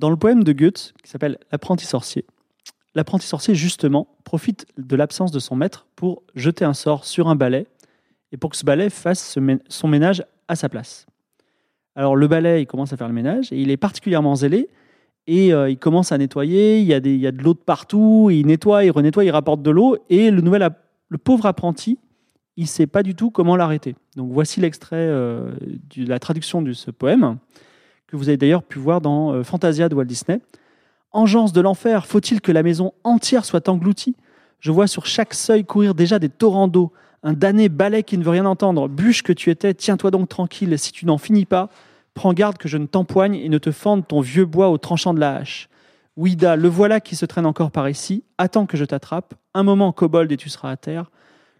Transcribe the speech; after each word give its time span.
Dans 0.00 0.08
le 0.08 0.16
poème 0.16 0.44
de 0.44 0.52
Goethe, 0.52 0.94
qui 1.04 1.10
s'appelle 1.10 1.36
L'apprenti 1.52 1.84
sorcier, 1.84 2.24
l'apprenti 2.94 3.26
sorcier, 3.26 3.54
justement, 3.54 4.08
profite 4.24 4.64
de 4.78 4.96
l'absence 4.96 5.30
de 5.30 5.38
son 5.38 5.56
maître 5.56 5.86
pour 5.94 6.22
jeter 6.34 6.64
un 6.64 6.72
sort 6.72 7.04
sur 7.04 7.28
un 7.28 7.36
balai 7.36 7.66
et 8.32 8.38
pour 8.38 8.48
que 8.48 8.56
ce 8.56 8.64
balai 8.64 8.88
fasse 8.88 9.38
son 9.68 9.88
ménage 9.88 10.24
à 10.48 10.56
sa 10.56 10.70
place. 10.70 11.04
Alors 11.94 12.16
le 12.16 12.26
balai, 12.28 12.62
il 12.62 12.66
commence 12.66 12.94
à 12.94 12.96
faire 12.96 13.08
le 13.08 13.12
ménage 13.12 13.52
et 13.52 13.60
il 13.60 13.70
est 13.70 13.76
particulièrement 13.76 14.36
zélé 14.36 14.70
et 15.26 15.52
euh, 15.52 15.68
il 15.68 15.76
commence 15.76 16.12
à 16.12 16.16
nettoyer. 16.16 16.80
Il 16.80 16.86
y 16.86 16.94
a, 16.94 17.00
de 17.00 17.42
l'eau 17.42 17.52
de 17.52 17.58
partout. 17.58 18.30
Il 18.32 18.46
nettoie, 18.46 18.86
il 18.86 18.90
renettoie, 18.92 19.26
il 19.26 19.30
rapporte 19.30 19.60
de 19.60 19.70
l'eau 19.70 19.98
et 20.08 20.30
le 20.30 21.18
pauvre 21.18 21.44
apprenti, 21.44 21.98
il 22.56 22.62
ne 22.62 22.68
sait 22.68 22.86
pas 22.86 23.02
du 23.02 23.14
tout 23.14 23.30
comment 23.30 23.54
l'arrêter. 23.54 23.96
Donc 24.16 24.32
voici 24.32 24.60
l'extrait 24.60 24.96
euh, 24.96 25.52
de 25.94 26.06
la 26.06 26.18
traduction 26.18 26.62
de 26.62 26.72
ce 26.72 26.90
poème 26.90 27.36
que 28.10 28.16
vous 28.16 28.28
avez 28.28 28.36
d'ailleurs 28.36 28.62
pu 28.62 28.78
voir 28.78 29.00
dans 29.00 29.32
euh, 29.32 29.44
Fantasia 29.44 29.88
de 29.88 29.94
Walt 29.94 30.04
Disney. 30.04 30.40
Engeance 31.12 31.52
de 31.52 31.60
l'enfer, 31.60 32.06
faut-il 32.06 32.40
que 32.40 32.52
la 32.52 32.62
maison 32.62 32.92
entière 33.04 33.44
soit 33.44 33.68
engloutie? 33.68 34.16
Je 34.58 34.72
vois 34.72 34.86
sur 34.86 35.06
chaque 35.06 35.32
seuil 35.32 35.64
courir 35.64 35.94
déjà 35.94 36.18
des 36.18 36.28
torrents 36.28 36.68
d'eau. 36.68 36.92
Un 37.22 37.32
damné 37.32 37.68
balai 37.68 38.02
qui 38.02 38.18
ne 38.18 38.24
veut 38.24 38.30
rien 38.30 38.46
entendre. 38.46 38.88
Bûche 38.88 39.22
que 39.22 39.32
tu 39.32 39.50
étais, 39.50 39.74
tiens-toi 39.74 40.10
donc 40.10 40.28
tranquille. 40.28 40.78
Si 40.78 40.92
tu 40.92 41.06
n'en 41.06 41.18
finis 41.18 41.44
pas, 41.44 41.68
prends 42.14 42.32
garde 42.32 42.58
que 42.58 42.68
je 42.68 42.78
ne 42.78 42.86
t'empoigne 42.86 43.36
et 43.36 43.48
ne 43.48 43.58
te 43.58 43.70
fende 43.70 44.06
ton 44.06 44.20
vieux 44.20 44.44
bois 44.44 44.70
au 44.70 44.78
tranchant 44.78 45.14
de 45.14 45.20
la 45.20 45.36
hache. 45.36 45.68
Ouida, 46.16 46.56
le 46.56 46.68
voilà 46.68 47.00
qui 47.00 47.16
se 47.16 47.26
traîne 47.26 47.46
encore 47.46 47.70
par 47.70 47.88
ici. 47.88 48.24
Attends 48.38 48.66
que 48.66 48.76
je 48.76 48.84
t'attrape. 48.84 49.34
Un 49.54 49.62
moment, 49.62 49.92
kobold, 49.92 50.30
et 50.32 50.36
tu 50.36 50.48
seras 50.48 50.70
à 50.70 50.76
terre. 50.76 51.10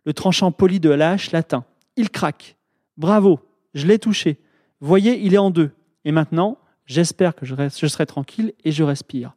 Le 0.05 0.13
tranchant 0.13 0.53
poli 0.53 0.81
de 0.81 0.91
la 0.91 1.13
hache 1.13 1.31
l'atteint. 1.31 1.65
Il 1.97 2.11
craque. 2.11 2.57
Bravo, 2.97 3.41
je 3.75 3.87
l'ai 3.87 3.99
touché. 3.99 4.39
Voyez, 4.81 5.21
il 5.21 5.35
est 5.35 5.39
en 5.39 5.51
deux. 5.51 5.71
Et 6.05 6.13
maintenant, 6.13 6.59
j'espère 6.87 7.35
que 7.35 7.45
je, 7.45 7.55
serai 7.87 8.07
tranquille 8.07 8.55
et 8.65 8.73
je 8.73 8.83
respire. 8.83 9.37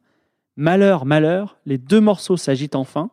Malheur, 0.55 1.05
malheur, 1.05 1.58
les 1.66 1.77
deux 1.77 1.99
morceaux 1.99 2.38
s'agitent 2.38 2.76
enfin 2.76 3.09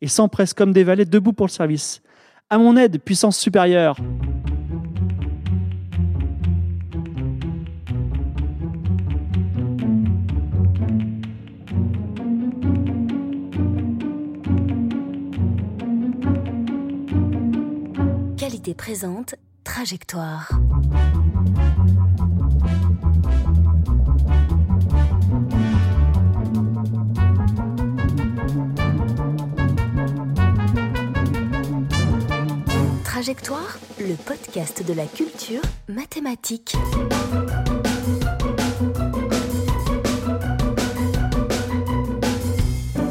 et 0.00 0.08
s'empressent 0.08 0.54
comme 0.54 0.72
des 0.72 0.84
valets 0.84 1.04
debout 1.04 1.32
pour 1.32 1.46
le 1.46 1.52
service. 1.52 2.02
À 2.50 2.58
mon 2.58 2.76
aide, 2.76 3.00
puissance 3.00 3.38
supérieure 3.38 3.96
Qualité 18.36 18.74
présente, 18.74 19.36
trajectoire. 19.64 20.50
Trajectoire, 33.22 33.78
le 34.00 34.16
podcast 34.16 34.84
de 34.84 34.92
la 34.92 35.06
culture 35.06 35.62
mathématique. 35.88 36.74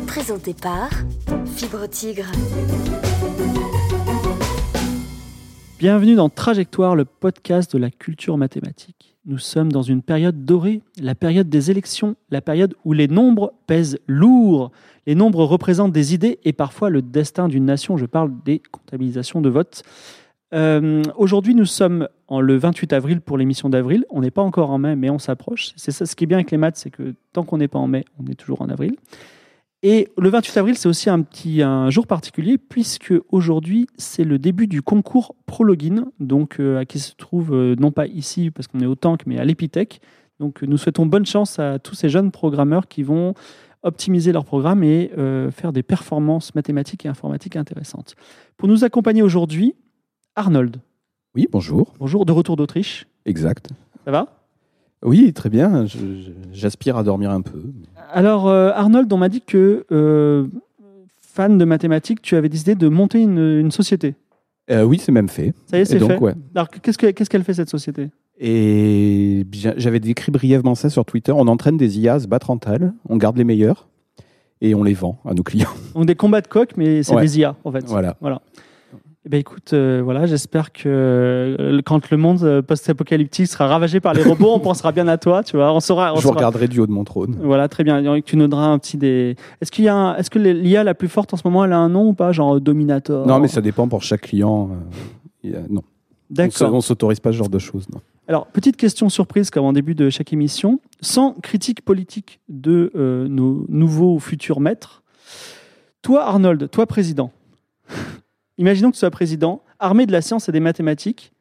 Présenté 0.05 0.53
par 0.53 0.89
Fibre 1.55 1.87
Tigre. 1.87 2.29
Bienvenue 5.79 6.15
dans 6.15 6.27
Trajectoire, 6.27 6.97
le 6.97 7.05
podcast 7.05 7.71
de 7.71 7.79
la 7.79 7.89
culture 7.89 8.37
mathématique. 8.37 9.10
Nous 9.25 9.38
sommes 9.38 9.72
dans 9.72 9.83
une 9.83 10.02
période 10.02 10.45
dorée, 10.45 10.81
la 11.00 11.14
période 11.14 11.47
des 11.47 11.69
élections, 11.69 12.16
la 12.31 12.41
période 12.41 12.73
où 12.86 12.94
les 12.94 13.08
nombres 13.08 13.53
pèsent 13.67 14.00
lourd. 14.08 14.72
Les 15.05 15.13
nombres 15.13 15.44
représentent 15.44 15.91
des 15.91 16.16
idées 16.16 16.39
et 16.44 16.53
parfois 16.53 16.89
le 16.89 17.03
destin 17.03 17.47
d'une 17.47 17.66
nation. 17.66 17.97
Je 17.97 18.08
parle 18.08 18.31
des 18.44 18.59
comptabilisations 18.72 19.39
de 19.39 19.50
vote. 19.50 19.83
Euh, 20.53 21.03
aujourd'hui, 21.18 21.53
nous 21.53 21.66
sommes 21.66 22.07
en 22.28 22.41
le 22.41 22.57
28 22.57 22.94
avril 22.94 23.22
pour 23.22 23.38
l'émission 23.38 23.69
d'avril. 23.69 24.06
On 24.09 24.22
n'est 24.22 24.31
pas 24.31 24.41
encore 24.41 24.72
en 24.72 24.79
mai, 24.79 24.95
mais 24.95 25.12
on 25.12 25.19
s'approche. 25.19 25.72
C'est 25.75 25.91
ça, 25.91 26.07
ce 26.07 26.16
qui 26.16 26.24
est 26.24 26.28
bien 26.28 26.38
avec 26.38 26.50
les 26.50 26.57
maths, 26.57 26.78
c'est 26.78 26.90
que 26.90 27.13
tant 27.31 27.44
qu'on 27.44 27.59
n'est 27.59 27.68
pas 27.68 27.79
en 27.79 27.88
mai, 27.88 28.06
on 28.19 28.25
est 28.25 28.35
toujours 28.35 28.63
en 28.63 28.69
avril. 28.69 28.95
Et 29.84 30.09
le 30.16 30.30
28 30.30 30.58
avril, 30.58 30.78
c'est 30.78 30.88
aussi 30.88 31.09
un 31.09 31.22
petit 31.24 31.64
un 31.64 31.90
jour 31.90 32.06
particulier 32.06 32.59
puisque 32.59 33.14
aujourd'hui, 33.30 33.88
c'est 33.97 34.24
le 34.24 34.38
début 34.38 34.68
du 34.68 34.84
concours 34.84 35.36
Prologin, 35.47 36.06
donc 36.19 36.59
euh, 36.59 36.80
à 36.80 36.86
qui 36.86 37.00
se 37.00 37.16
trouve 37.16 37.53
euh, 37.53 37.75
non 37.80 37.92
pas 37.92 38.06
ici 38.06 38.52
parce 38.52 38.68
qu'on 38.68 38.80
est 38.80 38.86
au 38.86 38.96
Tank, 38.96 39.24
mais 39.25 39.40
à 39.40 39.46
l'Epitech. 39.46 40.00
Donc, 40.40 40.62
nous 40.64 40.78
souhaitons 40.78 41.06
bonne 41.06 41.25
chance 41.25 41.59
à 41.59 41.80
tous 41.80 41.96
ces 41.96 42.09
jeunes 42.09 42.31
programmeurs 42.31 42.88
qui 42.88 43.03
vont 43.03 43.34
optimiser 43.84 44.31
leur 44.31 44.46
programme 44.46 44.84
et 44.84 45.12
euh, 45.18 45.50
faire 45.52 45.74
des 45.74 45.84
performances 45.84 46.53
mathématiques 46.53 47.06
et 47.06 47.09
informatiques 47.09 47.56
intéressantes. 47.56 48.16
Pour 48.58 48.68
nous 48.68 48.84
accompagner 48.84 49.24
aujourd'hui, 49.24 49.75
Arnold. 50.36 50.78
Oui, 51.36 51.48
bonjour. 51.52 51.94
Bonjour, 52.00 52.25
de 52.25 52.31
retour 52.31 52.56
d'Autriche. 52.56 53.08
Exact. 53.25 53.69
Ça 54.06 54.12
va? 54.12 54.41
Oui, 55.03 55.34
très 55.34 55.50
bien. 55.50 55.85
J'aspire 56.53 56.97
à 56.97 57.03
dormir 57.03 57.31
un 57.31 57.41
peu. 57.41 57.62
Alors, 58.12 58.47
euh, 58.47 58.72
Arnold, 58.73 59.12
on 59.12 59.17
m'a 59.17 59.29
dit 59.29 59.41
que, 59.41 59.85
euh, 59.91 60.45
fan 61.19 61.57
de 61.57 61.66
mathématiques, 61.66 62.22
tu 62.22 62.35
avais 62.35 62.50
décidé 62.50 62.75
de 62.75 62.88
monter 62.88 63.22
une, 63.22 63.39
une 63.39 63.72
société. 63.72 64.16
Euh, 64.69 64.84
oui, 64.84 65.00
c'est 65.00 65.12
même 65.12 65.29
fait. 65.29 65.53
Ça 65.67 65.78
y 65.78 65.81
est, 65.81 65.85
c'est 65.85 66.00
fait. 66.00 66.19
ouais. 66.19 66.34
Alors, 66.56 66.69
qu'est-ce 66.69 66.97
que- 66.97 67.12
qu'est-ce 67.12 67.29
qu'elle 67.29 67.44
fait, 67.44 67.53
cette 67.56 67.69
société? 67.69 68.09
Et 68.39 69.44
bien, 69.47 69.73
j'avais 69.78 70.00
décrit 70.00 70.31
brièvement 70.31 70.75
ça 70.75 70.89
sur 70.89 71.06
Twitter. 71.06 71.31
On 71.31 71.47
entraîne 71.47 71.78
des 71.78 72.00
IA 72.00 72.16
à 72.16 72.19
se 72.19 72.28
battre 72.28 72.50
entre 72.50 72.69
elles. 72.69 72.94
On 73.09 73.18
garde 73.18 73.38
les 73.38 73.44
meilleurs 73.44 73.88
et 74.62 74.75
on 74.75 74.83
les 74.83 74.94
vend 74.94 75.19
à 75.25 75.33
nos 75.33 75.44
clients. 75.44 75.69
Donc, 75.95 76.06
des 76.06 76.16
combats 76.16 76.41
de 76.41 76.47
coq, 76.47 76.72
mais 76.78 77.03
c'est 77.03 77.16
Ouais. 77.16 77.22
des 77.23 77.39
IA, 77.39 77.56
en 77.63 77.72
fait. 77.72 77.85
Voilà. 77.85 78.41
Eh 79.23 79.29
ben, 79.29 79.39
écoute, 79.39 79.73
euh, 79.73 80.01
voilà, 80.03 80.25
j'espère 80.25 80.71
que 80.71 80.81
euh, 80.87 81.81
quand 81.85 82.09
le 82.09 82.17
monde 82.17 82.41
euh, 82.41 82.63
post-apocalyptique 82.63 83.45
sera 83.47 83.67
ravagé 83.67 83.99
par 83.99 84.15
les 84.15 84.23
robots, 84.23 84.51
on 84.51 84.59
pensera 84.59 84.91
bien 84.91 85.07
à 85.07 85.19
toi, 85.19 85.43
tu 85.43 85.57
vois. 85.57 85.71
On 85.73 85.79
saura. 85.79 86.13
on 86.13 86.15
Je 86.15 86.21
saura- 86.23 86.37
regarderai 86.37 86.67
du 86.67 86.79
haut 86.79 86.87
de 86.87 86.91
mon 86.91 87.03
trône. 87.03 87.37
Voilà, 87.43 87.67
très 87.69 87.83
bien. 87.83 88.01
Donc, 88.01 88.25
Tu 88.25 88.35
nous 88.35 88.47
donneras 88.47 88.65
un 88.69 88.79
petit 88.79 88.97
des. 88.97 89.35
Est-ce 89.61 89.71
qu'il 89.71 89.85
y 89.85 89.89
a 89.89 89.95
un- 89.95 90.15
Est-ce 90.15 90.31
que 90.31 90.39
l'IA 90.39 90.83
la 90.83 90.95
plus 90.95 91.07
forte 91.07 91.35
en 91.35 91.37
ce 91.37 91.43
moment, 91.45 91.63
elle 91.63 91.73
a 91.73 91.77
un 91.77 91.89
nom 91.89 92.07
ou 92.09 92.13
pas, 92.13 92.31
genre 92.31 92.59
Dominator? 92.59 93.27
Non, 93.27 93.39
mais 93.39 93.47
ça 93.47 93.61
dépend 93.61 93.87
pour 93.87 94.01
chaque 94.01 94.21
client. 94.21 94.71
euh, 95.45 95.53
a- 95.55 95.67
non, 95.69 95.81
on 95.81 96.33
D'accord. 96.33 96.73
ne 96.73 96.81
s'autorise 96.81 97.19
pas 97.19 97.31
ce 97.31 97.38
genre 97.38 97.49
de 97.49 97.59
choses. 97.59 97.88
Non. 97.93 98.01
Alors, 98.27 98.47
petite 98.47 98.75
question 98.77 99.07
surprise 99.09 99.51
comme 99.51 99.65
en 99.65 99.73
début 99.73 99.93
de 99.93 100.09
chaque 100.09 100.33
émission. 100.33 100.79
Sans 100.99 101.33
critique 101.33 101.85
politique 101.85 102.39
de 102.49 102.91
euh, 102.95 103.27
nos 103.27 103.65
nouveaux 103.69 104.15
ou 104.15 104.19
futurs 104.19 104.61
maîtres, 104.61 105.03
toi, 106.01 106.23
Arnold, 106.23 106.71
toi, 106.71 106.88
président, 106.88 107.31
imaginons 108.57 108.89
que 108.89 108.95
tu 108.95 109.00
sois 109.00 109.12
président, 109.12 109.62
armé 109.79 110.06
de 110.06 110.12
la 110.12 110.22
science 110.22 110.50
et 110.50 110.51
des 110.51 110.59
mathématiques, 110.59 111.31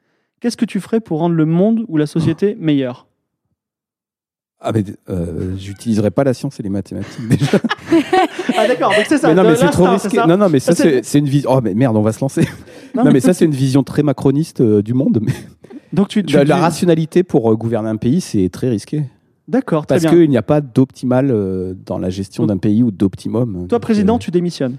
qu'est-ce 0.41 0.57
que 0.57 0.65
tu 0.65 0.81
ferais 0.81 1.01
pour 1.01 1.19
rendre 1.19 1.35
le 1.35 1.45
monde 1.47 1.85
ou 1.89 1.97
la 1.97 2.07
société 2.07 2.57
meilleure 2.59 3.07
Ah, 4.61 4.73
mais 4.73 4.85
euh, 5.09 5.57
j'utiliserai 5.57 6.11
pas 6.11 6.25
la 6.25 6.35
science 6.35 6.61
et 6.61 6.63
les 6.63 6.69
mathématiques 6.71 7.29
déjà. 7.29 7.59
Ah, 8.59 8.67
d'accord, 8.67 8.91
donc 8.95 9.05
c'est 9.09 9.17
ça. 9.19 9.29
mais 9.29 9.35
non, 9.35 9.45
mais 9.49 9.57
c'est 9.57 9.71
trop 9.71 9.89
risqué. 9.89 10.19
Non, 10.27 10.37
non, 10.37 10.49
mais 10.51 10.59
ça, 10.61 10.75
Ça, 10.75 10.85
c'est- 11.03 11.19
une 11.19 11.29
vision. 11.29 11.51
Oh, 11.53 11.61
mais 11.63 11.73
merde, 11.75 11.97
on 11.97 12.03
va 12.03 12.13
se 12.13 12.21
lancer. 12.21 12.47
Non. 12.95 13.05
Non, 13.05 13.13
mais 13.13 13.21
ça, 13.21 13.33
c'est 13.33 13.45
une 13.45 13.53
vision 13.53 13.85
très 13.85 14.03
macroniste 14.03 14.61
euh, 14.63 14.83
du 14.83 14.95
monde. 14.95 15.21
Mais 15.23 15.33
Donc, 15.93 16.09
tu. 16.09 16.25
tu 16.25 16.35
la, 16.35 16.43
la 16.43 16.57
rationalité 16.57 17.23
pour 17.23 17.49
euh, 17.49 17.55
gouverner 17.55 17.89
un 17.89 17.97
pays, 17.97 18.21
c'est 18.21 18.49
très 18.49 18.69
risqué. 18.69 19.05
D'accord, 19.47 19.87
très 19.87 19.95
Parce 19.95 20.03
bien. 20.03 20.11
qu'il 20.21 20.29
n'y 20.29 20.37
a 20.37 20.43
pas 20.43 20.61
d'optimal 20.61 21.31
euh, 21.31 21.75
dans 21.87 21.99
la 21.99 22.11
gestion 22.11 22.47
d'un 22.47 22.57
pays 22.59 22.83
ou 22.83 22.91
d'optimum. 22.91 23.53
Toi, 23.69 23.79
Donc, 23.79 23.81
président, 23.83 24.19
tu 24.19 24.33
démissionnes. 24.33 24.77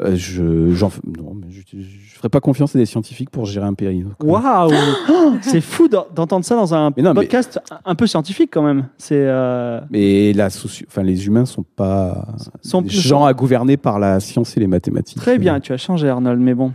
Euh, 0.00 0.16
je, 0.16 0.70
j'en 0.72 0.88
f- 0.88 1.00
non, 1.18 1.34
mais 1.34 1.48
je, 1.50 1.60
je 1.78 2.14
ferai 2.16 2.28
pas 2.30 2.40
confiance 2.40 2.74
à 2.74 2.78
des 2.78 2.86
scientifiques 2.86 3.28
pour 3.30 3.44
gérer 3.44 3.66
un 3.66 3.74
pays. 3.74 4.04
Waouh 4.22 4.70
C'est 5.42 5.60
fou 5.60 5.88
d'en- 5.88 6.06
d'entendre 6.14 6.44
ça 6.44 6.54
dans 6.56 6.74
un 6.74 6.92
Mais 6.96 7.02
non, 7.02 7.10
mais- 7.10 7.14
podcast 7.22 7.60
un 7.84 7.94
peu 7.94 8.06
scientifique 8.06 8.50
quand 8.52 8.62
même. 8.62 8.88
C'est. 8.96 9.14
euh, 9.18 9.80
Mais 9.90 10.32
la 10.32 10.48
soci- 10.48 10.84
enfin, 10.88 11.02
les 11.02 11.26
humains 11.26 11.44
sont 11.44 11.62
pas 11.62 12.26
Sont- 12.62 12.82
des 12.82 12.88
gens 12.88 13.24
à 13.24 13.34
gouverner 13.34 13.76
par 13.76 13.98
la 13.98 14.18
science 14.20 14.56
et 14.56 14.60
les 14.60 14.66
mathématiques. 14.66 15.18
Très 15.18 15.38
bien, 15.38 15.60
tu 15.60 15.72
as 15.72 15.76
changé 15.78 16.08
Arnold, 16.08 16.40
mais 16.40 16.54
bon. 16.54 16.72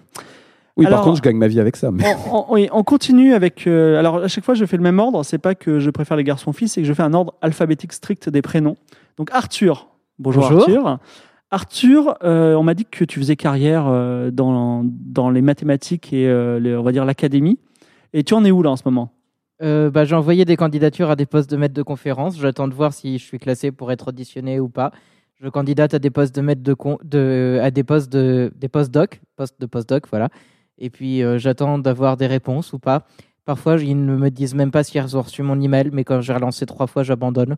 Oui, 0.78 0.86
Alors- 0.86 1.00
par 1.00 1.06
contre, 1.06 1.18
je 1.18 1.24
gagne 1.24 1.38
ma 1.38 1.48
vie 1.48 1.60
avec 1.60 1.76
ça. 1.76 1.90
Mais... 1.90 2.04
On, 2.32 2.38
on- 2.50 2.54
oui, 2.54 2.70
on 2.72 2.84
continue 2.84 3.34
avec. 3.34 3.66
euh, 3.66 3.98
alors, 3.98 4.18
à 4.18 4.28
chaque 4.28 4.44
fois, 4.46 4.54
je 4.54 4.64
fais 4.66 4.78
le 4.78 4.84
même 4.84 5.00
ordre. 5.00 5.24
C'est 5.24 5.40
pas 5.40 5.56
que 5.56 5.80
je 5.80 5.90
préfère 5.90 6.18
les 6.18 6.24
garçons-filles, 6.24 6.68
c'est 6.68 6.82
que 6.82 6.88
je 6.88 6.94
fais 6.94 7.02
un 7.02 7.16
ordre 7.16 7.34
alphabétique 7.42 7.94
strict 7.94 8.30
des 8.30 8.44
prénoms. 8.44 8.76
Donc, 9.18 9.30
Arthur. 9.32 9.88
Bonjour, 10.20 10.44
Bonjour. 10.44 10.62
Arthur. 10.62 11.00
Arthur, 11.50 12.18
euh, 12.24 12.56
on 12.56 12.64
m'a 12.64 12.74
dit 12.74 12.86
que 12.86 13.06
tu 13.06 13.20
faisais 13.20 13.38
carrière 13.38 13.88
euh, 13.88 14.32
dans, 14.32 14.82
dans 14.86 15.30
les 15.30 15.42
mathématiques 15.42 16.12
et, 16.12 16.28
euh, 16.28 16.60
les- 16.60 16.76
on 16.76 16.84
va 16.84 16.92
dire, 16.92 17.06
l'académie. 17.06 17.58
Et 18.14 18.24
tu 18.24 18.34
en 18.34 18.44
es 18.44 18.52
où 18.52 18.62
là 18.62 18.70
en 18.72 18.76
ce 18.76 18.84
moment? 18.86 19.14
Bah, 19.62 20.06
J'ai 20.06 20.16
envoyé 20.16 20.46
des 20.46 20.56
candidatures 20.56 21.10
à 21.10 21.16
des 21.16 21.26
postes 21.26 21.50
de 21.50 21.58
maître 21.58 21.74
de 21.74 21.82
conférence. 21.82 22.38
J'attends 22.40 22.68
de 22.68 22.74
voir 22.74 22.94
si 22.94 23.18
je 23.18 23.24
suis 23.24 23.40
classé 23.40 23.72
pour 23.72 23.92
être 23.92 24.10
auditionné 24.10 24.60
ou 24.60 24.70
pas. 24.70 24.92
Je 25.42 25.50
candidate 25.50 25.94
à 25.94 26.00
des 26.00 26.10
postes 26.12 26.36
de 26.36 26.42
maître 26.42 26.62
de, 26.62 26.74
con- 26.74 26.98
de 27.04 27.60
à 27.62 27.72
des 27.72 27.84
postes 27.84 28.12
de 28.12 28.52
des 28.56 28.68
postdoc, 28.68 29.22
postes 29.36 29.60
de 29.60 29.66
postdoc, 29.66 30.08
voilà. 30.10 30.30
Et 30.78 30.90
puis 30.90 31.22
j'attends 31.38 31.80
d'avoir 31.80 32.18
des 32.18 32.28
réponses 32.28 32.74
ou 32.74 32.80
pas. 32.80 33.06
Parfois, 33.46 33.78
ils 33.82 34.04
ne 34.06 34.16
me 34.16 34.30
disent 34.30 34.54
même 34.56 34.72
pas 34.72 34.84
si 34.84 34.98
ils 34.98 35.18
ont 35.18 35.22
reçu 35.22 35.42
mon 35.44 35.60
email, 35.60 35.90
mais 35.92 36.04
quand 36.04 36.22
j'ai 36.22 36.34
relancé 36.34 36.66
trois 36.68 36.86
fois, 36.88 37.02
j'abandonne. 37.04 37.56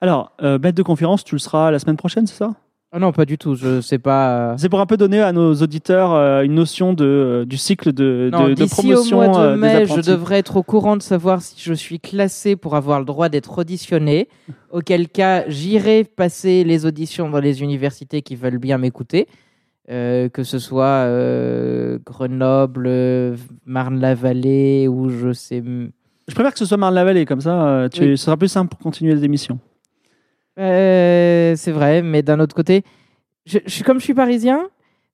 Alors, 0.00 0.32
maître 0.42 0.72
de 0.76 0.82
conférence, 0.82 1.22
tu 1.24 1.34
le 1.34 1.40
seras 1.40 1.70
la 1.70 1.78
semaine 1.78 1.96
prochaine, 1.96 2.26
c'est 2.26 2.36
ça? 2.36 2.54
Ah 2.90 2.98
non, 2.98 3.12
pas 3.12 3.26
du 3.26 3.36
tout. 3.36 3.54
Je 3.54 3.82
sais 3.82 3.98
pas. 3.98 4.52
euh, 4.52 4.54
C'est 4.56 4.70
pour 4.70 4.80
un 4.80 4.86
peu 4.86 4.96
donner 4.96 5.20
à 5.20 5.32
nos 5.32 5.54
auditeurs 5.56 6.12
euh, 6.14 6.40
une 6.42 6.54
notion 6.54 6.94
de, 6.94 7.04
euh, 7.04 7.44
du 7.44 7.58
cycle 7.58 7.92
de, 7.92 8.30
Non, 8.32 8.48
de, 8.48 8.64
promotion 8.64 9.18
au 9.18 9.24
mois 9.24 9.28
de 9.28 9.42
euh, 9.42 9.54
des 9.54 9.60
mai, 9.60 9.86
je 9.86 10.00
devrais 10.00 10.38
être 10.38 10.56
au 10.56 10.62
courant 10.62 10.96
de 10.96 11.02
savoir 11.02 11.42
si 11.42 11.56
je 11.62 11.74
suis 11.74 12.00
classé 12.00 12.56
pour 12.56 12.76
avoir 12.76 12.98
le 12.98 13.04
droit 13.04 13.28
d'être 13.28 13.58
auditionné. 13.58 14.28
Auquel 14.72 15.08
cas, 15.08 15.44
j'irai 15.48 16.04
passer 16.04 16.64
les 16.64 16.86
auditions 16.86 17.28
dans 17.28 17.40
les 17.40 17.62
universités 17.62 18.22
qui 18.22 18.36
veulent 18.36 18.58
bien 18.58 18.78
m'écouter. 18.78 19.28
Euh, 19.90 20.28
que 20.30 20.42
ce 20.42 20.58
soit 20.58 21.04
Grenoble, 22.06 23.36
Marne-la-Vallée 23.66 24.88
ou 24.88 25.08
je 25.10 25.32
sais. 25.32 25.62
Je 25.62 26.34
préfère 26.34 26.52
que 26.52 26.58
ce 26.58 26.64
soit 26.66 26.76
Marne-la-Vallée, 26.76 27.24
comme 27.26 27.40
ça, 27.40 27.86
tu, 27.92 28.02
Oui. 28.02 28.18
ce 28.18 28.24
sera 28.24 28.36
plus 28.36 28.48
simple 28.48 28.68
pour 28.70 28.78
continuer 28.80 29.14
les 29.14 29.24
émissions. 29.24 29.58
Euh, 30.58 31.54
c'est 31.56 31.72
vrai, 31.72 32.02
mais 32.02 32.22
d'un 32.22 32.40
autre 32.40 32.54
côté, 32.54 32.82
je, 33.46 33.58
comme 33.84 33.98
je 33.98 34.04
suis 34.04 34.14
parisien. 34.14 34.68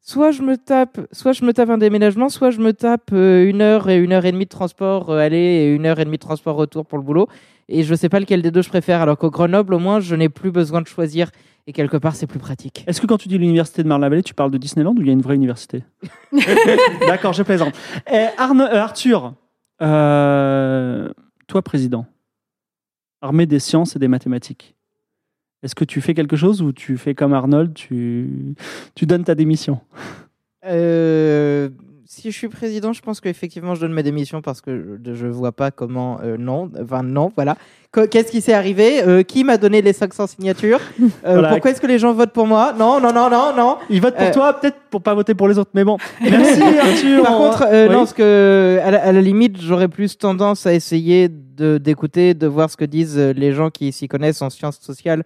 Soit 0.06 0.32
je 0.32 0.42
me 0.42 0.58
tape, 0.58 1.00
soit 1.12 1.32
je 1.32 1.46
me 1.46 1.54
tape 1.54 1.70
un 1.70 1.78
déménagement, 1.78 2.28
soit 2.28 2.50
je 2.50 2.58
me 2.60 2.74
tape 2.74 3.08
euh, 3.14 3.48
une 3.48 3.62
heure 3.62 3.88
et 3.88 3.96
une 3.96 4.12
heure 4.12 4.26
et 4.26 4.32
demie 4.32 4.44
de 4.44 4.50
transport 4.50 5.08
euh, 5.08 5.16
aller 5.18 5.38
et 5.38 5.74
une 5.74 5.86
heure 5.86 5.98
et 5.98 6.04
demie 6.04 6.18
de 6.18 6.22
transport 6.22 6.56
retour 6.56 6.84
pour 6.84 6.98
le 6.98 7.04
boulot. 7.04 7.26
Et 7.70 7.84
je 7.84 7.94
sais 7.94 8.10
pas 8.10 8.20
lequel 8.20 8.42
des 8.42 8.50
deux 8.50 8.60
je 8.60 8.68
préfère. 8.68 9.00
Alors 9.00 9.16
qu'au 9.16 9.30
Grenoble, 9.30 9.72
au 9.72 9.78
moins, 9.78 10.00
je 10.00 10.14
n'ai 10.14 10.28
plus 10.28 10.50
besoin 10.50 10.82
de 10.82 10.86
choisir. 10.86 11.30
Et 11.66 11.72
quelque 11.72 11.96
part, 11.96 12.14
c'est 12.16 12.26
plus 12.26 12.38
pratique. 12.38 12.84
Est-ce 12.86 13.00
que 13.00 13.06
quand 13.06 13.16
tu 13.16 13.28
dis 13.28 13.38
l'université 13.38 13.82
de 13.82 13.88
Marne-la-Vallée, 13.88 14.22
tu 14.22 14.34
parles 14.34 14.50
de 14.50 14.58
Disneyland 14.58 14.92
ou 14.94 15.00
il 15.00 15.06
y 15.06 15.10
a 15.10 15.14
une 15.14 15.22
vraie 15.22 15.36
université? 15.36 15.82
D'accord, 17.06 17.32
je 17.32 17.42
plaisante. 17.42 17.72
Arne- 18.36 18.60
Arthur, 18.60 19.32
toi 19.78 21.62
président, 21.64 22.04
armé 23.22 23.46
des 23.46 23.58
sciences 23.58 23.96
et 23.96 23.98
des 23.98 24.08
mathématiques, 24.08 24.73
est-ce 25.64 25.74
que 25.74 25.84
tu 25.84 26.00
fais 26.00 26.14
quelque 26.14 26.36
chose 26.36 26.62
ou 26.62 26.72
tu 26.72 26.96
fais 26.98 27.14
comme 27.14 27.32
Arnold, 27.34 27.74
tu, 27.74 28.54
tu 28.94 29.06
donnes 29.06 29.24
ta 29.24 29.34
démission? 29.34 29.80
Euh, 30.66 31.68
si 32.06 32.30
je 32.30 32.36
suis 32.36 32.48
président, 32.48 32.92
je 32.92 33.00
pense 33.02 33.20
qu'effectivement, 33.20 33.74
je 33.74 33.80
donne 33.80 33.92
ma 33.92 34.02
démission 34.02 34.40
parce 34.40 34.60
que 34.60 34.98
je, 35.04 35.14
je 35.14 35.26
vois 35.26 35.52
pas 35.52 35.70
comment. 35.70 36.18
euh, 36.22 36.36
non, 36.38 36.70
enfin 36.80 37.02
non, 37.02 37.32
voilà. 37.34 37.56
Qu- 37.92 38.06
Qu'est-ce 38.08 38.30
qui 38.30 38.40
s'est 38.40 38.52
arrivé? 38.52 39.02
Euh, 39.02 39.22
Qui 39.22 39.42
m'a 39.42 39.56
donné 39.56 39.82
les 39.82 39.92
500 39.92 40.26
signatures? 40.28 40.80
Voilà. 41.24 41.48
Pourquoi 41.48 41.70
est-ce 41.70 41.80
que 41.80 41.86
les 41.86 41.98
gens 41.98 42.12
votent 42.12 42.32
pour 42.32 42.46
moi? 42.46 42.72
Non, 42.78 43.00
non, 43.00 43.12
non, 43.12 43.28
non, 43.30 43.54
non. 43.56 43.76
Il 43.90 44.00
vote 44.00 44.16
pour 44.16 44.30
toi, 44.30 44.52
peut-être 44.60 44.76
pour 44.90 45.02
pas 45.02 45.14
voter 45.14 45.34
pour 45.34 45.48
les 45.48 45.58
autres, 45.58 45.70
mais 45.74 45.84
bon. 45.84 45.96
Merci 46.20 46.62
Arthur. 46.62 47.24
Par 47.24 47.40
On- 47.40 47.50
contre, 47.50 47.66
Oui. 47.70 47.88
non, 47.92 47.98
parce 48.00 48.12
que 48.14 48.78
à 48.82 48.90
la, 48.90 49.02
à 49.02 49.12
la 49.12 49.20
limite, 49.20 49.60
j'aurais 49.60 49.88
plus 49.88 50.16
tendance 50.16 50.66
à 50.66 50.72
essayer 50.74 51.28
d'écouter, 51.28 52.34
de 52.34 52.46
voir 52.46 52.70
ce 52.70 52.76
que 52.76 52.84
disent 52.84 53.18
les 53.18 53.52
gens 53.52 53.70
qui 53.70 53.92
s'y 53.92 54.08
connaissent 54.08 54.42
en 54.42 54.50
sciences 54.50 54.78
sociales 54.80 55.24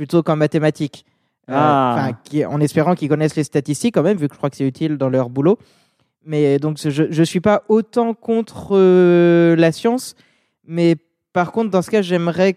plutôt 0.00 0.22
qu'en 0.22 0.34
mathématiques. 0.36 1.04
Euh, 1.50 1.52
Ah. 1.54 2.12
qui- 2.24 2.42
en 2.46 2.58
espérant 2.60 2.94
qu'ils 2.94 3.10
connaissent 3.10 3.36
les 3.36 3.44
statistiques 3.44 3.92
quand 3.94 4.02
même, 4.02 4.16
vu 4.16 4.28
que 4.28 4.34
je 4.34 4.38
crois 4.38 4.48
que 4.48 4.56
c'est 4.56 4.66
utile 4.66 4.96
dans 4.96 5.10
leur 5.10 5.28
boulot. 5.28 5.58
Mais 6.24 6.58
donc, 6.58 6.78
je 6.82 7.04
je 7.10 7.22
suis 7.22 7.40
pas 7.40 7.64
autant 7.68 8.14
contre 8.14 8.68
euh, 8.72 9.54
la 9.56 9.72
science, 9.72 10.14
mais 10.66 10.96
par 11.34 11.52
contre, 11.52 11.70
dans 11.70 11.82
ce 11.82 11.90
cas, 11.90 12.00
j'aimerais 12.00 12.56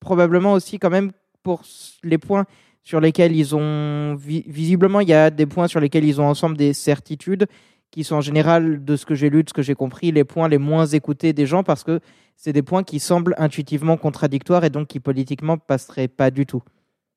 probablement 0.00 0.52
aussi 0.54 0.78
quand 0.80 0.90
même 0.90 1.12
pour 1.44 1.62
les 2.02 2.18
points 2.18 2.44
sur 2.82 2.98
lesquels 3.00 3.36
ils 3.36 3.54
ont 3.54 4.14
vi- 4.16 4.44
visiblement 4.48 4.98
il 5.00 5.08
y 5.08 5.14
a 5.14 5.30
des 5.30 5.46
points 5.46 5.68
sur 5.68 5.78
lesquels 5.78 6.04
ils 6.04 6.20
ont 6.20 6.26
ensemble 6.26 6.56
des 6.56 6.72
certitudes 6.72 7.46
qui 7.94 8.04
sont 8.04 8.16
en 8.16 8.20
général 8.20 8.84
de 8.84 8.96
ce 8.96 9.06
que 9.06 9.14
j'ai 9.14 9.30
lu, 9.30 9.42
de 9.44 9.48
ce 9.48 9.54
que 9.54 9.62
j'ai 9.62 9.74
compris, 9.74 10.12
les 10.12 10.24
points 10.24 10.48
les 10.48 10.58
moins 10.58 10.86
écoutés 10.86 11.32
des 11.32 11.46
gens 11.46 11.62
parce 11.62 11.84
que 11.84 12.00
c'est 12.36 12.52
des 12.52 12.62
points 12.62 12.82
qui 12.82 12.98
semblent 13.00 13.34
intuitivement 13.38 13.96
contradictoires 13.96 14.64
et 14.64 14.70
donc 14.70 14.88
qui 14.88 15.00
politiquement 15.00 15.56
passeraient 15.56 16.08
pas 16.08 16.30
du 16.30 16.44
tout. 16.46 16.62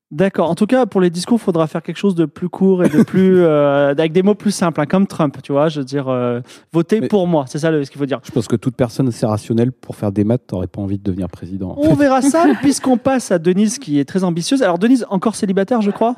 D'accord. 0.09 0.49
En 0.49 0.55
tout 0.55 0.67
cas, 0.67 0.85
pour 0.85 1.01
les 1.01 1.09
discours, 1.09 1.37
il 1.37 1.43
faudra 1.43 1.67
faire 1.67 1.81
quelque 1.83 1.97
chose 1.97 2.15
de 2.15 2.23
plus 2.23 2.47
court 2.47 2.81
et 2.85 2.87
de 2.87 3.03
plus 3.03 3.39
euh, 3.43 3.89
avec 3.91 4.13
des 4.13 4.23
mots 4.23 4.35
plus 4.35 4.51
simples, 4.51 4.79
hein, 4.79 4.85
comme 4.85 5.05
Trump, 5.05 5.35
tu 5.43 5.51
vois. 5.51 5.67
Je 5.67 5.79
veux 5.81 5.85
dire, 5.85 6.07
euh, 6.07 6.39
voter 6.71 7.01
Mais- 7.01 7.07
pour 7.09 7.27
moi, 7.27 7.43
c'est 7.47 7.59
ça 7.59 7.71
le- 7.71 7.83
ce 7.83 7.91
qu'il 7.91 7.99
faut 7.99 8.05
dire. 8.05 8.21
Je 8.23 8.31
pense 8.31 8.47
que 8.47 8.55
toute 8.55 8.75
personne 8.77 9.09
assez 9.09 9.25
rationnelle 9.25 9.73
pour 9.73 9.97
faire 9.97 10.13
des 10.13 10.23
maths 10.23 10.49
n'aurait 10.53 10.67
pas 10.67 10.79
envie 10.79 10.97
de 10.97 11.03
devenir 11.03 11.27
président. 11.27 11.71
en 11.71 11.77
On 11.79 11.95
fait. 11.95 12.03
verra 12.03 12.21
ça 12.21 12.45
puisqu'on 12.61 12.97
passe 12.97 13.31
à 13.31 13.39
Denise 13.39 13.79
qui 13.79 13.99
est 13.99 14.05
très 14.05 14.23
ambitieuse. 14.23 14.63
Alors 14.63 14.79
Denise, 14.79 15.05
encore 15.09 15.35
célibataire, 15.35 15.81
je 15.81 15.91
crois? 15.91 16.15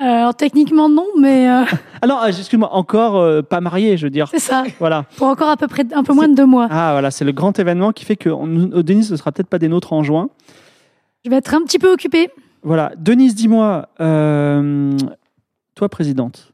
Euh, 0.00 0.04
Alors 0.04 0.34
techniquement 0.34 0.88
non, 0.88 1.06
mais 1.18 1.48
euh, 1.50 1.64
Ah 2.02 2.06
non, 2.06 2.24
excuse-moi, 2.24 2.72
encore 2.72 3.16
euh, 3.16 3.42
pas 3.42 3.60
mariée, 3.60 3.96
je 3.98 4.06
veux 4.06 4.10
dire. 4.10 4.28
c'est 4.30 4.38
ça. 4.38 4.64
Voilà. 4.78 5.04
Pour 5.16 5.26
encore 5.28 5.48
à 5.50 5.56
peu 5.56 5.66
près 5.68 5.84
un 5.94 6.02
peu 6.02 6.14
moins 6.14 6.28
de 6.28 6.34
deux 6.34 6.46
mois. 6.46 6.68
Ah 6.70 6.92
voilà, 6.92 7.10
c'est 7.10 7.24
le 7.24 7.32
grand 7.32 7.58
événement 7.58 7.92
qui 7.92 8.04
fait 8.06 8.16
que 8.16 8.30
on- 8.30 8.46
Denise 8.82 9.10
ne 9.12 9.16
sera 9.16 9.30
peut-être 9.32 9.48
pas 9.48 9.58
des 9.58 9.68
nôtres 9.68 9.92
en 9.92 10.02
juin. 10.02 10.30
Je 11.24 11.30
vais 11.30 11.36
être 11.36 11.52
un 11.54 11.62
petit 11.62 11.78
peu 11.78 11.92
occupée. 11.92 12.30
Voilà. 12.62 12.92
Denise, 12.96 13.34
dis-moi, 13.34 13.88
euh, 14.00 14.96
toi 15.74 15.88
présidente. 15.90 16.52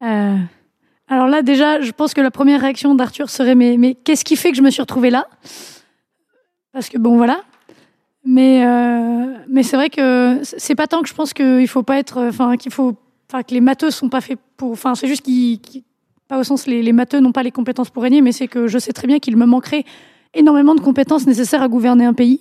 Alors 0.00 1.26
là 1.28 1.42
déjà, 1.42 1.80
je 1.80 1.90
pense 1.92 2.14
que 2.14 2.20
la 2.20 2.30
première 2.30 2.60
réaction 2.60 2.94
d'Arthur 2.94 3.30
serait 3.30 3.54
mais, 3.54 3.76
mais 3.76 3.94
qu'est-ce 3.94 4.24
qui 4.24 4.36
fait 4.36 4.50
que 4.50 4.56
je 4.56 4.62
me 4.62 4.70
suis 4.70 4.82
retrouvée 4.82 5.10
là? 5.10 5.26
Parce 6.72 6.88
que 6.88 6.98
bon 6.98 7.16
voilà. 7.16 7.40
Mais 8.28 8.66
euh, 8.66 9.38
mais 9.48 9.62
c'est 9.62 9.76
vrai 9.76 9.88
que 9.88 10.40
c'est 10.42 10.74
pas 10.74 10.88
tant 10.88 11.00
que 11.00 11.08
je 11.08 11.14
pense 11.14 11.32
qu'il 11.32 11.68
faut 11.68 11.84
pas 11.84 11.98
être, 11.98 12.26
enfin 12.28 12.56
qu'il 12.56 12.72
faut, 12.72 12.96
enfin 13.30 13.44
que 13.44 13.54
les 13.54 13.60
matheux 13.60 13.92
sont 13.92 14.08
pas 14.08 14.20
faits 14.20 14.38
pour, 14.56 14.72
enfin 14.72 14.96
c'est 14.96 15.06
juste 15.06 15.22
qu'ils, 15.22 15.60
pas 16.26 16.36
au 16.36 16.42
sens 16.42 16.66
les, 16.66 16.82
les 16.82 16.92
matheux 16.92 17.20
n'ont 17.20 17.30
pas 17.30 17.44
les 17.44 17.52
compétences 17.52 17.88
pour 17.88 18.02
régner, 18.02 18.22
mais 18.22 18.32
c'est 18.32 18.48
que 18.48 18.66
je 18.66 18.80
sais 18.80 18.92
très 18.92 19.06
bien 19.06 19.20
qu'il 19.20 19.36
me 19.36 19.46
manquerait 19.46 19.84
énormément 20.34 20.74
de 20.74 20.80
compétences 20.80 21.24
nécessaires 21.24 21.62
à 21.62 21.68
gouverner 21.68 22.04
un 22.04 22.14
pays. 22.14 22.40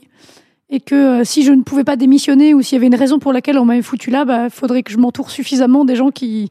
Et 0.72 0.80
que 0.80 0.96
euh, 0.96 1.24
si 1.24 1.44
je 1.44 1.52
ne 1.52 1.62
pouvais 1.62 1.84
pas 1.84 1.96
démissionner 1.96 2.56
ou 2.56 2.64
s'il 2.64 2.78
y 2.78 2.78
avait 2.78 2.88
une 2.88 2.96
raison 2.96 3.20
pour 3.20 3.32
laquelle 3.32 3.60
on 3.60 3.66
m'avait 3.66 3.84
foutu 3.84 4.10
là, 4.10 4.26
bah, 4.26 4.50
faudrait 4.50 4.82
que 4.82 4.92
je 4.92 4.98
m'entoure 4.98 5.30
suffisamment 5.30 5.86
des 5.86 5.96
gens 5.96 6.10
qui, 6.10 6.50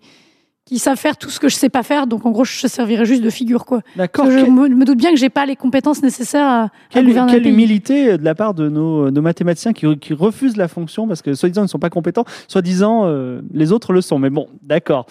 qui 0.66 0.78
savent 0.78 0.96
faire 0.96 1.16
tout 1.18 1.28
ce 1.28 1.38
que 1.40 1.48
je 1.48 1.56
sais 1.56 1.68
pas 1.68 1.82
faire. 1.82 2.06
Donc 2.06 2.24
en 2.24 2.30
gros, 2.30 2.44
je 2.44 2.66
servirais 2.66 3.04
juste 3.04 3.22
de 3.22 3.28
figure. 3.30 3.66
Quoi. 3.66 3.80
D'accord. 3.96 4.30
Je 4.30 4.40
Que- 4.44 4.50
me, 4.50 4.84
doute 4.84 4.96
bien 4.98 5.10
que 5.10 5.18
j'ai 5.18 5.28
pas 5.28 5.44
les 5.46 5.56
compétences 5.56 6.02
nécessaires 6.02 6.46
à, 6.46 6.62
à 6.64 6.68
Quelle, 6.90 7.06
gouverner 7.06 7.32
quelle 7.32 7.40
un 7.42 7.44
pays. 7.44 7.52
humilité 7.52 8.16
de 8.18 8.24
la 8.24 8.34
part 8.34 8.54
de 8.54 8.68
nos, 8.68 9.10
nos 9.10 9.20
mathématiciens 9.22 9.72
qui, 9.74 9.98
qui 9.98 10.14
refusent 10.14 10.56
la 10.56 10.68
fonction 10.68 11.06
parce 11.06 11.20
que 11.22 11.34
soi-disant 11.34 11.62
ils 11.62 11.64
ne 11.64 11.68
sont 11.68 11.78
pas 11.78 11.90
compétents, 11.90 12.24
soi-disant 12.48 13.02
euh, 13.04 13.42
les 13.52 13.72
autres 13.72 13.92
le 13.92 14.00
sont. 14.00 14.18
Mais 14.18 14.30
bon, 14.30 14.48
d'accord. 14.62 15.06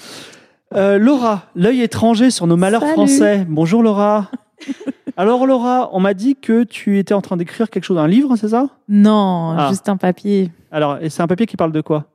Euh, 0.74 0.98
Laura, 0.98 1.44
l'œil 1.56 1.82
étranger 1.82 2.32
sur 2.32 2.48
nos 2.48 2.58
malheurs 2.58 2.82
Salut. 2.82 2.94
français. 2.94 3.46
Bonjour 3.48 3.84
Laura. 3.84 4.32
Alors 5.18 5.46
Laura, 5.46 5.90
on 5.94 6.00
m'a 6.00 6.16
dit 6.16 6.36
que 6.36 6.64
tu 6.64 6.98
étais 6.98 7.14
en 7.14 7.22
train 7.22 7.38
d'écrire 7.38 7.70
quelque 7.70 7.84
chose, 7.84 8.00
un 8.00 8.08
livre, 8.08 8.36
c'est 8.38 8.48
ça? 8.50 8.70
Non, 8.90 9.54
Ah. 9.56 9.68
juste 9.70 9.88
un 9.88 9.98
papier 9.98 10.50
Alors, 10.72 10.98
et 11.00 11.12
c'est 11.12 11.22
un 11.22 11.28
papier 11.28 11.46
qui 11.46 11.58
parle 11.58 11.72
de 11.72 11.82
quoi? 11.82 12.06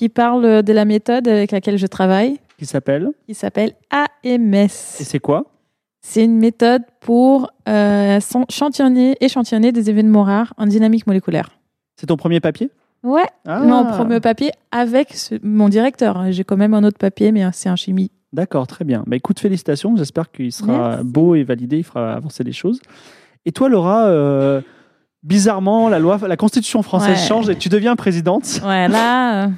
Qui 0.00 0.08
parle 0.08 0.62
de 0.62 0.72
la 0.72 0.86
méthode 0.86 1.28
avec 1.28 1.52
laquelle 1.52 1.76
je 1.76 1.86
travaille, 1.86 2.38
Qui 2.58 2.64
s'appelle 2.64 3.10
qui 3.26 3.34
s'appelle 3.34 3.74
Et 4.24 4.32
AMS. 4.36 4.68
c'est 4.70 5.18
quoi? 5.18 5.44
C'est 6.00 6.24
une 6.24 6.38
méthode 6.38 6.80
pour 7.00 7.50
euh, 7.68 8.18
échantillonner, 8.48 9.14
échantillonner 9.20 9.72
des 9.72 9.90
événements 9.90 10.22
rares 10.22 10.54
en 10.56 10.64
dynamique 10.66 11.06
moléculaire. 11.06 11.50
C'est 11.96 12.06
ton 12.06 12.16
premier 12.16 12.40
papier? 12.40 12.70
Ouais, 13.02 13.26
Ah, 13.46 13.60
mon 13.60 13.84
premier 13.84 14.20
papier 14.20 14.52
avec 14.72 15.12
ce- 15.12 15.34
mon 15.42 15.68
directeur. 15.68 16.32
J'ai 16.32 16.44
quand 16.44 16.56
même 16.56 16.72
un 16.72 16.82
autre 16.82 16.96
papier, 16.96 17.30
mais 17.30 17.44
c'est 17.52 17.68
en 17.68 17.76
chimie. 17.76 18.10
D'accord, 18.32 18.66
très 18.66 18.86
bien. 18.86 19.04
Bah, 19.06 19.16
écoute, 19.16 19.38
félicitations. 19.38 19.94
J'espère 19.96 20.30
qu'il 20.30 20.50
sera 20.50 20.88
Merci. 20.96 21.04
beau 21.04 21.34
et 21.34 21.44
validé. 21.44 21.76
Il 21.76 21.84
fera 21.84 22.14
avancer 22.14 22.42
les 22.42 22.52
choses. 22.52 22.80
Et 23.44 23.52
toi, 23.52 23.68
Laura, 23.68 24.06
euh, 24.06 24.62
bizarrement, 25.22 25.90
la 25.90 25.98
loi, 25.98 26.18
la 26.26 26.38
Constitution 26.38 26.82
française 26.82 27.18
Ouais. 27.20 27.28
change 27.28 27.50
et 27.50 27.56
tu 27.56 27.68
deviens 27.68 27.96
présidente. 27.96 28.62
Ouais, 28.66 28.88
là, 28.88 29.44
euh, 29.44 29.48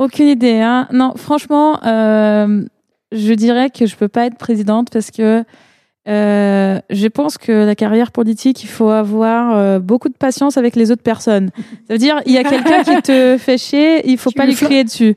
aucune 0.00 0.28
idée. 0.28 0.60
Hein. 0.60 0.88
Non, 0.92 1.12
franchement, 1.16 1.78
euh, 1.84 2.64
je 3.12 3.32
dirais 3.34 3.70
que 3.70 3.86
je 3.86 3.94
peux 3.96 4.08
pas 4.08 4.26
être 4.26 4.38
présidente 4.38 4.88
parce 4.90 5.10
que 5.10 5.44
euh, 6.08 6.80
je 6.88 7.06
pense 7.06 7.36
que 7.36 7.52
la 7.66 7.74
carrière 7.74 8.10
politique, 8.10 8.64
il 8.64 8.68
faut 8.68 8.88
avoir 8.88 9.54
euh, 9.54 9.78
beaucoup 9.78 10.08
de 10.08 10.16
patience 10.16 10.56
avec 10.56 10.74
les 10.74 10.90
autres 10.90 11.02
personnes. 11.02 11.50
Ça 11.86 11.94
veut 11.94 11.98
dire, 11.98 12.20
il 12.24 12.32
y 12.32 12.38
a 12.38 12.44
quelqu'un 12.44 12.82
qui 12.82 13.02
te 13.02 13.36
fait 13.38 13.58
chier, 13.58 14.08
il 14.10 14.16
faut 14.16 14.30
Tu 14.30 14.36
pas 14.36 14.46
lui 14.46 14.54
crier 14.54 14.84
dessus. 14.84 15.16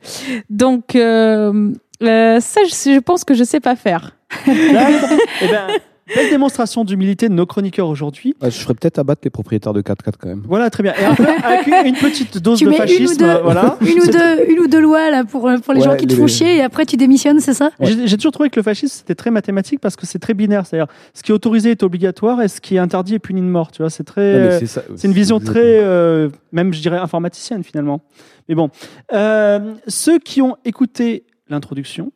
Donc, 0.49 0.95
euh, 0.95 1.71
euh, 2.03 2.39
ça, 2.41 2.61
je, 2.65 2.93
je 2.93 2.99
pense 2.99 3.23
que 3.23 3.33
je 3.33 3.45
sais 3.45 3.61
pas 3.61 3.77
faire. 3.77 4.17
Eh 4.45 4.51
ben, 4.51 5.67
belle 6.15 6.29
démonstration 6.29 6.83
d'humilité 6.83 7.29
de 7.29 7.33
nos 7.33 7.45
chroniqueurs 7.45 7.87
aujourd'hui. 7.87 8.35
Ah, 8.41 8.49
je 8.49 8.57
ferais 8.59 8.73
peut-être 8.73 8.99
abattre 8.99 9.21
les 9.23 9.29
propriétaires 9.29 9.73
de 9.73 9.81
4x4 9.81 10.13
quand 10.19 10.27
même. 10.29 10.43
Voilà, 10.47 10.69
très 10.69 10.83
bien. 10.83 10.93
Et 10.99 11.05
un 11.05 11.15
peu 11.15 11.25
avec 11.43 11.67
une, 11.67 11.87
une 11.87 11.95
petite 11.95 12.37
dose 12.39 12.59
Tu 12.59 12.65
de 12.65 12.69
mets 12.71 12.75
une 12.77 12.81
ou 12.83 12.87
fascisme. 12.87 13.17
deux, 13.17 13.25
euh, 13.25 13.41
voilà. 13.41 13.77
une, 13.81 13.99
ou 14.01 14.05
deux, 14.05 14.51
une 14.51 14.59
ou 14.59 14.67
deux 14.67 14.81
lois 14.81 15.09
là, 15.09 15.23
pour, 15.23 15.47
euh, 15.47 15.57
pour 15.59 15.73
les 15.73 15.79
Ouais, 15.81 15.85
gens 15.85 15.95
qui 15.95 16.05
te 16.07 16.11
les- 16.13 16.19
font 16.19 16.27
chier 16.27 16.57
et 16.57 16.61
après 16.61 16.85
tu 16.85 16.97
démissionnes, 16.97 17.39
c'est 17.39 17.53
ça? 17.53 17.71
J'ai 17.79 18.07
j'ai 18.07 18.17
toujours 18.17 18.31
trouvé 18.33 18.49
que 18.49 18.57
le 18.59 18.63
fascisme 18.63 18.93
c'était 18.97 19.15
très 19.15 19.31
mathématique 19.31 19.79
parce 19.79 19.95
que 19.95 20.05
c'est 20.05 20.19
très 20.19 20.33
binaire, 20.33 20.65
c'est-à-dire 20.65 20.87
ce 21.13 21.23
qui 21.23 21.31
est 21.31 21.35
autorisé 21.35 21.71
est 21.71 21.83
obligatoire 21.83 22.41
et 22.41 22.47
ce 22.47 22.59
qui 22.61 22.75
est 22.75 22.79
interdit 22.79 23.15
est 23.15 23.19
puni 23.19 23.41
de 23.41 23.45
mort. 23.45 23.71
Tu 23.71 23.81
vois, 23.81 23.89
c'est 23.89 24.03
très. 24.03 24.21
Euh, 24.21 24.59
c'est 24.65 25.07
une 25.07 25.13
vision 25.13 25.39
très, 25.39 25.79
euh, 25.79 26.29
même 26.51 26.73
je 26.73 26.81
dirais, 26.81 26.97
informaticienne 26.97 27.63
finalement. 27.63 28.01
Mais 28.49 28.55
bon, 28.55 28.69
Euh, 29.13 29.73
ceux 29.87 30.19
qui 30.19 30.41
ont 30.41 30.57
écouté 30.65 31.23
l'introduction 31.49 32.11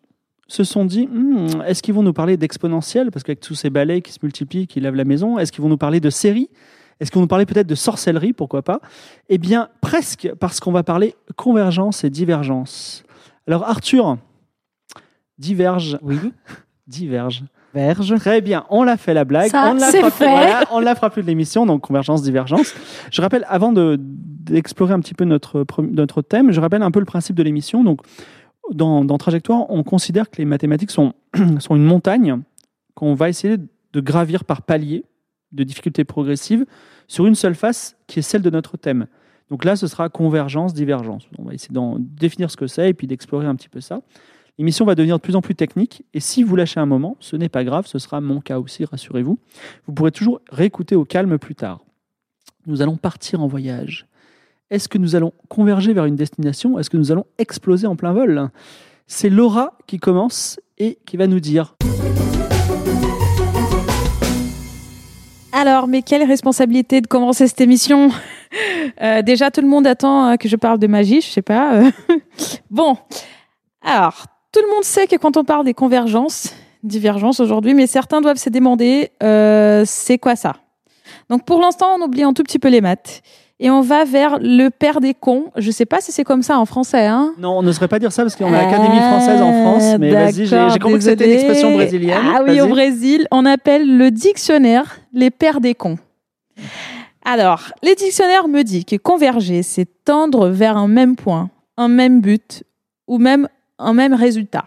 se 0.48 0.64
sont 0.64 0.86
dit, 0.86 1.08
Hmm, 1.08 1.62
est-ce 1.68 1.82
qu'ils 1.84 1.94
vont 1.94 2.04
nous 2.04 2.14
parler 2.14 2.38
d'exponentiel 2.38 3.12
Parce 3.12 3.24
qu'avec 3.24 3.40
tous 3.40 3.56
ces 3.56 3.70
balais 3.70 4.02
qui 4.02 4.12
se 4.14 4.20
multiplient, 4.24 4.68
qui 4.68 4.80
lavent 4.80 4.96
la 4.96 5.06
maison, 5.06 5.38
est-ce 5.38 5.52
qu'ils 5.52 5.62
vont 5.62 5.70
nous 5.70 5.78
parler 5.78 6.00
de 6.00 6.10
séries 6.10 6.50
Est-ce 7.00 7.12
qu'on 7.12 7.20
nous 7.22 7.28
parlait 7.28 7.46
peut-être 7.46 7.68
de 7.68 7.76
sorcellerie, 7.76 8.34
pourquoi 8.34 8.62
pas? 8.64 8.80
Eh 9.30 9.38
bien, 9.38 9.70
presque, 9.82 10.32
parce 10.40 10.60
qu'on 10.60 10.72
va 10.72 10.84
parler 10.84 11.16
convergence 11.36 12.04
et 12.04 12.10
divergence. 12.10 13.04
Alors, 13.48 13.64
Arthur, 13.64 14.18
diverge. 15.38 15.98
Oui. 16.02 16.18
Diverge. 16.88 17.44
Verge. 17.74 18.16
Très 18.18 18.40
bien, 18.40 18.64
on 18.70 18.82
l'a 18.82 18.96
fait 18.96 19.14
la 19.14 19.26
blague. 19.26 19.50
Ça, 19.52 19.70
on 19.70 19.74
ne 19.74 19.82
la 19.82 19.92
voilà, 20.10 20.64
on 20.72 20.80
ne 20.80 20.86
la 20.86 20.96
fera 20.96 21.10
plus 21.10 21.22
de 21.22 21.28
l'émission, 21.28 21.66
donc 21.66 21.82
convergence, 21.82 22.24
divergence. 22.24 22.74
Je 23.12 23.22
rappelle, 23.22 23.46
avant 23.50 23.74
de- 23.74 23.98
d'explorer 24.00 24.94
un 24.94 25.02
petit 25.02 25.14
peu 25.14 25.26
notre, 25.26 25.66
notre 25.82 26.22
thème, 26.22 26.54
je 26.54 26.62
rappelle 26.62 26.82
un 26.82 26.90
peu 26.92 27.00
le 27.00 27.06
principe 27.06 27.36
de 27.36 27.44
l'émission. 27.44 27.84
Donc, 27.84 28.00
dans, 28.74 29.18
Trajectoire, 29.18 29.70
on 29.70 29.84
considère 29.84 30.30
que 30.30 30.38
les 30.38 30.46
mathématiques 30.46 30.92
sont, 30.92 31.14
sont 31.60 31.76
une 31.76 31.86
montagne 31.86 32.42
qu'on 32.96 33.14
va 33.14 33.30
essayer 33.30 33.58
de 33.58 34.02
gravir 34.02 34.44
par 34.44 34.62
paliers 34.62 35.06
de 35.52 35.64
difficulté 35.64 36.04
progressive 36.04 36.66
sur 37.08 37.26
une 37.26 37.36
seule 37.36 37.56
face 37.56 37.96
qui 38.08 38.20
est 38.20 38.24
celle 38.24 38.42
de 38.42 38.50
notre 38.50 38.78
thème. 38.78 39.08
Donc 39.50 39.64
là, 39.64 39.76
ce 39.76 39.88
sera 39.88 40.10
convergence, 40.10 40.74
divergence. 40.74 41.28
On 41.38 41.44
va 41.44 41.54
essayer 41.54 41.74
d'en 41.74 41.98
définir 42.00 42.52
ce 42.52 42.58
que 42.58 42.68
c'est 42.68 42.90
et 42.90 42.94
puis 42.94 43.08
d'explorer 43.08 43.46
un 43.46 43.56
petit 43.56 43.70
peu 43.70 43.80
ça. 43.80 44.02
L'émission 44.58 44.86
va 44.86 44.96
devenir 44.96 45.18
de 45.18 45.22
plus 45.22 45.36
en 45.36 45.42
plus 45.42 45.56
technique 45.56 46.04
et 46.14 46.20
si 46.20 46.44
vous 46.44 46.56
lâchez 46.56 46.80
un 46.80 46.86
moment, 46.86 47.16
ce 47.20 47.36
n'est 47.36 47.50
pas 47.50 47.64
grave, 47.64 47.86
ce 47.88 48.00
sera 48.00 48.20
mon 48.22 48.42
cas 48.42 48.60
aussi, 48.60 48.84
rassurez-vous. 48.86 49.40
Vous 49.86 49.94
pourrez 49.94 50.12
toujours 50.12 50.42
réécouter 50.50 50.96
au 50.96 51.06
calme 51.06 51.38
plus 51.38 51.56
tard. 51.56 51.86
Nous 52.66 52.82
allons 52.82 52.98
partir 52.98 53.42
en 53.42 53.48
voyage. 53.48 54.08
Est-ce 54.70 54.90
que 54.90 54.98
nous 54.98 55.16
allons 55.16 55.32
converger 55.48 55.94
vers 55.94 56.04
une 56.04 56.18
destination 56.18 56.78
Est-ce 56.78 56.90
que 56.90 56.98
nous 56.98 57.14
allons 57.14 57.26
exploser 57.38 57.88
en 57.88 57.96
plein 57.96 58.12
vol? 58.12 58.50
C'est 59.08 59.30
Laura 59.30 59.78
qui 59.88 59.98
commence 59.98 60.60
et 60.78 61.00
qui 61.06 61.16
va 61.16 61.28
nous 61.28 61.40
dire 61.40 61.76
Alors, 65.54 65.88
mais 65.88 66.02
quelle 66.02 66.24
responsabilité 66.24 67.00
de 67.00 67.08
commencer 67.08 67.48
cette 67.48 67.62
émission? 67.62 68.12
Euh, 69.02 69.22
Déjà, 69.22 69.52
tout 69.52 69.62
le 69.62 69.68
monde 69.68 69.86
attend 69.86 70.30
euh, 70.32 70.36
que 70.38 70.48
je 70.48 70.56
parle 70.56 70.80
de 70.80 70.88
magie, 70.88 71.22
je 71.22 71.28
sais 71.28 71.42
pas. 71.42 71.82
bon, 72.72 72.98
alors, 73.82 74.26
tout 74.52 74.62
le 74.62 74.74
monde 74.74 74.84
sait 74.84 75.08
que 75.08 75.18
quand 75.18 75.38
on 75.38 75.44
parle 75.44 75.66
des 75.66 75.74
convergences, 75.74 76.54
divergences 76.84 77.40
aujourd'hui, 77.40 77.74
mais 77.74 77.88
certains 77.88 78.22
doivent 78.22 78.38
se 78.38 78.50
demander, 78.50 79.12
euh, 79.22 79.84
c'est 79.86 80.18
quoi 80.18 80.36
ça? 80.36 80.56
Donc, 81.30 81.46
pour 81.46 81.62
l'instant, 81.62 81.98
on 82.00 82.04
oublie 82.04 82.24
un 82.24 82.34
tout 82.34 82.44
petit 82.44 82.60
peu 82.60 82.70
les 82.70 82.82
maths. 82.82 83.22
Et 83.60 83.72
on 83.72 83.82
va 83.82 84.06
vers 84.06 84.38
le 84.40 84.70
père 84.70 85.02
des 85.02 85.16
cons. 85.16 85.46
Je 85.56 85.72
sais 85.72 85.88
pas 85.88 86.00
si 86.00 86.12
c'est 86.12 86.24
comme 86.24 86.44
ça 86.44 86.60
en 86.60 86.66
français, 86.66 87.08
hein 87.08 87.34
Non, 87.40 87.58
on 87.58 87.64
n'oserait 87.64 87.88
pas 87.88 87.98
dire 87.98 88.12
ça 88.12 88.22
parce 88.22 88.36
qu'on 88.36 88.54
a 88.54 88.64
l'Académie 88.64 89.00
française 89.00 89.42
en 89.42 89.52
France, 89.52 89.98
mais 90.00 90.12
vas-y, 90.12 90.46
j'ai 90.46 90.80
compris 90.80 91.00
que 91.00 91.04
c'était 91.04 91.26
une 91.26 91.34
expression 91.34 91.74
brésilienne. 91.74 92.22
Ah 92.36 92.42
oui, 92.48 92.62
au 92.62 92.68
Brésil, 92.68 93.28
on 93.32 93.46
appelle 93.46 93.98
le 93.98 94.12
dictionnaire 94.12 95.00
les 95.14 95.32
pères 95.32 95.60
des 95.60 95.74
cons. 95.74 95.98
Alors, 97.26 97.74
les 97.84 97.96
dictionnaires 97.96 98.48
me 98.48 98.62
disent 98.62 98.86
que 98.86 98.96
converger, 98.96 99.64
c'est 99.64 99.88
tendre 100.06 100.50
vers 100.50 100.78
un 100.78 100.88
même 100.88 101.16
point, 101.16 101.50
un 101.76 101.88
même 101.88 102.22
but 102.22 102.64
ou 103.08 103.18
même 103.18 103.50
un 103.80 103.94
même 103.94 104.14
résultat. 104.14 104.66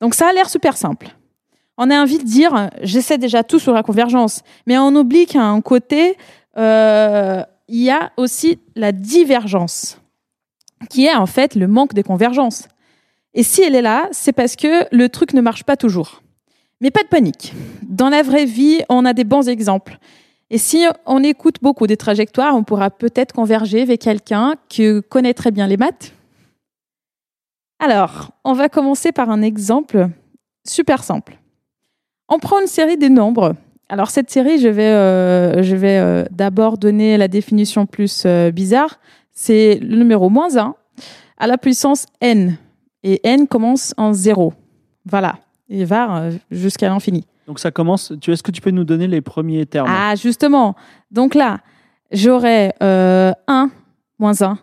Donc 0.00 0.14
ça 0.14 0.28
a 0.28 0.32
l'air 0.32 0.48
super 0.48 0.76
simple. 0.76 1.08
On 1.76 1.90
a 1.90 2.00
envie 2.00 2.18
de 2.18 2.24
dire, 2.24 2.70
j'essaie 2.82 3.18
déjà 3.18 3.42
tout 3.42 3.58
sur 3.58 3.72
la 3.72 3.82
convergence, 3.82 4.42
mais 4.66 4.78
on 4.78 4.94
oublie 4.94 5.26
qu'à 5.26 5.42
un 5.42 5.60
côté, 5.60 6.16
euh, 6.56 7.42
il 7.68 7.82
y 7.82 7.90
a 7.90 8.12
aussi 8.16 8.58
la 8.76 8.92
divergence, 8.92 9.98
qui 10.90 11.06
est 11.06 11.14
en 11.14 11.26
fait 11.26 11.54
le 11.54 11.66
manque 11.66 11.94
de 11.94 12.02
convergence. 12.02 12.68
Et 13.32 13.42
si 13.42 13.62
elle 13.62 13.74
est 13.74 13.82
là, 13.82 14.08
c'est 14.12 14.32
parce 14.32 14.56
que 14.56 14.86
le 14.94 15.08
truc 15.08 15.32
ne 15.34 15.40
marche 15.40 15.64
pas 15.64 15.76
toujours. 15.76 16.22
Mais 16.80 16.90
pas 16.90 17.02
de 17.02 17.08
panique. 17.08 17.54
Dans 17.82 18.08
la 18.08 18.22
vraie 18.22 18.44
vie, 18.44 18.82
on 18.88 19.04
a 19.04 19.12
des 19.12 19.24
bons 19.24 19.48
exemples. 19.48 19.98
Et 20.50 20.58
si 20.58 20.84
on 21.06 21.22
écoute 21.22 21.56
beaucoup 21.62 21.86
des 21.86 21.96
trajectoires, 21.96 22.54
on 22.54 22.62
pourra 22.62 22.90
peut-être 22.90 23.32
converger 23.32 23.82
avec 23.82 24.02
quelqu'un 24.02 24.54
qui 24.68 25.00
connaît 25.08 25.34
très 25.34 25.50
bien 25.50 25.66
les 25.66 25.76
maths. 25.76 26.12
Alors, 27.78 28.30
on 28.44 28.52
va 28.52 28.68
commencer 28.68 29.10
par 29.10 29.30
un 29.30 29.42
exemple 29.42 30.08
super 30.66 31.02
simple. 31.02 31.38
On 32.28 32.38
prend 32.38 32.60
une 32.60 32.66
série 32.66 32.96
des 32.96 33.08
nombres. 33.08 33.54
Alors 33.88 34.10
cette 34.10 34.30
série, 34.30 34.58
je 34.58 34.68
vais, 34.68 34.86
euh, 34.88 35.62
je 35.62 35.76
vais 35.76 35.98
euh, 35.98 36.24
d'abord 36.30 36.78
donner 36.78 37.16
la 37.16 37.28
définition 37.28 37.86
plus 37.86 38.24
euh, 38.26 38.50
bizarre. 38.50 38.98
C'est 39.32 39.78
le 39.82 39.96
numéro 39.96 40.30
moins 40.30 40.56
1 40.56 40.74
à 41.38 41.46
la 41.46 41.58
puissance 41.58 42.06
n. 42.20 42.56
Et 43.02 43.20
n 43.24 43.46
commence 43.46 43.92
en 43.96 44.12
0. 44.12 44.54
Voilà. 45.04 45.36
Et 45.68 45.84
va 45.84 46.16
euh, 46.16 46.32
jusqu'à 46.50 46.88
l'infini. 46.88 47.26
Donc 47.46 47.58
ça 47.58 47.70
commence. 47.70 48.12
Tu 48.20 48.32
Est-ce 48.32 48.42
que 48.42 48.50
tu 48.50 48.60
peux 48.60 48.70
nous 48.70 48.84
donner 48.84 49.06
les 49.06 49.20
premiers 49.20 49.66
termes? 49.66 49.90
Ah, 49.90 50.14
justement. 50.14 50.74
Donc 51.10 51.34
là, 51.34 51.58
j'aurai 52.10 52.72
euh, 52.82 53.32
1 53.46 53.70
moins 54.18 54.40
1, 54.42 54.58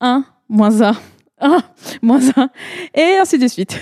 1 0.00 0.24
moins 0.48 0.82
1, 0.82 0.92
1 1.40 1.62
moins 2.02 2.20
1, 2.36 2.50
et 2.94 3.18
ainsi 3.20 3.38
de 3.38 3.48
suite. 3.48 3.80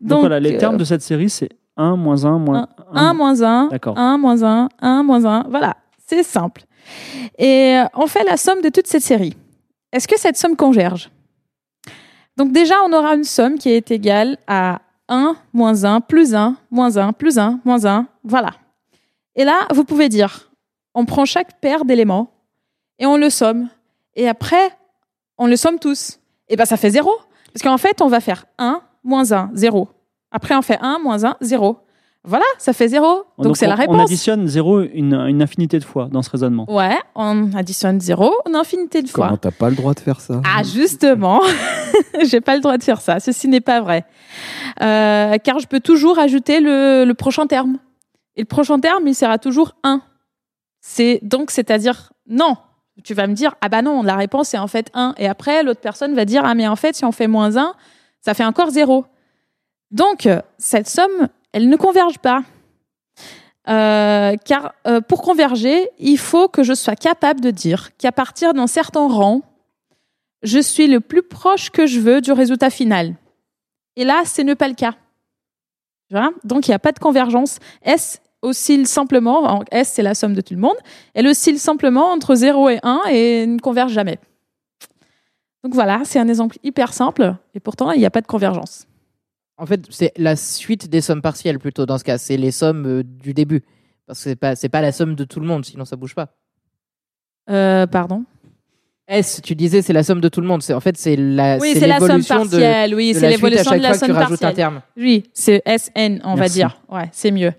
Donc, 0.00 0.20
voilà, 0.20 0.40
les 0.40 0.54
euh, 0.54 0.58
termes 0.58 0.76
de 0.76 0.84
cette 0.84 1.02
série, 1.02 1.30
c'est 1.30 1.48
1, 1.76 1.96
moins 1.96 2.24
1, 2.24 2.38
moins 2.38 2.68
1 2.92 3.14
moins 3.14 3.42
1, 3.42 3.68
D'accord. 3.68 3.98
1 3.98 4.18
moins 4.18 4.42
1, 4.42 4.68
1 4.80 5.02
moins 5.02 5.24
1. 5.24 5.46
Voilà, 5.48 5.76
c'est 6.06 6.22
simple. 6.22 6.62
Et 7.38 7.76
euh, 7.76 7.84
on 7.94 8.06
fait 8.06 8.24
la 8.24 8.36
somme 8.36 8.60
de 8.60 8.68
toute 8.68 8.86
cette 8.86 9.02
série. 9.02 9.36
Est-ce 9.92 10.06
que 10.08 10.18
cette 10.18 10.36
somme 10.36 10.56
converge? 10.56 11.10
Donc 12.36 12.52
déjà, 12.52 12.76
on 12.84 12.92
aura 12.92 13.14
une 13.14 13.24
somme 13.24 13.58
qui 13.58 13.70
est 13.70 13.90
égale 13.90 14.38
à 14.46 14.80
1 15.08 15.36
moins 15.52 15.84
1 15.84 16.00
plus 16.00 16.34
1 16.34 16.56
moins 16.70 16.96
1 16.96 17.12
plus 17.12 17.38
1 17.38 17.60
moins 17.64 17.84
1. 17.84 18.06
Voilà. 18.24 18.50
Et 19.36 19.44
là, 19.44 19.66
vous 19.72 19.84
pouvez 19.84 20.08
dire, 20.08 20.50
on 20.94 21.04
prend 21.04 21.24
chaque 21.24 21.60
paire 21.60 21.84
d'éléments 21.84 22.30
et 22.98 23.06
on 23.06 23.16
le 23.16 23.30
somme. 23.30 23.68
Et 24.14 24.28
après, 24.28 24.70
on 25.38 25.46
le 25.46 25.56
somme 25.56 25.78
tous. 25.78 26.20
Et 26.48 26.56
ben 26.56 26.66
ça 26.66 26.76
fait 26.76 26.90
0. 26.90 27.10
Parce 27.52 27.62
qu'en 27.62 27.78
fait, 27.78 28.00
on 28.00 28.08
va 28.08 28.20
faire 28.20 28.46
1 28.58 28.80
moins 29.02 29.32
1, 29.32 29.50
0. 29.54 29.88
Après, 30.34 30.54
on 30.56 30.62
fait 30.62 30.78
1 30.82 30.98
moins 30.98 31.24
1, 31.24 31.36
0. 31.40 31.78
Voilà, 32.26 32.44
ça 32.58 32.72
fait 32.72 32.88
0. 32.88 33.22
Donc, 33.38 33.56
c'est 33.56 33.66
on, 33.66 33.68
la 33.68 33.74
On 33.76 33.78
réponse. 33.78 34.00
additionne 34.02 34.48
0 34.48 34.80
une, 34.94 35.14
une 35.14 35.42
infinité 35.42 35.78
de 35.78 35.84
fois 35.84 36.08
dans 36.10 36.22
ce 36.22 36.30
raisonnement. 36.30 36.64
Ouais, 36.68 36.96
on 37.14 37.52
additionne 37.54 38.00
0 38.00 38.32
une 38.48 38.56
infinité 38.56 39.02
de 39.02 39.08
fois. 39.08 39.26
Comment 39.26 39.36
t'as 39.36 39.50
pas 39.52 39.70
le 39.70 39.76
droit 39.76 39.94
de 39.94 40.00
faire 40.00 40.20
ça 40.20 40.40
Ah, 40.44 40.62
justement, 40.64 41.40
j'ai 42.24 42.40
pas 42.40 42.56
le 42.56 42.62
droit 42.62 42.76
de 42.78 42.82
faire 42.82 43.00
ça. 43.00 43.20
Ceci 43.20 43.46
n'est 43.46 43.60
pas 43.60 43.80
vrai. 43.80 44.04
Euh, 44.82 45.36
car 45.38 45.60
je 45.60 45.66
peux 45.68 45.80
toujours 45.80 46.18
ajouter 46.18 46.60
le, 46.60 47.04
le 47.04 47.14
prochain 47.14 47.46
terme. 47.46 47.76
Et 48.36 48.40
le 48.40 48.46
prochain 48.46 48.80
terme, 48.80 49.06
il 49.06 49.14
sera 49.14 49.38
toujours 49.38 49.74
1. 49.84 50.00
C'est 50.80 51.20
donc, 51.22 51.50
c'est-à-dire, 51.52 52.10
non. 52.28 52.56
Tu 53.04 53.12
vas 53.14 53.26
me 53.26 53.34
dire, 53.34 53.54
ah 53.60 53.68
bah 53.68 53.82
non, 53.82 54.02
la 54.02 54.16
réponse 54.16 54.54
est 54.54 54.58
en 54.58 54.66
fait 54.66 54.90
1. 54.94 55.14
Et 55.18 55.28
après, 55.28 55.62
l'autre 55.62 55.80
personne 55.80 56.14
va 56.14 56.24
dire, 56.24 56.42
ah 56.44 56.54
mais 56.54 56.66
en 56.66 56.76
fait, 56.76 56.94
si 56.96 57.04
on 57.04 57.12
fait 57.12 57.26
moins 57.28 57.56
1, 57.56 57.74
ça 58.22 58.34
fait 58.34 58.44
encore 58.44 58.70
0. 58.70 59.04
Donc, 59.94 60.28
cette 60.58 60.88
somme, 60.88 61.28
elle 61.52 61.68
ne 61.70 61.76
converge 61.76 62.18
pas. 62.18 62.42
Euh, 63.68 64.36
car 64.44 64.74
euh, 64.86 65.00
pour 65.00 65.22
converger, 65.22 65.88
il 65.98 66.18
faut 66.18 66.48
que 66.48 66.62
je 66.62 66.74
sois 66.74 66.96
capable 66.96 67.40
de 67.40 67.50
dire 67.50 67.96
qu'à 67.96 68.12
partir 68.12 68.52
d'un 68.52 68.66
certain 68.66 69.08
rang, 69.08 69.40
je 70.42 70.58
suis 70.58 70.86
le 70.86 71.00
plus 71.00 71.22
proche 71.22 71.70
que 71.70 71.86
je 71.86 71.98
veux 72.00 72.20
du 72.20 72.32
résultat 72.32 72.68
final. 72.68 73.14
Et 73.96 74.04
là, 74.04 74.24
ce 74.26 74.42
n'est 74.42 74.54
pas 74.56 74.68
le 74.68 74.74
cas. 74.74 74.94
Donc, 76.44 76.66
il 76.68 76.70
n'y 76.70 76.74
a 76.74 76.78
pas 76.78 76.92
de 76.92 76.98
convergence. 76.98 77.58
S 77.82 78.20
oscille 78.42 78.86
simplement, 78.86 79.44
en- 79.44 79.62
S 79.70 79.92
c'est 79.94 80.02
la 80.02 80.14
somme 80.14 80.34
de 80.34 80.42
tout 80.42 80.52
le 80.54 80.60
monde, 80.60 80.76
elle 81.14 81.26
oscille 81.26 81.58
simplement 81.58 82.10
entre 82.12 82.34
0 82.34 82.68
et 82.68 82.78
1 82.82 83.00
et 83.10 83.46
ne 83.46 83.58
converge 83.58 83.92
jamais. 83.92 84.18
Donc 85.62 85.72
voilà, 85.72 86.02
c'est 86.04 86.18
un 86.18 86.28
exemple 86.28 86.58
hyper 86.62 86.92
simple, 86.92 87.34
et 87.54 87.60
pourtant, 87.60 87.90
il 87.92 88.00
n'y 88.00 88.04
a 88.04 88.10
pas 88.10 88.20
de 88.20 88.26
convergence. 88.26 88.86
En 89.56 89.66
fait, 89.66 89.82
c'est 89.90 90.12
la 90.16 90.36
suite 90.36 90.88
des 90.88 91.00
sommes 91.00 91.22
partielles 91.22 91.58
plutôt 91.58 91.86
dans 91.86 91.98
ce 91.98 92.04
cas. 92.04 92.18
C'est 92.18 92.36
les 92.36 92.50
sommes 92.50 92.86
euh, 92.86 93.02
du 93.04 93.34
début. 93.34 93.62
Parce 94.06 94.18
que 94.18 94.30
c'est 94.30 94.36
pas, 94.36 94.56
c'est 94.56 94.68
pas 94.68 94.80
la 94.82 94.92
somme 94.92 95.14
de 95.14 95.24
tout 95.24 95.40
le 95.40 95.46
monde, 95.46 95.64
sinon 95.64 95.84
ça 95.84 95.96
bouge 95.96 96.14
pas. 96.14 96.28
Euh, 97.50 97.86
pardon? 97.86 98.24
S, 99.06 99.40
tu 99.42 99.54
disais, 99.54 99.82
c'est 99.82 99.92
la 99.92 100.02
somme 100.02 100.20
de 100.20 100.28
tout 100.28 100.40
le 100.40 100.46
monde. 100.46 100.62
C'est 100.62 100.74
en 100.74 100.80
fait, 100.80 100.96
c'est 100.96 101.16
la, 101.16 101.58
Oui, 101.58 101.74
c'est 101.74 101.86
la 101.86 101.98
somme 101.98 102.08
l'évolution 102.08 102.44
de, 102.44 102.50
partielle. 102.50 102.94
oui, 102.94 103.14
c'est 103.14 103.28
l'évolution 103.28 103.72
à 103.72 103.76
de 103.76 103.82
la 103.82 103.88
fois 103.90 103.98
que 103.98 104.04
tu 104.04 104.06
somme 104.06 104.16
rajoutes 104.16 104.32
un 104.32 104.46
partielle. 104.46 104.54
terme. 104.54 104.82
Oui, 104.96 105.24
c'est 105.34 105.62
SN, 105.66 106.20
on 106.24 106.34
va 106.34 106.48
dire. 106.48 106.80
Ouais, 106.88 107.08
c'est 107.12 107.30
mieux. 107.30 107.52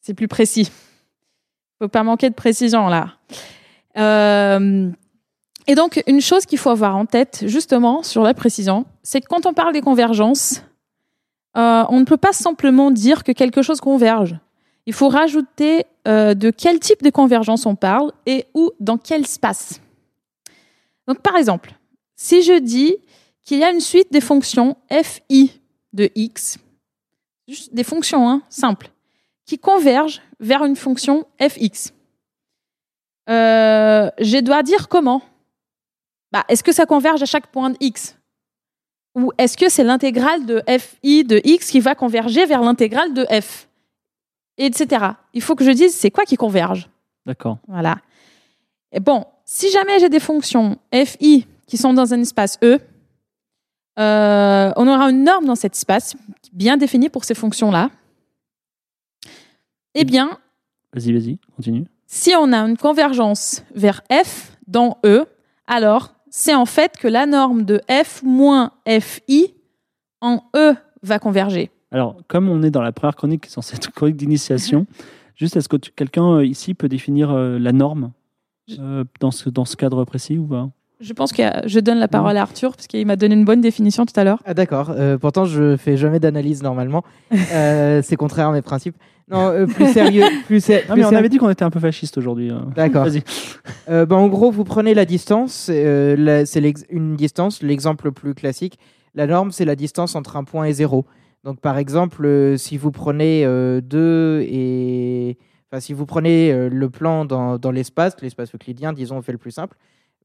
C'est 0.00 0.14
plus 0.14 0.28
précis. 0.28 0.70
Faut 1.80 1.88
pas 1.88 2.02
manquer 2.02 2.30
de 2.30 2.34
précision 2.34 2.88
là. 2.88 3.14
Euh, 3.98 4.90
et 5.66 5.74
donc, 5.74 6.02
une 6.06 6.20
chose 6.22 6.46
qu'il 6.46 6.58
faut 6.58 6.70
avoir 6.70 6.96
en 6.96 7.04
tête, 7.04 7.44
justement, 7.46 8.02
sur 8.02 8.22
la 8.22 8.32
précision, 8.32 8.86
c'est 9.02 9.20
que 9.20 9.26
quand 9.28 9.44
on 9.44 9.52
parle 9.52 9.74
des 9.74 9.82
convergences, 9.82 10.62
euh, 11.58 11.84
on 11.88 12.00
ne 12.00 12.04
peut 12.04 12.16
pas 12.16 12.32
simplement 12.32 12.90
dire 12.90 13.24
que 13.24 13.32
quelque 13.32 13.62
chose 13.62 13.80
converge. 13.80 14.36
Il 14.86 14.92
faut 14.92 15.08
rajouter 15.08 15.84
euh, 16.06 16.34
de 16.34 16.50
quel 16.50 16.78
type 16.78 17.02
de 17.02 17.10
convergence 17.10 17.66
on 17.66 17.74
parle 17.74 18.12
et 18.26 18.46
où, 18.54 18.70
dans 18.80 18.96
quel 18.96 19.22
espace. 19.22 19.80
Donc, 21.06 21.20
par 21.20 21.36
exemple, 21.36 21.74
si 22.16 22.42
je 22.42 22.58
dis 22.58 22.96
qu'il 23.44 23.58
y 23.58 23.64
a 23.64 23.70
une 23.70 23.80
suite 23.80 24.12
des 24.12 24.20
fonctions 24.20 24.76
fi 24.90 25.60
de 25.92 26.10
x, 26.14 26.58
juste 27.48 27.74
des 27.74 27.84
fonctions 27.84 28.28
hein, 28.28 28.42
simples, 28.48 28.90
qui 29.44 29.58
convergent 29.58 30.20
vers 30.38 30.64
une 30.64 30.76
fonction 30.76 31.26
fx. 31.40 31.92
euh, 33.30 34.10
je 34.20 34.38
dois 34.40 34.62
dire 34.62 34.88
comment? 34.88 35.22
Bah, 36.30 36.44
est-ce 36.48 36.62
que 36.62 36.72
ça 36.72 36.84
converge 36.84 37.22
à 37.22 37.26
chaque 37.26 37.46
point 37.46 37.70
de 37.70 37.76
x? 37.80 38.17
Ou 39.18 39.32
est-ce 39.36 39.56
que 39.56 39.68
c'est 39.68 39.84
l'intégrale 39.84 40.46
de 40.46 40.62
fi 40.78 41.24
de 41.24 41.40
x 41.44 41.70
qui 41.70 41.80
va 41.80 41.94
converger 41.94 42.46
vers 42.46 42.62
l'intégrale 42.62 43.12
de 43.14 43.26
f 43.40 43.68
Etc. 44.58 45.04
Il 45.34 45.42
faut 45.42 45.54
que 45.54 45.64
je 45.64 45.70
dise 45.72 45.94
c'est 45.94 46.10
quoi 46.10 46.24
qui 46.24 46.36
converge. 46.36 46.88
D'accord. 47.26 47.58
Voilà. 47.68 47.98
Et 48.92 49.00
bon, 49.00 49.24
si 49.44 49.70
jamais 49.70 49.98
j'ai 49.98 50.08
des 50.08 50.20
fonctions 50.20 50.78
fi 50.92 51.46
qui 51.66 51.76
sont 51.76 51.92
dans 51.92 52.14
un 52.14 52.20
espace 52.20 52.58
E, 52.62 52.78
euh, 53.98 54.72
on 54.76 54.86
aura 54.86 55.10
une 55.10 55.24
norme 55.24 55.44
dans 55.46 55.56
cet 55.56 55.74
espace 55.74 56.14
bien 56.52 56.76
définie 56.76 57.08
pour 57.08 57.24
ces 57.24 57.34
fonctions-là. 57.34 57.90
Eh 59.94 60.04
bien, 60.04 60.38
Vas-y, 60.92 61.12
vas-y, 61.12 61.38
continue. 61.56 61.84
si 62.06 62.32
on 62.36 62.52
a 62.52 62.58
une 62.58 62.76
convergence 62.76 63.62
vers 63.74 64.02
f 64.10 64.56
dans 64.66 64.98
E, 65.04 65.26
alors 65.66 66.14
c'est 66.30 66.54
en 66.54 66.66
fait 66.66 66.96
que 66.98 67.08
la 67.08 67.26
norme 67.26 67.64
de 67.64 67.80
f 67.90 68.22
moins 68.22 68.72
fi 69.00 69.54
en 70.20 70.42
E 70.56 70.74
va 71.02 71.18
converger. 71.18 71.70
Alors, 71.90 72.16
comme 72.28 72.48
on 72.48 72.62
est 72.62 72.70
dans 72.70 72.82
la 72.82 72.92
première 72.92 73.16
chronique, 73.16 73.42
qui 73.42 73.48
est 73.48 73.52
censée 73.52 73.76
être 73.76 73.86
une 73.86 73.92
chronique 73.92 74.16
d'initiation, 74.16 74.86
juste 75.36 75.56
est-ce 75.56 75.68
que 75.68 75.76
tu- 75.76 75.90
quelqu'un 75.92 76.36
euh, 76.38 76.44
ici 76.44 76.74
peut 76.74 76.88
définir 76.88 77.30
euh, 77.30 77.58
la 77.58 77.72
norme 77.72 78.10
euh, 78.78 79.04
dans, 79.20 79.30
ce, 79.30 79.48
dans 79.48 79.64
ce 79.64 79.76
cadre 79.76 80.04
précis 80.04 80.36
ou 80.38 80.46
pas? 80.46 80.68
Je 81.00 81.12
pense 81.12 81.32
que 81.32 81.42
je 81.64 81.78
donne 81.78 81.98
la 81.98 82.08
parole 82.08 82.36
à 82.36 82.42
Arthur 82.42 82.72
parce 82.74 82.88
qu'il 82.88 83.06
m'a 83.06 83.14
donné 83.14 83.36
une 83.36 83.44
bonne 83.44 83.60
définition 83.60 84.04
tout 84.04 84.18
à 84.18 84.24
l'heure. 84.24 84.42
Ah 84.44 84.52
d'accord. 84.52 84.90
Euh, 84.90 85.16
pourtant, 85.16 85.44
je 85.44 85.76
fais 85.76 85.96
jamais 85.96 86.18
d'analyse 86.20 86.62
normalement. 86.62 87.04
Euh, 87.52 88.02
c'est 88.02 88.16
contraire 88.16 88.48
à 88.48 88.52
mes 88.52 88.62
principes. 88.62 88.96
Non, 89.30 89.48
euh, 89.50 89.66
plus 89.66 89.92
sérieux. 89.92 90.24
Plus, 90.46 90.66
mais 90.68 90.84
on 91.04 91.10
ser- 91.10 91.16
avait 91.16 91.28
dit 91.28 91.36
qu'on 91.38 91.50
était 91.50 91.64
un 91.64 91.70
peu 91.70 91.80
fasciste 91.80 92.16
aujourd'hui. 92.18 92.50
euh. 92.50 92.60
D'accord. 92.74 93.04
Vas-y. 93.04 93.22
Euh, 93.88 94.06
bah, 94.06 94.16
en 94.16 94.28
gros, 94.28 94.50
vous 94.50 94.64
prenez 94.64 94.94
la 94.94 95.04
distance. 95.04 95.68
euh, 95.70 96.16
la- 96.16 96.46
c'est 96.46 96.60
l'ex- 96.60 96.84
une 96.90 97.14
distance, 97.16 97.62
l'exemple 97.62 98.06
le 98.06 98.12
plus 98.12 98.34
classique. 98.34 98.78
La 99.14 99.26
norme, 99.26 99.50
c'est 99.52 99.64
la 99.64 99.76
distance 99.76 100.14
entre 100.14 100.36
un 100.36 100.44
point 100.44 100.64
et 100.64 100.72
zéro. 100.72 101.04
Donc, 101.44 101.60
par 101.60 101.76
exemple, 101.78 102.24
euh, 102.24 102.56
si 102.56 102.76
vous 102.78 102.90
prenez 102.90 103.44
2 103.82 104.40
et. 104.48 105.36
Enfin, 105.70 105.80
si 105.80 105.92
vous 105.92 106.06
prenez 106.06 106.50
euh, 106.50 106.70
le 106.70 106.88
plan 106.88 107.26
dans, 107.26 107.58
dans 107.58 107.70
l'espace, 107.70 108.16
l'espace 108.22 108.54
euclidien, 108.54 108.94
disons, 108.94 109.18
on 109.18 109.22
fait 109.22 109.32
le 109.32 109.38
plus 109.38 109.50
simple. 109.50 109.76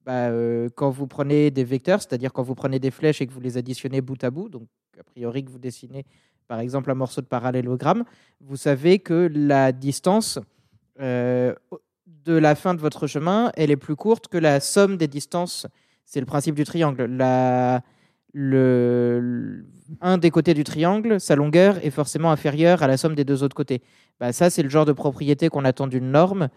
Bah, 0.06 0.28
euh, 0.30 0.70
quand 0.76 0.90
vous 0.90 1.08
prenez 1.08 1.52
des 1.52 1.64
vecteurs, 1.66 2.02
c'est-à-dire 2.02 2.32
quand 2.32 2.44
vous 2.44 2.56
prenez 2.56 2.80
des 2.80 2.92
flèches 2.92 3.22
et 3.22 3.28
que 3.28 3.34
vous 3.34 3.42
les 3.42 3.58
additionnez 3.58 4.00
bout 4.02 4.22
à 4.24 4.32
bout, 4.32 4.48
donc 4.50 4.64
a 5.00 5.04
priori 5.04 5.44
que 5.44 5.50
vous 5.52 5.60
dessinez 5.60 6.06
par 6.54 6.60
exemple 6.60 6.92
un 6.92 6.94
morceau 6.94 7.20
de 7.20 7.26
parallélogramme, 7.26 8.04
vous 8.40 8.58
savez 8.58 9.00
que 9.00 9.28
la 9.34 9.72
distance 9.72 10.38
euh, 11.00 11.56
de 12.06 12.34
la 12.34 12.54
fin 12.54 12.76
de 12.76 12.80
votre 12.80 13.08
chemin, 13.08 13.52
elle 13.56 13.72
est 13.72 13.76
plus 13.76 13.96
courte 13.96 14.28
que 14.28 14.38
la 14.38 14.60
somme 14.60 14.96
des 14.96 15.08
distances. 15.08 15.66
C'est 16.06 16.20
le 16.20 16.28
principe 16.28 16.54
du 16.54 16.64
triangle. 16.64 17.08
Un 17.20 17.82
des 20.20 20.30
côtés 20.30 20.54
du 20.54 20.64
triangle, 20.64 21.20
sa 21.20 21.36
longueur 21.36 21.84
est 21.84 21.90
forcément 21.90 22.30
inférieure 22.30 22.84
à 22.84 22.88
la 22.88 22.98
somme 22.98 23.16
des 23.16 23.26
deux 23.26 23.42
autres 23.42 23.56
côtés. 23.56 23.82
Bah, 24.20 24.32
ça, 24.32 24.52
c'est 24.52 24.62
le 24.62 24.70
genre 24.70 24.86
de 24.86 24.94
propriété 24.94 25.50
qu'on 25.50 25.66
attend 25.66 25.88
d'une 25.88 26.12
norme. 26.12 26.50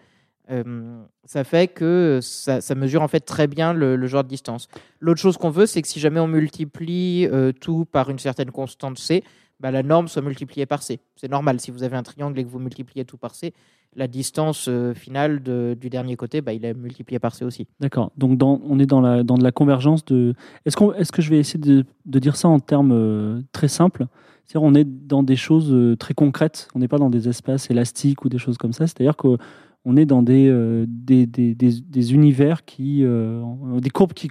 Euh, 0.49 1.01
ça 1.25 1.43
fait 1.43 1.67
que 1.67 2.19
ça, 2.21 2.61
mesure 2.75 3.01
en 3.01 3.07
fait 3.07 3.21
très 3.21 3.47
bien 3.47 3.73
le, 3.73 3.95
le 3.95 4.07
genre 4.07 4.23
de 4.23 4.29
distance. 4.29 4.67
L'autre 4.99 5.19
chose 5.19 5.37
qu'on 5.37 5.49
veut, 5.49 5.65
c'est 5.65 5.81
que 5.81 5.87
si 5.87 5.99
jamais 5.99 6.19
on 6.19 6.27
multiplie 6.27 7.27
euh, 7.27 7.51
tout 7.51 7.85
par 7.85 8.11
une 8.11 8.19
certaine 8.19 8.51
constante 8.51 8.97
c, 8.97 9.23
bah, 9.59 9.71
la 9.71 9.83
norme 9.83 10.07
soit 10.07 10.21
multipliée 10.21 10.65
par 10.65 10.83
c. 10.83 10.99
C'est 11.15 11.31
normal. 11.31 11.59
Si 11.59 11.71
vous 11.71 11.83
avez 11.83 11.97
un 11.97 12.03
triangle 12.03 12.37
et 12.39 12.43
que 12.43 12.49
vous 12.49 12.59
multipliez 12.59 13.05
tout 13.05 13.17
par 13.17 13.33
c, 13.35 13.53
la 13.95 14.07
distance 14.07 14.67
euh, 14.69 14.93
finale 14.93 15.41
du 15.41 15.89
dernier 15.89 16.15
côté, 16.15 16.41
bah, 16.41 16.53
il 16.53 16.63
est 16.65 16.73
multiplié 16.73 17.19
par 17.19 17.33
c 17.33 17.43
aussi. 17.43 17.67
D'accord. 17.79 18.11
Donc, 18.17 18.39
on 18.43 18.79
est 18.79 18.85
dans, 18.85 19.01
la, 19.01 19.23
dans 19.23 19.35
de 19.35 19.43
la 19.43 19.51
convergence 19.51 20.05
de. 20.05 20.35
Est-ce 20.65 20.77
qu'on, 20.77 20.93
est-ce 20.93 21.11
que 21.11 21.21
je 21.21 21.29
vais 21.29 21.39
essayer 21.39 21.59
de, 21.59 22.19
dire 22.19 22.35
ça 22.35 22.47
en 22.47 22.59
termes 22.59 22.91
euh, 22.91 23.41
très 23.51 23.67
simples? 23.67 24.05
C'est-à-dire, 24.45 24.67
on 24.67 24.75
est 24.75 24.85
dans 24.85 25.23
des 25.23 25.35
choses 25.35 25.73
euh, 25.73 25.95
très 25.95 26.13
concrètes. 26.13 26.67
On 26.75 26.79
n'est 26.79 26.87
pas 26.87 26.99
dans 26.99 27.09
des 27.09 27.27
espaces 27.27 27.71
élastiques 27.71 28.23
ou 28.23 28.29
des 28.29 28.37
choses 28.37 28.57
comme 28.57 28.73
ça. 28.73 28.85
C'est-à-dire 28.85 29.17
qu'on 29.17 29.97
est 29.97 30.05
dans 30.05 30.21
des, 30.21 30.85
des, 30.87 31.25
des, 31.25 31.55
des- 31.55 32.13
univers 32.13 32.63
qui. 32.63 33.03
des 33.03 33.89
courbes 33.89 34.13
qui, 34.13 34.29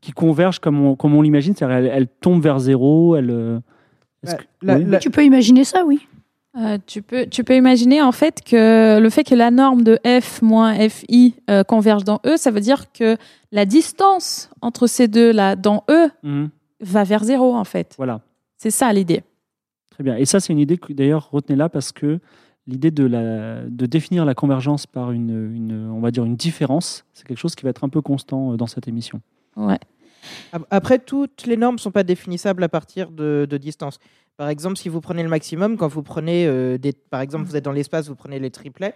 qui 0.00 0.12
convergent 0.12 0.60
comme 0.60 0.80
on, 0.80 0.96
comme 0.96 1.14
on 1.14 1.22
l'imagine. 1.22 1.54
C'est-à-dire, 1.54 1.76
elles, 1.76 1.90
elles 1.92 2.08
tombent 2.08 2.42
vers 2.42 2.60
zéro. 2.60 3.16
Elles, 3.16 3.60
Bah, 4.22 4.34
que- 4.34 4.44
la- 4.62 4.76
oui 4.76 4.84
la- 4.86 4.98
Tu 4.98 5.10
peux 5.10 5.24
imaginer 5.24 5.64
ça, 5.64 5.84
oui. 5.86 6.06
Euh, 6.56 6.78
tu, 6.86 7.02
peux, 7.02 7.26
tu 7.26 7.44
peux 7.44 7.54
imaginer 7.54 8.02
en 8.02 8.10
fait 8.10 8.42
que 8.44 8.98
le 8.98 9.10
fait 9.10 9.22
que 9.22 9.34
la 9.34 9.50
norme 9.50 9.82
de 9.82 9.98
f 10.20 10.42
moins 10.42 10.88
fi 10.88 11.34
euh, 11.50 11.62
converge 11.62 12.04
dans 12.04 12.20
E, 12.26 12.36
ça 12.36 12.50
veut 12.50 12.60
dire 12.60 12.90
que 12.92 13.16
la 13.52 13.64
distance 13.64 14.50
entre 14.60 14.86
ces 14.86 15.06
deux-là 15.08 15.54
dans 15.56 15.84
E 15.90 16.08
Mhm. 16.24 16.48
va 16.80 17.04
vers 17.04 17.22
zéro 17.22 17.54
en 17.54 17.64
fait. 17.64 17.94
Voilà. 17.96 18.22
C'est 18.56 18.70
ça 18.70 18.92
l'idée. 18.92 19.22
Très 19.90 20.02
bien. 20.02 20.16
Et 20.16 20.24
ça, 20.24 20.40
c'est 20.40 20.52
une 20.52 20.58
idée 20.58 20.78
que 20.78 20.92
d'ailleurs 20.92 21.28
retenez-la 21.30 21.68
parce 21.68 21.92
que 21.92 22.18
l'idée 22.66 22.90
de, 22.90 23.04
la, 23.04 23.60
de 23.62 23.86
définir 23.86 24.24
la 24.24 24.34
convergence 24.34 24.86
par 24.86 25.12
une, 25.12 25.54
une, 25.54 25.90
on 25.90 26.00
va 26.00 26.10
dire 26.10 26.24
une 26.24 26.34
différence, 26.36 27.04
c'est 27.12 27.26
quelque 27.26 27.38
chose 27.38 27.54
qui 27.54 27.62
va 27.64 27.70
être 27.70 27.84
un 27.84 27.88
peu 27.88 28.00
constant 28.00 28.52
euh, 28.52 28.56
dans 28.56 28.66
cette 28.66 28.88
émission. 28.88 29.20
Ouais. 29.56 29.78
Ap- 30.52 30.66
Après, 30.70 30.98
toutes 30.98 31.46
les 31.46 31.56
normes 31.56 31.76
ne 31.76 31.80
sont 31.80 31.90
pas 31.90 32.02
définissables 32.04 32.62
à 32.64 32.68
partir 32.68 33.10
de, 33.10 33.46
de 33.48 33.56
distance. 33.56 33.98
Par 34.36 34.48
exemple, 34.48 34.76
si 34.76 34.88
vous 34.88 35.00
prenez 35.00 35.22
le 35.22 35.28
maximum, 35.28 35.76
quand 35.76 35.88
vous 35.88 36.02
prenez, 36.02 36.46
euh, 36.46 36.78
des, 36.78 36.92
par 36.92 37.20
exemple, 37.20 37.44
vous 37.44 37.56
êtes 37.56 37.64
dans 37.64 37.72
l'espace, 37.72 38.08
vous 38.08 38.14
prenez 38.14 38.38
les 38.38 38.50
triplets, 38.50 38.94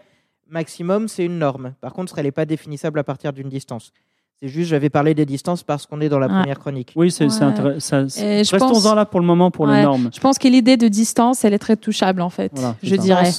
maximum, 0.48 1.08
c'est 1.08 1.24
une 1.24 1.38
norme. 1.38 1.74
Par 1.80 1.92
contre, 1.92 2.18
elle 2.18 2.24
n'est 2.26 2.30
pas 2.32 2.44
définissable 2.44 2.98
à 2.98 3.04
partir 3.04 3.32
d'une 3.32 3.48
distance. 3.48 3.92
C'est 4.40 4.48
juste, 4.48 4.70
j'avais 4.70 4.90
parlé 4.90 5.14
des 5.14 5.24
distances 5.26 5.62
parce 5.62 5.87
qu'on 5.87 6.00
est 6.00 6.08
dans 6.08 6.18
la 6.18 6.26
Ouais. 6.26 6.38
première 6.40 6.58
chronique. 6.58 6.92
Oui, 6.96 7.11
c'est 7.11 7.24
Ouais. 7.26 7.42
intéressant. 7.42 8.06
Restons-en 8.16 8.68
pense- 8.68 8.94
là 8.94 9.04
pour 9.04 9.20
le 9.20 9.26
moment 9.26 9.50
pour 9.50 9.66
les 9.66 9.82
normes. 9.82 10.11
Je 10.12 10.20
pense 10.20 10.38
que 10.38 10.48
l'idée 10.48 10.76
de 10.76 10.88
distance, 10.88 11.44
elle 11.44 11.54
est 11.54 11.58
très 11.61 11.76
touchable 11.76 12.20
en 12.20 12.30
fait, 12.30 12.50
Voilà, 12.54 12.76
je 12.82 12.94
ça. 12.96 13.02
dirais. 13.02 13.30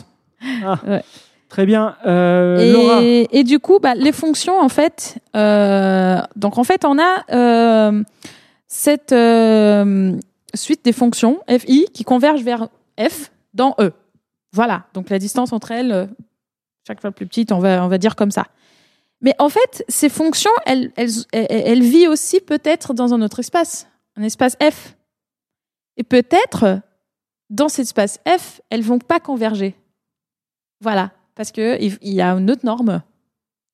Très 1.53 1.67
bien. 1.67 1.95
Euh, 2.07 2.73
Laura, 2.73 3.03
Et, 3.03 3.27
et 3.31 3.43
du 3.43 3.59
coup, 3.59 3.77
bah, 3.77 3.93
les 3.93 4.11
fonctions, 4.11 4.59
en 4.59 4.69
fait, 4.69 5.19
euh, 5.35 6.19
donc 6.35 6.57
en 6.57 6.63
fait, 6.63 6.83
on 6.83 6.97
a 6.97 7.23
euh, 7.31 8.03
cette 8.65 9.13
suite 10.55 10.83
des 10.83 10.93
fonctions 10.93 11.41
fi 11.47 11.85
qui 11.93 12.03
convergent 12.03 12.41
vers 12.41 12.69
f 12.99 13.31
dans 13.53 13.75
e. 13.79 13.91
Voilà. 14.51 14.85
Donc 14.95 15.11
la 15.11 15.19
distance 15.19 15.53
entre 15.53 15.69
elles, 15.69 16.09
chaque 16.87 16.99
fois 16.99 17.11
plus 17.11 17.27
petite, 17.27 17.51
on 17.51 17.59
va 17.59 17.85
on 17.85 17.87
va 17.87 17.99
dire 17.99 18.15
comme 18.15 18.31
ça. 18.31 18.47
Mais 19.21 19.35
en 19.37 19.49
fait, 19.49 19.85
ces 19.89 20.09
fonctions, 20.09 20.49
elles 20.65 20.91
elles 20.95 21.11
elles, 21.33 21.45
elles 21.49 21.83
vivent 21.83 22.09
aussi 22.09 22.39
peut-être 22.39 22.95
dans 22.95 23.13
un 23.13 23.21
autre 23.21 23.41
espace, 23.41 23.87
un 24.17 24.23
espace 24.23 24.57
f. 24.59 24.95
Et 25.97 26.03
peut-être 26.03 26.79
dans 27.51 27.69
cet 27.69 27.85
espace 27.85 28.19
f, 28.27 28.59
elles 28.71 28.81
vont 28.81 28.97
pas 28.97 29.19
converger. 29.19 29.75
Voilà, 30.81 31.11
parce 31.35 31.51
que 31.51 31.81
il 31.81 31.97
il 32.01 32.13
y 32.13 32.21
a 32.21 32.31
une 32.31 32.49
autre 32.51 32.65
norme 32.65 33.01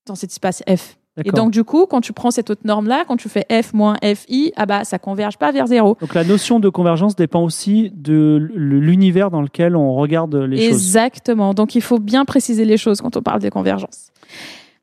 dans 0.08 0.16
cet 0.16 0.32
espace 0.32 0.64
f. 0.68 0.98
Et 1.26 1.32
donc 1.32 1.52
du 1.52 1.64
coup, 1.64 1.86
quand 1.86 2.02
tu 2.02 2.14
prends 2.14 2.32
cette 2.32 2.50
autre 2.50 2.62
norme 2.64 2.88
là, 2.88 3.04
quand 3.08 3.18
tu 3.18 3.30
fais 3.30 3.46
f 3.50 3.74
moins 3.74 3.98
fi, 4.16 4.54
ah 4.56 4.66
bah 4.66 4.84
ça 4.86 5.00
converge 5.00 5.38
pas 5.38 5.52
vers 5.52 5.68
zéro. 5.68 5.98
Donc 6.00 6.14
la 6.14 6.24
notion 6.24 6.60
de 6.60 6.70
convergence 6.70 7.16
dépend 7.16 7.44
aussi 7.44 7.92
de 7.94 8.50
l'univers 8.54 9.30
dans 9.30 9.42
lequel 9.42 9.76
on 9.76 9.94
regarde 9.96 10.36
les 10.36 10.70
choses. 10.70 10.76
Exactement. 10.76 11.54
Donc 11.54 11.76
il 11.76 11.82
faut 11.82 12.00
bien 12.00 12.26
préciser 12.26 12.64
les 12.64 12.78
choses 12.78 13.02
quand 13.02 13.18
on 13.18 13.22
parle 13.22 13.42
de 13.42 13.50
convergence. 13.50 14.12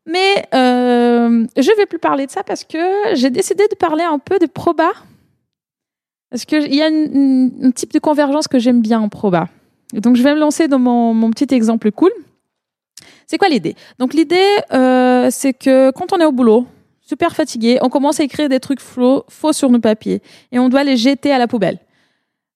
Mais 0.04 0.46
euh, 0.54 1.46
je 1.56 1.76
vais 1.76 1.86
plus 1.86 1.98
parler 1.98 2.26
de 2.26 2.30
ça 2.30 2.42
parce 2.42 2.64
que 2.64 3.14
j'ai 3.14 3.30
décidé 3.30 3.64
de 3.70 3.74
parler 3.74 4.04
un 4.04 4.18
peu 4.18 4.38
de 4.38 4.46
proba. 4.46 4.90
Parce 6.30 6.44
qu'il 6.44 6.74
y 6.74 6.82
a 6.82 6.86
un 6.86 7.70
type 7.70 7.92
de 7.92 7.98
convergence 7.98 8.46
que 8.46 8.58
j'aime 8.58 8.82
bien 8.82 9.00
en 9.00 9.08
proba. 9.08 9.48
Et 9.94 10.00
donc 10.00 10.16
je 10.16 10.22
vais 10.22 10.34
me 10.34 10.40
lancer 10.40 10.68
dans 10.68 10.78
mon, 10.78 11.14
mon 11.14 11.30
petit 11.30 11.52
exemple 11.54 11.90
cool. 11.92 12.10
C'est 13.26 13.38
quoi 13.38 13.48
l'idée? 13.48 13.74
Donc 13.98 14.14
l'idée, 14.14 14.56
euh, 14.72 15.28
c'est 15.30 15.52
que 15.52 15.90
quand 15.90 16.12
on 16.12 16.18
est 16.18 16.24
au 16.24 16.32
boulot, 16.32 16.66
super 17.00 17.34
fatigué, 17.34 17.78
on 17.82 17.88
commence 17.88 18.20
à 18.20 18.24
écrire 18.24 18.48
des 18.48 18.60
trucs 18.60 18.80
faux, 18.80 19.24
faux 19.28 19.52
sur 19.52 19.68
nos 19.70 19.80
papiers 19.80 20.22
et 20.52 20.58
on 20.58 20.68
doit 20.68 20.84
les 20.84 20.96
jeter 20.96 21.32
à 21.32 21.38
la 21.38 21.46
poubelle. 21.48 21.78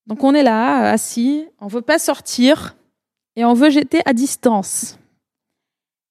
Donc 0.06 0.22
on 0.24 0.34
est 0.34 0.42
là, 0.42 0.90
assis, 0.90 1.44
on 1.60 1.66
veut 1.66 1.82
pas 1.82 1.98
sortir 1.98 2.76
et 3.36 3.44
on 3.44 3.52
veut 3.54 3.70
jeter 3.70 4.00
à 4.06 4.12
distance. 4.12 4.96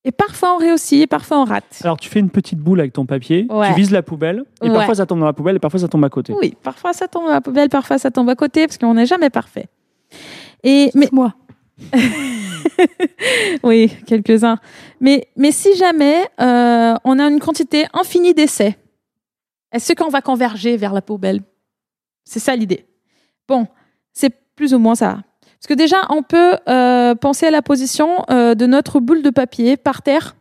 Et 0.05 0.11
parfois 0.13 0.55
on 0.55 0.57
réussit, 0.57 1.01
et 1.03 1.07
parfois 1.07 1.41
on 1.41 1.43
rate. 1.43 1.81
Alors 1.83 1.97
tu 1.97 2.09
fais 2.09 2.19
une 2.21 2.29
petite 2.29 2.59
boule 2.59 2.79
avec 2.79 2.93
ton 2.93 3.05
papier, 3.05 3.45
Ouais. 3.49 3.67
tu 3.67 3.73
vises 3.75 3.91
la 3.91 4.01
poubelle, 4.01 4.45
et 4.61 4.69
Ouais. 4.69 4.73
parfois 4.73 4.95
ça 4.95 5.05
tombe 5.05 5.19
dans 5.19 5.25
la 5.25 5.33
poubelle, 5.33 5.57
et 5.57 5.59
parfois 5.59 5.79
ça 5.81 5.89
tombe 5.89 6.05
à 6.05 6.09
côté. 6.09 6.33
Oui, 6.39 6.55
parfois 6.63 6.93
ça 6.93 7.09
tombe 7.09 7.27
à 7.27 7.31
la 7.33 7.41
poubelle, 7.41 7.67
parfois 7.67 7.97
ça 7.97 8.09
tombe 8.09 8.29
à 8.29 8.35
côté, 8.35 8.65
parce 8.65 8.77
qu'on 8.77 8.93
n'est 8.93 9.05
jamais 9.05 9.29
parfait. 9.29 9.67
Et 10.63 10.89
mais 10.95 11.09
Moi. 11.11 11.33
oui, 13.63 13.91
quelques-uns. 14.05 14.57
Mais 14.99 15.27
mais 15.35 15.51
si 15.51 15.75
jamais 15.75 16.27
euh, 16.39 16.95
on 17.03 17.19
a 17.19 17.23
une 17.27 17.39
quantité 17.39 17.85
infinie 17.93 18.33
d'essais, 18.33 18.77
est-ce 19.71 19.93
qu'on 19.93 20.09
va 20.09 20.21
converger 20.21 20.77
vers 20.77 20.93
la 20.93 21.01
poubelle? 21.01 21.41
C'est 22.25 22.39
ça 22.39 22.55
l'idée. 22.55 22.85
Bon, 23.47 23.67
c'est 24.13 24.33
plus 24.55 24.73
ou 24.73 24.79
moins 24.79 24.95
ça. 24.95 25.19
Parce 25.59 25.67
que 25.67 25.73
déjà, 25.73 26.01
on 26.09 26.23
peut 26.23 26.55
euh, 26.67 27.15
penser 27.15 27.47
à 27.47 27.51
la 27.51 27.61
position 27.61 28.23
euh, 28.29 28.55
de 28.55 28.65
notre 28.65 28.99
boule 28.99 29.21
de 29.21 29.29
papier 29.29 29.75
par 29.75 30.01
terre. 30.01 30.35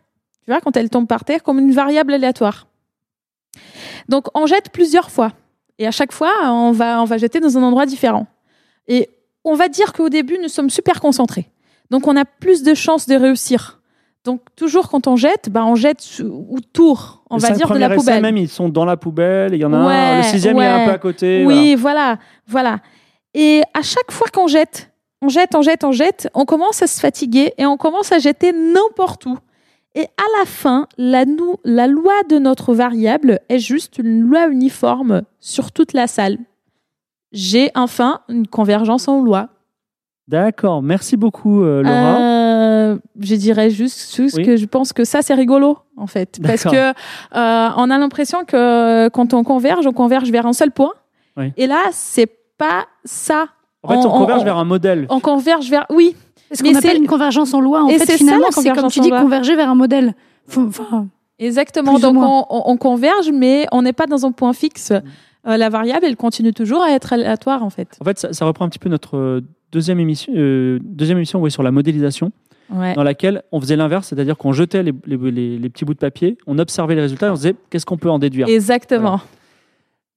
tu 0.44 0.52
vois, 0.52 0.60
quand 0.60 0.76
elle 0.76 0.90
tombe 0.90 1.08
par 1.08 1.24
terre, 1.24 1.42
comme 1.42 1.58
une 1.58 1.72
variable 1.72 2.12
aléatoire. 2.14 2.68
Donc, 4.08 4.26
on 4.34 4.46
jette 4.46 4.70
plusieurs 4.70 5.10
fois. 5.10 5.32
Et 5.78 5.86
à 5.86 5.90
chaque 5.90 6.12
fois, 6.12 6.32
on 6.44 6.72
va, 6.72 7.02
on 7.02 7.04
va 7.04 7.18
jeter 7.18 7.40
dans 7.40 7.58
un 7.58 7.62
endroit 7.62 7.86
différent. 7.86 8.26
Et 8.86 9.10
on 9.44 9.54
va 9.54 9.68
dire 9.68 9.92
qu'au 9.92 10.08
début, 10.08 10.38
nous 10.40 10.48
sommes 10.48 10.70
super 10.70 11.00
concentrés. 11.00 11.48
Donc, 11.90 12.06
on 12.06 12.16
a 12.16 12.24
plus 12.24 12.62
de 12.62 12.74
chances 12.74 13.06
de 13.06 13.14
réussir. 13.14 13.80
Donc, 14.24 14.42
toujours 14.56 14.90
quand 14.90 15.06
on 15.06 15.16
jette, 15.16 15.48
bah, 15.48 15.64
on 15.64 15.74
jette 15.74 16.04
autour, 16.50 17.24
on 17.30 17.38
va 17.38 17.50
dire, 17.50 17.70
de 17.70 17.78
la 17.78 17.90
poubelle. 17.90 18.20
même, 18.20 18.36
ils 18.36 18.48
sont 18.48 18.68
dans 18.68 18.84
la 18.84 18.96
poubelle. 18.96 19.54
Il 19.54 19.60
y 19.60 19.64
en 19.64 19.72
a 19.72 19.76
un, 19.76 20.16
le 20.18 20.22
sixième, 20.24 20.56
il 20.56 20.62
est 20.62 20.66
un 20.66 20.84
peu 20.86 20.92
à 20.92 20.98
côté. 20.98 21.44
Oui, 21.46 21.74
voilà, 21.74 22.18
voilà. 22.46 22.80
Et 23.34 23.62
à 23.74 23.82
chaque 23.82 24.10
fois 24.10 24.26
qu'on 24.32 24.46
jette, 24.46 24.90
on 25.22 25.28
jette, 25.28 25.54
on 25.54 25.62
jette, 25.62 25.84
on 25.84 25.92
jette, 25.92 26.28
on 26.34 26.44
commence 26.44 26.82
à 26.82 26.86
se 26.86 27.00
fatiguer 27.00 27.54
et 27.58 27.66
on 27.66 27.76
commence 27.76 28.12
à 28.12 28.18
jeter 28.18 28.52
n'importe 28.52 29.26
où. 29.26 29.38
Et 29.94 30.02
à 30.04 30.38
la 30.38 30.44
fin, 30.44 30.86
la 30.96 31.24
loi 31.24 32.22
de 32.28 32.38
notre 32.38 32.74
variable 32.74 33.40
est 33.48 33.58
juste 33.58 33.98
une 33.98 34.20
loi 34.20 34.48
uniforme 34.48 35.22
sur 35.40 35.72
toute 35.72 35.92
la 35.92 36.06
salle. 36.06 36.38
J'ai 37.32 37.70
enfin 37.74 38.20
une 38.28 38.46
convergence 38.46 39.08
en 39.08 39.22
loi. 39.22 39.48
D'accord. 40.28 40.82
Merci 40.82 41.16
beaucoup, 41.16 41.62
euh, 41.62 41.82
Laura. 41.82 42.18
Euh, 42.20 42.98
je 43.18 43.34
dirais 43.34 43.70
juste, 43.70 44.14
juste 44.14 44.36
Oui. 44.36 44.44
que 44.44 44.56
je 44.56 44.66
pense 44.66 44.92
que 44.92 45.04
ça, 45.04 45.22
c'est 45.22 45.34
rigolo, 45.34 45.78
en 45.96 46.06
fait. 46.06 46.38
Parce 46.42 46.64
que 46.64 46.76
euh, 46.90 46.92
on 47.32 47.90
a 47.90 47.98
l'impression 47.98 48.44
que 48.44 49.08
quand 49.08 49.32
on 49.34 49.42
converge, 49.42 49.86
on 49.86 49.92
converge 49.92 50.30
vers 50.30 50.46
un 50.46 50.52
seul 50.52 50.70
point. 50.70 50.92
Oui. 51.36 51.52
Et 51.56 51.66
là, 51.66 51.80
c'est 51.92 52.30
pas 52.58 52.84
ça. 53.04 53.46
En 53.82 53.88
fait, 53.88 53.96
on, 53.96 54.14
on- 54.14 54.18
converge 54.18 54.42
on- 54.42 54.44
vers 54.44 54.56
un 54.58 54.64
modèle. 54.64 55.06
On 55.08 55.20
converge 55.20 55.70
vers. 55.70 55.86
Oui, 55.90 56.14
C'est 56.50 56.58
ce 56.58 56.62
Mais 56.62 56.72
qu'on 56.72 56.80
c'est- 56.80 56.88
appelle 56.88 57.00
une 57.02 57.06
convergence 57.08 57.54
en 57.54 57.60
loi. 57.60 57.82
En 57.84 57.88
Et 57.88 57.92
fait, 57.98 58.00
c'est 58.06 58.12
ça, 58.12 58.18
finalement, 58.18 58.48
c'est 58.50 58.70
comme 58.70 58.88
tu 58.90 59.00
dis, 59.00 59.10
loi. 59.10 59.20
converger 59.20 59.54
vers 59.56 59.68
un 59.70 59.74
modèle. 59.74 60.14
Enfin, 60.56 61.06
exactement. 61.38 61.92
Plus 61.94 62.02
Donc, 62.02 62.16
on, 62.16 62.44
on- 62.50 62.62
on 62.66 62.76
converge, 62.76 63.30
mais 63.32 63.66
on 63.72 63.82
n'est 63.82 63.92
pas 63.92 64.06
dans 64.06 64.24
un 64.26 64.32
point 64.32 64.52
fixe. 64.52 64.90
Euh, 65.46 65.56
la 65.56 65.68
variable, 65.68 66.04
elle 66.04 66.16
continue 66.16 66.52
toujours 66.52 66.82
à 66.82 66.90
être 66.90 67.12
aléatoire, 67.12 67.62
en 67.62 67.70
fait. 67.70 67.96
En 68.00 68.04
fait, 68.04 68.18
ça, 68.18 68.32
ça 68.32 68.44
reprend 68.44 68.64
un 68.64 68.68
petit 68.68 68.78
peu 68.80 68.88
notre 68.88 69.42
deuxième 69.72 70.00
émission, 70.00 70.32
euh, 70.36 70.78
deuxième 70.82 71.18
émission 71.18 71.40
oui, 71.40 71.50
sur 71.50 71.62
la 71.62 71.70
modélisation, 71.70 72.32
Ouais. 72.70 72.94
dans 72.94 73.02
laquelle 73.02 73.42
on 73.50 73.60
faisait 73.60 73.76
l'inverse, 73.76 74.08
c'est-à-dire 74.08 74.36
qu'on 74.36 74.52
jetait 74.52 74.82
les, 74.82 74.92
les- 75.06 75.16
les- 75.30 75.58
les 75.58 75.68
petits 75.70 75.84
bouts 75.86 75.94
de 75.94 75.98
papier, 75.98 76.36
on 76.46 76.58
observait 76.58 76.94
les 76.94 77.00
résultats 77.00 77.28
et 77.28 77.30
on 77.30 77.36
se 77.36 77.40
disait 77.42 77.54
qu'est-ce 77.70 77.86
qu'on 77.86 77.96
peut 77.96 78.10
en 78.10 78.18
déduire? 78.18 78.46
Exactement. 78.48 79.20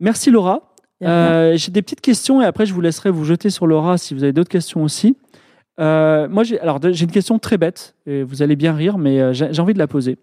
Merci 0.01 0.31
Laura. 0.31 0.73
Euh, 1.03 1.55
j'ai 1.57 1.71
des 1.71 1.81
petites 1.81 2.01
questions 2.01 2.41
et 2.41 2.45
après 2.45 2.65
je 2.65 2.73
vous 2.73 2.81
laisserai 2.81 3.09
vous 3.09 3.23
jeter 3.23 3.49
sur 3.49 3.65
Laura 3.67 3.97
si 3.97 4.13
vous 4.13 4.23
avez 4.23 4.33
d'autres 4.33 4.49
questions 4.49 4.83
aussi. 4.83 5.15
Euh, 5.79 6.27
moi, 6.27 6.43
j'ai 6.43 6.59
alors 6.59 6.79
j'ai 6.91 7.05
une 7.05 7.11
question 7.11 7.39
très 7.39 7.57
bête 7.57 7.95
et 8.05 8.21
vous 8.23 8.41
allez 8.43 8.55
bien 8.55 8.73
rire, 8.73 8.97
mais 8.97 9.19
euh, 9.21 9.33
j'ai 9.33 9.59
envie 9.61 9.73
de 9.73 9.79
la 9.79 9.87
poser. 9.87 10.17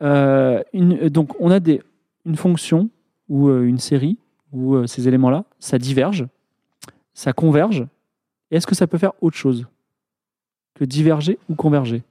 Une- 0.00 1.08
donc, 1.08 1.30
on 1.40 1.50
a 1.50 1.58
des, 1.58 1.80
une 2.26 2.36
fonction 2.36 2.90
ou 3.28 3.50
une 3.50 3.78
série 3.78 4.18
où 4.52 4.86
ces 4.86 5.08
éléments-là, 5.08 5.44
ça 5.58 5.78
diverge, 5.78 6.26
ça 7.14 7.32
converge. 7.32 7.84
Et 8.50 8.56
Est-ce 8.56 8.66
que 8.66 8.74
ça 8.74 8.86
peut 8.86 8.98
faire 8.98 9.12
autre 9.20 9.36
chose 9.36 9.66
que 10.78 10.84
diverger 10.84 11.38
ou 11.48 11.54
converger? 11.54 12.02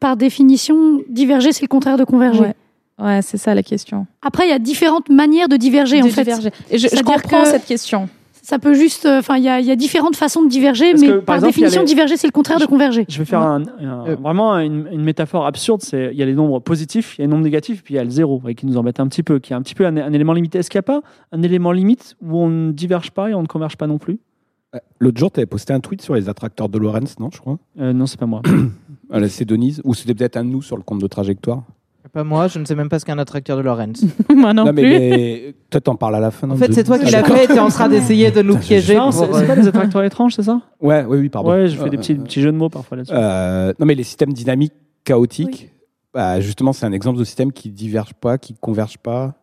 Par 0.00 0.16
définition, 0.16 1.00
diverger, 1.08 1.52
c'est 1.52 1.62
le 1.62 1.68
contraire 1.68 1.96
de 1.96 2.04
converger. 2.04 2.40
Ouais. 2.40 2.54
Ouais, 3.00 3.22
c'est 3.22 3.38
ça 3.38 3.54
la 3.54 3.62
question. 3.62 4.06
Après, 4.22 4.46
il 4.46 4.50
y 4.50 4.52
a 4.52 4.58
différentes 4.58 5.08
manières 5.08 5.48
de 5.48 5.56
diverger, 5.56 6.02
en 6.02 6.06
De 6.06 6.10
fait. 6.10 6.24
diverger. 6.24 6.50
Et 6.70 6.78
je, 6.78 6.88
comprends 7.02 7.42
que- 7.44 7.48
cette 7.48 7.64
question. 7.64 8.08
Ça 8.42 8.58
peut 8.58 8.74
juste. 8.74 9.04
euh, 9.06 9.18
Enfin, 9.20 9.36
il 9.36 9.44
y, 9.44 9.48
a- 9.48 9.60
il 9.60 9.66
y 9.66 9.70
a 9.70 9.76
différentes 9.76 10.16
façons 10.16 10.42
de 10.42 10.48
diverger, 10.48 10.90
Parce 10.92 11.02
mais 11.02 11.08
que, 11.08 11.12
par 11.18 11.36
exemple, 11.36 11.52
définition, 11.52 11.82
les- 11.82 11.86
diverger, 11.86 12.16
c'est 12.16 12.26
le 12.26 12.32
contraire 12.32 12.58
de 12.58 12.64
converger. 12.66 13.04
Je 13.08 13.18
vais 13.18 13.24
faire 13.24 13.40
un- 13.42 13.62
un- 13.80 14.06
Euh. 14.08 14.16
vraiment 14.16 14.58
une, 14.58 14.88
une 14.90 15.02
métaphore 15.02 15.46
absurde. 15.46 15.80
C'est 15.82 16.10
il 16.12 16.18
y 16.18 16.22
a 16.22 16.26
les 16.26 16.34
nombres 16.34 16.58
positifs, 16.60 17.16
il 17.16 17.20
y 17.20 17.22
a 17.22 17.26
les 17.26 17.30
nombres 17.30 17.44
négatifs, 17.44 17.82
puis 17.84 17.94
il 17.94 17.96
y 17.98 18.00
a 18.00 18.04
le 18.04 18.10
zéro, 18.10 18.42
et 18.48 18.54
qui 18.54 18.66
nous 18.66 18.76
embête 18.78 19.00
un 19.00 19.06
petit 19.06 19.22
peu, 19.22 19.38
qui 19.38 19.52
est 19.52 19.56
un 19.56 19.62
petit 19.62 19.74
peu 19.74 19.86
un, 19.86 19.96
un 19.96 20.12
élément 20.12 20.32
limité. 20.32 20.58
Est-ce 20.58 20.70
qu'il 20.70 20.78
n'y 20.78 20.80
a 20.80 20.82
pas 20.82 21.02
un 21.30 21.42
élément 21.42 21.72
limite 21.72 22.16
où 22.22 22.36
on 22.38 22.48
ne 22.48 22.72
diverge 22.72 23.10
pas 23.12 23.28
et 23.30 23.34
on 23.34 23.42
ne 23.42 23.46
converge 23.46 23.76
pas 23.76 23.86
non 23.86 23.98
plus? 23.98 24.18
L'autre 25.00 25.18
jour, 25.18 25.30
tu 25.30 25.40
avais 25.40 25.46
posté 25.46 25.72
un 25.72 25.80
tweet 25.80 26.02
sur 26.02 26.14
les 26.14 26.28
attracteurs 26.28 26.68
de 26.68 26.78
Lorentz, 26.78 27.18
non, 27.18 27.30
je 27.32 27.38
crois 27.40 27.58
Euh, 27.80 27.92
Non, 27.92 28.06
c'est 28.06 28.18
pas 28.20 28.26
moi. 28.26 28.42
Ah, 29.10 29.18
là, 29.20 29.28
C'est 29.28 29.44
Denise, 29.46 29.80
ou 29.84 29.94
c'était 29.94 30.14
peut-être 30.14 30.36
un 30.36 30.44
de 30.44 30.50
nous 30.50 30.60
sur 30.62 30.76
le 30.76 30.82
compte 30.82 31.00
de 31.00 31.06
trajectoire. 31.06 31.62
Pas 32.12 32.24
moi, 32.24 32.48
je 32.48 32.58
ne 32.58 32.64
sais 32.64 32.74
même 32.74 32.88
pas 32.88 32.98
ce 32.98 33.04
qu'est 33.04 33.12
un 33.12 33.18
attracteur 33.18 33.56
de 33.58 33.62
Lorenz. 33.62 34.02
Moi 34.34 34.54
non, 34.54 34.64
Non, 34.64 34.72
mais, 34.72 34.80
plus. 34.82 34.90
mais 34.90 35.54
toi, 35.68 35.78
t'en 35.82 35.94
parles 35.94 36.14
à 36.14 36.20
la 36.20 36.30
fin. 36.30 36.48
En 36.50 36.56
fait, 36.56 36.72
c'est 36.72 36.82
toi 36.84 36.98
qui 36.98 37.10
l'as 37.10 37.22
fait 37.22 37.44
et 37.44 37.46
t'es 37.48 37.58
en 37.58 37.68
train 37.68 37.86
d'essayer 37.90 38.30
de 38.30 38.40
nous 38.40 38.56
piéger. 38.56 38.94
non, 38.96 39.10
c'est 39.10 39.24
euh, 39.30 39.46
pas 39.46 39.54
des 39.56 39.68
attracteurs 39.68 40.02
étranges, 40.04 40.34
c'est 40.34 40.42
ça 40.44 40.62
Ouais, 40.80 41.04
oui, 41.06 41.18
oui, 41.18 41.28
pardon. 41.28 41.50
Ouais, 41.50 41.68
je 41.68 41.76
fais 41.76 41.90
des 41.90 41.96
Euh, 41.98 42.00
petits, 42.00 42.12
euh, 42.14 42.22
petits 42.24 42.40
jeux 42.40 42.50
de 42.52 42.56
mots 42.56 42.70
parfois 42.70 42.96
là-dessus. 42.96 43.12
Euh, 43.14 43.74
non, 43.78 43.84
mais 43.84 43.94
les 43.94 44.04
systèmes 44.04 44.32
dynamiques 44.32 44.72
chaotiques, 45.04 45.70
bah, 46.14 46.40
justement, 46.40 46.72
c'est 46.72 46.86
un 46.86 46.92
exemple 46.92 47.18
de 47.18 47.24
système 47.24 47.52
qui 47.52 47.68
diverge 47.68 48.14
pas, 48.14 48.38
qui 48.38 48.54
converge 48.54 48.96
pas. 48.96 49.34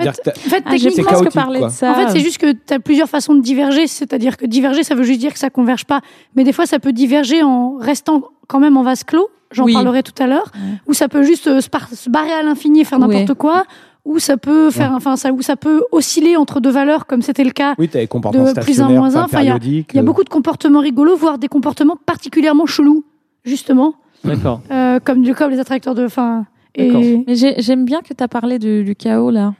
En 0.00 0.04
fait, 0.04 0.28
En 0.28 0.32
fait, 0.50 0.62
Ah, 0.66 0.70
techniquement, 0.70 1.02
presque 1.04 1.22
chaotique, 1.22 1.32
parlé 1.34 1.58
quoi. 1.60 1.68
de 1.68 1.72
ça. 1.72 1.90
En 1.90 1.94
fait, 1.94 2.08
c'est 2.10 2.20
juste 2.20 2.38
que 2.38 2.52
tu 2.52 2.74
as 2.74 2.78
plusieurs 2.78 3.08
façons 3.08 3.34
de 3.34 3.40
diverger. 3.42 3.86
C'est-à-dire 3.86 4.36
que 4.36 4.46
diverger, 4.46 4.82
ça 4.84 4.94
veut 4.94 5.02
juste 5.02 5.20
dire 5.20 5.32
que 5.32 5.38
ça 5.38 5.50
converge 5.50 5.84
pas. 5.84 6.00
Mais 6.36 6.44
des 6.44 6.52
fois, 6.52 6.66
ça 6.66 6.78
peut 6.78 6.92
diverger 6.92 7.42
en 7.42 7.76
restant 7.76 8.22
quand 8.46 8.60
même 8.60 8.76
en 8.76 8.82
vase 8.82 9.04
clos. 9.04 9.28
J'en 9.50 9.64
Oui. 9.64 9.72
parlerai 9.72 10.02
tout 10.02 10.12
à 10.22 10.26
l'heure. 10.26 10.52
Ouais. 10.54 10.60
Ou 10.88 10.92
ça 10.94 11.08
peut 11.08 11.22
juste 11.22 11.46
euh, 11.48 11.60
se, 11.60 11.68
par- 11.70 11.88
se 11.88 12.10
barrer 12.10 12.32
à 12.32 12.42
l'infini 12.42 12.80
et 12.80 12.84
faire 12.84 12.98
n'importe 12.98 13.34
quoi. 13.34 13.64
Ou 14.04 14.18
ça 14.18 14.36
peut 14.36 14.70
faire, 14.70 14.92
enfin, 14.94 15.16
ça, 15.16 15.32
ou 15.32 15.42
ça 15.42 15.56
peut 15.56 15.82
osciller 15.92 16.36
entre 16.36 16.60
deux 16.60 16.70
valeurs, 16.70 17.06
comme 17.06 17.20
c'était 17.22 17.44
le 17.44 17.50
cas. 17.50 17.74
Oui, 17.78 17.88
tu 17.88 17.96
as 17.96 18.00
les 18.00 18.06
comportements 18.06 18.52
de 18.52 18.60
plus 18.60 18.80
un, 18.80 18.88
moins 18.88 19.16
un, 19.16 19.24
enfin, 19.24 19.40
il 19.42 19.46
y 19.48 19.50
a- 19.50 19.58
y 19.94 19.98
euh, 19.98 20.02
beaucoup 20.02 20.24
de 20.24 20.28
comportements 20.30 20.80
rigolos, 20.80 21.16
voire 21.16 21.36
des 21.38 21.48
comportements 21.48 21.96
particulièrement 22.06 22.64
chelous, 22.66 23.04
justement, 23.44 23.94
D'accord. 24.24 24.60
euh, 24.70 24.98
comme, 25.04 25.22
du- 25.22 25.34
comme 25.34 25.50
les 25.50 25.58
attracteurs 25.60 25.94
de. 25.94 26.06
Enfin, 26.06 26.46
D'accord. 26.76 27.02
et 27.02 27.24
Mais 27.26 27.34
j'ai- 27.34 27.60
j'aime 27.60 27.84
bien 27.84 28.00
que 28.00 28.14
tu 28.14 28.22
as 28.22 28.28
parlé 28.28 28.58
du, 28.58 28.82
du 28.84 28.94
chaos 28.96 29.30
là. 29.30 29.52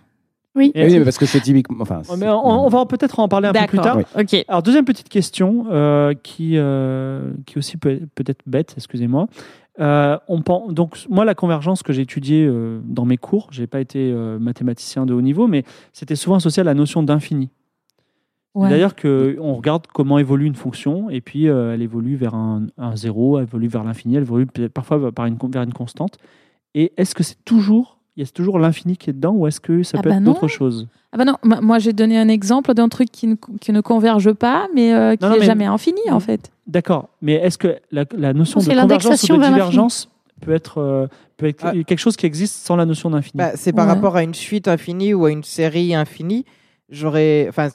Oui. 0.59 0.73
Et- 0.75 0.85
Oui, 0.87 0.99
mais 0.99 1.05
parce 1.05 1.17
que 1.19 1.25
c'est 1.27 1.41
typique. 1.41 1.67
Enfin, 1.81 1.99
Ouais, 1.99 2.03
c'est- 2.05 2.17
mais 2.19 2.29
on, 2.29 2.67
on 2.67 2.69
va 2.69 2.85
peut-être 2.85 3.19
en 3.21 3.29
parler 3.29 3.49
un 3.49 3.53
peu 3.53 3.67
plus 3.67 3.79
tard. 3.79 3.97
Oui. 3.97 4.03
Ok. 4.21 4.45
Alors, 4.49 4.63
deuxième 4.63 4.85
petite 4.85 5.09
question 5.09 5.67
euh, 5.71 6.13
qui, 6.23 6.53
euh, 6.57 7.31
qui 7.47 7.57
aussi 7.59 7.77
peut 7.79 8.01
peut-être 8.15 8.41
bête, 8.47 8.75
excusez-moi. 8.77 9.27
Euh, 9.81 10.19
on 10.27 10.43
donc, 10.73 10.99
moi, 11.09 11.25
la 11.25 11.37
convergence 11.37 11.83
que 11.85 11.93
j'ai 11.93 12.03
étudiée 12.03 12.45
euh, 12.45 12.81
dans 12.85 13.05
mes 13.05 13.17
cours, 13.17 13.47
je 13.53 13.61
n'ai 13.61 13.67
pas 13.69 13.81
été 13.81 14.11
euh, 14.13 14.37
mathématicien 14.41 15.07
de 15.07 15.15
haut 15.15 15.21
niveau, 15.23 15.47
mais 15.47 15.63
c'était 15.93 16.17
souvent 16.17 16.37
associé 16.37 16.61
à 16.63 16.65
la 16.65 16.75
notion 16.75 17.03
d'infini. 17.05 17.51
Ouais. 18.55 18.71
D'ailleurs, 18.71 18.95
on 19.41 19.55
regarde 19.55 19.87
comment 19.95 20.19
évolue 20.19 20.47
une 20.47 20.57
fonction, 20.57 21.11
et 21.11 21.21
puis 21.21 21.49
euh, 21.49 21.75
elle 21.75 21.83
évolue 21.83 22.17
vers 22.17 22.35
un, 22.35 22.67
un 22.77 22.97
zéro, 22.97 23.39
elle 23.39 23.45
évolue 23.45 23.69
vers 23.69 23.85
l'infini, 23.85 24.17
elle 24.17 24.23
évolue 24.23 24.47
peut-être 24.47 24.73
parfois 24.73 25.13
par 25.13 25.27
une, 25.27 25.37
vers 25.53 25.63
une 25.63 25.73
constante. 25.73 26.19
Et 26.75 26.93
est-ce 26.97 27.15
que 27.15 27.23
c'est 27.23 27.45
toujours, 27.45 27.98
il 28.19 28.25
y 28.25 28.25
a 28.25 28.31
toujours 28.31 28.59
l'infini 28.59 28.97
qui 28.97 29.11
est 29.11 29.13
dedans, 29.13 29.31
ou 29.33 29.47
est-ce 29.47 29.61
que 29.61 29.85
ça 29.85 29.99
Ah 29.99 30.03
peut 30.03 30.09
bah 30.11 30.17
être 30.17 30.23
non. 30.23 30.33
d'autres 30.33 30.49
choses? 30.49 30.89
Ah 31.13 31.17
bah 31.19 31.25
non, 31.25 31.37
moi 31.45 31.61
moi, 31.61 31.79
j'ai 31.79 31.93
donné 31.93 32.19
un 32.19 32.29
exemple 32.29 32.75
d'un 32.75 32.89
truc 32.89 33.11
qui 33.13 33.29
ne, 33.29 33.37
qui 33.61 33.71
ne 33.73 33.81
converge 33.81 34.33
pas, 34.33 34.67
mais 34.75 34.93
euh, 34.93 35.15
qui 35.15 35.25
n'est 35.25 35.39
mais- 35.39 35.47
jamais 35.47 35.65
infini 35.67 36.01
en 36.11 36.19
fait. 36.21 36.51
D'accord, 36.67 37.09
mais 37.23 37.35
est-ce 37.35 37.57
que 37.59 37.79
la, 37.93 38.05
la 38.17 38.33
notion 38.35 38.59
de 38.61 38.67
convergence 38.67 39.23
ou 39.31 39.37
de 39.37 39.45
divergence 39.45 40.11
peut 40.41 40.53
être, 40.53 40.79
euh, 40.79 41.07
peut 41.37 41.47
être 41.47 41.65
Ah. 41.65 41.73
quelque 41.87 41.99
chose 42.01 42.17
qui 42.17 42.27
existe 42.27 42.57
sans 42.67 42.75
la 42.77 42.85
notion 42.87 43.09
d'infini? 43.11 43.39
Bah, 43.39 43.53
c'est 43.55 43.73
par 43.73 43.87
Ouais. 43.87 43.93
rapport 43.95 44.17
à 44.17 44.23
une 44.25 44.35
suite 44.35 44.67
infinie 44.69 45.15
ou 45.15 45.25
à 45.25 45.31
une 45.31 45.45
série 45.45 45.95
infinie. 45.95 46.45
J'aurais, 46.91 47.47
enfin, 47.49 47.69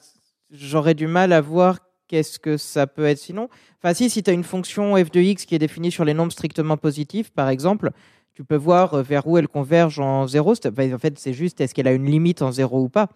j'aurais 0.50 0.94
du 0.94 1.06
mal 1.06 1.32
à 1.32 1.40
voir 1.40 1.78
qu'est-ce 2.06 2.38
que 2.38 2.56
ça 2.56 2.86
peut 2.86 3.04
être 3.06 3.18
sinon. 3.18 3.48
Enfin, 3.82 3.94
si, 3.94 4.10
si 4.10 4.22
tu 4.22 4.30
as 4.30 4.34
une 4.34 4.44
fonction 4.44 4.94
f 4.96 5.10
de 5.10 5.20
x 5.20 5.44
qui 5.46 5.54
est 5.54 5.58
définie 5.58 5.90
sur 5.90 6.04
les 6.04 6.14
nombres 6.14 6.32
strictement 6.32 6.76
positifs, 6.76 7.30
par 7.30 7.48
exemple, 7.48 7.90
tu 8.34 8.44
peux 8.44 8.56
voir 8.56 8.94
euh, 8.94 9.02
vers 9.02 9.26
où 9.26 9.38
elle 9.38 9.48
converge 9.48 9.98
en 10.00 10.26
zéro. 10.26 10.52
En 10.52 10.98
fait, 10.98 11.18
c'est 11.18 11.32
juste 11.32 11.60
est-ce 11.60 11.74
qu'elle 11.74 11.88
a 11.88 11.92
une 11.92 12.06
limite 12.06 12.42
en 12.42 12.50
zéro 12.52 12.80
ou 12.82 12.88
pas. 12.88 13.08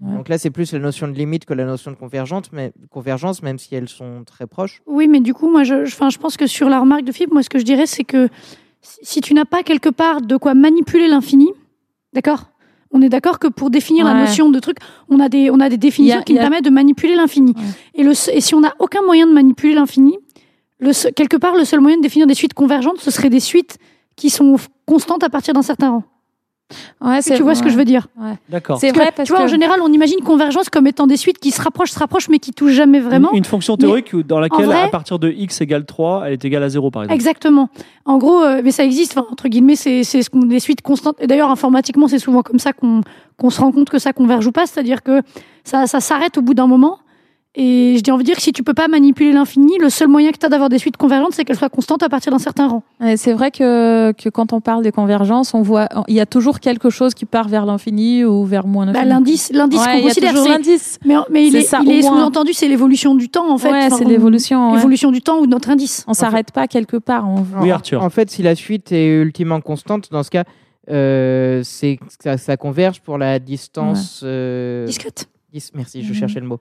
Ouais. 0.00 0.14
Donc 0.14 0.28
là, 0.28 0.36
c'est 0.36 0.50
plus 0.50 0.72
la 0.72 0.78
notion 0.78 1.08
de 1.08 1.12
limite 1.14 1.46
que 1.46 1.54
la 1.54 1.64
notion 1.64 1.90
de 1.90 1.96
convergence, 1.96 2.52
mais, 2.52 2.72
convergence, 2.90 3.42
même 3.42 3.58
si 3.58 3.74
elles 3.74 3.88
sont 3.88 4.24
très 4.26 4.46
proches. 4.46 4.82
Oui, 4.86 5.08
mais 5.08 5.20
du 5.20 5.32
coup, 5.32 5.50
moi, 5.50 5.64
je, 5.64 5.86
je, 5.86 5.94
je 6.10 6.18
pense 6.18 6.36
que 6.36 6.46
sur 6.46 6.68
la 6.68 6.80
remarque 6.80 7.04
de 7.04 7.12
Philippe, 7.12 7.32
moi, 7.32 7.42
ce 7.42 7.48
que 7.48 7.58
je 7.58 7.64
dirais, 7.64 7.86
c'est 7.86 8.04
que 8.04 8.28
si 8.82 9.20
tu 9.22 9.32
n'as 9.32 9.46
pas 9.46 9.62
quelque 9.62 9.88
part 9.88 10.20
de 10.20 10.36
quoi 10.36 10.52
manipuler 10.54 11.08
l'infini, 11.08 11.48
d'accord 12.12 12.50
On 12.92 13.00
est 13.00 13.08
d'accord 13.08 13.38
que 13.38 13.48
pour 13.48 13.70
définir 13.70 14.04
la 14.04 14.12
notion 14.12 14.50
de 14.50 14.58
truc, 14.60 14.76
on 15.08 15.18
a 15.18 15.30
des, 15.30 15.50
on 15.50 15.60
a 15.60 15.70
des 15.70 15.78
définitions 15.78 16.20
a- 16.20 16.22
qui 16.22 16.34
nous 16.34 16.40
permettent 16.40 16.64
de 16.66 16.70
manipuler 16.70 17.16
l'infini. 17.16 17.54
Ouais. 17.56 17.62
Et, 17.94 18.02
le, 18.02 18.10
et 18.10 18.40
si 18.42 18.54
on 18.54 18.60
n'a 18.60 18.74
aucun 18.78 19.00
moyen 19.02 19.26
de 19.26 19.32
manipuler 19.32 19.74
l'infini, 19.74 20.18
quelque 21.14 21.38
part, 21.38 21.56
le 21.56 21.64
seul 21.64 21.80
moyen 21.80 21.96
de 21.96 22.02
définir 22.02 22.26
des 22.26 22.34
suites 22.34 22.54
convergentes, 22.54 23.00
ce 23.00 23.10
serait 23.10 23.30
des 23.30 23.40
suites 23.40 23.78
qui 24.16 24.30
sont 24.30 24.56
constantes 24.86 25.22
à 25.24 25.28
partir 25.28 25.54
d'un 25.54 25.62
certain 25.62 25.90
rang. 25.90 26.02
Ouais, 27.00 27.20
Tu 27.22 27.40
vois 27.44 27.54
ce 27.54 27.62
que 27.62 27.68
je 27.70 27.76
veux 27.76 27.84
dire 27.84 28.08
D'accord. 28.48 28.80
C'est 28.80 28.88
Parce 28.88 28.98
que, 28.98 29.02
vrai 29.04 29.12
parce 29.14 29.26
Tu 29.28 29.32
vois, 29.32 29.44
en 29.44 29.46
général, 29.46 29.78
on 29.82 29.92
imagine 29.92 30.18
convergence 30.24 30.68
comme 30.68 30.88
étant 30.88 31.06
des 31.06 31.16
suites 31.16 31.38
qui 31.38 31.52
se 31.52 31.62
rapprochent, 31.62 31.92
se 31.92 31.98
rapprochent, 32.00 32.28
mais 32.28 32.40
qui 32.40 32.50
touchent 32.50 32.72
jamais 32.72 32.98
vraiment. 32.98 33.30
Une, 33.30 33.38
une 33.38 33.44
fonction 33.44 33.76
théorique 33.76 34.16
dans 34.16 34.40
laquelle, 34.40 34.64
vrai- 34.66 34.82
à 34.82 34.88
partir 34.88 35.20
de 35.20 35.30
x 35.30 35.60
égale 35.60 35.84
3, 35.86 36.24
elle 36.26 36.32
est 36.32 36.44
égale 36.44 36.64
à 36.64 36.68
0, 36.68 36.90
par 36.90 37.02
exemple. 37.04 37.14
Exactement. 37.14 37.68
En 38.04 38.18
gros, 38.18 38.42
euh, 38.42 38.62
mais 38.64 38.72
ça 38.72 38.82
existe, 38.84 39.16
enfin, 39.16 39.28
entre 39.30 39.46
guillemets, 39.46 39.76
c'est 39.76 40.02
c'est 40.02 40.22
ce 40.22 40.30
qu'on- 40.30 40.40
des 40.40 40.58
suites 40.58 40.82
constantes. 40.82 41.14
Et 41.20 41.28
d'ailleurs, 41.28 41.50
informatiquement, 41.52 42.08
c'est 42.08 42.18
souvent 42.18 42.42
comme 42.42 42.58
ça 42.58 42.72
qu'on 42.72 43.02
qu'on 43.36 43.50
se 43.50 43.60
rend 43.60 43.70
compte 43.70 43.88
que 43.88 44.00
ça 44.00 44.12
converge 44.12 44.44
ou 44.48 44.50
pas, 44.52 44.66
c'est-à-dire 44.66 45.04
que 45.04 45.22
ça, 45.62 45.86
ça 45.86 46.00
s'arrête 46.00 46.36
au 46.36 46.42
bout 46.42 46.54
d'un 46.54 46.66
moment. 46.66 46.98
Et 47.58 47.94
je 47.96 48.02
dis 48.02 48.10
envie 48.10 48.22
de 48.22 48.26
dire 48.26 48.36
que 48.36 48.42
si 48.42 48.52
tu 48.52 48.62
peux 48.62 48.74
pas 48.74 48.86
manipuler 48.86 49.32
l'infini, 49.32 49.78
le 49.80 49.88
seul 49.88 50.08
moyen 50.08 50.30
que 50.30 50.36
tu 50.36 50.44
as 50.44 50.50
d'avoir 50.50 50.68
des 50.68 50.76
suites 50.78 50.98
convergentes, 50.98 51.32
c'est 51.32 51.46
qu'elles 51.46 51.56
soient 51.56 51.70
constantes 51.70 52.02
à 52.02 52.10
partir 52.10 52.30
d'un 52.30 52.38
certain 52.38 52.68
rang. 52.68 52.82
C'est 53.16 53.32
vrai 53.32 53.50
que, 53.50 54.12
que 54.12 54.28
quand 54.28 54.52
on 54.52 54.60
parle 54.60 54.82
des 54.82 54.92
convergences, 54.92 55.54
on 55.54 55.62
voit, 55.62 55.88
il 56.06 56.14
y 56.14 56.20
a 56.20 56.26
toujours 56.26 56.60
quelque 56.60 56.90
chose 56.90 57.14
qui 57.14 57.24
part 57.24 57.48
vers 57.48 57.64
l'infini 57.64 58.24
ou 58.24 58.44
vers 58.44 58.66
moins 58.66 58.84
Bah, 58.84 58.92
l'infini. 59.04 59.08
l'indice, 59.10 59.50
l'indice 59.54 59.80
Ouais, 59.80 59.86
qu'on 59.86 59.92
il 59.92 59.98
y 59.98 60.00
a 60.04 60.08
considère, 60.08 60.30
toujours 60.32 60.44
c'est- 60.44 60.52
l'indice. 60.52 60.98
mais, 61.06 61.14
mais 61.30 61.46
il 61.46 61.52
C'est 61.52 61.58
est, 61.58 61.62
ça, 61.62 61.80
il 61.82 61.88
au 61.88 61.92
est 61.92 62.00
moins. 62.02 62.18
sous-entendu, 62.18 62.52
c'est 62.52 62.68
l'évolution 62.68 63.14
du 63.14 63.30
temps 63.30 63.50
en 63.50 63.56
fait. 63.56 63.70
Ouais, 63.72 63.84
Enfin, 63.86 63.96
c'est 63.96 64.04
on- 64.04 64.08
l'évolution. 64.10 64.70
ouais. 64.72 64.76
L'évolution 64.76 65.10
du 65.10 65.22
temps 65.22 65.38
ou 65.38 65.46
de 65.46 65.50
notre 65.50 65.70
indice. 65.70 66.04
On 66.08 66.12
s'arrête 66.12 66.52
pas 66.52 66.66
quelque 66.68 66.98
part. 66.98 67.26
On... 67.26 67.42
Oui, 67.62 67.70
Arthur. 67.70 68.02
En 68.02 68.10
fait, 68.10 68.30
si 68.30 68.42
la 68.42 68.54
suite 68.54 68.92
est 68.92 69.06
ultimement 69.22 69.62
constante, 69.62 70.10
dans 70.12 70.22
ce 70.22 70.28
cas, 70.30 70.44
euh, 70.90 71.62
c'est 71.64 71.98
ça, 72.22 72.36
ça 72.36 72.58
converge 72.58 73.00
pour 73.00 73.16
la 73.16 73.38
distance. 73.38 74.20
euh, 74.24 74.84
Discrète. 74.84 75.26
dis- 75.54 75.70
merci, 75.74 76.02
je 76.02 76.10
Mhm. 76.12 76.14
cherchais 76.14 76.40
le 76.40 76.46
mot. 76.46 76.60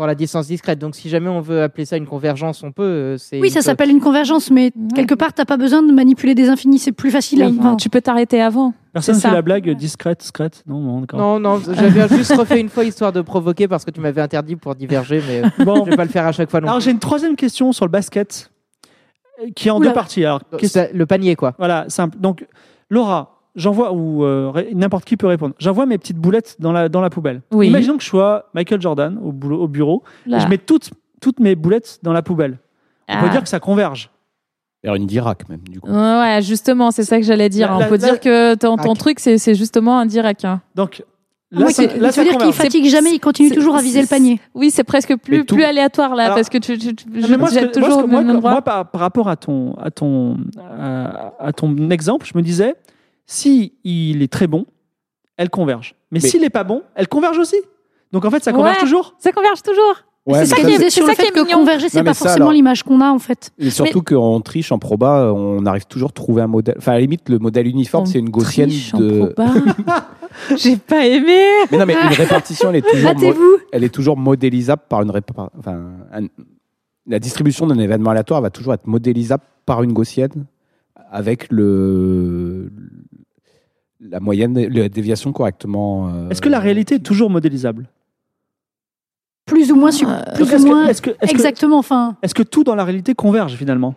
Pour 0.00 0.06
la 0.06 0.14
distance 0.14 0.46
discrète. 0.46 0.78
Donc, 0.78 0.94
si 0.96 1.10
jamais 1.10 1.28
on 1.28 1.42
veut 1.42 1.62
appeler 1.62 1.84
ça 1.84 1.98
une 1.98 2.06
convergence, 2.06 2.62
on 2.62 2.72
peut. 2.72 2.82
euh, 2.82 3.18
c'est 3.18 3.38
Oui, 3.38 3.50
ça 3.50 3.60
s'appelle 3.60 3.90
une 3.90 4.00
convergence, 4.00 4.50
mais 4.50 4.72
Ouais. 4.74 4.94
quelque 4.94 5.12
part, 5.14 5.34
t'as 5.34 5.44
pas 5.44 5.58
besoin 5.58 5.82
de 5.82 5.92
manipuler 5.92 6.34
des 6.34 6.48
infinis, 6.48 6.78
c'est 6.78 6.92
plus 6.92 7.10
facile. 7.10 7.42
à- 7.42 7.48
Oui. 7.48 7.56
enfin, 7.60 7.76
Tu 7.76 7.90
peux 7.90 8.00
t'arrêter 8.00 8.40
avant. 8.40 8.72
Personne 8.94 9.16
c'est 9.16 9.28
fait 9.28 9.34
la 9.34 9.42
blague 9.42 9.68
discrète, 9.76 10.20
discrète 10.20 10.62
Non, 10.66 10.80
bon. 11.02 11.06
Non, 11.18 11.38
non, 11.38 11.60
j'avais 11.70 12.08
juste 12.16 12.34
refait 12.34 12.60
une 12.60 12.70
fois 12.70 12.84
histoire 12.84 13.12
de 13.12 13.20
provoquer 13.20 13.68
parce 13.68 13.84
que 13.84 13.90
tu 13.90 14.00
m'avais 14.00 14.22
interdit 14.22 14.56
pour 14.56 14.74
diverger, 14.74 15.22
mais 15.28 15.42
euh, 15.44 15.48
Bon. 15.66 15.84
je 15.84 15.90
vais 15.90 15.96
pas 15.96 16.04
le 16.04 16.10
faire 16.10 16.26
à 16.26 16.32
chaque 16.32 16.50
fois 16.50 16.62
non 16.62 16.68
Alors 16.68 16.80
j'ai 16.80 16.92
une 16.92 16.98
troisième 16.98 17.36
question 17.36 17.72
sur 17.72 17.84
le 17.84 17.90
basket 17.90 18.50
euh, 19.42 19.48
qui 19.54 19.68
est 19.68 19.70
en 19.70 19.76
Oula. 19.80 19.88
deux 19.88 19.94
parties. 19.94 20.24
Alors, 20.24 20.40
le 20.94 21.04
panier, 21.04 21.36
quoi. 21.36 21.52
Voilà, 21.58 21.84
simple. 21.88 22.16
Donc, 22.18 22.46
Laura, 22.88 23.39
j'envoie, 23.56 23.92
ou 23.92 24.24
euh, 24.24 24.52
n'importe 24.74 25.04
qui 25.04 25.16
peut 25.16 25.26
répondre, 25.26 25.54
j'envoie 25.58 25.86
mes 25.86 25.98
petites 25.98 26.18
boulettes 26.18 26.56
dans 26.58 26.72
la, 26.72 26.88
dans 26.88 27.00
la 27.00 27.10
poubelle. 27.10 27.42
Oui. 27.52 27.68
Imaginons 27.68 27.96
que 27.96 28.02
je 28.02 28.08
sois 28.08 28.46
Michael 28.54 28.80
Jordan 28.80 29.18
au, 29.22 29.32
boulot, 29.32 29.60
au 29.62 29.68
bureau, 29.68 30.02
et 30.26 30.38
je 30.40 30.46
mets 30.48 30.58
toutes, 30.58 30.90
toutes 31.20 31.40
mes 31.40 31.54
boulettes 31.54 31.98
dans 32.02 32.12
la 32.12 32.22
poubelle. 32.22 32.58
On 33.08 33.14
Ah. 33.16 33.22
peut 33.22 33.28
dire 33.30 33.42
que 33.42 33.48
ça 33.48 33.60
converge. 33.60 34.10
Vers 34.82 34.94
une 34.94 35.06
Dirac, 35.06 35.46
même, 35.50 35.60
du 35.68 35.78
coup. 35.80 35.90
Ouais, 35.90 36.38
justement, 36.42 36.90
c'est 36.90 37.02
ça 37.04 37.18
que 37.18 37.22
j'allais 37.24 37.50
dire. 37.50 37.68
La- 37.68 37.76
On 37.76 37.80
la- 37.80 37.86
peut 37.86 37.98
la- 37.98 37.98
dire 37.98 38.20
que 38.20 38.54
ton, 38.54 38.76
ton 38.78 38.92
Ah, 38.92 38.96
truc, 38.96 39.20
c'est 39.20 39.36
c'est 39.36 39.54
justement 39.54 39.98
un 39.98 40.06
direct. 40.06 40.44
hein. 40.46 40.62
Donc, 40.74 41.04
Moi, 41.52 41.64
là, 41.64 41.70
ça, 41.70 41.82
c'est- 41.82 41.98
là, 41.98 42.12
ça 42.12 42.22
veut 42.22 42.30
dire 42.30 42.38
qu'il 42.38 42.52
fatigue 42.54 42.86
jamais, 42.86 43.10
il 43.12 43.18
continue 43.18 43.50
toujours 43.50 43.76
à 43.76 43.82
viser 43.82 44.00
le 44.00 44.06
panier. 44.06 44.40
Oui, 44.54 44.70
c'est 44.70 44.84
presque 44.84 45.14
plus, 45.16 45.44
tout- 45.44 45.56
plus 45.56 45.64
aléatoire 45.64 46.14
là, 46.14 46.22
Alors- 46.26 46.36
parce 46.36 46.48
que 46.48 46.56
tu, 46.56 46.78
tu, 46.78 46.94
tu- 46.94 47.04
je 47.12 47.34
moi, 47.34 47.48
que- 47.50 47.54
moi, 47.60 47.66
toujours 47.72 47.98
ce 48.00 48.04
au 48.04 48.06
moi, 48.06 48.22
même 48.22 48.36
endroit. 48.36 48.52
moi, 48.52 48.62
par, 48.62 48.90
par 48.90 49.00
rapport 49.02 49.28
à 49.28 49.36
ton, 49.36 49.74
à, 49.74 49.90
ton, 49.90 50.38
à, 50.58 51.32
à 51.40 51.52
ton 51.52 51.90
exemple, 51.90 52.24
je 52.32 52.38
me 52.38 52.42
disais, 52.42 52.74
si 53.32 53.74
il 53.84 54.22
est 54.22 54.32
très 54.32 54.48
bon, 54.48 54.66
elle 55.36 55.50
converge. 55.50 55.94
Mais, 56.10 56.18
Mais- 56.20 56.28
s'il 56.28 56.40
n'est 56.40 56.50
pas 56.50 56.64
bon, 56.64 56.82
elle 56.96 57.06
converge 57.06 57.38
aussi. 57.38 57.56
Donc 58.12 58.24
en 58.24 58.30
fait, 58.30 58.42
ça 58.42 58.52
converge 58.52 58.76
Ouais. 58.76 58.82
toujours. 58.82 59.14
Ça 59.20 59.30
converge 59.30 59.62
toujours. 59.62 60.02
Ouais, 60.26 60.40
mais 60.40 60.46
ça 60.46 60.56
ça, 60.56 60.62
qui 60.62 60.76
c'est- 60.76 60.86
est 60.86 60.90
sur 60.90 61.04
c'est 61.04 61.12
le 61.12 61.14
ça 61.14 61.14
qui 61.14 61.22
fait 61.22 61.28
est 61.28 61.30
que 61.30 61.40
mignon. 61.46 61.58
converger, 61.58 61.88
c'est 61.88 61.98
Non, 61.98 62.02
mais 62.04 62.10
pas 62.10 62.14
ça, 62.14 62.24
forcément 62.24 62.46
alors- 62.46 62.52
l'image 62.52 62.82
qu'on 62.82 63.00
a 63.00 63.08
en 63.10 63.18
fait. 63.20 63.52
Et 63.58 63.70
surtout 63.70 64.02
qu'on 64.02 64.40
triche 64.40 64.70
en 64.72 64.78
proba, 64.80 65.32
on 65.32 65.64
arrive 65.64 65.86
toujours 65.86 66.10
à 66.10 66.12
trouver 66.12 66.42
un 66.42 66.46
modèle. 66.48 66.74
Enfin, 66.76 66.92
à 66.92 66.94
la 66.96 67.00
limite, 67.02 67.28
le 67.28 67.38
modèle 67.38 67.66
uniforme, 67.68 68.04
c'est 68.06 68.18
une 68.18 68.28
gaussienne 68.30 68.68
triche 68.68 68.92
en 68.94 68.98
de. 68.98 69.32
proba. 69.32 69.52
J'ai 70.56 70.76
pas 70.76 71.06
aimé. 71.06 71.40
Mais 71.70 71.78
non, 71.78 71.86
mais 71.86 71.94
une 71.94 72.14
répartition, 72.14 72.68
elle 72.70 72.76
est 72.76 72.82
toujours, 72.88 73.14
mo- 73.14 73.16
Hâtez-vous. 73.16 73.56
elle 73.72 73.84
est 73.84 73.94
toujours 73.94 74.16
modélisable 74.16 74.82
par 74.88 75.02
une 75.02 75.10
répa- 75.10 75.48
Enfin, 75.58 75.80
un- 76.12 76.26
la 77.06 77.18
distribution 77.20 77.66
d'un 77.68 77.78
événement 77.78 78.10
aléatoire 78.10 78.40
va 78.42 78.50
toujours 78.50 78.74
être 78.74 78.86
modélisable 78.88 79.42
par 79.66 79.82
une 79.82 79.92
gaussienne 79.92 80.46
avec 81.12 81.46
le 81.50 82.70
la 84.00 84.20
moyenne, 84.20 84.58
la 84.68 84.88
déviation 84.88 85.32
correctement. 85.32 86.08
euh, 86.08 86.28
Est-ce 86.30 86.40
que 86.40 86.48
la 86.48 86.58
réalité 86.60 86.96
est 86.96 86.98
toujours 87.00 87.30
modélisable? 87.30 87.88
Plus 89.46 89.72
ou 89.72 89.76
moins, 89.76 89.90
su- 89.90 90.06
Euh, 90.06 90.20
plus 90.34 90.44
ou 90.44 90.46
que- 90.46 90.62
moins 90.66 90.86
est-ce 90.86 91.02
que- 91.02 91.10
est-ce 91.10 91.26
que- 91.32 91.36
exactement. 91.36 91.78
Enfin, 91.78 92.16
Est-ce 92.22 92.34
que 92.34 92.42
tout 92.42 92.62
dans 92.64 92.74
la 92.74 92.84
réalité 92.84 93.14
converge 93.14 93.54
finalement? 93.56 93.94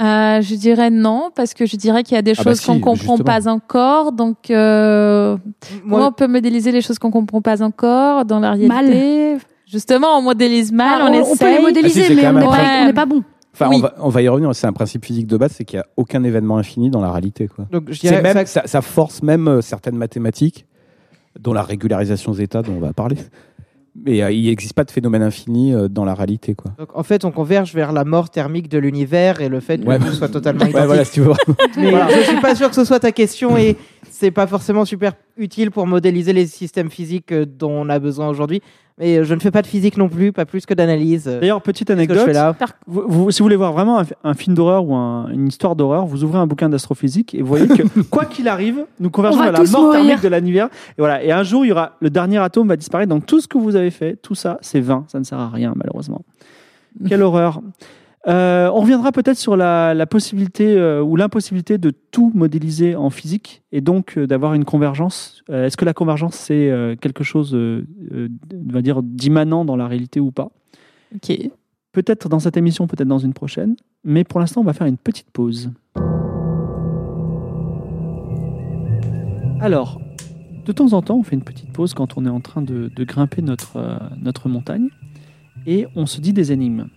Euh, 0.00 0.40
je 0.40 0.54
dirais 0.54 0.90
non, 0.90 1.30
parce 1.34 1.54
que 1.54 1.66
je 1.66 1.76
dirais 1.76 2.04
qu'il 2.04 2.14
y 2.14 2.18
a 2.18 2.22
des 2.22 2.32
Ah 2.38 2.42
bah 2.44 2.50
choses 2.50 2.60
si, 2.60 2.66
qu'on 2.66 2.78
comprend 2.80 3.16
justement. 3.16 3.24
pas 3.24 3.48
encore. 3.48 4.12
Donc, 4.12 4.50
euh, 4.50 5.36
Moi, 5.84 5.98
comment 5.98 6.08
on 6.08 6.12
peut 6.12 6.28
modéliser 6.28 6.70
les 6.72 6.80
choses 6.80 6.98
qu'on 7.00 7.10
comprend 7.10 7.40
pas 7.42 7.62
encore 7.62 8.24
dans 8.24 8.38
la 8.38 8.52
réalité? 8.52 9.36
Justement, 9.66 10.16
on 10.16 10.22
modélise 10.22 10.72
mal, 10.72 11.00
ah, 11.02 11.08
on, 11.10 11.14
on, 11.14 11.18
on 11.20 11.24
peut 11.24 11.32
essaye. 11.32 11.56
les 11.56 11.62
modéliser, 11.62 12.00
Ah, 12.02 12.06
si, 12.06 12.14
mais 12.14 12.22
n'est 12.32 12.40
pas, 12.40 12.80
on 12.82 12.84
n'est 12.86 12.92
pas 12.92 13.06
bon. 13.06 13.22
Enfin, 13.60 13.70
Oui. 13.70 13.76
on, 13.76 13.80
va, 13.80 13.94
on 13.98 14.08
va 14.08 14.22
y 14.22 14.28
revenir. 14.28 14.54
C'est 14.54 14.66
un 14.66 14.72
principe 14.72 15.04
physique 15.04 15.26
de 15.26 15.36
base, 15.36 15.52
c'est 15.52 15.64
qu'il 15.64 15.78
n'y 15.78 15.82
a 15.82 15.86
aucun 15.96 16.22
événement 16.24 16.58
infini 16.58 16.90
dans 16.90 17.00
la 17.00 17.10
réalité. 17.10 17.48
Quoi. 17.48 17.66
donc, 17.72 17.90
je 17.90 17.98
dirais 18.00 18.22
même, 18.22 18.34
ça- 18.34 18.46
ça, 18.46 18.62
ça 18.66 18.80
force 18.82 19.22
même 19.22 19.48
euh, 19.48 19.60
certaines 19.60 19.96
mathématiques, 19.96 20.66
dont 21.38 21.52
la 21.52 21.62
régularisation 21.62 22.32
zeta, 22.32 22.62
dont 22.62 22.74
on 22.76 22.80
va 22.80 22.92
parler. 22.92 23.16
Mais 24.04 24.22
euh, 24.22 24.30
il 24.30 24.44
n'existe 24.44 24.74
pas 24.74 24.84
de 24.84 24.92
phénomène 24.92 25.22
infini 25.22 25.74
euh, 25.74 25.88
dans 25.88 26.04
la 26.04 26.14
réalité. 26.14 26.54
Quoi. 26.54 26.70
donc, 26.78 26.88
en 26.96 27.02
fait, 27.02 27.24
on 27.24 27.32
converge 27.32 27.74
vers 27.74 27.90
la 27.92 28.04
mort 28.04 28.30
thermique 28.30 28.68
de 28.68 28.78
l'univers 28.78 29.40
et 29.40 29.48
le 29.48 29.58
fait 29.58 29.78
que 29.78 29.86
Ouais. 29.88 29.98
tout 29.98 30.12
soit 30.12 30.28
totalement 30.28 30.60
Ouais, 30.62 30.70
identique. 30.70 30.86
voilà, 30.86 31.04
si 31.04 31.12
tu 31.12 31.20
veux. 31.22 31.32
Mais 31.76 31.92
je 32.14 32.28
suis 32.28 32.40
pas 32.40 32.54
sûr 32.54 32.68
que 32.68 32.76
ce 32.76 32.84
soit 32.84 33.00
ta 33.00 33.10
question 33.10 33.56
et 33.56 33.76
c'est 34.08 34.30
pas 34.30 34.46
forcément 34.46 34.84
super 34.84 35.14
utile 35.36 35.72
pour 35.72 35.86
modéliser 35.86 36.32
les 36.32 36.46
systèmes 36.46 36.90
physiques 36.90 37.34
dont 37.34 37.72
on 37.72 37.88
a 37.88 37.98
besoin 37.98 38.28
aujourd'hui. 38.28 38.62
Mais 38.98 39.18
euh, 39.18 39.24
je 39.24 39.34
ne 39.34 39.40
fais 39.40 39.50
pas 39.50 39.62
de 39.62 39.66
physique 39.66 39.96
non 39.96 40.08
plus, 40.08 40.32
pas 40.32 40.44
plus 40.44 40.66
que 40.66 40.74
d'analyse. 40.74 41.28
Euh, 41.28 41.40
D'ailleurs, 41.40 41.62
petite 41.62 41.88
Qu'est-ce 41.88 41.98
que 42.08 42.14
je 42.14 42.18
anecdote, 42.20 42.26
fais 42.26 42.32
là 42.32 42.54
vous- 42.86 43.04
vous- 43.06 43.30
si 43.30 43.38
vous 43.38 43.44
voulez 43.44 43.56
voir 43.56 43.72
vraiment 43.72 44.00
un, 44.00 44.04
un 44.24 44.34
film 44.34 44.54
d'horreur 44.56 44.84
ou 44.86 44.94
un- 44.94 45.28
une 45.32 45.46
histoire 45.48 45.76
d'horreur, 45.76 46.04
vous 46.06 46.24
ouvrez 46.24 46.38
un 46.38 46.46
bouquin 46.46 46.68
d'astrophysique 46.68 47.34
et 47.34 47.42
vous 47.42 47.46
voyez 47.48 47.68
que 47.68 47.82
quoi 48.10 48.24
qu'il 48.24 48.48
arrive, 48.48 48.84
nous 48.98 49.10
convergeons 49.10 49.42
vers 49.42 49.52
la 49.52 49.62
mort 49.62 49.82
mourir. 49.82 49.92
thermique 50.04 50.22
de 50.22 50.28
l'univers. 50.28 50.66
Et 50.66 51.00
voilà. 51.00 51.22
Et 51.22 51.30
un 51.32 51.42
jour, 51.42 51.64
il 51.64 51.68
y 51.68 51.72
aura 51.72 51.92
le 52.00 52.10
dernier 52.10 52.38
atome 52.38 52.68
va 52.68 52.76
disparaître. 52.76 53.08
Donc 53.10 53.24
tout 53.26 53.40
ce 53.40 53.46
que 53.48 53.56
vous 53.58 53.76
avez 53.76 53.90
fait, 53.90 54.16
tout 54.20 54.34
ça, 54.34 54.58
c'est 54.62 54.80
vain. 54.80 55.04
Ça 55.08 55.18
ne 55.18 55.24
sert 55.24 55.38
à 55.38 55.48
rien 55.48 55.72
malheureusement. 55.76 56.22
Quelle 57.08 57.22
horreur. 57.22 57.60
Euh, 58.28 58.70
on 58.74 58.80
reviendra 58.80 59.10
peut-être 59.10 59.38
sur 59.38 59.56
la, 59.56 59.94
la 59.94 60.06
possibilité 60.06 60.76
euh, 60.76 61.02
ou 61.02 61.16
l'impossibilité 61.16 61.78
de 61.78 61.90
tout 61.90 62.30
modéliser 62.34 62.94
en 62.94 63.08
physique 63.08 63.62
et 63.72 63.80
donc 63.80 64.18
euh, 64.18 64.26
d'avoir 64.26 64.52
une 64.52 64.66
convergence. 64.66 65.42
Est-ce 65.50 65.78
que 65.78 65.86
la 65.86 65.94
convergence 65.94 66.34
c'est 66.34 66.70
quelque 67.00 67.24
chose, 67.24 67.54
on 67.54 68.72
va 68.72 68.82
dire, 68.82 69.02
d'immanent 69.02 69.64
dans 69.64 69.76
la 69.76 69.86
réalité 69.86 70.20
ou 70.20 70.30
pas? 70.30 70.50
Ok. 71.14 71.32
Peut-être 71.92 72.28
dans 72.28 72.38
cette 72.38 72.58
émission, 72.58 72.86
peut-être 72.86 73.08
dans 73.08 73.18
une 73.18 73.32
prochaine. 73.32 73.76
Mais 74.04 74.24
pour 74.24 74.40
l'instant, 74.40 74.60
on 74.60 74.64
va 74.64 74.74
faire 74.74 74.86
une 74.86 74.98
petite 74.98 75.30
pause. 75.30 75.70
Alors, 79.60 80.00
de 80.66 80.72
temps 80.72 80.92
en 80.92 81.00
temps, 81.00 81.16
on 81.16 81.22
fait 81.22 81.34
une 81.34 81.42
petite 81.42 81.72
pause 81.72 81.94
quand 81.94 82.18
on 82.18 82.26
est 82.26 82.30
en 82.30 82.40
train 82.40 82.60
de, 82.60 82.90
de 82.94 83.04
grimper 83.04 83.40
notre, 83.40 83.78
notre 84.20 84.50
montagne. 84.50 84.88
Et 85.66 85.86
on 85.96 86.04
se 86.04 86.20
dit 86.20 86.34
des 86.34 86.52
énigmes. 86.52 86.88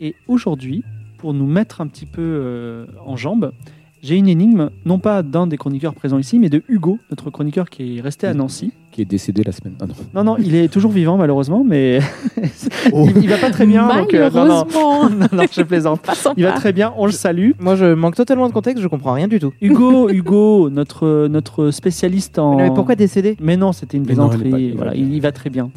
Et 0.00 0.14
aujourd'hui, 0.28 0.84
pour 1.18 1.34
nous 1.34 1.46
mettre 1.46 1.80
un 1.80 1.86
petit 1.86 2.06
peu 2.06 2.22
euh, 2.22 2.86
en 3.04 3.16
jambes, 3.16 3.52
j'ai 4.00 4.14
une 4.14 4.28
énigme, 4.28 4.70
non 4.84 5.00
pas 5.00 5.24
d'un 5.24 5.48
des 5.48 5.56
chroniqueurs 5.56 5.92
présents 5.92 6.18
ici, 6.18 6.38
mais 6.38 6.48
de 6.48 6.62
Hugo, 6.68 7.00
notre 7.10 7.30
chroniqueur 7.30 7.68
qui 7.68 7.98
est 7.98 8.00
resté 8.00 8.28
à 8.28 8.34
Nancy. 8.34 8.72
Qui 8.92 9.02
est 9.02 9.04
décédé 9.04 9.42
la 9.44 9.50
semaine. 9.50 9.74
Ah 9.80 9.86
non. 9.86 9.94
Non, 10.14 10.24
non, 10.24 10.36
il 10.38 10.54
est 10.54 10.68
toujours 10.68 10.92
vivant 10.92 11.16
malheureusement, 11.16 11.64
mais 11.66 11.98
Oh. 12.92 13.08
il, 13.16 13.24
il 13.24 13.28
va 13.28 13.38
pas 13.38 13.50
très 13.50 13.66
bien. 13.66 13.88
donc, 13.88 14.14
euh, 14.14 14.30
non, 14.30 14.44
non. 14.46 14.64
Malheureusement. 14.66 15.10
non, 15.10 15.26
non, 15.32 15.44
je 15.50 15.62
plaisante. 15.62 16.00
Il 16.36 16.44
va 16.44 16.52
très 16.52 16.72
bien, 16.72 16.94
on 16.96 17.06
le 17.06 17.12
salue. 17.12 17.50
Moi, 17.58 17.74
je 17.74 17.92
manque 17.94 18.14
totalement 18.14 18.46
de 18.48 18.52
contexte, 18.52 18.80
je 18.80 18.86
comprends 18.88 19.12
rien 19.14 19.26
du 19.26 19.40
tout. 19.40 19.52
Hugo, 19.60 20.08
Hugo, 20.10 20.70
notre, 20.70 21.26
notre 21.28 21.72
spécialiste 21.72 22.38
en. 22.38 22.56
Mais 22.56 22.70
pourquoi 22.70 22.94
décédé? 22.94 23.36
Mais 23.40 23.56
non, 23.56 23.72
c'était 23.72 23.96
une 23.96 24.06
plaisanterie. 24.06 24.48
pas- 24.50 24.58
il 24.60 24.70
va 24.70 24.76
voilà, 24.76 24.94
il, 24.94 25.12
il 25.12 25.20
va 25.20 25.32
très 25.32 25.50
bien. 25.50 25.70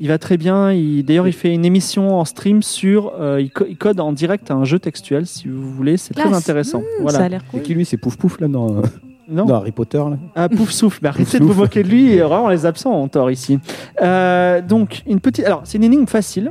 Il 0.00 0.08
va 0.08 0.18
très 0.18 0.36
bien. 0.38 0.72
Il- 0.72 1.02
D'ailleurs, 1.04 1.28
il 1.28 1.32
fait 1.32 1.52
une 1.52 1.64
émission 1.64 2.18
en 2.18 2.24
stream 2.24 2.62
sur. 2.62 3.12
euh, 3.20 3.40
il, 3.40 3.50
co- 3.50 3.66
il 3.68 3.76
code 3.76 4.00
en 4.00 4.12
direct 4.12 4.50
un 4.50 4.64
jeu 4.64 4.78
textuel, 4.78 5.26
si 5.26 5.46
vous 5.48 5.70
voulez. 5.72 5.96
C'est 5.98 6.14
très 6.14 6.32
intéressant. 6.32 6.80
Ça 6.80 6.86
a 6.98 7.02
voilà. 7.02 7.28
l'air 7.28 7.44
cool. 7.50 7.62
qui 7.62 7.74
lui 7.74 7.84
C'est 7.84 7.98
Pouf 7.98 8.16
Pouf 8.16 8.40
là 8.40 8.48
dans, 8.48 8.82
Non 9.28 9.44
dans 9.44 9.56
Harry 9.56 9.72
Potter 9.72 9.98
là 9.98 10.16
Ah, 10.34 10.48
pouf 10.48 10.70
souffle. 10.70 11.00
Mais 11.02 11.10
arrêtez 11.10 11.38
de 11.38 11.44
vous 11.44 11.54
moquer 11.54 11.82
de 11.82 11.88
lui. 11.88 12.12
Et 12.12 12.20
vraiment, 12.20 12.48
les 12.48 12.64
absents 12.66 12.92
ont 12.98 13.08
tort 13.08 13.30
ici. 13.30 13.58
Euh, 14.02 14.62
donc, 14.62 15.02
une 15.06 15.20
petite. 15.20 15.44
Alors, 15.44 15.60
c'est 15.64 15.76
une 15.78 15.84
énigme 15.84 16.06
facile. 16.06 16.50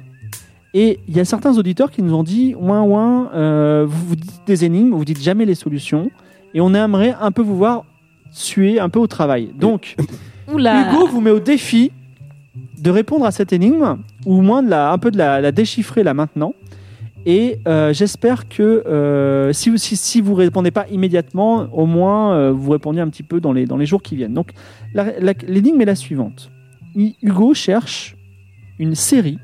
Et 0.76 1.00
il 1.08 1.18
y 1.18 1.20
a 1.20 1.26
certains 1.26 1.58
auditeurs 1.58 1.90
qui 1.90 2.04
nous 2.04 2.14
ont 2.14 2.22
dit 2.22 2.54
ouin 2.56 2.84
ouin, 2.84 3.32
euh, 3.34 3.86
vous 3.90 4.10
vous 4.10 4.16
dites 4.16 4.42
des 4.46 4.66
énigmes, 4.66 4.92
vous 4.94 5.04
dites 5.06 5.20
jamais 5.20 5.46
les 5.46 5.56
solutions. 5.56 6.12
Et 6.54 6.62
on 6.62 6.76
aimerait 6.76 7.16
un 7.20 7.32
peu 7.32 7.42
vous 7.42 7.58
voir 7.58 7.86
suer 8.32 8.80
un 8.80 8.90
peu 8.90 9.00
au 9.00 9.08
travail. 9.08 9.50
Donc, 9.60 9.96
Oula. 10.54 10.92
Hugo 10.94 11.08
vous 11.08 11.22
met 11.22 11.32
au 11.32 11.40
défi 11.40 11.92
de 12.82 12.90
répondre 12.90 13.26
à 13.26 13.32
cette 13.32 13.54
énigme, 13.54 13.98
ou 14.26 14.38
au 14.38 14.42
moins 14.42 14.64
de 14.64 14.70
la, 14.70 14.92
un 14.92 14.98
peu 14.98 15.12
de 15.12 15.18
la, 15.18 15.52
déchiffrer 15.52 16.04
là 16.04 16.14
maintenant. 16.14 16.54
Et 17.26 17.60
euh, 17.68 17.92
j'espère 17.94 18.48
que 18.48 18.64
euh, 18.64 19.52
si, 19.52 19.70
vous, 19.70 19.78
si, 19.78 20.22
répondez 20.22 20.72
pas 20.72 20.88
immédiatement, 20.90 21.68
au 21.74 21.86
moins 21.86 22.34
euh, 22.34 22.52
vous 22.52 22.72
répondiez 22.72 23.02
un 23.02 23.10
petit 23.10 23.24
peu 23.24 23.42
dans 23.42 23.52
les, 23.52 23.86
jours 23.86 24.02
qui 24.02 24.16
viennent. 24.16 24.34
Donc 24.34 24.52
l'énigme 25.46 25.82
est 25.82 25.86
la 25.86 25.96
suivante. 25.96 26.50
Hu- 26.96 27.14
Hugo 27.22 27.54
cherche 27.54 28.16
une 28.80 28.96
série 28.96 29.38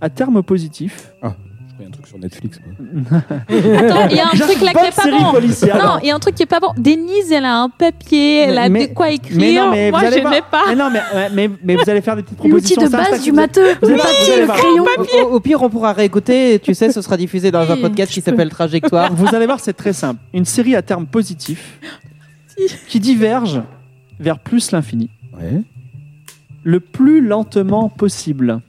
à 0.00 0.08
terme 0.08 0.42
positif 0.42 1.12
Je 1.22 1.28
Il 1.28 1.28
y 1.28 1.30
a 1.30 1.47
un 1.88 1.90
truc 1.90 2.06
sur 2.06 2.18
Netflix. 2.18 2.58
Attends, 3.48 4.08
il 4.10 4.16
y 4.16 4.20
a 4.20 4.26
un 4.26 4.30
truc 4.36 4.60
là 4.60 4.72
qui 4.72 4.86
est 4.86 4.96
pas 4.96 5.10
bon. 5.10 5.32
policière. 5.32 5.76
Non, 5.76 5.98
il 6.02 6.08
y 6.08 6.10
a 6.10 6.14
un 6.14 6.18
truc 6.18 6.34
qui 6.34 6.42
est 6.42 6.46
pas 6.46 6.60
bon. 6.60 6.72
Denise, 6.76 7.32
elle 7.32 7.44
a 7.44 7.56
un 7.62 7.68
papier, 7.70 8.40
elle 8.40 8.58
a 8.58 8.68
Mais- 8.68 8.88
de 8.88 8.94
quoi 8.94 9.10
écrire. 9.10 9.38
Mais 9.38 9.54
non, 9.54 9.70
mais 9.70 9.90
Moi, 9.90 10.00
je 10.10 10.14
n'ai 10.16 10.42
pas. 10.42 10.64
Mais 10.68 10.74
non, 10.76 10.90
mais, 10.90 11.00
ouais, 11.14 11.28
mais, 11.32 11.50
mais 11.64 11.76
vous 11.76 11.88
allez 11.90 12.00
faire 12.02 12.16
des 12.16 12.22
petites 12.22 12.38
L'outil 12.44 12.74
propositions. 12.74 12.82
de 12.82 12.88
ça, 12.90 13.04
ça, 13.04 13.10
base 13.12 13.22
du 13.22 13.32
matheux, 13.32 13.74
vous 13.82 13.88
le 13.88 14.46
crayon. 14.46 14.84
Au, 15.30 15.34
au 15.36 15.40
pire, 15.40 15.62
on 15.62 15.70
pourra 15.70 15.92
réécouter. 15.92 16.58
Tu 16.58 16.74
sais, 16.74 16.92
ce 16.92 17.00
sera 17.02 17.16
diffusé 17.16 17.50
dans 17.50 17.70
un 17.70 17.74
Oui, 17.74 17.80
podcast 17.82 18.12
qui 18.12 18.20
s'appelle 18.20 18.50
Trajectoire. 18.50 19.12
Vous 19.14 19.34
allez 19.34 19.46
voir, 19.46 19.60
c'est 19.60 19.72
très 19.72 19.92
simple. 19.92 20.20
Une 20.34 20.44
série 20.44 20.76
à 20.76 20.82
terme 20.82 21.06
positif 21.06 21.78
qui 22.88 23.00
diverge 23.00 23.62
vers 24.20 24.38
plus 24.38 24.72
l'infini, 24.72 25.08
Ouais. 25.40 25.62
le 26.64 26.80
plus 26.80 27.20
lentement 27.20 27.88
possible. 27.88 28.60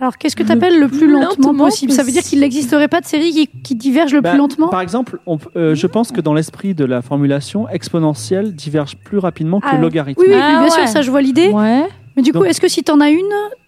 Alors, 0.00 0.16
qu'est-ce 0.16 0.34
que 0.34 0.42
tu 0.42 0.50
appelles 0.52 0.80
le 0.80 0.88
plus 0.88 0.98
plus 1.00 1.10
lentement, 1.10 1.28
lentement 1.48 1.64
possible? 1.66 1.92
Ça 1.92 2.02
veut 2.02 2.10
dire 2.10 2.22
qu'il 2.22 2.40
n'existerait 2.40 2.88
pas 2.88 3.00
de 3.02 3.06
série 3.06 3.32
qui, 3.32 3.46
qui 3.62 3.74
diverge 3.74 4.12
le 4.14 4.20
Bah, 4.22 4.30
plus 4.30 4.38
lentement? 4.38 4.68
Par 4.68 4.80
exemple, 4.80 5.18
on 5.26 5.38
euh, 5.56 5.74
je 5.74 5.86
pense 5.86 6.10
que 6.10 6.20
dans 6.22 6.32
l'esprit 6.32 6.74
de 6.74 6.84
la 6.86 7.02
formulation, 7.02 7.68
exponentielle 7.68 8.54
diverge 8.54 8.96
plus 8.96 9.18
rapidement 9.18 9.60
que 9.60 9.66
Ah, 9.70 9.76
logarithmique. 9.76 10.26
Oui, 10.26 10.34
oui, 10.34 10.40
Ah 10.42 10.52
bien 10.52 10.62
ouais. 10.64 10.70
sûr, 10.70 10.88
ça 10.88 11.02
je 11.02 11.10
vois 11.10 11.20
l'idée. 11.20 11.50
Ouais. 11.50 11.84
Mais 12.16 12.22
du 12.22 12.32
coup, 12.32 12.44
est-ce 12.44 12.60
que 12.60 12.68
si 12.68 12.82
t'en 12.82 13.00
as 13.00 13.10
une, 13.10 13.20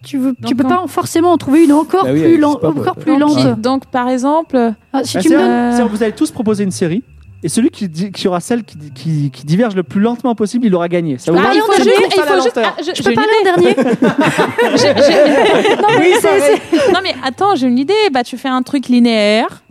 tu, 0.03 0.17
tu 0.19 0.19
Donc, 0.41 0.57
peux 0.57 0.63
pas 0.67 0.83
forcément 0.87 1.31
en 1.31 1.37
trouver 1.37 1.63
une 1.63 1.71
encore 1.71 2.03
Bah 2.03 2.09
oui, 2.11 2.21
plus, 2.21 2.33
elle 2.33 2.39
lente, 2.41 2.63
encore 2.63 2.95
plus 2.95 3.17
Donc, 3.17 3.37
lente? 3.37 3.61
donc, 3.61 3.85
par 3.85 4.09
exemple, 4.09 4.73
Ah, 4.91 5.03
Si 5.03 5.17
Bah, 5.17 5.21
tu 5.23 5.29
me 5.29 5.87
Vous 5.87 6.03
allez 6.03 6.11
tous 6.13 6.31
proposer 6.31 6.63
une 6.63 6.71
série. 6.71 7.03
Et 7.43 7.49
celui 7.49 7.69
qui, 7.71 7.89
dit- 7.89 8.11
qui 8.11 8.27
aura 8.27 8.39
celle 8.39 8.63
qui, 8.63 8.77
qui, 8.95 9.31
qui 9.31 9.45
diverge 9.45 9.75
le 9.75 9.83
plus 9.83 9.99
lentement 9.99 10.33
possible, 10.35 10.65
il 10.65 10.73
aura 10.75 10.87
gagné. 10.87 11.17
Ça 11.17 11.31
vous 11.31 11.37
Ah, 11.37 11.51
il 11.53 11.59
faut 11.61 11.73
C'est 11.73 11.83
juste, 11.83 11.95
il 12.15 12.21
faut 12.21 12.41
juste- 12.41 12.59
ah, 12.63 12.75
je- 12.79 13.03
peux 13.03 13.09
une 13.09 13.15
pas 13.15 13.23
aller 13.23 13.31
en 13.41 13.43
dernier 13.61 13.75
Non, 15.81 15.87
mais 15.99 16.93
non 16.93 16.99
mais 17.03 17.15
attends, 17.23 17.55
j'ai 17.55 17.67
une 17.67 17.79
idée. 17.79 17.93
Bah 18.11 18.23
tu 18.23 18.37
fais 18.37 18.49
un 18.49 18.61
truc 18.61 18.87
linéaire 18.87 19.62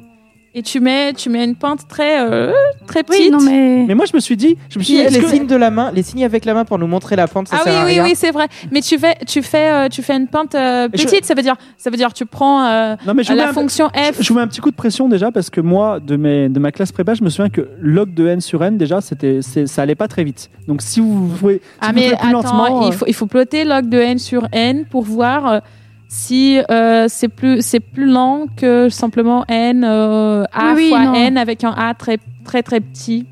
et 0.54 0.62
tu 0.62 0.80
mets 0.80 1.12
tu 1.14 1.30
mets 1.30 1.44
une 1.44 1.54
pente 1.56 1.88
très 1.88 2.20
euh, 2.20 2.52
très 2.86 3.02
petite. 3.02 3.22
Oui, 3.24 3.30
non, 3.30 3.40
mais. 3.40 3.84
Mais 3.88 3.94
moi, 3.94 4.04
je 4.04 4.14
me 4.14 4.20
suis 4.20 4.36
dit, 4.36 4.56
je 4.68 4.78
me 4.78 4.84
suis 4.84 4.94
dit, 4.96 5.02
les 5.08 5.20
que- 5.20 5.26
signes 5.28 5.46
de 5.46 5.56
la 5.56 5.70
main, 5.70 5.90
les 5.94 6.02
signes 6.02 6.24
avec 6.24 6.44
la 6.44 6.52
main 6.54 6.64
pour 6.64 6.78
nous 6.78 6.86
montrer 6.86 7.16
la 7.16 7.26
pente, 7.26 7.48
ça 7.48 7.56
Ah 7.58 7.62
oui 7.64 7.70
sert 7.72 7.80
à 7.80 7.84
oui 7.86 7.92
rien. 7.92 8.04
oui 8.04 8.12
c'est 8.14 8.30
vrai. 8.30 8.48
Mais 8.70 8.80
tu 8.82 8.98
fais 8.98 9.14
tu 9.26 9.42
fais 9.42 9.70
euh, 9.72 9.88
tu 9.88 10.02
fais 10.02 10.14
une 10.14 10.26
pente 10.28 10.54
euh, 10.54 10.88
Et 10.92 10.98
je- 10.98 11.04
petite. 11.04 11.24
Ça 11.24 11.34
veut 11.34 11.42
dire 11.42 11.56
ça 11.78 11.88
veut 11.90 11.96
dire 11.96 12.12
tu 12.12 12.26
prends 12.26 12.64
euh, 12.66 12.96
non, 13.06 13.14
mais 13.14 13.22
je 13.22 13.32
la 13.32 13.48
un- 13.48 13.52
fonction 13.52 13.88
f. 13.88 14.20
Je 14.20 14.28
vous 14.28 14.34
mets 14.34 14.42
un 14.42 14.48
petit 14.48 14.60
coup 14.60 14.70
de 14.70 14.76
pression 14.76 15.08
déjà 15.08 15.30
parce 15.32 15.48
que 15.50 15.60
moi, 15.62 16.00
de, 16.00 16.16
mes, 16.16 16.48
de 16.48 16.58
ma 16.58 16.70
classe 16.70 16.92
prépa, 16.92 17.14
je 17.14 17.22
me 17.24 17.30
souviens 17.30 17.50
que 17.50 17.68
log 17.80 18.12
de 18.12 18.26
n 18.26 18.40
sur 18.40 18.62
n, 18.62 18.76
déjà, 18.76 19.00
c'était, 19.00 19.40
c'est- 19.42 19.66
ça 19.66 19.82
allait 19.82 19.94
pas 19.94 20.08
très 20.08 20.24
vite. 20.24 20.50
Donc 20.68 20.82
si 20.82 21.00
vous 21.00 21.28
pouvez. 21.28 21.54
si 21.56 21.60
Ah 21.80 21.88
vous 21.88 21.94
mais 21.94 22.12
attends, 22.12 22.30
lentement, 22.30 22.86
il 22.86 22.92
faut 22.92 23.06
il 23.08 23.14
faut 23.14 23.26
plotter 23.26 23.64
log 23.64 23.88
de 23.88 23.98
n 23.98 24.18
sur 24.18 24.46
n 24.52 24.84
pour 24.84 25.02
voir 25.02 25.46
euh, 25.50 25.58
si 26.14 26.60
euh, 26.70 27.06
c'est 27.08 27.28
plus 27.28 27.62
c'est 27.62 27.80
plus 27.80 28.04
lent 28.06 28.44
que 28.54 28.90
simplement 28.90 29.46
n 29.48 29.82
euh, 29.82 30.44
a 30.52 30.74
Oui, 30.74 30.90
fois 30.90 31.04
non. 31.06 31.14
n 31.14 31.38
avec 31.38 31.64
un 31.64 31.70
a 31.72 31.94
très 31.94 32.18
très 32.44 32.62
très 32.62 32.80
petit. 32.80 33.24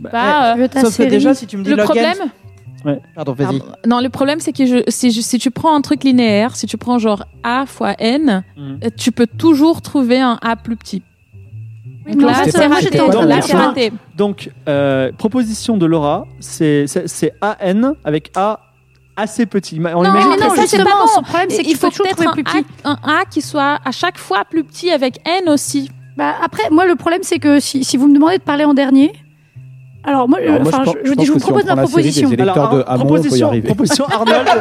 Bah, 0.00 0.10
Pas, 0.10 0.56
euh, 0.56 0.68
Sauf 0.80 0.96
que 0.96 1.04
déjà, 1.04 1.34
si 1.34 1.46
tu 1.46 1.56
me 1.56 1.62
dis 1.62 1.70
le 1.70 1.76
log 1.76 1.82
n- 1.82 1.86
problème, 1.86 3.00
Pardon, 3.14 3.32
vas-y. 3.32 3.58
Pardon. 3.60 3.74
Non, 3.86 4.00
le 4.00 4.08
problème, 4.08 4.40
c'est 4.40 4.52
que 4.52 4.66
je, 4.66 4.78
si, 4.88 5.12
je- 5.12 5.20
si 5.20 5.38
tu 5.38 5.50
prends 5.52 5.74
un 5.74 5.80
truc 5.82 6.02
linéaire, 6.02 6.56
si 6.56 6.66
tu 6.66 6.76
prends 6.76 6.98
genre 6.98 7.24
A 7.44 7.64
fois 7.64 7.94
N, 8.00 8.42
Mhm. 8.56 8.78
euh, 8.84 8.88
tu 8.96 9.12
peux 9.12 9.26
toujours 9.28 9.80
trouver 9.82 10.20
un 10.20 10.36
A 10.42 10.56
plus 10.56 10.76
petit. 10.76 11.02
Donc 12.06 12.16
non, 12.20 12.26
là, 12.28 12.42
c'est 12.44 12.66
raté. 13.56 13.90
Donc, 14.16 14.38
raté. 14.40 14.52
Euh, 14.68 15.12
proposition 15.16 15.76
de 15.78 15.86
Laura, 15.86 16.26
c'est 16.40 16.86
AN 17.40 17.94
avec 18.04 18.32
A 18.34 18.60
assez 19.16 19.46
petit. 19.46 19.76
On 19.78 19.82
Non, 20.02 20.04
imagine 20.04 20.30
mais 20.30 20.36
non, 20.36 20.50
ça, 20.50 20.56
c'est 20.56 20.62
justement, 20.78 20.84
pas 20.84 21.02
bon. 21.02 21.06
son 21.14 21.22
problème, 21.22 21.50
c'est 21.50 21.58
Il 21.62 21.66
qu'il 21.66 21.76
faut 21.76 21.86
faut 21.86 21.90
toujours 21.90 22.06
peut-être 22.06 22.16
trouver 22.16 22.28
un, 22.30 22.32
plus 22.32 22.44
petit. 22.44 22.64
A- 22.84 22.90
un 23.02 23.18
A 23.20 23.24
qui 23.24 23.42
soit 23.42 23.78
à 23.84 23.90
chaque 23.92 24.18
fois 24.18 24.44
plus 24.44 24.64
petit 24.64 24.90
avec 24.90 25.18
N 25.26 25.48
aussi. 25.48 25.90
Bah, 26.16 26.34
après, 26.42 26.70
moi, 26.70 26.86
le 26.86 26.94
problème, 26.94 27.22
c'est 27.22 27.38
que 27.38 27.58
si, 27.60 27.84
si 27.84 27.96
vous 27.96 28.06
me 28.08 28.14
demandez 28.14 28.38
de 28.38 28.42
parler 28.42 28.64
en 28.64 28.74
dernier. 28.74 29.12
Alors, 30.06 30.28
moi, 30.28 30.38
Alors, 30.42 30.60
moi, 30.60 30.68
enfin, 30.68 30.82
je, 30.84 30.90
je, 30.90 30.92
pense- 30.92 31.02
je 31.04 31.08
vous 31.10 31.14
dis, 31.16 31.24
je 31.26 31.32
si 31.32 31.38
propose 31.38 31.64
prend 31.64 31.76
ma 31.76 31.82
proposition. 31.82 32.28
des 32.28 32.34
électeurs 32.34 32.70
de 32.70 32.76
Alors, 32.82 32.90
Hamon, 32.90 33.04
on 33.04 33.06
peut 33.06 33.14
y 33.14 33.20
proposition, 33.22 33.46
arriver. 33.48 33.66
proposition 33.68 34.04
Arnold. 34.06 34.48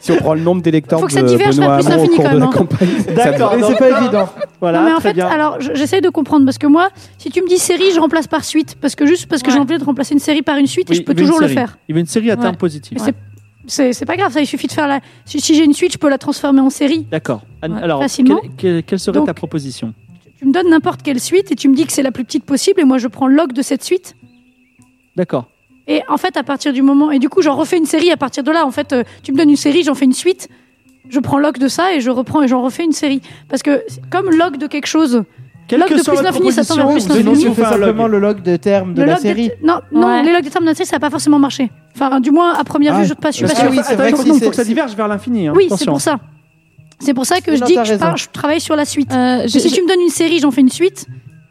Si 0.00 0.12
on 0.12 0.16
prend 0.16 0.34
le 0.34 0.40
nombre 0.40 0.62
d'électeurs 0.62 1.00
Faut 1.00 1.06
de 1.06 1.12
que 1.12 1.18
ça 1.18 1.22
diverge 1.22 1.56
Benoît 1.56 1.74
Hamon 1.76 1.86
au 1.86 1.90
l'infini, 1.90 2.08
cours 2.16 2.16
quand 2.16 2.22
de 2.22 2.38
la 2.38 2.40
même, 2.40 2.42
hein. 2.48 2.52
campagne, 2.52 2.88
D'accord. 3.14 3.52
Mais 3.56 3.62
c'est 3.66 3.76
pas 3.76 4.00
évident. 4.00 4.28
Voilà, 4.60 4.78
non, 4.80 4.84
mais 4.86 4.92
en 4.92 4.96
très 4.98 5.08
fait, 5.08 5.14
bien. 5.14 5.26
alors, 5.26 5.60
je- 5.60 5.74
j'essaie 5.74 6.00
de 6.00 6.08
comprendre 6.08 6.44
parce 6.44 6.58
que 6.58 6.66
moi, 6.66 6.88
si 7.18 7.30
tu 7.30 7.42
me 7.42 7.48
dis 7.48 7.58
série, 7.58 7.90
je 7.94 8.00
remplace 8.00 8.26
par 8.28 8.44
suite. 8.44 8.76
Parce 8.80 8.94
que 8.94 9.06
juste 9.06 9.26
parce 9.26 9.42
que 9.42 9.48
Ouais. 9.48 9.54
j'ai 9.54 9.58
envie 9.60 9.76
de 9.78 9.84
remplacer 9.84 10.14
une 10.14 10.20
série 10.20 10.42
par 10.42 10.56
une 10.56 10.66
suite 10.66 10.88
Oui, 10.88 10.96
et 10.96 10.98
je 11.00 11.04
peux 11.04 11.14
toujours 11.14 11.40
le 11.40 11.48
faire. 11.48 11.78
Il 11.88 11.94
veut 11.94 12.00
une 12.00 12.06
série 12.06 12.30
à 12.30 12.36
terme 12.36 12.52
Ouais. 12.52 12.56
positif. 12.56 12.98
C'est- 13.66 14.04
pas 14.06 14.16
grave, 14.16 14.32
ça, 14.32 14.40
il 14.40 14.46
suffit 14.46 14.66
de 14.68 14.72
faire 14.72 14.88
la. 14.88 15.00
Si, 15.26 15.40
si 15.40 15.54
j'ai 15.54 15.64
une 15.64 15.74
suite, 15.74 15.92
je 15.92 15.98
peux 15.98 16.08
la 16.08 16.18
transformer 16.18 16.60
en 16.60 16.70
série. 16.70 17.06
D'accord. 17.10 17.42
Alors, 17.60 18.00
facilement. 18.00 18.38
quelle, 18.40 18.50
quelle- 18.56 18.82
quelle 18.84 18.98
serait 18.98 19.18
Donc- 19.18 19.26
ta 19.26 19.34
proposition? 19.34 19.92
Tu 20.38 20.46
me 20.46 20.52
donnes 20.52 20.70
n'importe 20.70 21.02
quelle 21.02 21.20
suite 21.20 21.50
et 21.50 21.54
tu 21.56 21.68
me 21.68 21.74
dis 21.74 21.84
que 21.86 21.92
c'est 21.92 22.02
la 22.02 22.12
plus 22.12 22.24
petite 22.24 22.44
possible 22.44 22.80
et 22.80 22.84
moi 22.84 22.98
je 22.98 23.08
prends 23.08 23.26
le 23.26 23.34
log 23.34 23.52
de 23.52 23.62
cette 23.62 23.82
suite. 23.82 24.14
D'accord. 25.16 25.46
Et 25.88 26.02
en 26.08 26.16
fait, 26.18 26.36
à 26.36 26.42
partir 26.42 26.72
du 26.72 26.82
moment. 26.82 27.10
Et 27.10 27.18
du 27.18 27.28
coup, 27.28 27.40
j'en 27.42 27.56
refais 27.56 27.78
une 27.78 27.86
série 27.86 28.10
à 28.10 28.16
partir 28.18 28.44
de 28.44 28.50
là. 28.52 28.66
En 28.66 28.70
fait, 28.70 28.92
euh, 28.92 29.04
tu 29.22 29.32
me 29.32 29.38
donnes 29.38 29.48
une 29.50 29.56
série, 29.56 29.82
j'en 29.82 29.94
fais 29.94 30.04
une 30.04 30.12
suite. 30.12 30.48
Je 31.08 31.18
prends 31.18 31.38
log 31.38 31.56
de 31.58 31.66
ça 31.68 31.94
et 31.94 32.00
je 32.00 32.10
reprends 32.10 32.42
et 32.42 32.48
j'en 32.48 32.62
refais 32.62 32.84
une 32.84 32.92
série. 32.92 33.22
Parce 33.48 33.62
que 33.62 33.82
comme 34.10 34.30
log 34.30 34.58
de 34.58 34.66
quelque 34.66 34.86
chose, 34.86 35.24
Quelle 35.66 35.80
Log 35.80 35.88
que 35.88 35.94
de 35.94 36.02
soit 36.02 36.14
plus 36.14 36.22
l'infini, 36.24 36.52
ça 36.52 36.62
vers 36.62 36.76
proposition, 36.84 37.08
plus 37.14 37.20
sinon 37.20 37.32
l'infini. 37.32 37.54
je 37.56 37.60
Tu 37.62 37.66
simplement 37.66 38.06
le 38.06 38.18
log 38.18 38.42
de 38.42 38.56
terme 38.56 38.92
de 38.94 39.00
le 39.00 39.06
la 39.06 39.12
log 39.14 39.22
série. 39.22 39.50
Non, 39.62 39.80
non, 39.90 40.06
Ouais. 40.08 40.22
les 40.22 40.32
logs 40.34 40.44
de 40.44 40.50
terme 40.50 40.64
de 40.64 40.70
la 40.70 40.74
série, 40.74 40.86
ça 40.86 40.96
n'a 40.96 41.00
pas 41.00 41.10
forcément 41.10 41.38
marché. 41.38 41.70
Enfin, 41.94 42.20
du 42.20 42.30
moins, 42.30 42.54
à 42.54 42.64
première 42.64 42.94
Ah, 42.94 42.98
vue, 43.00 43.06
je 43.06 43.12
ne 43.12 43.14
suis 43.16 43.22
pas 43.22 43.32
que 43.32 43.70
oui, 43.70 43.80
c'est 43.82 43.96
vrai 43.96 44.12
que 44.12 44.18
faut, 44.18 44.22
si 44.24 44.28
il 44.30 44.40
faut 44.44 44.50
que 44.50 44.56
ça 44.56 44.64
diverge 44.64 44.94
vers 44.94 45.08
l'infini. 45.08 45.48
hein. 45.48 45.52
Oui, 45.56 45.68
c'est 45.76 45.86
pour 45.86 46.00
ça. 46.02 46.20
C'est 47.00 47.14
pour 47.14 47.26
ça 47.26 47.40
que 47.40 47.54
je 47.54 47.60
non, 47.60 47.66
dis 47.66 47.74
que 47.76 47.84
je, 47.84 47.90
raison. 47.92 47.98
pars- 48.06 48.16
je 48.16 48.28
travaille 48.32 48.60
sur 48.60 48.74
la 48.76 48.84
suite. 48.84 49.12
Euh, 49.12 49.46
si 49.46 49.70
tu 49.70 49.82
me 49.82 49.88
donnes 49.88 50.00
une 50.00 50.08
série, 50.10 50.40
j'en 50.40 50.50
fais 50.50 50.60
une 50.62 50.70
suite. 50.70 51.06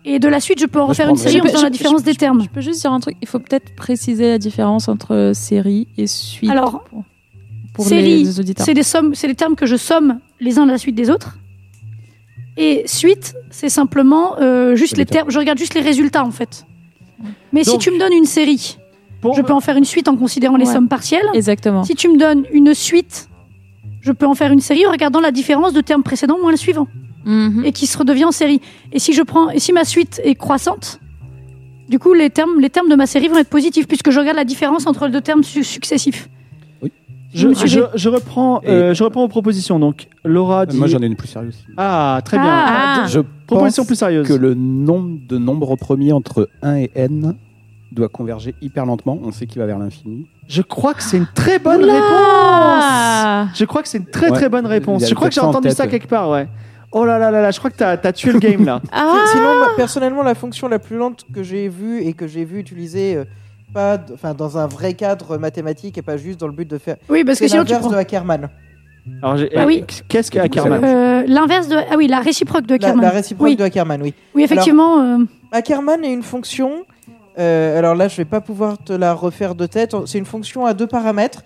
Et 0.05 0.19
de 0.19 0.27
la 0.29 0.39
suite, 0.39 0.59
je 0.59 0.65
peux 0.65 0.79
en 0.79 0.87
refaire 0.87 1.09
une 1.09 1.17
série 1.17 1.41
en 1.41 1.43
faisant 1.45 1.61
la 1.63 1.69
différence 1.69 1.99
je- 2.01 2.05
des 2.05 2.15
termes. 2.15 2.41
Je 2.41 2.47
peux 2.49 2.61
juste 2.61 2.81
dire 2.81 2.91
un 2.93 2.99
truc. 2.99 3.15
Il 3.21 3.27
faut 3.27 3.39
peut-être 3.39 3.75
préciser 3.75 4.29
la 4.29 4.37
différence 4.37 4.87
entre 4.87 5.31
série 5.33 5.87
et 5.97 6.07
suite. 6.07 6.49
Alors, 6.49 6.83
pour, 6.89 7.03
pour 7.73 7.85
série, 7.85 8.23
les 8.23 8.39
auditeurs. 8.39 8.65
c'est 8.65 8.73
les, 8.73 8.83
sommes, 8.83 9.15
c'est 9.15 9.27
les 9.27 9.35
termes 9.35 9.55
que 9.55 9.65
je 9.65 9.75
somme 9.75 10.19
les 10.39 10.59
uns 10.59 10.65
de 10.65 10.71
la 10.71 10.77
suite 10.77 10.95
des 10.95 11.09
autres. 11.09 11.37
Et 12.55 12.83
suite, 12.85 13.35
c'est 13.51 13.69
simplement 13.69 14.39
euh, 14.39 14.75
juste 14.75 14.97
Les 14.97 15.05
termes. 15.05 15.29
Je 15.29 15.37
regarde 15.37 15.57
juste 15.59 15.73
les 15.75 15.81
résultats, 15.81 16.23
en 16.25 16.31
fait. 16.31 16.65
Mais 17.51 17.63
si 17.63 17.77
tu 17.77 17.91
me 17.91 17.99
donnes 17.99 18.13
une 18.13 18.25
série, 18.25 18.77
je 19.35 19.41
peux 19.41 19.53
en 19.53 19.59
faire 19.59 19.77
une 19.77 19.85
suite 19.85 20.07
en 20.07 20.15
considérant 20.15 20.55
les 20.57 20.65
sommes 20.65 20.87
partielles. 20.87 21.27
Exactement. 21.33 21.83
Si 21.83 21.95
tu 21.95 22.07
me 22.09 22.17
donnes 22.17 22.45
une 22.51 22.73
suite, 22.73 23.27
je 24.07 24.11
peux 24.13 24.25
en 24.25 24.33
faire 24.35 24.51
une 24.51 24.59
série 24.61 24.85
en 24.87 24.91
regardant 24.91 25.19
la 25.21 25.31
différence 25.31 25.73
de 25.73 25.81
termes 25.81 26.03
précédents 26.03 26.37
moins 26.41 26.51
le 26.51 26.57
suivant. 26.57 26.87
Mhm. 27.25 27.63
et 27.65 27.73
qui 27.73 27.87
se 27.87 27.97
redevient 27.97 28.23
en 28.25 28.31
série. 28.31 28.61
Et 28.93 28.99
si 28.99 29.11
je 29.11 29.21
prends, 29.21 29.49
et 29.49 29.59
si 29.59 29.73
ma 29.73 29.83
suite 29.83 30.21
est 30.23 30.35
croissante, 30.35 30.99
du 31.89 31.99
coup 31.99 32.13
les 32.13 32.29
termes, 32.29 32.59
les 32.61 32.69
termes 32.69 32.87
de 32.89 32.95
ma 32.95 33.05
série 33.05 33.27
vont 33.27 33.37
être 33.37 33.49
positifs 33.49 33.85
puisque 33.85 34.11
je 34.11 34.19
regarde 34.19 34.37
la 34.37 34.45
différence 34.45 34.87
entre 34.87 35.07
les 35.07 35.11
deux 35.11 35.19
termes 35.21 35.43
su- 35.43 35.65
successifs. 35.65 36.29
Je, 37.33 37.53
suis 37.53 37.67
je- 37.67 38.09
reprends, 38.09 38.61
euh, 38.65 38.93
je 38.93 39.03
reprends 39.03 39.21
vos 39.21 39.27
propositions. 39.27 39.77
Donc, 39.77 40.07
Laura 40.23 40.65
dit. 40.65 40.77
Moi, 40.77 40.87
j'en 40.87 40.99
ai 41.01 41.05
une 41.05 41.17
plus 41.17 41.27
sérieuse. 41.27 41.57
Ah, 41.75 42.21
très 42.23 42.37
bien. 42.37 42.47
Ah. 42.49 43.01
Ah. 43.03 43.07
Je 43.07 43.19
Proposition 43.45 43.81
pense 43.83 43.87
plus 43.87 43.95
sérieuse. 43.97 44.25
que 44.27 44.33
le 44.33 44.53
nombre 44.53 45.19
de 45.27 45.37
nombres 45.37 45.75
premiers 45.75 46.13
entre 46.13 46.49
1 46.61 46.75
et 46.77 46.91
n 46.95 47.35
doit 47.91 48.09
converger 48.09 48.53
hyper 48.61 48.85
lentement. 48.85 49.19
On 49.23 49.31
sait 49.31 49.45
qu'il 49.47 49.59
va 49.59 49.65
vers 49.65 49.79
l'infini. 49.79 50.27
Je 50.47 50.61
crois 50.61 50.93
que 50.93 51.03
c'est 51.03 51.17
une 51.17 51.27
très 51.33 51.59
bonne 51.59 51.83
Oula 51.83 51.93
réponse. 51.93 53.57
Je 53.59 53.65
crois 53.65 53.81
que 53.81 53.87
c'est 53.87 53.97
une 53.97 54.05
très 54.05 54.29
Ouais. 54.29 54.37
très 54.37 54.49
bonne 54.49 54.65
réponse. 54.65 55.07
Je 55.07 55.13
crois 55.15 55.29
que 55.29 55.35
j'ai 55.35 55.41
en 55.41 55.49
entendu 55.49 55.71
ça 55.71 55.87
quelque 55.87 56.07
part, 56.07 56.29
ouais. 56.29 56.47
Oh 56.91 57.05
là 57.05 57.17
là 57.17 57.31
là 57.31 57.41
là, 57.41 57.51
je 57.51 57.59
crois 57.59 57.69
que 57.69 57.75
t'as 57.77 57.91
as 58.01 58.13
tué 58.13 58.31
le 58.31 58.39
game 58.39 58.63
là. 58.65 58.81
Ah 58.91 59.25
Sinon, 59.31 59.57
moi, 59.57 59.69
personnellement, 59.75 60.23
la 60.23 60.35
fonction 60.35 60.67
la 60.69 60.79
plus 60.79 60.95
lente 60.97 61.25
que 61.33 61.43
j'ai 61.43 61.67
vue 61.67 62.01
et 62.01 62.13
que 62.13 62.27
j'ai 62.27 62.45
vu 62.45 62.59
utiliser 62.59 63.15
euh, 63.17 63.25
pas, 63.73 63.97
enfin, 64.13 64.33
dans 64.33 64.57
un 64.57 64.67
vrai 64.67 64.93
cadre 64.93 65.37
mathématique 65.37 65.97
et 65.97 66.01
pas 66.01 66.15
juste 66.17 66.39
dans 66.39 66.47
le 66.47 66.53
but 66.53 66.67
de 66.69 66.77
faire. 66.77 66.95
Oui, 67.09 67.25
parce 67.25 67.39
que 67.39 67.45
C'est 67.45 67.51
sinon 67.51 67.63
tu 67.65 67.71
l'inverse 67.71 67.87
prends 67.87 67.95
de 67.95 67.99
Ackermann. 67.99 68.49
Alors, 69.21 69.37
j'ai- 69.37 69.49
Ah 69.57 69.65
oui. 69.65 69.83
Qu'est-ce 70.07 70.31
Du 70.31 70.37
coup, 70.37 70.43
ça 70.43 70.49
qu'Ackerman 70.49 70.83
euh, 70.83 71.23
l'inverse 71.27 71.67
de 71.67 71.75
ah 71.75 71.95
oui 71.97 72.07
la 72.07 72.19
réciproque 72.21 72.65
de 72.65 72.69
La, 72.71 72.75
Ackermann. 72.75 73.01
la 73.05 73.11
réciproque 73.11 73.47
oui. 73.47 73.55
de 73.57 73.63
Ackermann, 73.63 74.01
oui. 74.01 74.13
oui 74.35 74.43
effectivement. 74.43 75.01
euh, 75.01 75.17
Ackermann 75.51 76.03
est 76.05 76.11
une 76.13 76.23
fonction. 76.23 76.83
Euh, 77.37 77.77
alors 77.77 77.95
là, 77.95 78.07
je 78.07 78.17
vais 78.17 78.25
pas 78.25 78.41
pouvoir 78.41 78.77
te 78.77 78.93
la 78.93 79.13
refaire 79.13 79.55
de 79.55 79.65
tête. 79.65 79.95
C'est 80.05 80.17
une 80.17 80.25
fonction 80.25 80.65
à 80.65 80.73
deux 80.73 80.87
paramètres. 80.87 81.43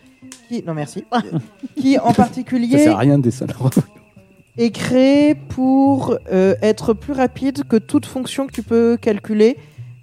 Qui, 0.48 0.64
non, 0.66 0.74
merci. 0.74 1.06
qui 1.76 1.98
en 1.98 2.08
Ça 2.10 2.14
particulier 2.14 2.78
sert 2.78 2.96
à 2.96 3.00
rien 3.00 3.18
de 3.18 3.24
dessin. 3.24 3.48
est 4.58 4.72
créé 4.72 5.36
pour 5.36 6.18
euh, 6.32 6.56
être 6.62 6.94
plus 6.94 7.14
rapide 7.14 7.64
que 7.68 7.78
toute 7.78 8.06
fonction 8.06 8.48
que 8.48 8.52
tu 8.52 8.64
peux 8.64 8.98
calculer 9.00 9.58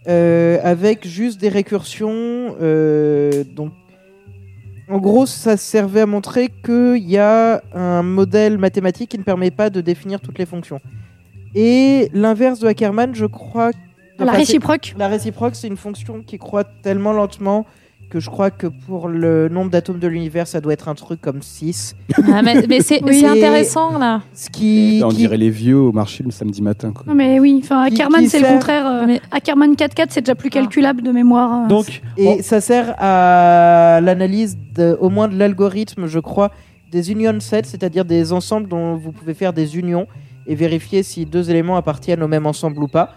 euh, 0.09 0.59
avec 0.63 1.07
juste 1.07 1.41
des 1.41 1.49
récursions. 1.49 2.57
euh, 2.61 3.45
donc, 3.45 3.73
en 4.91 4.99
gros, 4.99 5.27
ça 5.27 5.59
servait 5.59 6.01
à 6.01 6.07
montrer 6.07 6.49
qu'il 6.65 7.05
y 7.07 7.19
a 7.19 7.63
un 7.75 8.03
modèle 8.03 8.57
mathématique 8.57 9.11
qui 9.11 9.19
ne 9.19 9.23
permet 9.23 9.51
pas 9.51 9.69
de 9.69 9.83
définir 9.83 10.21
toutes 10.21 10.39
les 10.39 10.47
fonctions. 10.47 10.81
Et 11.55 12.09
l'inverse 12.15 12.61
de 12.61 12.69
Ackermann, 12.69 13.15
je 13.15 13.27
crois. 13.27 13.71
La 14.25 14.31
enfin, 14.33 14.39
réciproque. 14.39 14.95
la 14.99 15.09
réciproque, 15.09 15.55
c'est 15.55 15.69
une 15.69 15.77
fonction 15.77 16.23
qui 16.27 16.39
croît 16.39 16.65
tellement 16.65 17.13
lentement 17.13 17.67
que 18.11 18.21
je 18.21 18.31
crois 18.31 18.51
que 18.51 18.67
pour 18.67 19.07
le 19.09 19.51
nombre 19.51 19.71
d'atomes 19.71 19.99
de 19.99 20.07
l'univers, 20.09 20.47
ça 20.47 20.63
doit 20.63 20.73
être 20.73 20.89
un 20.89 20.95
truc 20.95 21.21
comme 21.21 21.43
6. 21.43 21.95
Ah, 22.33 22.41
mais 22.43 22.65
mais 22.67 22.81
c'est 22.81 23.03
Oui. 23.05 23.23
intéressant 23.27 23.99
là. 23.99 24.23
Ce 24.33 24.49
qui. 24.49 25.03
On 25.05 25.09
qui- 25.11 25.17
dirait 25.19 25.37
les 25.37 25.51
vieux 25.51 25.77
au 25.77 25.93
marché 25.93 26.25
le 26.25 26.31
samedi 26.31 26.63
matin. 26.63 26.93
Quoi. 26.93 27.13
Mais 27.15 27.39
oui, 27.39 27.61
enfin, 27.63 27.83
Ackerman, 27.83 28.27
c'est 28.27 28.41
le 28.41 28.47
contraire. 28.47 28.87
euh, 28.87 29.05
Mais- 29.07 29.21
Ackerman 29.31 29.75
4.4, 29.75 30.07
c'est 30.09 30.23
déjà 30.23 30.35
plus 30.35 30.49
calculable 30.49 31.03
de 31.03 31.13
mémoire. 31.13 31.65
euh. 31.65 31.69
Donc, 31.69 32.01
Et 32.17 32.41
ça 32.43 32.63
sert 32.63 32.95
à 32.99 34.01
l'analyse 34.03 34.57
au 35.01 35.11
moins 35.11 35.29
de 35.29 35.37
l'algorithme, 35.39 36.07
je 36.07 36.19
crois, 36.19 36.51
des 36.91 37.13
union 37.13 37.39
sets, 37.41 37.65
c'est-à-dire 37.65 38.07
des 38.07 38.33
ensembles 38.33 38.69
dont 38.69 38.97
vous 38.97 39.13
pouvez 39.13 39.35
faire 39.35 39.53
des 39.53 39.77
unions 39.77 40.07
et 40.47 40.55
vérifier 40.55 41.03
si 41.03 41.27
deux 41.27 41.51
éléments 41.51 41.77
appartiennent 41.77 42.23
au 42.23 42.29
même 42.29 42.47
ensemble 42.47 42.83
ou 42.83 42.89
pas. 42.89 43.11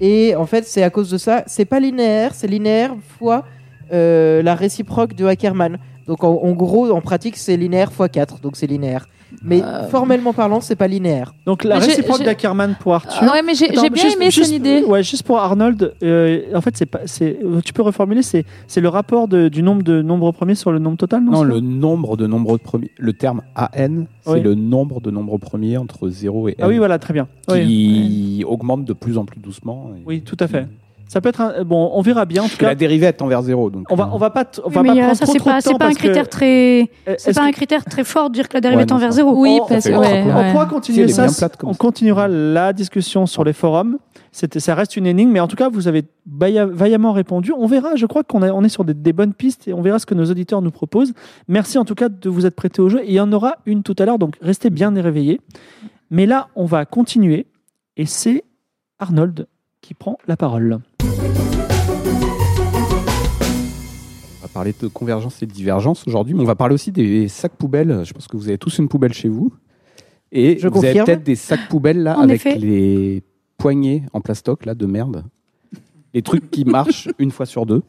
Et 0.00 0.34
en 0.34 0.46
fait, 0.46 0.66
c'est 0.66 0.82
à 0.82 0.90
cause 0.90 1.10
de 1.10 1.18
ça, 1.18 1.44
c'est 1.46 1.66
pas 1.66 1.78
linéaire, 1.78 2.34
c'est 2.34 2.46
linéaire 2.46 2.94
fois 3.18 3.44
euh, 3.92 4.42
la 4.42 4.54
réciproque 4.54 5.14
de 5.14 5.26
Ackerman. 5.26 5.78
Donc 6.06 6.24
en, 6.24 6.30
en 6.30 6.52
gros, 6.52 6.90
en 6.90 7.00
pratique, 7.00 7.36
c'est 7.36 7.56
linéaire 7.56 7.92
fois 7.92 8.08
4, 8.08 8.40
donc 8.40 8.56
c'est 8.56 8.66
linéaire. 8.66 9.06
Mais 9.42 9.62
Euh. 9.62 9.88
formellement 9.88 10.32
parlant, 10.32 10.60
c'est 10.60 10.76
pas 10.76 10.86
linéaire. 10.88 11.34
donc 11.46 11.64
la 11.64 11.78
Mais 11.78 11.86
réciproque 11.86 12.22
d'Ackerman 12.22 12.76
pour 12.80 12.94
Arthur. 12.94 13.18
Ah 13.22 13.32
ouais, 13.32 13.42
mais 13.42 13.54
j'ai 13.54 13.68
bien 13.68 13.82
juste- 13.94 14.16
aimé 14.16 14.30
juste- 14.30 14.50
son 14.50 14.54
idée. 14.54 14.82
Ouais, 14.86 15.02
juste 15.02 15.22
pour 15.22 15.38
Arnold, 15.38 15.94
euh, 16.02 16.42
en 16.54 16.60
fait, 16.60 16.76
c'est 16.76 16.86
pas, 16.86 17.00
c'est, 17.06 17.38
tu 17.64 17.72
peux 17.72 17.82
reformuler, 17.82 18.22
c'est, 18.22 18.44
c'est 18.66 18.80
le 18.80 18.88
rapport 18.88 19.28
de- 19.28 19.48
du 19.48 19.62
nombre 19.62 19.82
de 19.82 20.02
nombres 20.02 20.32
premiers 20.32 20.54
sur 20.54 20.72
le 20.72 20.78
nombre 20.78 20.96
total, 20.96 21.24
non 21.24 21.32
Non, 21.32 21.42
le 21.42 21.60
nombre 21.60 22.16
de 22.16 22.26
nombres 22.26 22.56
premiers. 22.58 22.90
Le 22.98 23.12
terme 23.12 23.42
AN, 23.56 24.04
c'est 24.24 24.30
Oui. 24.32 24.40
le 24.42 24.54
nombre 24.54 25.00
de 25.00 25.10
nombres 25.10 25.38
premiers 25.38 25.76
entre 25.76 26.08
0 26.08 26.48
et 26.48 26.52
n. 26.52 26.56
Ah 26.62 26.68
oui, 26.68 26.78
voilà, 26.78 26.98
très 26.98 27.14
bien. 27.14 27.26
Oui, 27.48 27.66
qui 27.66 28.44
augmente 28.46 28.84
de 28.84 28.92
plus 28.92 29.16
en 29.18 29.24
plus 29.24 29.40
doucement. 29.40 29.90
et- 29.96 30.02
Oui, 30.06 30.20
tout 30.22 30.36
à 30.40 30.46
fait. 30.48 30.66
Ça 31.12 31.20
peut 31.20 31.28
être 31.30 31.40
un, 31.40 31.64
bon, 31.64 31.90
on 31.92 32.02
verra 32.02 32.24
bien 32.24 32.44
en 32.44 32.48
tout 32.48 32.56
cas. 32.56 32.68
la 32.68 32.74
dérivée 32.76 33.06
est 33.06 33.20
envers 33.20 33.42
0. 33.42 33.70
Donc, 33.70 33.86
On 33.90 33.96
va, 33.96 34.10
on 34.12 34.16
va 34.16 34.30
pas, 34.30 34.44
t- 34.44 34.60
on 34.64 34.68
va 34.68 34.82
mais 34.82 34.90
pas 34.90 34.94
euh, 34.94 34.98
prendre 35.00 35.16
ça, 35.16 35.24
trop, 35.24 35.32
c'est 35.32 35.38
trop 35.40 35.50
pas, 35.50 35.58
de 35.58 35.64
temps 35.64 35.76
pas 35.78 35.86
un 35.88 35.92
critère 35.94 36.28
très. 36.28 36.82
Euh, 37.08 37.14
C'est 37.18 37.34
pas 37.34 37.42
un 37.42 37.50
que- 37.50 37.56
critère 37.56 37.84
très 37.84 38.04
fort 38.04 38.28
de 38.30 38.34
dire 38.34 38.48
que 38.48 38.54
la 38.54 38.60
dérive 38.60 38.76
Ouais, 38.78 38.84
est 38.84 38.90
non, 38.90 38.94
envers 38.96 39.10
zéro. 39.10 39.34
Oui, 39.36 39.58
on, 39.60 39.66
parce 39.66 39.84
que 39.86 39.90
ouais, 39.90 40.22
on 40.32 40.36
ouais. 40.38 40.52
pourra 40.52 40.66
continuer 40.66 41.08
ça. 41.08 41.26
plate 41.26 41.56
on 41.64 41.72
ça. 41.72 41.78
continuera 41.78 42.28
la 42.28 42.72
discussion 42.72 43.26
sur 43.26 43.42
les 43.42 43.52
forums. 43.52 43.98
C'était, 44.30 44.60
ça 44.60 44.76
reste 44.76 44.96
une 44.96 45.06
énigme, 45.06 45.32
mais 45.32 45.40
en 45.40 45.48
tout 45.48 45.56
cas, 45.56 45.68
vous 45.68 45.88
avez 45.88 46.04
vailla- 46.32 46.66
vaillamment 46.66 47.10
répondu. 47.12 47.52
On 47.58 47.66
verra. 47.66 47.96
Je 47.96 48.06
crois 48.06 48.22
qu'on 48.22 48.42
on 48.44 48.62
est 48.62 48.68
sur 48.68 48.84
des, 48.84 48.94
des 48.94 49.12
bonnes 49.12 49.34
pistes 49.34 49.66
et 49.66 49.72
on 49.72 49.82
verra 49.82 49.98
ce 49.98 50.06
que 50.06 50.14
nos 50.14 50.26
auditeurs 50.30 50.62
nous 50.62 50.70
proposent. 50.70 51.12
Merci 51.48 51.76
en 51.78 51.84
tout 51.84 51.96
cas 51.96 52.08
de 52.08 52.28
vous 52.30 52.46
être 52.46 52.54
prêtés 52.54 52.80
au 52.82 52.88
jeu. 52.88 53.00
Et 53.02 53.08
il 53.08 53.14
y 53.14 53.20
en 53.20 53.32
aura 53.32 53.56
une 53.66 53.82
tout 53.82 53.96
à 53.98 54.04
l'heure, 54.04 54.20
donc 54.20 54.36
restez 54.40 54.70
bien 54.70 54.94
réveillés. 54.94 55.40
Mais 56.10 56.26
là, 56.26 56.46
on 56.54 56.66
va 56.66 56.84
continuer 56.84 57.48
et 57.96 58.06
c'est 58.06 58.44
Arnold 59.00 59.48
qui 59.80 59.94
prend 59.94 60.18
la 60.26 60.36
parole. 60.36 60.78
On 61.02 61.06
va 64.42 64.48
parler 64.52 64.74
de 64.80 64.86
convergence 64.88 65.42
et 65.42 65.46
de 65.46 65.52
divergence 65.52 66.04
aujourd'hui, 66.06 66.34
mais 66.34 66.42
on 66.42 66.46
va 66.46 66.54
parler 66.54 66.74
aussi 66.74 66.92
des 66.92 67.28
sacs 67.28 67.56
poubelles. 67.56 68.02
Je 68.04 68.12
pense 68.12 68.26
que 68.28 68.36
vous 68.36 68.48
avez 68.48 68.58
tous 68.58 68.78
une 68.78 68.88
poubelle 68.88 69.12
chez 69.12 69.28
vous. 69.28 69.52
Et 70.32 70.58
Je 70.58 70.68
vous 70.68 70.84
avez 70.84 71.02
peut-être 71.02 71.22
des 71.24 71.34
sacs 71.34 71.68
poubelles 71.68 72.02
là 72.02 72.16
En 72.18 72.22
avec 72.22 72.46
effet. 72.46 72.56
les 72.58 73.22
poignées 73.58 74.04
en 74.12 74.20
plastoc 74.20 74.64
là 74.64 74.74
de 74.74 74.86
merde. 74.86 75.24
Les 76.14 76.22
trucs 76.22 76.50
qui 76.50 76.64
marchent 76.64 77.08
une 77.18 77.30
fois 77.30 77.46
sur 77.46 77.66
deux. 77.66 77.82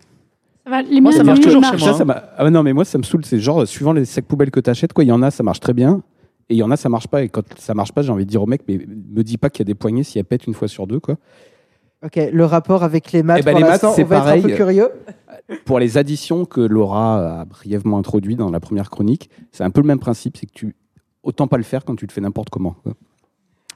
Ça 0.64 0.70
va, 0.72 0.82
les 0.82 1.02
Moi, 1.02 1.12
miens, 1.12 1.18
ça 1.18 1.24
les 1.24 1.28
marche 1.28 1.40
miens, 1.40 1.46
toujours 1.46 1.62
ils 1.62 1.66
chez 1.66 1.72
marchent. 1.72 1.82
moi. 1.84 1.92
Ça, 1.94 1.98
ça 2.00 2.06
m'a- 2.06 2.24
ah 2.38 2.50
non, 2.50 2.64
mais 2.64 2.74
moi 2.74 2.86
ça 2.86 2.98
me 2.98 3.04
saoule. 3.04 3.26
C'est 3.26 3.40
genre 3.40 3.68
suivant 3.68 3.94
les 3.94 4.06
sacs 4.06 4.26
poubelles 4.26 4.52
que 4.52 4.60
tu 4.60 4.70
achètes, 4.70 4.94
quoi. 4.94 5.04
Il 5.04 5.08
y 5.08 5.12
en 5.12 5.22
a, 5.22 5.30
ça 5.32 5.44
marche 5.44 5.60
très 5.60 5.74
bien. 5.74 6.02
Et 6.50 6.56
il 6.56 6.58
y 6.58 6.64
en 6.64 6.72
a, 6.72 6.78
ça 6.78 6.90
marche 6.90 7.08
pas. 7.08 7.24
Et 7.24 7.30
quand 7.30 7.44
ça 7.58 7.74
marche 7.74 7.92
pas, 7.94 8.02
j'ai 8.02 8.12
envie 8.12 8.26
de 8.26 8.30
dire 8.30 8.42
au 8.44 8.48
mec, 8.48 8.62
mais 8.68 8.78
me 8.88 9.24
dis 9.24 9.38
pas 9.38 9.50
qu'il 9.50 9.60
y 9.64 9.68
a 9.68 9.70
des 9.72 9.76
poignées 9.76 10.04
si 10.04 10.20
elles 10.20 10.26
pètent 10.26 10.46
une 10.48 10.54
fois 10.54 10.68
sur 10.68 10.86
deux, 10.88 11.00
quoi. 11.00 11.16
Ok, 12.04 12.20
le 12.32 12.46
rapport 12.46 12.84
avec 12.84 13.12
les 13.12 13.22
maths, 13.24 13.40
Eh 13.42 13.44
ben, 13.46 13.52
pour 13.52 13.60
les 13.60 13.64
maths, 13.64 13.72
l'instant, 13.84 13.94
c'est 13.94 14.04
on 14.04 14.08
va 14.08 14.36
être 14.36 14.46
un 14.46 14.50
peu 14.50 14.56
curieux. 14.56 14.90
Pour 15.66 15.80
les 15.80 15.98
additions 15.98 16.46
que 16.46 16.62
Laura 16.62 17.42
a 17.42 17.46
brièvement 17.46 17.98
introduit 18.00 18.36
dans 18.36 18.50
la 18.50 18.60
première 18.60 18.90
chronique, 18.90 19.30
c'est 19.52 19.64
un 19.64 19.70
peu 19.70 19.82
le 19.82 19.88
même 19.88 20.00
principe, 20.00 20.38
c'est 20.38 20.46
que 20.48 20.52
tu 20.54 20.76
autant 21.24 21.48
pas 21.48 21.58
le 21.58 21.64
faire 21.64 21.86
quand 21.86 21.96
tu 21.96 22.06
le 22.08 22.12
fais 22.12 22.22
n'importe 22.22 22.50
comment. 22.50 22.76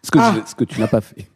Ce 0.01 0.09
que, 0.09 0.17
Ah. 0.19 0.33
je- 0.35 0.49
ce 0.49 0.55
que 0.55 0.63
tu 0.63 0.79
n'as 0.79 0.87
pas 0.87 1.01
fait. 1.01 1.27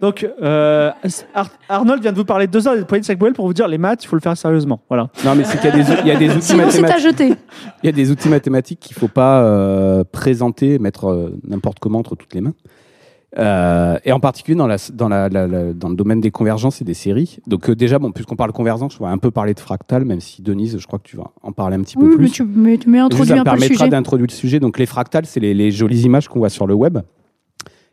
Donc, 0.00 0.26
euh, 0.42 0.90
Ar- 1.34 1.50
Arnold 1.68 2.02
vient 2.02 2.12
de 2.12 2.16
vous 2.16 2.24
parler 2.24 2.46
deux 2.46 2.66
heures 2.68 2.76
des 2.76 2.84
poignées 2.84 3.00
de 3.00 3.06
sac 3.06 3.18
poubelle 3.18 3.32
pour 3.34 3.46
vous 3.46 3.54
dire 3.54 3.68
les 3.68 3.78
maths, 3.78 4.04
il 4.04 4.06
faut 4.06 4.16
le 4.16 4.20
faire 4.20 4.36
sérieusement. 4.36 4.80
Voilà. 4.88 5.08
Non, 5.24 5.34
mais 5.34 5.44
c'est 5.44 5.58
qu'il 5.60 5.70
y 5.70 5.72
a 5.72 5.76
des, 5.84 5.92
il 6.02 6.06
y 6.06 6.10
a 6.10 6.16
des 6.16 6.30
outils 6.30 6.42
Sinon, 6.42 6.64
c'est 6.70 6.78
à 6.78 6.82
mathématiques. 6.82 7.02
jeter. 7.20 7.28
Il 7.82 7.86
y 7.86 7.88
a 7.88 7.92
des 7.92 8.10
outils 8.10 8.28
mathématiques 8.28 8.80
qu'il 8.80 8.96
faut 8.96 9.08
pas 9.08 9.42
euh, 9.44 10.04
présenter, 10.04 10.78
mettre 10.78 11.06
euh, 11.06 11.38
n'importe 11.46 11.78
comment 11.78 12.00
entre 12.00 12.16
toutes 12.16 12.34
les 12.34 12.40
mains. 12.40 12.54
Euh, 13.36 13.98
et 14.04 14.12
en 14.12 14.20
particulier 14.20 14.56
dans, 14.56 14.68
la, 14.68 14.76
dans, 14.92 15.08
la, 15.08 15.28
la- 15.28 15.48
la- 15.48 15.72
dans 15.72 15.88
le 15.88 15.96
domaine 15.96 16.20
des 16.20 16.30
convergences 16.30 16.80
et 16.80 16.84
des 16.84 16.94
séries. 16.94 17.38
Donc 17.48 17.68
euh, 17.68 17.74
déjà, 17.74 17.98
bon, 17.98 18.12
puisqu'on 18.12 18.36
parle 18.36 18.52
convergence, 18.52 19.00
on 19.00 19.04
va 19.04 19.10
un 19.10 19.18
peu 19.18 19.32
parler 19.32 19.54
de 19.54 19.60
fractal, 19.60 20.04
même 20.04 20.20
si 20.20 20.40
Denise, 20.40 20.78
je 20.78 20.86
crois 20.86 21.00
que 21.00 21.08
tu 21.08 21.16
vas 21.16 21.32
en 21.42 21.50
parler 21.50 21.74
un 21.76 21.80
petit 21.82 21.98
Oui, 21.98 22.04
peu 22.04 22.10
mais 22.10 22.16
plus. 22.16 22.30
tu 22.30 22.44
mais 22.44 22.78
tu 22.78 22.88
m'as 22.88 23.04
introduit 23.04 23.26
ça 23.26 23.34
me 23.34 23.40
un 23.40 23.44
peu 23.44 23.50
le 23.50 23.58
permettra 23.58 23.88
d'introduire 23.88 24.28
le 24.28 24.32
sujet. 24.32 24.60
Donc 24.60 24.78
les 24.78 24.86
fractales, 24.86 25.26
c'est 25.26 25.40
les, 25.40 25.52
les 25.52 25.72
jolies 25.72 26.02
images 26.02 26.28
qu'on 26.28 26.38
voit 26.38 26.48
sur 26.48 26.66
le 26.68 26.74
web. 26.74 26.98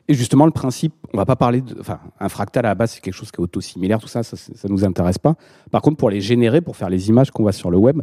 Et 0.08 0.14
justement, 0.14 0.46
le 0.46 0.52
principe, 0.52 0.94
on 1.14 1.18
va 1.18 1.26
pas 1.26 1.36
parler 1.36 1.62
de, 1.62 1.76
enfin, 1.80 2.00
un 2.20 2.30
fractal 2.30 2.66
à 2.66 2.70
la 2.70 2.76
base, 2.76 2.92
c'est 2.92 3.02
quelque 3.02 3.14
chose 3.14 3.32
qui 3.32 3.38
est 3.38 3.44
autosimilaire, 3.44 4.00
tout 4.00 4.08
ça, 4.08 4.22
ça, 4.24 4.36
ça 4.38 4.68
nous 4.70 4.84
intéresse 4.86 5.18
pas. 5.18 5.36
Par 5.72 5.82
contre, 5.82 5.98
pour 5.98 6.10
les 6.12 6.22
générer, 6.22 6.62
pour 6.62 6.76
faire 6.76 6.90
les 6.90 7.10
images 7.10 7.32
qu'on 7.32 7.44
voit 7.44 7.52
sur 7.52 7.72
le 7.72 7.78
web, 7.78 8.02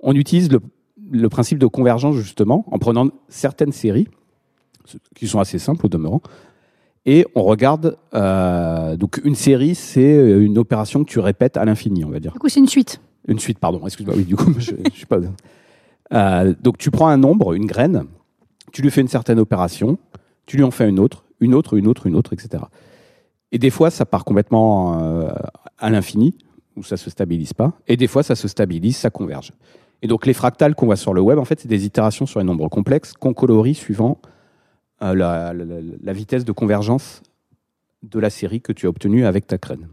on 0.00 0.14
utilise 0.14 0.50
le, 0.50 0.60
le 1.12 1.28
principe 1.28 1.58
de 1.58 1.66
convergence 1.66 2.16
justement 2.16 2.64
en 2.72 2.78
prenant 2.78 3.08
certaines 3.28 3.72
séries 3.72 4.08
qui 5.14 5.26
sont 5.28 5.38
assez 5.40 5.58
simples 5.58 5.86
au 5.86 5.88
demeurant. 5.88 6.22
Et 7.06 7.24
on 7.36 7.44
regarde, 7.44 7.96
euh, 8.14 8.96
donc 8.96 9.20
une 9.24 9.36
série, 9.36 9.76
c'est 9.76 10.16
une 10.16 10.58
opération 10.58 11.04
que 11.04 11.08
tu 11.08 11.20
répètes 11.20 11.56
à 11.56 11.64
l'infini, 11.64 12.04
on 12.04 12.10
va 12.10 12.18
dire. 12.18 12.32
Du 12.32 12.40
coup, 12.40 12.48
c'est 12.48 12.60
une 12.60 12.68
suite. 12.68 13.00
Une 13.28 13.38
suite, 13.38 13.60
pardon, 13.60 13.80
excuse-moi, 13.86 14.16
oui, 14.16 14.24
du 14.24 14.34
coup, 14.34 14.52
je, 14.58 14.72
je 14.92 14.96
suis 14.96 15.06
pas. 15.06 15.18
Euh, 16.12 16.54
donc 16.60 16.78
tu 16.78 16.90
prends 16.90 17.08
un 17.08 17.16
nombre, 17.16 17.54
une 17.54 17.66
graine, 17.66 18.04
tu 18.72 18.82
lui 18.82 18.90
fais 18.90 19.00
une 19.00 19.08
certaine 19.08 19.38
opération, 19.38 19.98
tu 20.46 20.56
lui 20.56 20.64
en 20.64 20.70
fais 20.70 20.88
une 20.88 20.98
autre, 20.98 21.24
une 21.40 21.54
autre, 21.54 21.74
une 21.74 21.86
autre, 21.86 22.06
une 22.06 22.16
autre, 22.16 22.32
etc. 22.32 22.64
Et 23.52 23.58
des 23.58 23.70
fois, 23.70 23.90
ça 23.90 24.04
part 24.04 24.24
complètement 24.24 25.00
euh, 25.00 25.30
à 25.78 25.90
l'infini, 25.90 26.36
où 26.76 26.82
ça 26.82 26.96
se 26.96 27.08
stabilise 27.08 27.52
pas, 27.52 27.72
et 27.86 27.96
des 27.96 28.08
fois, 28.08 28.22
ça 28.24 28.34
se 28.34 28.48
stabilise, 28.48 28.96
ça 28.96 29.10
converge. 29.10 29.52
Et 30.02 30.08
donc 30.08 30.26
les 30.26 30.34
fractales 30.34 30.74
qu'on 30.74 30.86
voit 30.86 30.96
sur 30.96 31.14
le 31.14 31.20
web, 31.20 31.38
en 31.38 31.44
fait, 31.44 31.60
c'est 31.60 31.68
des 31.68 31.86
itérations 31.86 32.26
sur 32.26 32.40
les 32.40 32.44
nombres 32.44 32.68
complexes 32.68 33.12
qu'on 33.12 33.32
colorie 33.32 33.74
suivant 33.74 34.18
euh, 34.22 34.26
la, 35.00 35.52
la- 35.52 36.12
vitesse 36.12 36.44
de 36.44 36.52
convergence 36.52 37.22
de 38.02 38.18
la 38.18 38.30
série 38.30 38.60
que 38.60 38.72
tu 38.72 38.86
as 38.86 38.88
obtenue 38.88 39.26
avec 39.26 39.46
ta 39.46 39.58
graine. 39.58 39.88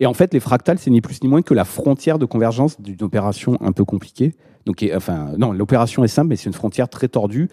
Et 0.00 0.06
en 0.06 0.14
fait, 0.14 0.34
les 0.34 0.40
fractales, 0.40 0.78
c'est 0.78 0.90
ni 0.90 1.00
plus 1.00 1.22
ni 1.22 1.28
moins 1.28 1.42
que 1.42 1.54
la 1.54 1.64
frontière 1.64 2.18
de 2.18 2.26
convergence 2.26 2.80
d'une 2.80 3.02
opération 3.02 3.56
un 3.62 3.72
peu 3.72 3.84
compliquée. 3.84 4.34
Donc, 4.66 4.84
enfin, 4.94 5.32
non, 5.38 5.52
l'opération 5.52 6.04
est 6.04 6.08
simple, 6.08 6.28
mais 6.28 6.36
c'est 6.36 6.46
une 6.46 6.52
frontière 6.52 6.88
très 6.88 7.08
tordue 7.08 7.48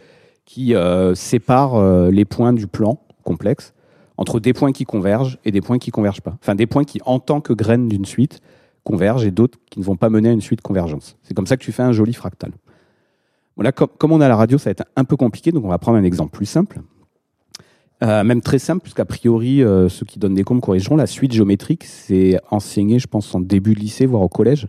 qui 0.45 0.76
euh, 0.76 1.16
sépare 1.16 1.76
euh, 1.76 2.12
les 2.12 2.26
points 2.26 2.51
du 2.51 2.68
plan 2.68 2.99
complexe 3.24 3.74
entre 4.18 4.39
des 4.39 4.54
points 4.54 4.74
qui 4.74 4.84
convergent 4.84 5.39
et 5.45 5.51
des 5.51 5.62
points 5.62 5.80
qui 5.80 5.89
convergent 5.91 6.22
pas. 6.22 6.38
Enfin, 6.41 6.56
des 6.56 6.68
points 6.68 6.84
qui, 6.84 6.99
en 7.06 7.20
tant 7.20 7.39
que 7.39 7.54
graines 7.54 7.88
d'une 7.88 8.06
suite, 8.06 8.41
convergent 8.84 9.26
et 9.26 9.32
d'autres 9.32 9.58
qui 9.70 9.80
ne 9.80 9.86
vont 9.86 9.95
pas 9.95 10.10
mener 10.10 10.30
à 10.30 10.34
une 10.34 10.41
suite 10.41 10.62
convergence. 10.62 11.16
C'est 11.24 11.34
comme 11.34 11.47
ça 11.47 11.56
que 11.56 11.64
tu 11.64 11.72
fais 11.72 11.84
un 11.84 11.93
joli 11.93 12.14
fractal. 12.14 12.51
Voilà, 13.56 13.72
comme, 13.72 13.89
comme 13.97 14.12
on 14.12 14.22
a 14.22 14.28
la 14.28 14.36
radio, 14.36 14.58
ça 14.58 14.66
va 14.66 14.72
être 14.72 14.86
un 14.95 15.04
peu 15.04 15.16
compliqué, 15.16 15.51
donc 15.51 15.64
on 15.66 15.70
va 15.70 15.78
prendre 15.78 15.97
un 15.97 16.04
exemple 16.04 16.32
plus 16.36 16.45
simple. 16.47 16.80
Euh, 18.04 18.24
même 18.24 18.41
très 18.41 18.60
simple, 18.60 18.82
puisqu'a 18.82 19.06
priori, 19.06 19.64
euh, 19.64 19.88
ceux 19.89 20.06
qui 20.06 20.20
donnent 20.20 20.34
des 20.34 20.43
cours 20.43 20.56
me 20.56 20.62
corrigeront, 20.62 20.95
la 20.95 21.08
suite 21.08 21.32
géométrique, 21.32 21.84
c'est 21.86 22.39
enseigné, 22.51 22.99
je 22.99 23.08
pense, 23.08 23.34
en 23.34 23.39
début 23.39 23.76
de 23.76 23.80
lycée, 23.80 24.06
voire 24.06 24.24
au 24.24 24.28
collège? 24.30 24.68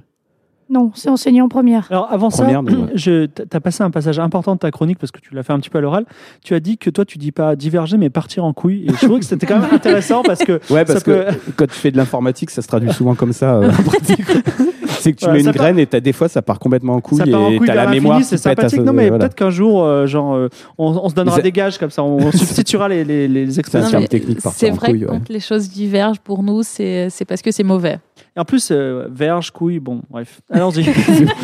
Non, 0.70 0.92
c'est 0.94 1.10
enseigné 1.10 1.42
en 1.42 1.48
première. 1.48 1.86
Alors 1.90 2.10
avant 2.10 2.30
Première, 2.30 2.62
ça, 2.66 2.72
ouais. 2.72 2.86
je, 2.94 3.26
t'as 3.26 3.60
passé 3.60 3.82
un 3.82 3.90
passage 3.90 4.18
important 4.18 4.54
de 4.54 4.60
ta 4.60 4.70
chronique 4.70 4.98
parce 4.98 5.10
que 5.12 5.20
tu 5.20 5.34
l'as 5.34 5.42
fait 5.42 5.52
un 5.52 5.58
petit 5.60 5.68
peu 5.68 5.76
à 5.76 5.80
l'oral. 5.82 6.06
Tu 6.42 6.54
as 6.54 6.60
dit 6.60 6.78
que 6.78 6.88
toi 6.88 7.04
tu 7.04 7.18
dis 7.18 7.32
pas 7.32 7.54
diverger 7.54 7.98
mais 7.98 8.08
partir 8.08 8.44
en 8.44 8.54
couille. 8.54 8.86
Et 8.86 8.92
je 8.92 9.04
trouvais 9.04 9.20
que 9.20 9.26
c'était 9.26 9.44
quand 9.46 9.60
même 9.60 9.70
intéressant 9.74 10.22
parce 10.22 10.42
que 10.42 10.52
Ouais, 10.72 10.84
ça 10.86 10.94
parce 10.94 11.02
peut- 11.02 11.24
que 11.46 11.50
quand 11.56 11.66
tu 11.66 11.74
fais 11.74 11.90
de 11.90 11.98
l'informatique, 11.98 12.48
ça 12.50 12.62
se 12.62 12.66
traduit 12.66 12.90
souvent 12.94 13.14
comme 13.14 13.34
ça. 13.34 13.56
euh, 13.56 13.70
en 13.70 13.82
pratique. 13.82 14.22
c'est 15.04 15.12
que 15.12 15.18
tu 15.18 15.24
Voilà, 15.24 15.34
mets 15.38 15.40
une 15.40 15.52
part- 15.52 15.54
graine 15.54 15.78
et 15.78 15.86
t'as 15.86 16.00
des 16.00 16.12
fois 16.12 16.28
ça 16.28 16.42
part 16.42 16.58
complètement 16.58 16.94
en 16.94 17.00
couille 17.00 17.18
ça 17.18 17.26
part 17.26 17.42
en 17.42 17.50
et 17.52 17.58
t'as 17.64 17.74
la 17.74 17.86
mémoire 17.88 18.22
c'est 18.24 18.36
qui 18.36 18.42
pète 18.42 18.58
à 18.58 18.62
sympathique. 18.68 18.80
ce- 18.80 18.84
Non 18.84 18.92
mais 18.92 19.08
voilà. 19.08 19.18
peut-être 19.24 19.34
qu'un 19.36 19.50
jour, 19.50 19.84
euh, 19.84 20.06
genre, 20.06 20.34
euh, 20.34 20.48
on, 20.78 20.86
on 21.02 21.08
se 21.08 21.14
donnera 21.14 21.40
des 21.40 21.52
gages 21.52 21.78
comme 21.78 21.90
ça, 21.90 22.02
on, 22.02 22.16
on 22.18 22.32
substituera 22.32 22.88
les, 22.88 23.04
les, 23.04 23.28
les 23.28 23.58
expressions. 23.60 23.90
terme 23.90 24.02
mais 24.02 24.08
technique, 24.08 24.40
partir 24.42 24.58
C'est 24.58 24.70
en 24.70 24.74
vrai 24.74 24.90
couille, 24.90 25.00
que 25.00 25.04
ouais. 25.04 25.10
quand 25.10 25.28
les 25.28 25.40
choses 25.40 25.68
divergent 25.70 26.20
pour 26.20 26.42
nous, 26.42 26.62
c'est 26.62 27.08
c'est 27.10 27.24
parce 27.24 27.42
que 27.42 27.50
c'est 27.50 27.62
mauvais. 27.64 27.98
Et 28.36 28.40
en 28.40 28.44
plus, 28.44 28.70
euh, 28.72 29.06
verge, 29.12 29.50
couille, 29.52 29.78
bon, 29.78 30.02
bref. 30.10 30.40
Allons-y. 30.50 30.84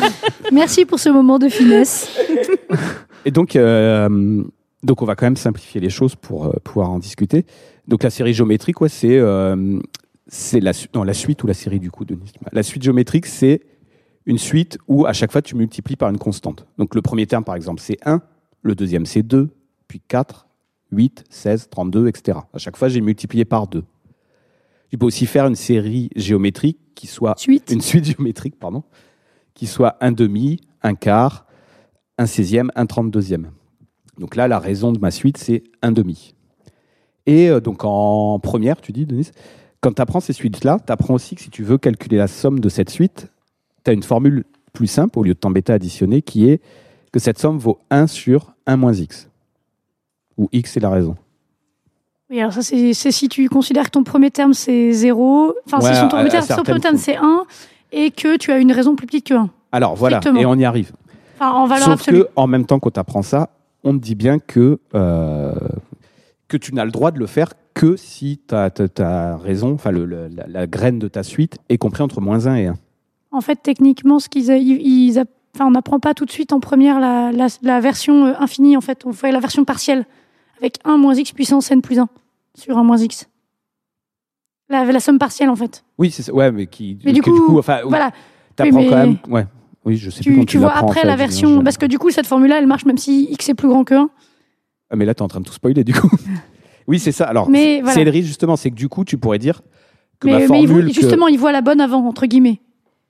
Merci 0.51 0.85
pour 0.85 0.99
ce 0.99 1.09
moment 1.09 1.39
de 1.39 1.47
finesse. 1.49 2.09
Et 3.25 3.31
donc, 3.31 3.55
euh, 3.55 4.43
donc, 4.83 5.01
on 5.01 5.05
va 5.05 5.15
quand 5.15 5.25
même 5.25 5.35
simplifier 5.37 5.79
les 5.79 5.89
choses 5.89 6.15
pour 6.15 6.45
euh, 6.47 6.51
pouvoir 6.63 6.89
en 6.91 6.99
discuter. 6.99 7.45
Donc, 7.87 8.03
la 8.03 8.09
série 8.09 8.33
géométrique, 8.33 8.81
ouais, 8.81 8.89
c'est 8.89 9.17
euh, 9.17 9.79
c'est 10.33 10.61
la, 10.61 10.71
su- 10.71 10.87
non, 10.95 11.03
la 11.03 11.13
suite 11.13 11.43
ou 11.43 11.47
la 11.47 11.53
série 11.53 11.79
du 11.79 11.91
coup, 11.91 12.05
Denis. 12.05 12.31
La 12.53 12.63
suite 12.63 12.81
géométrique, 12.83 13.25
c'est 13.25 13.61
une 14.25 14.37
suite 14.37 14.77
où 14.87 15.05
à 15.05 15.11
chaque 15.11 15.29
fois 15.31 15.41
tu 15.41 15.55
multiplies 15.55 15.97
par 15.97 16.09
une 16.09 16.17
constante. 16.17 16.65
Donc, 16.77 16.95
le 16.95 17.01
premier 17.01 17.27
terme, 17.27 17.43
par 17.43 17.55
exemple, 17.55 17.81
c'est 17.81 17.97
1, 18.05 18.21
le 18.61 18.73
deuxième, 18.75 19.05
c'est 19.05 19.23
2, 19.23 19.49
puis 19.89 19.99
4, 20.07 20.47
8, 20.93 21.25
16, 21.29 21.67
32, 21.69 22.07
etc. 22.07 22.39
À 22.53 22.57
chaque 22.59 22.77
fois, 22.77 22.87
j'ai 22.87 23.01
multiplié 23.01 23.43
par 23.43 23.67
2. 23.67 23.83
Tu 24.89 24.97
peux 24.97 25.05
aussi 25.05 25.25
faire 25.25 25.47
une 25.47 25.55
série 25.55 26.09
géométrique 26.15 26.79
qui 26.95 27.07
soit 27.07 27.33
Suite. 27.37 27.69
une 27.69 27.81
suite 27.81 28.05
géométrique, 28.05 28.57
pardon, 28.57 28.83
qui 29.53 29.67
soit 29.67 29.97
un 29.99 30.13
demi, 30.13 30.61
un 30.81 30.95
quart, 30.95 31.45
un 32.17 32.25
seizième, 32.25 32.71
un 32.75 32.85
trente-deuxième. 32.85 33.51
Donc 34.17 34.37
là, 34.37 34.47
la 34.47 34.59
raison 34.59 34.93
de 34.93 34.99
ma 34.99 35.11
suite, 35.11 35.37
c'est 35.37 35.63
un 35.81 35.91
demi. 35.91 36.35
Et 37.25 37.49
euh, 37.49 37.59
donc 37.59 37.83
en 37.83 38.39
première, 38.39 38.79
tu 38.79 38.91
dis, 38.93 39.05
Denise, 39.05 39.31
quand 39.81 39.93
tu 39.93 40.01
apprends 40.01 40.19
ces 40.19 40.33
suites-là, 40.33 40.77
tu 40.85 40.91
apprends 40.91 41.15
aussi 41.15 41.35
que 41.35 41.41
si 41.41 41.49
tu 41.49 41.63
veux 41.63 41.77
calculer 41.77 42.17
la 42.17 42.27
somme 42.27 42.59
de 42.59 42.69
cette 42.69 42.89
suite, 42.89 43.27
tu 43.83 43.91
as 43.91 43.93
une 43.93 44.03
formule 44.03 44.45
plus 44.73 44.87
simple, 44.87 45.19
au 45.19 45.23
lieu 45.23 45.33
de 45.33 45.39
t'embêter 45.39 45.73
à 45.73 45.75
additionner, 45.75 46.21
qui 46.21 46.49
est 46.49 46.61
que 47.11 47.19
cette 47.19 47.39
somme 47.39 47.57
vaut 47.57 47.79
1 47.89 48.07
sur 48.07 48.53
1 48.67 48.77
moins 48.77 48.93
x. 48.93 49.27
Où 50.37 50.47
x 50.53 50.77
est 50.77 50.79
la 50.79 50.89
raison. 50.89 51.15
Oui, 52.29 52.39
alors 52.39 52.53
ça, 52.53 52.61
c'est 52.61 52.93
si 52.93 53.27
tu 53.27 53.49
considères 53.49 53.85
que 53.85 53.89
ton 53.91 54.03
premier 54.05 54.31
terme, 54.31 54.53
c'est 54.53 54.93
0. 54.93 55.53
Enfin, 55.65 55.79
Ouais, 55.79 55.93
si 55.93 55.99
son 55.99 56.07
premier 56.07 56.29
terme, 56.29 56.43
son 56.43 56.47
certaines 56.47 56.63
premier 56.63 56.79
terme, 56.79 56.97
fois. 56.97 57.03
c'est 57.03 57.17
1 57.17 57.43
et 57.91 58.11
que 58.11 58.37
tu 58.37 58.51
as 58.51 58.59
une 58.59 58.71
raison 58.71 58.95
plus 58.95 59.05
petite 59.07 59.27
que 59.27 59.33
1. 59.33 59.49
Alors 59.73 59.95
voilà, 59.95 60.21
et 60.37 60.45
on 60.45 60.55
y 60.55 60.63
arrive. 60.63 60.93
Enfin, 61.35 61.51
en 61.51 61.65
valeur 61.67 61.85
Sauf 61.85 61.93
absolue. 61.95 62.23
que 62.23 62.29
en 62.37 62.47
même 62.47 62.65
temps 62.65 62.79
qu'on 62.79 62.91
t'apprend 62.91 63.21
ça, 63.23 63.49
on 63.83 63.93
te 63.97 64.01
dit 64.01 64.15
bien 64.15 64.39
que, 64.39 64.79
euh, 64.95 65.53
que 66.47 66.55
tu 66.55 66.73
n'as 66.73 66.85
le 66.85 66.91
droit 66.91 67.11
de 67.11 67.19
le 67.19 67.27
faire 67.27 67.49
que 67.81 67.95
si 67.95 68.37
ta, 68.37 68.69
raison, 69.37 69.73
enfin 69.73 69.91
la, 69.91 70.27
la 70.47 70.67
graine 70.67 70.99
de 70.99 71.07
ta 71.07 71.23
suite 71.23 71.57
est 71.69 71.79
compris 71.79 72.03
entre 72.03 72.21
moins 72.21 72.45
1 72.45 72.55
et 72.57 72.67
1. 72.67 72.75
En 73.31 73.41
fait, 73.41 73.55
techniquement, 73.63 74.19
ce 74.19 74.29
qu'ils 74.29 74.51
a- 74.51 74.57
ils, 74.57 74.81
ils 74.85 75.19
enfin, 75.55 75.65
on 75.65 75.71
n'apprend 75.71 75.99
pas 75.99 76.13
tout 76.13 76.25
de 76.25 76.31
suite 76.31 76.53
en 76.53 76.59
première 76.59 76.99
la, 76.99 77.31
la, 77.31 77.47
la 77.63 77.79
version 77.79 78.27
euh, 78.27 78.33
infinie. 78.37 78.77
En 78.77 78.81
fait, 78.81 79.03
on 79.07 79.13
fait 79.13 79.31
la 79.31 79.39
version 79.39 79.65
partielle 79.65 80.05
avec 80.59 80.77
1 80.85 80.97
moins 80.97 81.15
x 81.15 81.31
puissance 81.31 81.71
n 81.71 81.81
plus 81.81 81.97
1 81.97 82.07
sur 82.53 82.77
1 82.77 82.83
moins 82.83 82.97
x. 82.99 83.27
La, 84.69 84.85
la 84.85 84.99
somme 84.99 85.17
partielle, 85.17 85.49
en 85.49 85.55
fait. 85.55 85.83
Oui, 85.97 86.11
c'est 86.11 86.21
ça. 86.21 86.33
Ouais, 86.33 86.51
mais 86.51 86.67
qui. 86.67 86.99
Mais 87.03 87.13
du 87.13 87.21
que 87.21 87.31
coup, 87.31 87.57
enfin, 87.57 87.79
Voilà. 87.85 88.11
t'apprends 88.55 88.77
oui, 88.77 88.89
quand 88.89 88.95
même. 88.97 89.17
Ouais. 89.27 89.47
Oui, 89.85 89.97
je 89.97 90.11
sais 90.11 90.21
plus 90.21 90.33
Tu, 90.33 90.37
quand 90.39 90.45
tu 90.45 90.57
vois 90.59 90.67
l'apprends, 90.67 90.85
en 90.85 90.89
après 90.91 91.01
fait, 91.01 91.07
la 91.07 91.15
version. 91.15 91.63
Parce 91.63 91.77
que 91.77 91.87
du 91.87 91.97
coup, 91.97 92.11
cette 92.11 92.27
formule-là, 92.27 92.59
elle 92.59 92.67
marche 92.67 92.85
même 92.85 92.99
si 92.99 93.23
x 93.31 93.49
est 93.49 93.55
plus 93.55 93.67
grand 93.69 93.83
que 93.83 93.95
1. 93.95 94.09
Ah, 94.91 94.95
mais 94.95 95.05
là, 95.05 95.15
t'es 95.15 95.23
en 95.23 95.27
train 95.27 95.39
de 95.39 95.45
tout 95.45 95.53
spoiler 95.53 95.83
du 95.83 95.93
coup. 95.93 96.09
oui, 96.91 96.99
c'est 96.99 97.11
ça. 97.11 97.25
Alors, 97.25 97.49
Mais 97.49 97.77
c'est 97.77 97.81
voilà. 97.81 98.03
le 98.03 98.11
risque 98.11 98.27
justement, 98.27 98.55
c'est 98.55 98.69
que 98.69 98.75
du 98.75 98.87
coup, 98.89 99.03
tu 99.05 99.17
pourrais 99.17 99.39
dire 99.39 99.61
que 100.19 100.27
ma 100.27 100.33
Mais, 100.39 100.47
mais 100.47 100.61
il 100.61 100.67
formule. 100.67 100.83
voit- 100.85 100.93
que- 100.93 101.01
justement, 101.01 101.27
il 101.27 101.39
voit 101.39 101.51
la 101.51 101.61
bonne 101.61 101.81
avant, 101.81 102.05
entre 102.07 102.25
guillemets. 102.27 102.61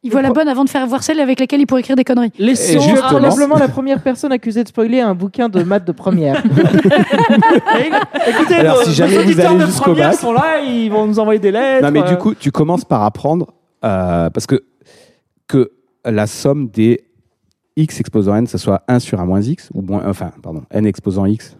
Il 0.03 0.11
voit 0.11 0.23
la 0.23 0.32
bonne 0.32 0.47
avant 0.47 0.63
de 0.63 0.69
faire 0.69 0.88
voir 0.88 1.03
celle 1.03 1.19
avec 1.19 1.39
laquelle 1.39 1.59
il 1.61 1.67
pourrait 1.67 1.82
écrire 1.82 1.95
des 1.95 2.03
conneries. 2.03 2.32
Laissons 2.39 2.79
Probablement 3.03 3.57
la 3.59 3.67
première 3.67 4.01
personne 4.01 4.32
accusée 4.32 4.63
de 4.63 4.67
spoiler 4.69 4.99
un 4.99 5.13
bouquin 5.13 5.47
de 5.47 5.61
maths 5.61 5.86
de 5.86 5.91
première. 5.91 6.41
Écoutez, 8.27 8.55
Alors, 8.55 8.77
nos- 8.77 8.84
si 8.84 8.93
jamais 8.93 9.15
nos 9.17 9.23
vous 9.23 9.39
allez 9.39 9.59
de 9.59 9.65
jusqu'au 9.65 9.84
première 9.91 10.09
bac- 10.11 10.19
sont 10.19 10.34
là, 10.34 10.59
ils 10.65 10.89
vont 10.89 11.05
nous 11.05 11.19
envoyer 11.19 11.39
des 11.39 11.51
lettres. 11.51 11.86
Non, 11.86 11.91
mais 11.91 12.01
du 12.03 12.13
euh, 12.13 12.17
coup, 12.17 12.34
tu 12.34 12.51
commences 12.51 12.86
par 12.86 13.03
apprendre, 13.03 13.53
euh, 13.84 14.29
parce 14.29 14.47
que, 14.47 14.63
que 15.47 15.71
la 16.05 16.27
somme 16.27 16.69
des 16.69 17.03
x 17.75 17.99
exposant 17.99 18.36
n, 18.36 18.47
ce 18.47 18.57
soit 18.57 18.84
1 18.88 18.99
sur 18.99 19.19
1 19.19 19.25
moins 19.25 19.41
x, 19.41 19.69
ou 19.73 19.82
moins, 19.82 20.03
enfin, 20.07 20.32
pardon, 20.41 20.63
n 20.71 20.86
exposant 20.86 21.25
x, 21.25 21.55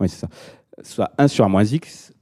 oui, 0.00 0.08
c'est 0.08 0.18
ça, 0.18 0.28
soit 0.82 1.10
1 1.18 1.28
sur 1.28 1.44
1 1.44 1.48
moins 1.48 1.64
x, 1.64 2.12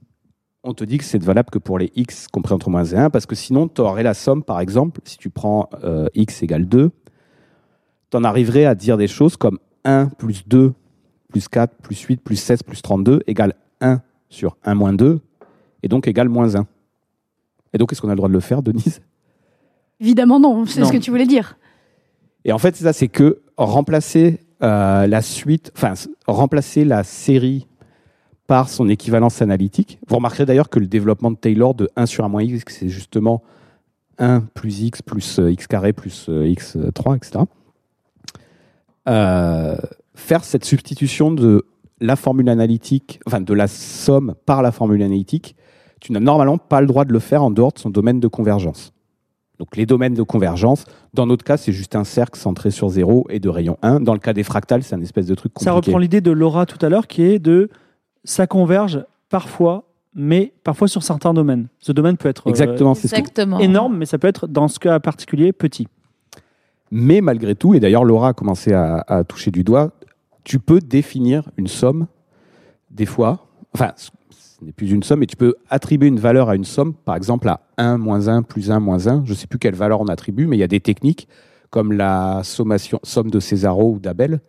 on 0.63 0.73
te 0.73 0.83
dit 0.83 0.97
que 0.97 1.03
c'est 1.03 1.21
valable 1.21 1.49
que 1.49 1.59
pour 1.59 1.79
les 1.79 1.91
x 1.95 2.27
compris 2.27 2.53
entre 2.53 2.69
moins 2.69 2.85
et 2.85 2.95
1, 2.95 3.09
parce 3.09 3.25
que 3.25 3.35
sinon, 3.35 3.67
tu 3.67 3.81
aurais 3.81 4.03
la 4.03 4.13
somme, 4.13 4.43
par 4.43 4.59
exemple, 4.59 5.01
si 5.05 5.17
tu 5.17 5.29
prends 5.29 5.69
euh, 5.83 6.07
x 6.13 6.43
égale 6.43 6.67
2, 6.67 6.91
tu 8.11 8.17
en 8.17 8.23
arriverais 8.23 8.65
à 8.65 8.75
dire 8.75 8.97
des 8.97 9.07
choses 9.07 9.37
comme 9.37 9.59
1 9.85 10.07
plus 10.17 10.47
2 10.47 10.73
plus 11.29 11.47
4 11.47 11.75
plus 11.77 11.99
8 11.99 12.17
plus 12.17 12.35
16 12.35 12.63
plus 12.63 12.81
32 12.81 13.23
égale 13.25 13.53
1 13.79 14.01
sur 14.29 14.57
1 14.63 14.75
moins 14.75 14.93
2, 14.93 15.19
et 15.83 15.87
donc 15.87 16.07
égale 16.07 16.29
moins 16.29 16.55
1. 16.55 16.67
Et 17.73 17.77
donc, 17.77 17.91
est-ce 17.91 18.01
qu'on 18.01 18.09
a 18.09 18.11
le 18.11 18.17
droit 18.17 18.29
de 18.29 18.33
le 18.33 18.39
faire, 18.39 18.61
Denise? 18.61 19.01
Évidemment, 19.99 20.39
non, 20.39 20.65
c'est 20.65 20.83
ce 20.83 20.91
que 20.91 20.97
tu 20.97 21.09
voulais 21.09 21.25
dire. 21.25 21.57
Et 22.43 22.51
en 22.51 22.57
fait, 22.57 22.75
c'est 22.75 22.83
ça, 22.83 22.93
c'est 22.93 23.07
que 23.07 23.41
remplacer 23.55 24.39
euh, 24.63 25.07
la 25.07 25.21
suite, 25.21 25.71
enfin, 25.75 25.93
remplacer 26.27 26.85
la 26.85 27.03
série 27.03 27.67
par 28.47 28.69
son 28.69 28.89
équivalence 28.89 29.41
analytique. 29.41 29.99
Vous 30.07 30.15
remarquerez 30.15 30.45
d'ailleurs 30.45 30.69
que 30.69 30.79
le 30.79 30.87
développement 30.87 31.31
de 31.31 31.37
Taylor 31.37 31.73
de 31.73 31.89
1 31.95 32.05
sur 32.05 32.25
1 32.25 32.29
moins 32.29 32.43
x, 32.43 32.63
c'est 32.67 32.89
justement 32.89 33.43
1 34.17 34.41
plus 34.53 34.81
x 34.81 35.01
plus 35.01 35.39
euh, 35.39 35.51
x 35.51 35.67
carré 35.67 35.93
plus 35.93 36.27
euh, 36.29 36.45
x3, 36.45 37.17
etc. 37.17 37.45
Euh, 39.07 39.77
faire 40.15 40.43
cette 40.43 40.65
substitution 40.65 41.31
de 41.31 41.65
la 41.99 42.15
formule 42.15 42.49
analytique, 42.49 43.19
enfin 43.25 43.41
de 43.41 43.53
la 43.53 43.67
somme 43.67 44.35
par 44.45 44.61
la 44.61 44.71
formule 44.71 45.01
analytique, 45.01 45.55
tu 45.99 46.11
n'as 46.11 46.19
normalement 46.19 46.57
pas 46.57 46.81
le 46.81 46.87
droit 46.87 47.05
de 47.05 47.13
le 47.13 47.19
faire 47.19 47.43
en 47.43 47.51
dehors 47.51 47.73
de 47.73 47.79
son 47.79 47.89
domaine 47.89 48.19
de 48.19 48.27
convergence. 48.27 48.91
Donc 49.59 49.77
les 49.77 49.85
domaines 49.85 50.15
de 50.15 50.23
convergence, 50.23 50.85
dans 51.13 51.27
notre 51.27 51.43
cas, 51.43 51.55
c'est 51.55 51.71
juste 51.71 51.95
un 51.95 52.03
cercle 52.03 52.39
centré 52.39 52.71
sur 52.71 52.89
0 52.89 53.27
et 53.29 53.39
de 53.39 53.47
rayon 53.47 53.77
1. 53.83 53.99
Dans 53.99 54.13
le 54.13 54.19
cas 54.19 54.33
des 54.33 54.41
fractales, 54.41 54.81
c'est 54.81 54.95
un 54.95 55.01
espèce 55.01 55.27
de 55.27 55.35
truc 55.35 55.53
compliqué. 55.53 55.69
Ça 55.69 55.73
reprend 55.73 55.99
l'idée 55.99 56.19
de 56.19 56.31
Laura 56.31 56.65
tout 56.65 56.83
à 56.83 56.89
l'heure 56.89 57.05
qui 57.05 57.21
est 57.21 57.37
de 57.37 57.69
ça 58.23 58.47
converge 58.47 59.03
parfois, 59.29 59.83
mais 60.13 60.53
parfois 60.63 60.87
sur 60.87 61.03
certains 61.03 61.33
domaines. 61.33 61.67
Ce 61.79 61.91
domaine 61.91 62.17
peut 62.17 62.29
être 62.29 62.47
euh, 62.47 62.49
Exactement, 62.49 62.93
c'est 62.93 63.07
Exactement. 63.17 63.59
énorme, 63.59 63.97
mais 63.97 64.05
ça 64.05 64.17
peut 64.17 64.27
être 64.27 64.47
dans 64.47 64.67
ce 64.67 64.79
cas 64.79 64.99
particulier 64.99 65.53
petit. 65.53 65.87
Mais 66.91 67.21
malgré 67.21 67.55
tout, 67.55 67.73
et 67.73 67.79
d'ailleurs 67.79 68.03
Laura 68.03 68.29
a 68.29 68.33
commencé 68.33 68.73
à, 68.73 69.03
à 69.07 69.23
toucher 69.23 69.51
du 69.51 69.63
doigt, 69.63 69.91
tu 70.43 70.59
peux 70.59 70.79
définir 70.79 71.49
une 71.57 71.67
somme, 71.67 72.07
des 72.89 73.05
fois, 73.05 73.47
enfin, 73.73 73.93
ce 73.95 74.09
ce 74.61 74.65
n'est 74.65 74.73
plus 74.73 74.91
une 74.91 75.01
somme, 75.01 75.21
mais 75.21 75.25
tu 75.25 75.35
peux 75.35 75.55
attribuer 75.71 76.07
une 76.07 76.19
valeur 76.19 76.47
à 76.49 76.55
une 76.55 76.65
somme, 76.65 76.93
par 76.93 77.15
exemple 77.15 77.49
à 77.49 77.61
1 77.77 77.97
moins 77.97 78.27
1 78.27 78.43
plus 78.43 78.69
1 78.69 78.79
moins 78.79 79.07
1, 79.07 79.23
je 79.25 79.31
ne 79.31 79.35
sais 79.35 79.47
plus 79.47 79.57
quelle 79.57 79.73
valeur 79.73 80.01
on 80.01 80.05
attribue, 80.05 80.45
mais 80.45 80.55
il 80.55 80.59
y 80.59 80.63
a 80.63 80.67
des 80.67 80.79
techniques 80.79 81.27
comme 81.71 81.93
la 81.93 82.41
sommation, 82.43 82.99
somme 83.01 83.31
de 83.31 83.39
Césaro 83.39 83.93
ou 83.93 83.99
d'Abel 83.99 84.39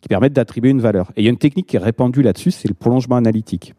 qui 0.00 0.08
permettent 0.08 0.32
d'attribuer 0.32 0.70
une 0.70 0.80
valeur. 0.80 1.10
Et 1.16 1.22
il 1.22 1.24
y 1.24 1.28
a 1.28 1.30
une 1.30 1.38
technique 1.38 1.66
qui 1.66 1.76
est 1.76 1.80
répandue 1.80 2.22
là-dessus, 2.22 2.50
c'est 2.50 2.68
le 2.68 2.74
prolongement 2.74 3.16
analytique. 3.16 3.74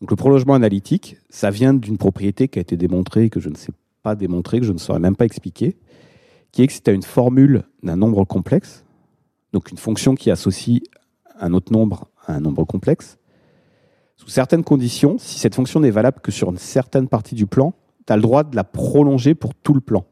Donc 0.00 0.10
le 0.10 0.16
prolongement 0.16 0.54
analytique, 0.54 1.16
ça 1.30 1.50
vient 1.50 1.74
d'une 1.74 1.98
propriété 1.98 2.48
qui 2.48 2.58
a 2.58 2.62
été 2.62 2.76
démontrée, 2.76 3.30
que 3.30 3.40
je 3.40 3.48
ne 3.48 3.56
sais 3.56 3.72
pas 4.02 4.14
démontrer, 4.14 4.60
que 4.60 4.66
je 4.66 4.72
ne 4.72 4.78
saurais 4.78 4.98
même 4.98 5.16
pas 5.16 5.24
expliquer, 5.24 5.76
qui 6.52 6.62
est 6.62 6.66
que 6.66 6.72
si 6.72 6.82
tu 6.82 6.90
as 6.90 6.94
une 6.94 7.02
formule 7.02 7.64
d'un 7.82 7.96
nombre 7.96 8.24
complexe, 8.24 8.84
donc 9.52 9.70
une 9.70 9.78
fonction 9.78 10.14
qui 10.14 10.30
associe 10.30 10.80
un 11.38 11.52
autre 11.52 11.72
nombre 11.72 12.08
à 12.26 12.34
un 12.34 12.40
nombre 12.40 12.64
complexe, 12.64 13.18
sous 14.16 14.28
certaines 14.28 14.64
conditions, 14.64 15.18
si 15.18 15.38
cette 15.38 15.54
fonction 15.54 15.80
n'est 15.80 15.90
valable 15.90 16.20
que 16.20 16.30
sur 16.30 16.50
une 16.50 16.58
certaine 16.58 17.08
partie 17.08 17.34
du 17.34 17.46
plan, 17.46 17.74
tu 18.06 18.12
as 18.12 18.16
le 18.16 18.22
droit 18.22 18.44
de 18.44 18.56
la 18.56 18.64
prolonger 18.64 19.34
pour 19.34 19.54
tout 19.54 19.74
le 19.74 19.80
plan. 19.80 20.04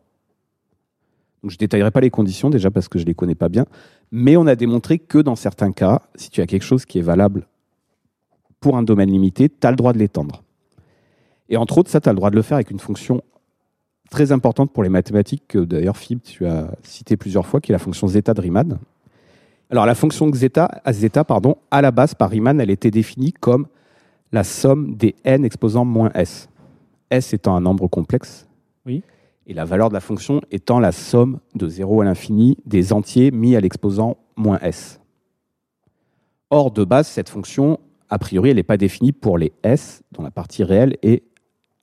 Donc 1.42 1.50
je 1.50 1.57
ne 1.57 1.59
détaillerai 1.59 1.90
pas 1.90 2.00
les 2.00 2.11
conditions 2.11 2.50
déjà 2.50 2.70
parce 2.70 2.88
que 2.88 2.98
je 2.98 3.05
ne 3.05 3.09
les 3.09 3.14
connais 3.14 3.34
pas 3.34 3.48
bien, 3.48 3.66
mais 4.13 4.37
on 4.37 4.47
a 4.47 4.55
démontré 4.55 4.99
que 4.99 5.19
dans 5.19 5.35
certains 5.35 5.73
cas, 5.73 6.03
si 6.15 6.31
tu 6.31 6.43
as 6.43 6.47
quelque 6.47 6.63
chose 6.63 6.85
qui 6.85 6.99
est 6.99 7.03
valable 7.03 7.47
pour 8.61 8.77
un 8.77 8.83
domaine 8.83 9.11
limité, 9.11 9.49
tu 9.49 9.67
as 9.67 9.71
le 9.71 9.77
droit 9.77 9.95
de 9.95 9.99
l'étendre. 9.99 10.45
Et 11.49 11.57
entre 11.57 11.79
autres, 11.79 11.91
ça, 11.91 12.01
tu 12.01 12.09
as 12.09 12.13
le 12.13 12.17
droit 12.17 12.31
de 12.31 12.37
le 12.37 12.43
faire 12.43 12.57
avec 12.57 12.71
une 12.71 12.79
fonction 12.79 13.23
très 14.11 14.31
importante 14.31 14.71
pour 14.71 14.83
les 14.83 14.91
mathématiques, 14.91 15.45
que 15.49 15.59
d'ailleurs, 15.59 15.97
Philippe, 15.97 16.25
tu 16.25 16.47
as 16.47 16.71
cité 16.83 17.17
plusieurs 17.17 17.47
fois, 17.47 17.61
qui 17.61 17.73
est 17.73 17.75
la 17.75 17.79
fonction 17.79 18.07
zeta 18.07 18.35
de 18.35 18.43
Riemann. 18.43 18.79
Alors, 19.71 19.87
la 19.87 19.95
fonction 19.95 20.31
zeta, 20.33 20.83
zeta 20.91 21.25
pardon, 21.25 21.57
à 21.71 21.81
la 21.81 21.91
base, 21.91 22.15
par 22.15 22.29
Riemann, 22.29 22.61
elle 22.61 22.71
était 22.71 22.91
définie 22.91 23.33
comme 23.33 23.67
la 24.31 24.45
somme 24.45 24.95
des 24.95 25.15
n 25.25 25.45
exposant 25.47 25.87
moins 25.87 26.11
s. 26.15 26.51
s 27.11 27.33
étant 27.33 27.57
un 27.57 27.63
nombre 27.63 27.89
complexe. 27.89 28.47
Oui. 28.85 29.03
Et 29.53 29.55
la 29.55 29.66
valeur 29.66 29.90
de 29.90 29.94
la 29.94 30.00
fonction 30.00 30.40
étant 30.50 30.80
la 30.80 30.92
somme 30.92 31.38
de 31.55 31.68
0 31.68 32.00
à 32.00 32.05
l'infini 32.07 32.57
des 32.64 32.94
entiers 32.94 33.30
mis 33.30 33.55
à 33.55 33.61
l'exposant 33.61 34.16
moins 34.34 34.59
s. 34.62 34.98
Or, 36.48 36.70
de 36.70 36.84
base, 36.84 37.07
cette 37.07 37.28
fonction, 37.28 37.78
a 38.09 38.18
priori, 38.18 38.48
elle 38.48 38.57
n'est 38.57 38.62
pas 38.62 38.78
définie 38.78 39.12
pour 39.12 39.36
les 39.36 39.53
s 39.62 40.03
dont 40.12 40.22
la 40.22 40.30
partie 40.30 40.64
réelle 40.64 40.96
est 41.03 41.22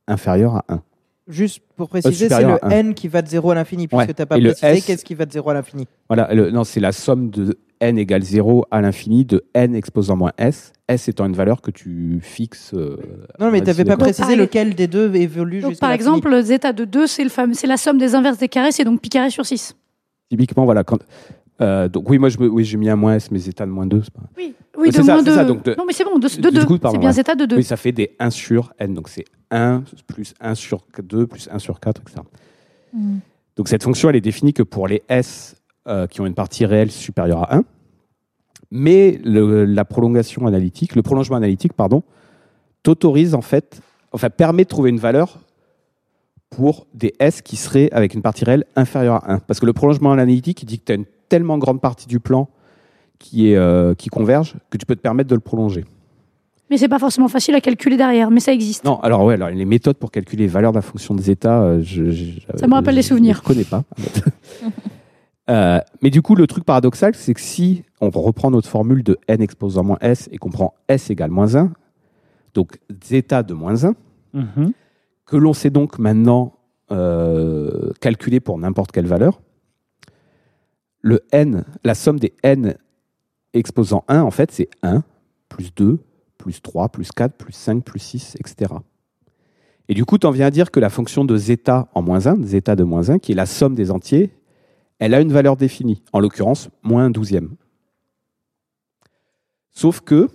inférieure 0.07 0.55
à 0.55 0.65
1. 0.69 0.81
Juste 1.27 1.61
pour 1.75 1.89
préciser, 1.89 2.27
c'est 2.27 2.41
le 2.43 2.57
n 2.71 2.95
qui 2.95 3.07
va 3.07 3.21
de 3.21 3.27
0 3.27 3.51
à 3.51 3.53
l'infini, 3.53 3.87
puisque 3.87 3.99
Ouais. 3.99 4.13
tu 4.15 4.19
n'as 4.19 4.25
pas 4.25 4.39
Et 4.39 4.41
précisé 4.41 4.81
qu'est-ce 4.81 5.05
qui 5.05 5.13
va 5.13 5.27
de 5.27 5.31
0 5.31 5.47
à 5.51 5.53
l'infini. 5.53 5.87
Voilà, 6.09 6.33
le- 6.33 6.49
non, 6.49 6.63
c'est 6.63 6.79
la 6.79 6.91
somme 6.91 7.29
de 7.29 7.55
n 7.81 7.97
égale 7.97 8.23
0 8.23 8.65
à 8.71 8.81
l'infini 8.81 9.25
de 9.25 9.45
n 9.53 9.73
exposant 9.75 10.15
moins 10.17 10.31
s, 10.37 10.73
s 10.87 11.07
étant 11.07 11.25
une 11.25 11.33
valeur 11.33 11.61
que 11.61 11.71
tu 11.71 12.19
fixes. 12.21 12.73
euh, 12.73 12.97
Non, 13.39 13.51
mais 13.51 13.59
tu 13.61 13.67
n'avais 13.67 13.85
pas 13.85 13.97
précisé 13.97 14.27
par- 14.29 14.35
lequel 14.37 14.75
des 14.75 14.87
deux 14.87 15.13
évolue 15.15 15.61
Donc, 15.61 15.71
jusqu'à 15.71 15.85
par 15.87 15.91
exemple, 15.93 16.41
zeta 16.43 16.73
de 16.73 16.85
2, 16.85 17.07
c'est 17.07 17.23
le 17.23 17.29
fameux- 17.29 17.53
c'est 17.53 17.67
la 17.67 17.77
somme 17.77 17.97
des 17.97 18.15
inverses 18.15 18.37
des 18.37 18.49
carrés, 18.49 18.71
c'est 18.71 18.83
donc 18.83 19.01
pi 19.01 19.09
carré 19.09 19.29
sur 19.29 19.45
6. 19.45 19.75
Typiquement, 20.29 20.65
voilà. 20.65 20.83
Quand, 20.83 20.99
euh, 21.61 21.87
donc, 21.87 22.09
oui, 22.09 22.17
moi, 22.17 22.29
je 22.29 22.37
oui, 22.37 22.63
j'ai 22.65 22.77
mis 22.77 22.89
un 22.89 22.95
moins 22.95 23.15
s, 23.15 23.31
mais 23.31 23.43
état 23.45 23.65
de 23.65 23.71
moins 23.71 23.85
2, 23.87 24.01
c'est 24.03 24.13
pas. 24.13 24.21
Oui, 24.37 24.53
oui 24.77 24.89
de 24.89 24.95
ça, 24.95 25.03
moins 25.03 25.19
c'est 25.19 25.25
2. 25.25 25.35
ça, 25.35 25.45
donc 25.45 25.63
de- 25.63 25.75
Non, 25.77 25.85
mais 25.87 25.93
c'est 25.93 26.03
bon, 26.03 26.19
de, 26.19 26.27
de 26.27 26.49
2. 26.49 26.65
coup, 26.65 26.77
pardon, 26.77 26.95
C'est 26.95 26.99
bien 26.99 27.09
ouais. 27.09 27.13
zeta 27.15 27.35
de 27.35 27.45
2. 27.45 27.55
Oui, 27.55 27.63
ça 27.63 27.77
fait 27.77 27.91
des 27.91 28.15
1 28.19 28.29
sur 28.29 28.73
n, 28.79 28.93
donc 28.93 29.07
c'est 29.09 29.25
1 29.51 29.83
plus 30.07 30.33
1 30.41 30.53
sur 30.55 30.85
2 31.01 31.25
plus 31.27 31.47
1 31.51 31.59
sur 31.59 31.79
4, 31.79 32.01
etc. 32.01 32.21
Mm. 32.93 33.17
Donc 33.55 33.67
cette 33.67 33.83
fonction, 33.83 34.09
elle 34.09 34.15
est 34.15 34.21
définie 34.21 34.53
que 34.53 34.63
pour 34.63 34.87
les 34.87 35.01
S 35.09 35.55
euh, 35.87 36.07
qui 36.07 36.21
ont 36.21 36.25
une 36.25 36.33
partie 36.35 36.65
réelle 36.65 36.91
supérieure 36.91 37.43
à 37.51 37.57
1. 37.57 37.63
Mais 38.71 39.19
le- 39.23 39.65
la 39.65 39.85
prolongation 39.85 40.45
analytique, 40.45 40.95
le 40.95 41.01
prolongement 41.01 41.37
analytique, 41.37 41.73
pardon, 41.73 42.03
t'autorise 42.83 43.33
en 43.35 43.41
fait 43.41 43.81
enfin, 44.11 44.29
permet 44.29 44.63
de 44.63 44.69
trouver 44.69 44.89
une 44.89 44.99
valeur 44.99 45.39
pour 46.49 46.87
des 46.93 47.13
S 47.19 47.41
qui 47.41 47.55
seraient 47.55 47.89
avec 47.91 48.13
une 48.13 48.21
partie 48.21 48.43
réelle 48.45 48.65
inférieure 48.75 49.23
à 49.23 49.33
1. 49.33 49.39
Parce 49.39 49.59
que 49.59 49.65
le 49.65 49.73
prolongement 49.73 50.11
analytique, 50.11 50.61
il 50.63 50.65
dit 50.65 50.79
que 50.79 50.85
tu 50.85 50.91
as 50.91 50.95
une 50.95 51.05
tellement 51.29 51.57
grande 51.57 51.79
partie 51.81 52.07
du 52.07 52.19
plan 52.19 52.47
qui, 53.19 53.51
est, 53.51 53.55
euh, 53.55 53.93
qui 53.95 54.09
converge 54.09 54.55
que 54.69 54.77
tu 54.77 54.85
peux 54.85 54.95
te 54.95 55.01
permettre 55.01 55.29
de 55.29 55.35
le 55.35 55.41
prolonger. 55.41 55.85
Mais 56.71 56.77
c'est 56.77 56.87
pas 56.87 56.99
forcément 56.99 57.27
facile 57.27 57.55
à 57.55 57.61
calculer 57.61 57.97
derrière, 57.97 58.29
mais 58.31 58.39
ça 58.39 58.53
existe. 58.53 58.83
Non, 58.83 58.99
alors 59.01 59.23
ouais, 59.25 59.33
alors 59.35 59.49
les 59.49 59.65
méthodes 59.65 59.97
pour 59.97 60.11
calculer 60.11 60.43
les 60.43 60.47
valeurs 60.47 60.71
de 60.71 60.77
la 60.77 60.81
fonction 60.83 61.15
de 61.15 61.21
zeta, 61.21 61.61
euh, 61.61 61.81
je, 61.83 62.11
je- 62.11 62.39
Ça 62.55 62.67
me 62.67 62.73
rappelle 62.75 62.93
je- 62.93 62.97
les 62.97 63.03
souvenirs. 63.03 63.41
Je 63.43 63.49
ne 63.49 63.53
connais 63.55 63.65
pas. 63.65 63.83
Euh, 65.49 65.79
mais 66.01 66.09
du 66.11 66.21
coup, 66.21 66.35
le 66.35 66.45
truc 66.47 66.63
paradoxal, 66.63 67.15
c'est 67.15 67.33
que 67.33 67.41
si 67.41 67.83
on 68.01 68.09
reprend 68.09 68.51
notre 68.51 68.69
formule 68.69 69.03
de 69.03 69.17
n 69.27 69.41
exposant 69.41 69.83
moins 69.83 69.97
s 70.01 70.29
et 70.31 70.37
qu'on 70.37 70.49
prend 70.51 70.75
s 70.87 71.09
égale 71.09 71.31
moins 71.31 71.55
1, 71.55 71.71
donc 72.53 72.79
zeta 73.03 73.43
de 73.43 73.53
moins 73.53 73.83
1, 73.85 73.95
Mhm. 74.33 74.73
que 75.25 75.37
l'on 75.37 75.53
sait 75.53 75.71
donc 75.71 75.97
maintenant 75.99 76.53
euh, 76.91 77.91
calculer 78.01 78.39
pour 78.39 78.57
n'importe 78.59 78.91
quelle 78.91 79.05
valeur, 79.07 79.41
le 81.01 81.21
n, 81.31 81.63
la 81.83 81.95
somme 81.95 82.19
des 82.19 82.33
n 82.43 82.75
exposant 83.53 84.03
1, 84.07 84.21
en 84.21 84.31
fait, 84.31 84.51
c'est 84.51 84.69
1 84.83 85.03
plus 85.49 85.73
2 85.75 85.99
plus 86.37 86.61
3 86.61 86.89
plus 86.89 87.11
4 87.11 87.33
plus 87.35 87.53
5 87.53 87.83
plus 87.83 87.99
6, 87.99 88.35
etc. 88.39 88.73
Et 89.87 89.93
du 89.93 90.05
coup, 90.05 90.17
tu 90.17 90.25
en 90.27 90.31
viens 90.31 90.45
à 90.47 90.51
dire 90.51 90.71
que 90.71 90.79
la 90.79 90.89
fonction 90.89 91.25
de 91.25 91.35
zeta 91.37 91.89
en 91.95 92.01
moins 92.01 92.27
1, 92.27 92.43
zeta 92.43 92.75
de 92.75 92.83
moins 92.83 93.09
1, 93.09 93.19
qui 93.19 93.31
est 93.33 93.35
la 93.35 93.45
somme 93.47 93.75
des 93.75 93.91
entiers, 93.91 94.31
elle 94.99 95.13
a 95.13 95.21
une 95.21 95.31
valeur 95.31 95.55
définie, 95.55 96.03
en 96.13 96.19
l'occurrence, 96.19 96.69
moins 96.83 97.05
un 97.05 97.09
douzième. 97.09 97.55
Sauf 99.71 100.01
que, 100.01 100.27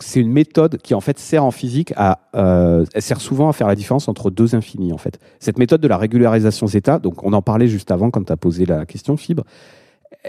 c'est 0.00 0.20
une 0.20 0.30
méthode 0.30 0.78
qui 0.78 0.94
en 0.94 1.00
fait 1.00 1.18
sert 1.18 1.44
en 1.44 1.50
physique 1.50 1.92
à, 1.96 2.20
euh, 2.36 2.84
sert 2.98 3.20
souvent 3.20 3.48
à 3.48 3.52
faire 3.52 3.66
la 3.66 3.74
différence 3.74 4.08
entre 4.08 4.30
deux 4.30 4.54
infinis 4.54 4.92
en 4.92 4.98
fait. 4.98 5.18
Cette 5.40 5.58
méthode 5.58 5.80
de 5.80 5.88
la 5.88 5.96
régularisation 5.96 6.68
zeta, 6.68 7.00
donc 7.00 7.24
on 7.24 7.32
en 7.32 7.42
parlait 7.42 7.66
juste 7.66 7.90
avant 7.90 8.10
quand 8.10 8.22
tu 8.22 8.32
as 8.32 8.36
posé 8.36 8.66
la 8.66 8.86
question 8.86 9.16
fibre, 9.16 9.44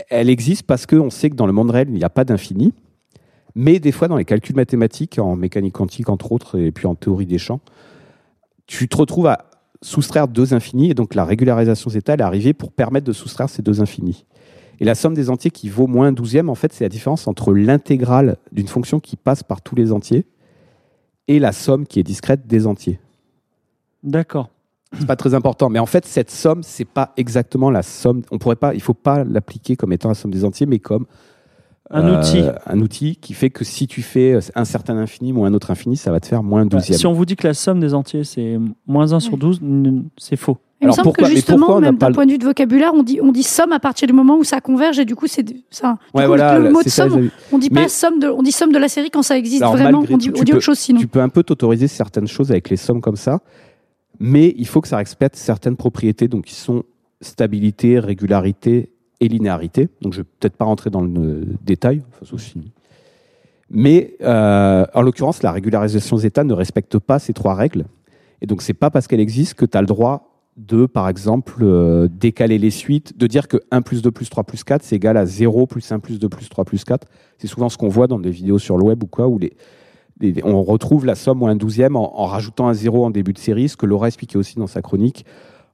elle 0.10 0.30
existe 0.30 0.64
parce 0.64 0.88
qu'on 0.88 1.12
sait 1.12 1.30
que 1.30 1.36
dans 1.36 1.46
le 1.46 1.54
monde 1.54 1.70
réel 1.70 1.90
il 1.90 1.94
n'y 1.94 2.04
a 2.04 2.10
pas 2.10 2.24
d'infini, 2.24 2.74
mais 3.54 3.80
des 3.80 3.92
fois 3.92 4.08
dans 4.08 4.18
les 4.18 4.26
calculs 4.26 4.56
mathématiques, 4.56 5.20
en 5.20 5.36
mécanique 5.36 5.74
quantique 5.76 6.10
entre 6.10 6.32
autres, 6.32 6.58
et 6.60 6.72
puis 6.72 6.88
en 6.88 6.96
théorie 6.96 7.28
des 7.28 7.38
champs, 7.38 7.60
tu 8.66 8.88
te 8.88 8.98
retrouves 8.98 9.28
à 9.28 9.51
soustraire 9.82 10.28
deux 10.28 10.54
infinis, 10.54 10.92
et 10.92 10.94
donc 10.94 11.16
la 11.16 11.26
régularisation 11.26 11.90
zeta 11.90 12.14
elle 12.14 12.22
est 12.22 12.24
arrivée 12.24 12.54
pour 12.54 12.72
permettre 12.72 13.06
de 13.06 13.14
soustraire 13.14 13.50
ces 13.50 13.62
deux 13.62 13.82
infinis. 13.82 14.26
Et 14.80 14.86
la 14.86 14.96
somme 14.96 15.14
des 15.14 15.30
entiers 15.30 15.52
qui 15.52 15.70
vaut 15.70 15.88
moins 15.88 16.08
un 16.08 16.12
douzième, 16.12 16.50
en 16.50 16.56
fait, 16.56 16.74
c'est 16.74 16.84
la 16.84 16.90
différence 16.90 17.28
entre 17.28 17.54
l'intégrale 17.54 18.38
d'une 18.52 18.68
fonction 18.68 19.00
qui 19.00 19.16
passe 19.16 19.44
par 19.44 19.62
tous 19.62 19.76
les 19.76 19.92
entiers 19.92 20.26
et 21.28 21.40
la 21.40 21.52
somme 21.52 21.86
qui 21.86 22.00
est 22.00 22.04
discrète 22.04 22.48
des 22.48 22.66
entiers. 22.66 23.00
D'accord. 24.04 24.50
C'est 24.98 25.06
pas 25.06 25.16
très 25.16 25.34
important, 25.34 25.70
mais 25.70 25.80
en 25.80 25.86
fait, 25.86 26.06
cette 26.06 26.32
somme, 26.32 26.64
c'est 26.64 26.86
pas 26.86 27.14
exactement 27.16 27.70
la 27.70 27.84
somme. 27.84 28.24
On 28.32 28.40
pourrait 28.40 28.56
pas, 28.56 28.74
il 28.74 28.82
faut 28.82 28.94
pas 28.94 29.24
l'appliquer 29.24 29.76
comme 29.76 29.94
étant 29.94 30.10
la 30.10 30.16
somme 30.16 30.32
des 30.32 30.44
entiers, 30.44 30.66
mais 30.66 30.80
comme 30.80 31.06
Un 31.94 32.08
euh, 32.08 32.20
outil. 32.20 32.42
un 32.66 32.80
outil 32.80 33.16
qui 33.18 33.34
fait 33.34 33.50
que 33.50 33.64
si 33.66 33.86
tu 33.88 34.02
fais 34.02 34.40
un 34.56 34.66
certain 34.66 34.98
infini 34.98 35.34
moins 35.34 35.48
un 35.50 35.54
autre 35.54 35.72
infini, 35.72 35.98
ça 35.98 36.12
va 36.12 36.20
te 36.20 36.28
faire 36.28 36.42
moins 36.44 36.62
un 36.62 36.66
Bah, 36.66 36.78
douzième. 36.78 36.98
si 36.98 37.06
on 37.08 37.14
vous 37.14 37.26
dit 37.26 37.36
que 37.36 37.46
la 37.48 37.54
somme 37.54 37.80
des 37.80 37.94
entiers, 37.94 38.24
c'est 38.24 38.58
moins 38.88 39.14
1 39.14 39.20
sur 39.20 39.38
12, 39.38 39.60
n- 39.62 40.06
c'est 40.18 40.36
faux. 40.38 40.58
Il 40.80 40.86
me 40.86 40.88
Alors 40.88 40.96
semble 40.96 41.04
pourquoi- 41.04 41.28
que 41.30 41.36
justement, 41.36 41.76
on 41.76 41.80
même 41.82 41.98
d'un 41.98 42.08
le- 42.08 42.14
point 42.16 42.26
de 42.26 42.32
vue 42.32 42.38
de 42.40 42.44
vocabulaire, 42.46 42.92
on 42.96 43.04
dit, 43.04 43.20
on 43.22 43.32
dit 43.32 43.44
somme 43.44 43.72
à 43.72 43.80
partir 43.80 44.08
du 44.08 44.14
moment 44.14 44.38
où 44.38 44.44
ça 44.44 44.62
converge 44.62 44.98
et 44.98 45.06
du 45.06 45.16
coup, 45.16 45.28
c'est 45.28 45.46
ça. 45.70 45.98
Ouais, 46.16 46.24
coup, 46.24 46.28
voilà, 46.30 46.58
le 46.58 46.72
mot 46.72 46.80
de 46.80 46.84
c'est 46.86 46.90
ça, 46.90 47.04
somme, 47.04 47.12
les 47.14 47.18
amis. 47.20 47.32
on 47.52 47.58
dit 47.60 47.70
pas 47.70 47.88
somme 47.88 48.20
de, 48.20 48.28
on 48.28 48.42
dit 48.42 48.52
somme 48.52 48.72
de 48.72 48.80
la 48.80 48.88
série 48.88 49.12
quand 49.12 49.22
ça 49.22 49.38
existe 49.38 49.62
Alors, 49.62 49.76
vraiment. 49.76 50.00
On 50.10 50.18
dit, 50.18 50.28
tout, 50.30 50.32
on 50.34 50.40
tu 50.40 50.44
dit 50.46 50.52
peux- 50.52 50.58
autre 50.58 50.66
chose 50.66 50.80
sinon. 50.80 51.00
Tu 51.00 51.08
peux 51.08 51.22
un 51.22 51.30
peu 51.30 51.44
t'autoriser 51.44 51.88
certaines 51.88 52.28
choses 52.28 52.50
avec 52.52 52.70
les 52.70 52.78
sommes 52.78 53.02
comme 53.02 53.16
ça, 53.16 53.42
mais 54.20 54.56
il 54.58 54.66
faut 54.66 54.82
que 54.82 54.88
ça 54.88 54.98
respecte 54.98 55.36
certaines 55.36 55.76
propriétés, 55.76 56.28
donc 56.28 56.46
qui 56.46 56.56
sont 56.56 56.84
stabilité, 57.22 58.00
régularité 58.00 58.91
et 59.22 59.30
linéarité. 59.30 59.88
Donc 60.02 60.12
je 60.14 60.20
vais 60.22 60.28
peut-être 60.40 60.58
pas 60.58 60.66
rentrer 60.66 60.90
dans 60.90 61.02
le 61.02 61.12
euh, 61.22 61.46
détail, 61.64 62.02
enfin, 62.10 62.26
sauf 62.26 62.42
si- 62.42 62.72
Mais 63.70 64.16
euh, 64.22 64.86
en 64.94 65.02
l'occurrence, 65.02 65.44
la 65.44 65.52
régularisation 65.54 66.18
zeta 66.18 66.44
ne 66.44 66.54
respecte 66.54 67.00
pas 67.00 67.20
ces 67.20 67.32
trois 67.34 67.56
règles. 67.56 67.86
Et 68.42 68.48
donc 68.48 68.62
c'est 68.62 68.74
pas 68.74 68.90
parce 68.90 69.08
qu'elle 69.08 69.20
existe 69.22 69.54
que 69.54 69.66
tu 69.66 69.78
as 69.78 69.82
le 69.82 69.88
droit 69.88 70.28
de, 70.58 70.86
par 70.86 71.08
exemple, 71.08 71.54
euh, 71.62 72.10
décaler 72.12 72.58
les 72.58 72.72
suites, 72.72 73.18
de 73.18 73.26
dire 73.28 73.48
que 73.48 73.58
1 73.72 73.82
plus 73.82 74.02
2 74.02 74.12
plus 74.12 74.30
3 74.30 74.44
plus 74.44 74.64
4, 74.66 74.84
c'est 74.84 74.98
égal 74.98 75.16
à 75.16 75.26
0 75.26 75.66
plus 75.66 75.90
1 75.92 76.00
plus 76.00 76.20
2 76.20 76.28
plus 76.28 76.50
3 76.50 76.66
plus 76.66 76.84
4. 76.84 77.08
C'est 77.38 77.48
souvent 77.48 77.70
ce 77.70 77.78
qu'on 77.78 77.88
voit 77.88 78.08
dans 78.08 78.20
des 78.20 78.32
vidéos 78.32 78.60
sur 78.60 78.78
le 78.78 78.84
web 78.84 79.02
ou 79.04 79.08
quoi, 79.08 79.28
où 79.30 79.40
on 80.44 80.62
retrouve 80.64 81.06
la 81.06 81.16
somme 81.16 81.42
ou 81.42 81.48
un 81.48 81.56
douzième 81.56 81.96
en, 81.96 82.20
en 82.20 82.26
rajoutant 82.26 82.68
un 82.68 82.74
zéro 82.74 83.06
en 83.06 83.12
début 83.12 83.32
de 83.34 83.40
série, 83.40 83.70
ce 83.70 83.78
que 83.78 83.86
Laura 83.86 84.08
expliquait 84.08 84.38
aussi 84.38 84.58
dans 84.58 84.68
sa 84.68 84.82
chronique, 84.82 85.26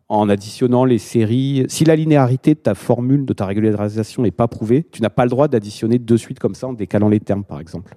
en 0.09 0.29
additionnant 0.29 0.85
les 0.85 0.99
séries. 0.99 1.65
Si 1.67 1.83
la 1.83 1.95
linéarité 1.95 2.53
de 2.53 2.59
ta 2.59 2.75
formule, 2.75 3.25
de 3.25 3.33
ta 3.33 3.45
régularisation 3.45 4.23
n'est 4.23 4.31
pas 4.31 4.47
prouvée, 4.47 4.85
tu 4.91 5.01
n'as 5.01 5.09
pas 5.09 5.25
le 5.25 5.29
droit 5.29 5.47
d'additionner 5.47 5.99
de 5.99 6.17
suite 6.17 6.39
comme 6.39 6.55
ça 6.55 6.67
en 6.67 6.73
décalant 6.73 7.09
les 7.09 7.19
termes, 7.19 7.43
par 7.43 7.59
exemple. 7.59 7.95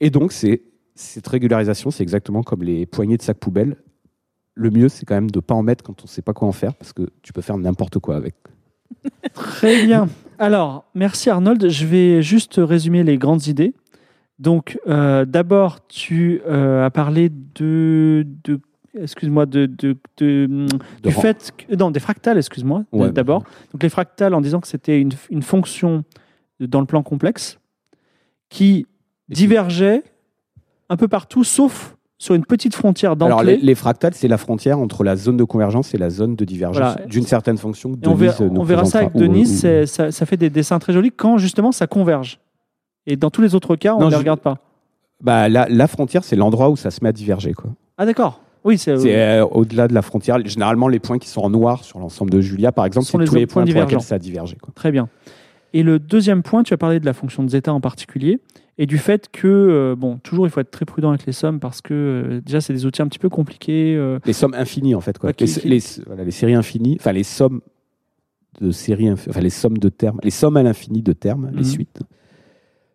Et 0.00 0.10
donc, 0.10 0.32
cette 0.32 1.28
régularisation, 1.28 1.90
c'est 1.90 2.02
exactement 2.02 2.42
comme 2.42 2.62
les 2.62 2.86
poignées 2.86 3.16
de 3.16 3.22
sac 3.22 3.38
poubelle. 3.38 3.76
Le 4.54 4.70
mieux, 4.70 4.88
c'est 4.88 5.06
quand 5.06 5.14
même 5.14 5.30
de 5.30 5.38
ne 5.38 5.42
pas 5.42 5.54
en 5.54 5.62
mettre 5.62 5.84
quand 5.84 6.00
on 6.02 6.04
ne 6.04 6.08
sait 6.08 6.22
pas 6.22 6.32
quoi 6.32 6.48
en 6.48 6.52
faire, 6.52 6.74
parce 6.74 6.92
que 6.92 7.08
tu 7.22 7.32
peux 7.32 7.42
faire 7.42 7.58
n'importe 7.58 7.98
quoi 7.98 8.16
avec. 8.16 8.34
Très 9.34 9.84
bien. 9.84 10.08
Alors, 10.38 10.84
merci 10.94 11.30
Arnold. 11.30 11.68
Je 11.68 11.86
vais 11.86 12.22
juste 12.22 12.54
résumer 12.58 13.04
les 13.04 13.16
grandes 13.18 13.46
idées. 13.46 13.74
Donc, 14.38 14.78
euh, 14.86 15.24
d'abord, 15.24 15.86
tu 15.86 16.42
euh, 16.46 16.84
as 16.84 16.90
parlé 16.90 17.30
de, 17.30 18.26
de 18.44 18.60
excuse-moi, 19.00 19.46
de, 19.46 19.66
de, 19.66 19.96
de- 20.18 20.46
De 21.02 21.08
du 21.08 21.10
fait 21.12 21.52
que, 21.56 21.74
non, 21.74 21.90
des 21.90 22.00
fractales, 22.00 22.38
excuse-moi, 22.38 22.84
Ouais. 22.92 23.10
d'abord. 23.10 23.42
Donc, 23.72 23.82
les 23.82 23.88
fractales, 23.88 24.34
en 24.34 24.40
disant 24.40 24.60
que 24.60 24.66
c'était 24.68 25.00
une, 25.00 25.12
une 25.30 25.42
fonction 25.42 26.04
dans 26.60 26.80
le 26.80 26.86
plan 26.86 27.02
complexe 27.02 27.58
qui 28.48 28.86
divergeait 29.28 30.02
un 30.88 30.96
peu 30.96 31.08
partout, 31.08 31.44
sauf 31.44 31.96
sur 32.18 32.34
une 32.34 32.46
petite 32.46 32.74
frontière 32.74 33.12
Alors, 33.12 33.42
les, 33.42 33.52
d'entrée. 33.54 33.66
les 33.66 33.74
fractales, 33.74 34.14
c'est 34.14 34.28
la 34.28 34.38
frontière 34.38 34.78
entre 34.78 35.04
la 35.04 35.16
zone 35.16 35.36
de 35.36 35.44
convergence 35.44 35.92
et 35.94 35.98
la 35.98 36.08
zone 36.08 36.34
de 36.36 36.44
divergence 36.46 36.94
Voilà. 36.94 37.06
d'une 37.08 37.24
certaine 37.26 37.58
fonction. 37.58 37.92
on 38.06 38.14
verra, 38.14 38.44
nous 38.44 38.60
on 38.60 38.64
verra 38.64 38.84
ça 38.86 39.00
avec. 39.00 39.14
Ou- 39.14 39.18
ou- 39.24 39.44
c'est- 39.44 39.84
ça, 39.86 40.10
ça 40.10 40.24
fait 40.24 40.36
des 40.38 40.48
dessins 40.48 40.78
très 40.78 40.92
jolis 40.94 41.12
quand 41.12 41.36
justement 41.38 41.72
ça 41.72 41.86
converge. 41.86 42.38
Et 43.06 43.16
dans 43.16 43.30
tous 43.30 43.42
les 43.42 43.54
autres 43.54 43.76
cas, 43.76 43.94
on 43.94 44.00
ne 44.00 44.04
les 44.06 44.12
je- 44.12 44.16
regarde 44.18 44.40
pas. 44.40 44.58
Bah, 45.22 45.48
la, 45.48 45.66
la 45.68 45.86
frontière, 45.86 46.24
c'est 46.24 46.36
l'endroit 46.36 46.70
où 46.70 46.76
ça 46.76 46.90
se 46.90 47.02
met 47.02 47.08
à 47.10 47.12
diverger. 47.12 47.52
Quoi. 47.52 47.70
Ah 47.98 48.06
d'accord. 48.06 48.40
Oui, 48.66 48.78
c'est 48.78 48.90
euh, 48.92 49.44
au-delà 49.46 49.86
de 49.86 49.94
la 49.94 50.02
frontière. 50.02 50.44
Généralement, 50.44 50.88
les 50.88 50.98
points 50.98 51.18
qui 51.18 51.28
sont 51.28 51.40
en 51.40 51.50
noir 51.50 51.84
sur 51.84 51.98
l'ensemble 52.00 52.30
de 52.32 52.40
Julia, 52.40 52.72
par 52.72 52.84
exemple, 52.84 53.06
sont 53.06 53.18
les 53.18 53.26
tous 53.26 53.34
les 53.36 53.46
points 53.46 53.64
points 53.64 53.86
pour 53.86 54.02
ça 54.02 54.16
a 54.16 54.18
divergé. 54.18 54.56
Quoi. 54.60 54.72
très 54.74 54.90
bien. 54.90 55.08
Et 55.72 55.82
le 55.82 55.98
deuxième 55.98 56.42
point, 56.42 56.62
tu 56.62 56.74
as 56.74 56.76
parlé 56.76 56.98
de 57.00 57.06
la 57.06 57.12
fonction 57.12 57.44
de 57.44 57.48
zeta 57.50 57.72
en 57.72 57.80
particulier 57.80 58.40
et 58.78 58.86
du 58.86 58.98
fait 58.98 59.28
que, 59.30 59.46
euh, 59.46 59.94
bon, 59.96 60.18
toujours 60.18 60.46
il 60.46 60.50
faut 60.50 60.60
être 60.60 60.70
très 60.70 60.84
prudent 60.84 61.10
avec 61.10 61.26
les 61.26 61.32
sommes 61.32 61.60
parce 61.60 61.80
que 61.80 61.94
euh, 61.94 62.40
déjà 62.44 62.60
c'est 62.60 62.72
des 62.72 62.86
outils 62.86 63.02
un 63.02 63.08
petit 63.08 63.18
peu 63.18 63.28
compliqués. 63.28 63.94
euh, 63.96 64.18
Les 64.26 64.32
sommes 64.32 64.54
infinies, 64.54 64.94
en 64.94 65.00
fait. 65.00 65.16
Quoi. 65.18 65.30
Les, 65.38 65.46
qui- 65.46 65.68
les- 65.68 65.82
voilà, 66.06 66.24
les 66.24 66.30
séries 66.30 66.54
infinies, 66.54 66.96
enfin 66.98 67.12
les 67.12 67.22
sommes 67.24 67.60
de 68.60 68.70
séries, 68.70 69.10
enfin 69.12 69.40
les 69.40 69.50
sommes 69.50 69.78
de 69.78 69.88
termes, 69.90 70.18
les 70.24 70.30
sommes 70.30 70.56
à 70.56 70.62
l'infini 70.62 71.02
de 71.02 71.12
termes, 71.12 71.50
Mhm. 71.52 71.56
les 71.58 71.64
suites. 71.64 72.00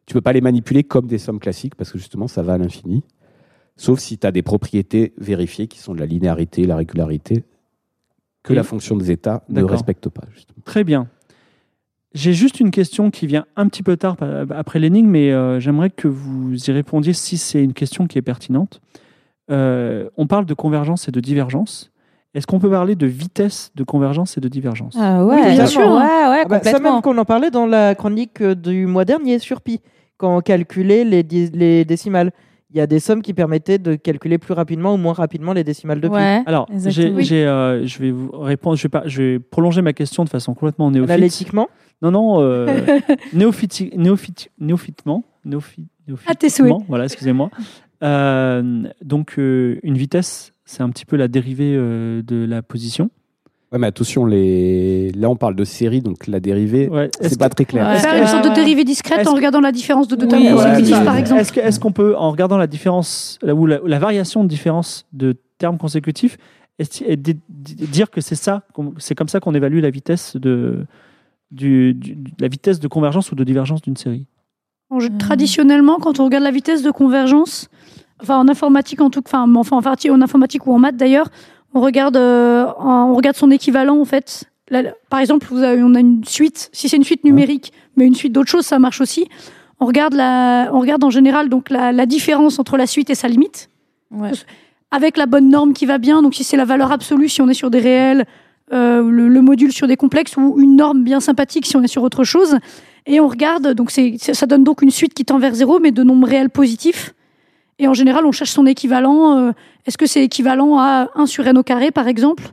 Tu 0.05 0.13
peux 0.15 0.21
pas 0.21 0.33
les 0.33 0.41
manipuler 0.41 0.83
comme 0.83 1.07
des 1.07 1.17
sommes 1.19 1.39
classiques 1.39 1.75
parce 1.75 1.91
que 1.91 1.97
justement, 1.97 2.27
ça 2.27 2.41
va 2.41 2.53
à 2.53 2.57
l'infini. 2.57 3.03
Sauf 3.81 3.99
si 3.99 4.19
tu 4.19 4.27
as 4.27 4.31
des 4.31 4.43
propriétés 4.43 5.11
vérifiées 5.17 5.65
qui 5.67 5.79
sont 5.79 5.95
de 5.95 5.99
la 5.99 6.05
linéarité, 6.05 6.67
la 6.67 6.75
régularité, 6.75 7.43
que 8.43 8.53
Et- 8.53 8.55
la 8.55 8.61
fonction 8.61 8.95
de 8.95 9.03
zeta 9.03 9.41
ne 9.49 9.63
respecte 9.63 10.07
pas. 10.07 10.21
Justement. 10.35 10.59
Très 10.65 10.83
bien. 10.83 11.07
J'ai 12.13 12.33
juste 12.33 12.59
une 12.59 12.69
question 12.69 13.09
qui 13.09 13.25
vient 13.25 13.45
un 13.55 13.67
petit 13.67 13.81
peu 13.81 13.97
tard 13.97 14.17
après 14.51 14.77
l'énigme, 14.77 15.09
mais 15.09 15.31
euh, 15.31 15.59
j'aimerais 15.59 15.89
que 15.89 16.07
vous 16.07 16.55
y 16.55 16.71
répondiez 16.71 17.13
si 17.13 17.37
c'est 17.39 17.63
une 17.63 17.73
question 17.73 18.05
qui 18.05 18.19
est 18.19 18.21
pertinente. 18.21 18.81
Euh, 19.49 20.09
on 20.15 20.27
parle 20.27 20.45
de 20.45 20.53
convergence 20.53 21.07
et 21.07 21.11
de 21.11 21.19
divergence. 21.19 21.91
Est-ce 22.35 22.45
qu'on 22.45 22.59
peut 22.59 22.69
parler 22.69 22.93
de 22.95 23.07
vitesse 23.07 23.71
de 23.75 23.83
convergence 23.83 24.37
et 24.37 24.41
de 24.41 24.47
divergence? 24.47 24.95
Ah 24.99 25.25
Oui, 25.25 25.35
ouais, 25.35 25.51
bien 25.53 25.61
ouais, 25.61 25.67
sûr. 25.67 25.81
ouais, 25.91 26.03
Ah 26.43 26.45
bah, 26.47 26.61
ça 26.63 26.79
même 26.79 27.01
qu'on 27.01 27.17
en 27.17 27.25
parlait 27.25 27.49
dans 27.49 27.65
la 27.65 27.95
chronique 27.95 28.41
euh, 28.41 28.53
du 28.53 28.85
mois 28.85 29.05
dernier 29.05 29.39
sur 29.39 29.59
Pi, 29.61 29.79
quand 30.17 30.37
on 30.37 30.41
calculait 30.41 31.03
les 31.03 31.23
décimales. 31.83 32.31
Il 32.73 32.77
y 32.77 32.81
a 32.81 32.87
des 32.87 32.99
sommes 32.99 33.21
qui 33.21 33.33
permettaient 33.33 33.79
de 33.79 33.95
calculer 33.95 34.37
plus 34.37 34.53
rapidement 34.53 34.93
ou 34.93 34.97
moins 34.97 35.11
rapidement 35.13 35.51
les 35.51 35.63
décimales 35.65 35.99
de 35.99 36.07
Pi. 36.07 36.13
Ouais. 36.13 36.41
Alors, 36.45 36.67
j'ai. 36.85 37.09
Oui. 37.11 37.27
euh, 37.33 37.85
je 37.85 37.99
vais 37.99 38.11
vous 38.11 38.31
répondre. 38.31 38.77
Je 38.77 38.83
vais 38.83 38.89
pas. 38.89 39.03
Je 39.05 39.21
vais 39.21 39.39
prolonger 39.39 39.81
ma 39.81 39.91
question 39.93 40.23
de 40.23 40.29
façon 40.29 40.53
complètement 40.53 40.89
néophyte. 40.89 41.11
Analytiquement, 41.11 41.67
Non, 42.01 42.11
non. 42.11 42.41
Euh, 42.41 42.67
néophyti- 43.35 43.93
néophyti- 43.97 44.49
néophytement. 44.59 45.23
néophy- 45.45 45.85
À 46.27 46.35
tes 46.35 46.49
souhaits. 46.49 46.67
néophytement, 46.69 46.85
Voilà, 46.87 47.03
excusez-moi. 47.05 47.49
Euh, 48.03 48.83
donc, 49.03 49.35
euh, 49.37 49.79
une 49.83 49.97
vitesse, 49.97 50.53
c'est 50.65 50.81
un 50.81 50.89
petit 50.89 51.05
peu 51.05 51.15
la 51.17 51.27
dérivée 51.27 51.75
euh, 51.75 52.21
de 52.23 52.45
la 52.45 52.61
position. 52.61 53.09
Ouais, 53.71 53.79
mais 53.79 53.87
attention, 53.87 54.25
les... 54.25 55.11
là 55.13 55.29
on 55.29 55.37
parle 55.37 55.55
de 55.55 55.63
série, 55.63 56.01
donc 56.01 56.27
la 56.27 56.39
dérivée, 56.41 56.89
Ouais. 56.89 57.09
C'est 57.21 57.39
pas 57.39 57.47
que- 57.49 57.55
très 57.55 57.65
clair. 57.65 57.87
Ouais. 57.87 57.99
Faire 57.99 58.21
une 58.21 58.27
sorte 58.27 58.49
de 58.49 58.53
dérivée 58.53 58.83
discrète 58.83 59.25
en 59.27 59.33
regardant 59.33 59.61
la 59.61 59.71
différence 59.71 60.07
de 60.09 60.15
deux 60.17 60.25
Oui, 60.25 60.29
termes 60.29 61.05
par 61.05 61.15
exemple. 61.15 61.41
Est-ce 61.41 61.79
qu'on 61.79 61.93
peut, 61.93 62.15
en 62.17 62.31
regardant 62.31 62.57
la 62.57 62.67
différence 62.67 63.39
ou 63.43 63.65
la, 63.65 63.79
la 63.85 63.99
variation 63.99 64.43
de 64.43 64.49
différence 64.49 65.05
de 65.13 65.37
termes 65.57 65.77
consécutifs, 65.77 66.37
et 66.79 67.15
dire 67.15 68.09
que 68.09 68.21
c'est 68.21 68.35
ça, 68.35 68.63
c'est 68.97 69.15
comme 69.15 69.27
ça 69.29 69.39
qu'on 69.39 69.53
évalue 69.53 69.79
la 69.81 69.89
vitesse 69.91 70.35
de 70.35 70.85
du, 71.51 71.97
la 72.39 72.47
vitesse 72.47 72.79
de 72.79 72.87
convergence 72.87 73.31
ou 73.31 73.35
de 73.35 73.43
divergence 73.43 73.81
d'une 73.81 73.97
série? 73.97 74.25
Euh. 74.91 74.99
Traditionnellement, 75.19 75.97
quand 75.97 76.19
on 76.19 76.25
regarde 76.25 76.43
la 76.43 76.51
vitesse 76.51 76.81
de 76.81 76.91
convergence, 76.91 77.69
enfin 78.21 78.37
en 78.37 78.47
informatique 78.47 79.01
en 79.01 79.09
tout, 79.09 79.21
enfin, 79.25 79.53
enfin 79.55 79.77
en 79.77 79.81
partie 79.81 80.09
en 80.09 80.21
informatique 80.21 80.65
ou 80.65 80.73
en 80.73 80.79
maths 80.79 80.97
d'ailleurs, 80.97 81.29
on 81.73 81.81
regarde, 81.81 82.17
euh, 82.17 82.65
on 82.79 83.13
regarde 83.15 83.35
son 83.35 83.51
équivalent 83.51 83.99
en 83.99 84.05
fait. 84.05 84.45
Là, 84.69 84.83
par 85.09 85.19
exemple, 85.19 85.47
vous 85.51 85.63
avez, 85.63 85.83
on 85.83 85.95
a 85.95 85.99
une 85.99 86.23
suite. 86.23 86.69
Si 86.71 86.87
c'est 86.89 86.97
une 86.97 87.03
suite 87.03 87.23
numérique, 87.23 87.73
mais 87.97 88.05
une 88.05 88.15
suite 88.15 88.31
d'autres 88.33 88.49
choses, 88.49 88.65
ça 88.65 88.79
marche 88.79 89.01
aussi. 89.01 89.27
On 89.79 89.85
regarde 89.85 90.13
la, 90.13 90.69
on 90.73 90.79
regarde 90.79 91.03
en 91.03 91.09
général 91.09 91.49
donc 91.49 91.69
la, 91.69 91.91
la 91.91 92.05
différence 92.05 92.59
entre 92.59 92.77
la 92.77 92.87
suite 92.87 93.09
et 93.09 93.15
sa 93.15 93.27
limite 93.27 93.69
Ouais. 94.11 94.31
avec 94.91 95.15
la 95.17 95.25
bonne 95.25 95.49
norme 95.49 95.73
qui 95.73 95.85
va 95.85 95.97
bien. 95.97 96.21
Donc 96.21 96.35
si 96.35 96.43
c'est 96.43 96.57
la 96.57 96.65
valeur 96.65 96.91
absolue, 96.91 97.29
si 97.29 97.41
on 97.41 97.49
est 97.49 97.53
sur 97.53 97.69
des 97.69 97.79
réels, 97.79 98.25
euh, 98.73 99.01
le, 99.09 99.27
le 99.27 99.41
module 99.41 99.71
sur 99.73 99.87
des 99.87 99.97
complexes 99.97 100.37
ou 100.37 100.55
une 100.59 100.75
norme 100.77 101.03
bien 101.03 101.19
sympathique 101.19 101.65
si 101.65 101.75
on 101.77 101.83
est 101.83 101.87
sur 101.87 102.03
autre 102.03 102.23
chose. 102.23 102.57
Et 103.07 103.19
on 103.19 103.27
regarde, 103.27 103.73
donc 103.73 103.89
c'est- 103.91 104.17
ça 104.33 104.45
donne 104.45 104.63
donc 104.63 104.81
une 104.81 104.91
suite 104.91 105.13
qui 105.13 105.25
tend 105.25 105.39
vers 105.39 105.55
zéro, 105.55 105.79
mais 105.79 105.91
de 105.91 106.03
nombres 106.03 106.27
réels 106.27 106.49
positifs. 106.49 107.13
Et 107.81 107.87
en 107.87 107.93
général, 107.95 108.25
on 108.25 108.31
cherche 108.31 108.51
son 108.51 108.65
équivalent. 108.67 109.37
euh, 109.37 109.51
est-ce 109.87 109.97
que 109.97 110.05
c'est 110.05 110.23
équivalent 110.23 110.77
à 110.77 111.09
1 111.15 111.25
sur 111.25 111.47
n 111.47 111.57
au 111.57 111.63
carré, 111.63 111.89
par 111.91 112.07
exemple? 112.07 112.43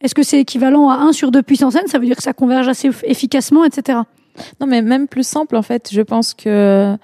Est-ce 0.00 0.14
que 0.14 0.22
c'est 0.22 0.40
équivalent 0.40 0.88
à 0.88 0.94
1 0.96 1.12
sur 1.12 1.30
2 1.30 1.42
puissance 1.42 1.74
n? 1.74 1.86
Ça 1.88 1.98
veut 1.98 2.06
dire 2.06 2.16
que 2.16 2.22
ça 2.22 2.32
converge 2.32 2.68
assez 2.68 2.88
eff- 2.88 3.04
efficacement, 3.04 3.64
etc. 3.64 3.98
Non, 4.60 4.66
mais 4.66 4.80
même 4.80 5.06
plus 5.06 5.26
simple, 5.26 5.56
en 5.56 5.62
fait, 5.62 5.90
je 5.92 6.00
pense 6.00 6.32
que 6.32 6.96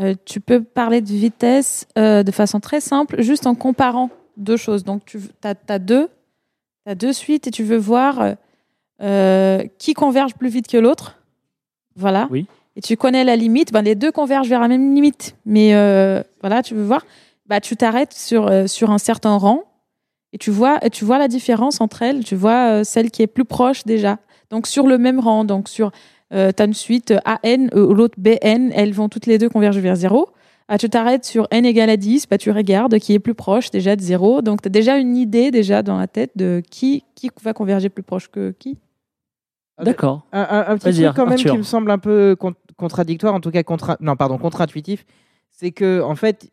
euh, 0.00 0.14
tu 0.24 0.40
peux 0.40 0.62
parler 0.62 1.00
de 1.00 1.06
vitesse 1.06 1.86
euh, 1.96 2.24
de 2.24 2.30
façon 2.32 2.58
très 2.58 2.80
simple, 2.80 3.22
juste 3.22 3.46
en 3.46 3.54
comparant 3.54 4.10
deux 4.36 4.56
choses. 4.56 4.82
Donc, 4.82 5.04
tu 5.04 5.20
as, 5.44 5.78
deux, 5.78 6.08
t'as 6.84 6.94
deux 6.96 7.12
suites 7.12 7.46
et 7.46 7.50
tu 7.52 7.62
veux 7.62 7.76
voir 7.76 8.34
euh, 9.00 9.62
qui 9.78 9.94
converge 9.94 10.34
plus 10.34 10.48
vite 10.48 10.66
que 10.66 10.76
l'autre. 10.78 11.16
Voilà. 11.94 12.26
Oui. 12.30 12.46
Et 12.76 12.80
tu 12.80 12.96
connais 12.96 13.24
la 13.24 13.36
limite. 13.36 13.72
Ben, 13.72 13.82
les 13.82 13.94
deux 13.96 14.12
convergent 14.12 14.48
vers 14.48 14.60
la 14.60 14.68
même 14.68 14.94
limite. 14.94 15.34
Mais 15.44 15.74
euh, 15.74 16.22
voilà, 16.40 16.62
tu 16.62 16.74
veux 16.74 16.84
voir. 16.84 17.04
Bah, 17.48 17.60
tu 17.60 17.76
t'arrêtes 17.76 18.12
sur, 18.12 18.46
euh, 18.46 18.66
sur 18.66 18.90
un 18.90 18.98
certain 18.98 19.36
rang 19.36 19.62
et 20.32 20.38
tu 20.38 20.50
vois, 20.50 20.84
et 20.84 20.90
tu 20.90 21.04
vois 21.04 21.18
la 21.18 21.28
différence 21.28 21.80
entre 21.80 22.02
elles. 22.02 22.22
Tu 22.24 22.34
vois 22.36 22.70
euh, 22.80 22.84
celle 22.84 23.10
qui 23.10 23.22
est 23.22 23.26
plus 23.26 23.44
proche 23.46 23.84
déjà. 23.84 24.18
Donc, 24.50 24.66
sur 24.66 24.86
le 24.86 24.98
même 24.98 25.18
rang. 25.20 25.44
Donc, 25.44 25.68
sur 25.68 25.90
euh, 26.34 26.52
tu 26.54 26.62
as 26.62 26.66
une 26.66 26.74
suite 26.74 27.14
AN 27.24 27.68
euh, 27.74 27.86
ou 27.86 27.94
l'autre 27.94 28.16
BN, 28.18 28.70
elles 28.74 28.92
vont 28.92 29.08
toutes 29.08 29.24
les 29.26 29.38
deux 29.38 29.48
converger 29.48 29.80
vers 29.80 29.96
0. 29.96 30.28
Ah, 30.70 30.76
tu 30.76 30.90
t'arrêtes 30.90 31.24
sur 31.24 31.48
n 31.50 31.64
égale 31.64 31.88
à 31.88 31.96
10, 31.96 32.28
bah, 32.28 32.36
tu 32.36 32.50
regardes 32.50 32.98
qui 32.98 33.14
est 33.14 33.18
plus 33.18 33.34
proche 33.34 33.70
déjà 33.70 33.96
de 33.96 34.02
0. 34.02 34.42
Donc, 34.42 34.60
tu 34.60 34.66
as 34.66 34.70
déjà 34.70 34.98
une 34.98 35.16
idée 35.16 35.50
déjà 35.50 35.82
dans 35.82 35.96
la 35.96 36.06
tête 36.06 36.32
de 36.36 36.62
qui, 36.70 37.04
qui 37.14 37.30
va 37.42 37.54
converger 37.54 37.88
plus 37.88 38.02
proche 38.02 38.28
que 38.28 38.50
qui. 38.58 38.76
D'accord. 39.82 40.26
Un, 40.32 40.40
un- 40.42 40.64
un 40.72 40.76
petit 40.76 40.88
truc 41.04 41.16
quand 41.16 41.24
même 41.24 41.34
Arthur. 41.34 41.52
qui 41.52 41.58
me 41.58 41.62
semble 41.62 41.90
un 41.90 41.98
peu 41.98 42.36
con- 42.38 42.54
contradictoire, 42.76 43.32
en 43.32 43.40
tout 43.40 43.50
cas 43.52 43.62
contra 43.62 43.96
non 44.00 44.16
pardon 44.16 44.36
contre-intuitif, 44.36 45.06
c'est 45.50 45.70
que 45.70 46.02
en 46.02 46.16
fait 46.16 46.50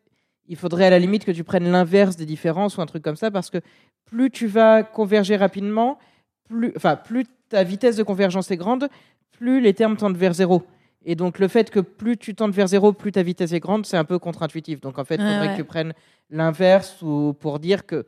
il 0.48 0.56
faudrait 0.56 0.86
à 0.86 0.90
la 0.90 0.98
limite 0.98 1.24
que 1.24 1.32
tu 1.32 1.44
prennes 1.44 1.70
l'inverse 1.70 2.16
des 2.16 2.26
différences 2.26 2.76
ou 2.76 2.80
un 2.82 2.86
truc 2.86 3.02
comme 3.02 3.16
ça 3.16 3.30
parce 3.30 3.50
que 3.50 3.58
plus 4.04 4.30
tu 4.30 4.46
vas 4.46 4.82
converger 4.82 5.36
rapidement, 5.36 5.98
plus 6.48 6.72
enfin 6.76 6.96
plus 6.96 7.24
ta 7.48 7.62
vitesse 7.64 7.96
de 7.96 8.02
convergence 8.02 8.50
est 8.50 8.56
grande, 8.56 8.88
plus 9.32 9.60
les 9.60 9.74
termes 9.74 9.96
tendent 9.96 10.16
vers 10.16 10.34
zéro. 10.34 10.62
Et 11.04 11.14
donc 11.14 11.38
le 11.38 11.46
fait 11.48 11.70
que 11.70 11.78
plus 11.80 12.16
tu 12.16 12.34
tends 12.34 12.50
vers 12.50 12.66
zéro, 12.68 12.92
plus 12.92 13.12
ta 13.12 13.22
vitesse 13.22 13.52
est 13.52 13.60
grande, 13.60 13.86
c'est 13.86 13.96
un 13.96 14.04
peu 14.04 14.18
contre-intuitif. 14.18 14.80
Donc 14.80 14.98
en 14.98 15.04
fait, 15.04 15.16
il 15.16 15.20
Ouais, 15.22 15.28
faudrait 15.32 15.46
ouais. 15.48 15.52
que 15.52 15.56
tu 15.56 15.64
prennes 15.64 15.92
l'inverse 16.30 17.00
ou 17.02 17.34
pour 17.38 17.58
dire 17.58 17.86
que 17.86 18.04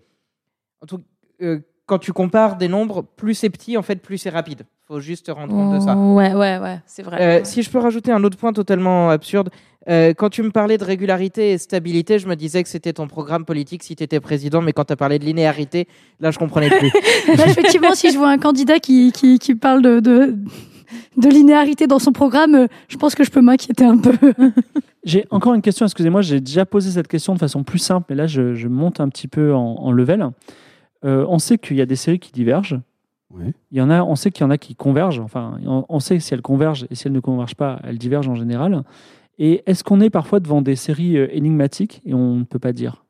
en 0.82 0.86
tout- 0.86 1.02
euh, 1.42 1.60
quand 1.86 1.98
tu 1.98 2.12
compares 2.12 2.56
des 2.56 2.68
nombres, 2.68 3.02
plus 3.02 3.34
c'est 3.34 3.50
petit, 3.50 3.76
en 3.76 3.82
fait, 3.82 3.96
plus 3.96 4.18
c'est 4.18 4.30
rapide. 4.30 4.64
faut 4.86 5.00
juste 5.00 5.26
te 5.26 5.30
rendre 5.30 5.52
compte 5.54 5.74
de 5.74 5.80
ça. 5.80 5.94
Ouais, 5.96 6.32
ouais, 6.34 6.56
ouais, 6.58 6.80
c'est 6.86 7.02
vrai. 7.02 7.20
Euh, 7.20 7.44
si 7.44 7.62
je 7.62 7.70
peux 7.70 7.78
rajouter 7.78 8.10
un 8.10 8.24
autre 8.24 8.38
point 8.38 8.54
totalement 8.54 9.10
absurde, 9.10 9.50
euh, 9.88 10.12
quand 10.14 10.28
tu 10.28 10.42
me 10.42 10.50
parlais 10.50 10.76
de 10.76 10.84
régularité 10.84 11.52
et 11.52 11.58
stabilité, 11.58 12.18
je 12.18 12.28
me 12.28 12.36
disais 12.36 12.62
que 12.62 12.68
c'était 12.68 12.92
ton 12.92 13.06
programme 13.06 13.44
politique 13.44 13.82
si 13.82 13.96
tu 13.96 14.02
étais 14.02 14.20
président, 14.20 14.60
mais 14.60 14.72
quand 14.72 14.84
tu 14.84 14.92
as 14.92 14.96
parlé 14.96 15.18
de 15.18 15.24
linéarité, 15.24 15.88
là 16.20 16.30
je 16.30 16.38
comprenais 16.38 16.70
plus. 16.70 16.90
Là, 17.36 17.46
effectivement, 17.46 17.94
si 17.94 18.10
je 18.10 18.18
vois 18.18 18.28
un 18.28 18.38
candidat 18.38 18.80
qui, 18.80 19.12
qui, 19.12 19.38
qui 19.38 19.54
parle 19.54 19.82
de, 19.82 20.00
de, 20.00 20.36
de 21.16 21.28
linéarité 21.28 21.86
dans 21.86 21.98
son 21.98 22.12
programme, 22.12 22.54
euh, 22.54 22.66
je 22.88 22.96
pense 22.96 23.14
que 23.14 23.24
je 23.24 23.30
peux 23.30 23.40
m'inquiéter 23.40 23.84
un 23.84 23.98
peu. 23.98 24.16
J'ai 25.04 25.26
encore 25.30 25.54
une 25.54 25.62
question, 25.62 25.86
excusez-moi, 25.86 26.20
j'ai 26.20 26.40
déjà 26.40 26.66
posé 26.66 26.90
cette 26.90 27.08
question 27.08 27.32
de 27.32 27.38
façon 27.38 27.62
plus 27.62 27.78
simple, 27.78 28.06
mais 28.10 28.16
là 28.16 28.26
je, 28.26 28.54
je 28.54 28.68
monte 28.68 29.00
un 29.00 29.08
petit 29.08 29.28
peu 29.28 29.54
en, 29.54 29.76
en 29.76 29.90
level. 29.90 30.28
Euh, 31.04 31.24
on 31.28 31.38
sait 31.38 31.56
qu'il 31.56 31.76
y 31.76 31.80
a 31.80 31.86
des 31.86 31.96
séries 31.96 32.18
qui 32.18 32.32
divergent. 32.32 32.78
Ouais. 33.30 33.54
Il 33.70 33.78
y 33.78 33.80
en 33.80 33.88
a, 33.88 34.02
on 34.02 34.16
sait 34.16 34.30
qu'il 34.30 34.42
y 34.42 34.44
en 34.44 34.50
a 34.50 34.58
qui 34.58 34.74
convergent. 34.74 35.20
Enfin, 35.20 35.58
on, 35.64 35.84
on 35.88 36.00
sait 36.00 36.18
si 36.18 36.34
elles 36.34 36.42
convergent 36.42 36.86
et 36.90 36.94
si 36.94 37.06
elles 37.06 37.12
ne 37.12 37.20
convergent 37.20 37.54
pas, 37.54 37.78
elles 37.84 37.96
divergent 37.96 38.28
en 38.28 38.34
général. 38.34 38.82
Et 39.38 39.62
est-ce 39.66 39.84
qu'on 39.84 40.00
est 40.00 40.10
parfois 40.10 40.40
devant 40.40 40.62
des 40.62 40.76
séries 40.76 41.16
euh, 41.16 41.28
énigmatiques 41.32 42.02
et 42.04 42.12
on 42.14 42.34
ne 42.36 42.44
peut 42.44 42.58
pas 42.58 42.72
dire? 42.72 43.04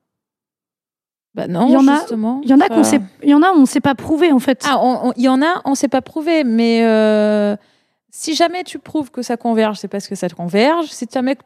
Bah 1.34 1.46
non, 1.46 1.66
Il 1.68 1.72
y 1.72 1.76
en 1.76 1.86
a- 1.88 1.96
justement. 2.00 2.40
Il 2.42 2.50
y 2.50 2.54
en 2.54 2.60
a 2.60 2.68
qu'on 2.68 2.82
sait, 2.84 3.00
il 3.22 3.28
y 3.30 3.34
en 3.34 3.42
a, 3.42 3.50
on 3.52 3.60
ne 3.60 3.66
sait 3.66 3.80
pas 3.80 3.94
prouver 3.94 4.32
en 4.32 4.38
fait. 4.38 4.64
Ah, 4.66 4.78
on- 4.82 5.08
on- 5.08 5.12
il 5.16 5.22
y 5.22 5.28
en 5.28 5.40
a, 5.42 5.60
on 5.64 5.70
ne 5.70 5.74
sait 5.74 5.88
pas 5.88 6.02
prouver, 6.02 6.42
mais 6.44 6.84
euh, 6.84 7.56
si 8.10 8.34
jamais 8.34 8.64
tu 8.64 8.78
prouves 8.78 9.10
que 9.10 9.22
ça 9.22 9.36
converge, 9.36 9.78
c'est 9.78 9.88
parce 9.88 10.08
que 10.08 10.14
ça 10.14 10.28
converge. 10.28 10.86
Si 10.86 11.06
jamais 11.12 11.36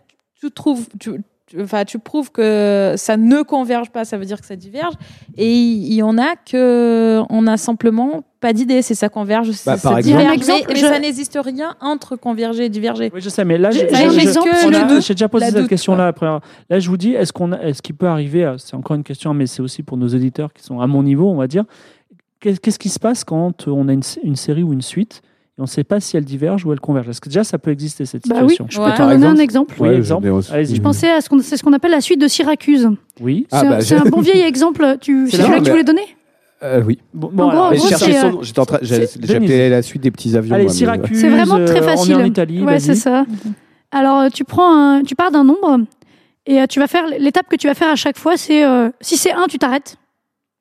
tu 0.40 0.50
trouves, 0.50 0.86
tu- 0.98 1.20
enfin, 1.60 1.84
tu 1.84 1.98
prouves 1.98 2.30
que 2.30 2.94
ça 2.96 3.16
ne 3.16 3.42
converge 3.42 3.90
pas, 3.90 4.04
ça 4.04 4.16
veut 4.18 4.24
dire 4.24 4.40
que 4.40 4.46
ça 4.46 4.56
diverge. 4.56 4.94
Et 5.36 5.52
il 5.52 5.92
y 5.94 6.02
en 6.02 6.18
a 6.18 6.34
que 6.36 7.20
on 7.30 7.42
n'a 7.42 7.56
simplement 7.56 8.22
pas 8.40 8.52
d'idée 8.52 8.82
si 8.82 8.94
ça 8.96 9.08
converge, 9.08 9.50
si 9.52 9.64
Bah, 9.66 9.76
ça 9.76 9.90
par 9.90 10.00
diverge. 10.00 10.22
exemple, 10.32 10.36
mais, 10.48 10.54
exemple, 10.58 10.72
mais 10.74 10.80
je- 10.80 10.86
ça 10.86 10.98
n'existe 10.98 11.38
rien 11.42 11.76
entre 11.80 12.16
converger 12.16 12.64
et 12.64 12.68
diverger. 12.68 13.10
Oui, 13.14 13.20
je 13.20 13.28
sais, 13.28 13.44
mais 13.44 13.56
là, 13.58 13.70
J'ai- 13.70 13.82
a- 13.82 13.86
déjà 13.86 15.28
posé 15.28 15.44
La 15.44 15.50
cette 15.50 15.60
doute, 15.60 15.68
question-là. 15.68 16.12
Là, 16.70 16.78
je 16.80 16.88
vous 16.88 16.96
dis, 16.96 17.12
est-ce 17.12 17.32
qu'on, 17.32 17.52
a- 17.52 17.60
est-ce 17.60 17.82
qu'il 17.82 17.94
peut 17.94 18.06
arriver 18.08 18.44
à- 18.44 18.56
C'est 18.58 18.74
encore 18.74 18.96
une 18.96 19.04
question, 19.04 19.32
mais 19.34 19.46
c'est 19.46 19.62
aussi 19.62 19.82
pour 19.82 19.96
nos 19.96 20.08
auditeurs 20.08 20.52
qui 20.52 20.62
sont 20.64 20.80
à 20.80 20.86
mon 20.86 21.02
niveau, 21.02 21.30
on 21.30 21.36
va 21.36 21.46
dire. 21.46 21.64
Qu'est- 22.40 22.58
Qu'est-ce 22.60 22.78
qui 22.80 22.88
se 22.88 22.98
passe 22.98 23.22
quand 23.22 23.68
on 23.68 23.86
a 23.88 23.92
une, 23.92 24.02
une 24.24 24.36
série 24.36 24.64
ou 24.64 24.72
une 24.72 24.82
suite 24.82 25.22
et 25.58 25.60
on 25.60 25.64
ne 25.64 25.68
sait 25.68 25.84
pas 25.84 26.00
si 26.00 26.16
elle 26.16 26.24
diverge 26.24 26.64
ou 26.64 26.72
elle 26.72 26.80
converge 26.80 27.08
Est-ce 27.10 27.20
que 27.20 27.28
déjà 27.28 27.44
ça 27.44 27.58
peut 27.58 27.70
exister 27.70 28.06
cette 28.06 28.26
Bah 28.26 28.36
oui, 28.42 28.50
situation? 28.50 28.66
Je 28.70 28.78
Ouais. 28.80 28.86
peux 28.86 28.92
te 28.92 28.96
Par 28.98 29.08
donner 29.08 29.26
un 29.26 29.36
exemple 29.36 29.40
exemple. 29.42 29.74
Oui, 29.80 29.88
Ouais, 29.90 29.96
exemple. 29.96 30.26
Je 30.26 30.80
pensais 30.80 31.10
à 31.10 31.20
ce 31.20 31.28
qu'on, 31.28 31.40
c'est 31.40 31.56
ce 31.58 31.62
qu'on 31.62 31.72
appelle 31.74 31.90
la 31.90 32.00
suite 32.00 32.20
de 32.20 32.26
Syracuse. 32.28 32.88
Oui. 33.20 33.46
Ah, 33.52 33.60
c'est, 33.80 33.94
bah, 33.96 34.02
un, 34.02 34.06
un 34.06 34.10
bon 34.10 34.20
vieil 34.20 34.40
exemple. 34.42 34.96
Tu, 35.00 35.28
C'est 35.30 35.36
celui-là 35.36 35.56
là, 35.56 35.58
que 35.60 35.64
tu 35.64 35.70
voulais 35.70 35.84
donner? 35.84 36.06
Euh, 36.62 36.82
oui. 36.86 36.98
Bon, 37.12 37.26
En 37.28 37.30
bon, 37.32 37.50
euh, 37.50 37.70
nom. 37.70 38.40
J'étais 38.42 38.58
en 38.60 38.64
train. 38.64 38.78
j'ai- 38.82 39.68
la 39.68 39.82
suite 39.82 40.00
des 40.02 40.10
petits 40.10 40.36
avions. 40.36 40.54
Allez, 40.54 40.64
moi, 40.64 40.72
mais- 40.72 40.78
Syracuse. 40.78 41.20
C'est 41.20 41.28
vraiment 41.28 41.56
euh, 41.56 41.64
très 41.66 41.80
On 41.80 41.82
est 41.82 41.86
facile. 41.86 42.16
en 42.16 42.24
Italie. 42.24 42.62
Ouais, 42.64 42.78
c'est 42.78 42.94
ça. 42.94 43.24
Alors, 43.90 44.20
euh, 44.20 44.28
tu 44.32 44.44
prends 44.44 44.74
un, 44.74 45.02
tu 45.02 45.14
pars 45.14 45.30
d'un 45.30 45.44
nombre 45.44 45.80
et 46.46 46.60
euh, 46.62 46.66
tu 46.66 46.78
vas 46.80 46.86
faire 46.86 47.04
l'étape 47.18 47.46
que 47.50 47.56
tu 47.56 47.66
vas 47.66 47.74
faire 47.74 47.88
à 47.90 47.96
chaque 47.96 48.16
fois, 48.16 48.36
c'est 48.38 48.64
euh, 48.64 48.88
si 49.02 49.16
c'est 49.18 49.32
1, 49.32 49.48
tu 49.48 49.58
t'arrêtes. 49.58 49.96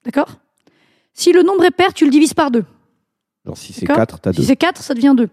D'accord? 0.05 0.27
Si 1.13 1.31
le 1.31 1.43
nombre 1.43 1.63
est 1.63 1.71
pair, 1.71 1.93
tu 1.93 2.03
le 2.05 2.11
divises 2.11 2.33
par 2.33 2.51
2. 2.51 2.63
Genre, 3.45 3.57
si 3.57 3.73
c'est 3.73 3.85
D'accord 3.85 4.05
4, 4.05 4.19
t'as 4.19 4.31
2. 4.33 4.41
Si 4.41 4.47
c'est 4.47 4.55
4, 4.55 4.81
ça 4.81 4.93
devient 4.93 5.13
2. 5.15 5.27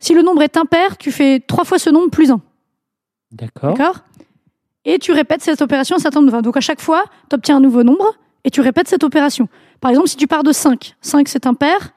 Si 0.00 0.14
le 0.14 0.22
nombre 0.22 0.42
est 0.42 0.56
impair, 0.56 0.96
tu 0.98 1.12
fais 1.12 1.40
3 1.40 1.64
fois 1.64 1.78
ce 1.78 1.90
nombre 1.90 2.10
plus 2.10 2.30
1. 2.30 2.40
D'accord. 3.32 3.74
D'accord 3.74 4.04
Et 4.84 4.98
tu 4.98 5.12
répètes 5.12 5.42
cette 5.42 5.62
opération 5.62 5.96
un 5.96 5.98
certain 5.98 6.20
nombre 6.20 6.28
de 6.28 6.36
fois. 6.36 6.42
Donc 6.42 6.56
à 6.56 6.60
chaque 6.60 6.80
fois, 6.80 7.04
tu 7.28 7.34
obtiens 7.34 7.56
un 7.56 7.60
nouveau 7.60 7.82
nombre 7.82 8.14
et 8.44 8.50
tu 8.50 8.60
répètes 8.60 8.88
cette 8.88 9.04
opération. 9.04 9.48
Par 9.80 9.90
exemple, 9.90 10.08
si 10.08 10.16
tu 10.16 10.26
pars 10.26 10.42
de 10.42 10.52
5, 10.52 10.94
5 11.00 11.28
c'est 11.28 11.46
impair, 11.46 11.92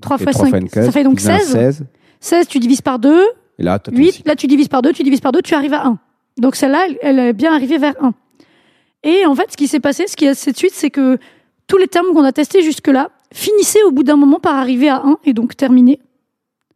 3 0.00 0.18
fois 0.18 0.32
5, 0.32 0.70
ça 0.70 0.92
fait 0.92 1.04
donc 1.04 1.20
16. 1.20 1.52
16. 1.52 1.84
16, 2.20 2.48
tu 2.48 2.58
divises 2.58 2.80
par 2.82 2.98
2, 2.98 3.22
Et 3.58 3.62
là, 3.62 3.78
t'as 3.78 3.92
ton 3.92 3.96
8, 3.98 4.12
cycle. 4.12 4.28
là 4.28 4.36
tu 4.36 4.46
divises 4.46 4.68
par 4.68 4.82
2, 4.82 4.92
tu 4.92 5.02
divises 5.02 5.20
par 5.20 5.32
2, 5.32 5.42
tu 5.42 5.54
arrives 5.54 5.74
à 5.74 5.86
1. 5.86 5.98
Donc 6.38 6.56
celle-là, 6.56 6.86
elle, 6.88 6.98
elle 7.02 7.18
est 7.18 7.32
bien 7.32 7.54
arrivée 7.54 7.78
vers 7.78 7.94
1. 8.02 8.12
Et 9.04 9.26
en 9.26 9.34
fait, 9.34 9.52
ce 9.52 9.56
qui 9.56 9.68
s'est 9.68 9.80
passé, 9.80 10.06
ce 10.06 10.16
qui 10.16 10.24
est 10.24 10.34
cette 10.34 10.56
suite, 10.56 10.72
c'est 10.74 10.90
que 10.90 11.18
tous 11.66 11.76
les 11.76 11.86
termes 11.86 12.06
qu'on 12.14 12.24
a 12.24 12.32
testés 12.32 12.62
jusque-là 12.62 13.10
finissaient 13.34 13.82
au 13.82 13.90
bout 13.90 14.04
d'un 14.04 14.16
moment 14.16 14.38
par 14.40 14.54
arriver 14.54 14.88
à 14.88 15.02
1 15.04 15.16
et 15.24 15.32
donc 15.34 15.56
terminer. 15.56 16.00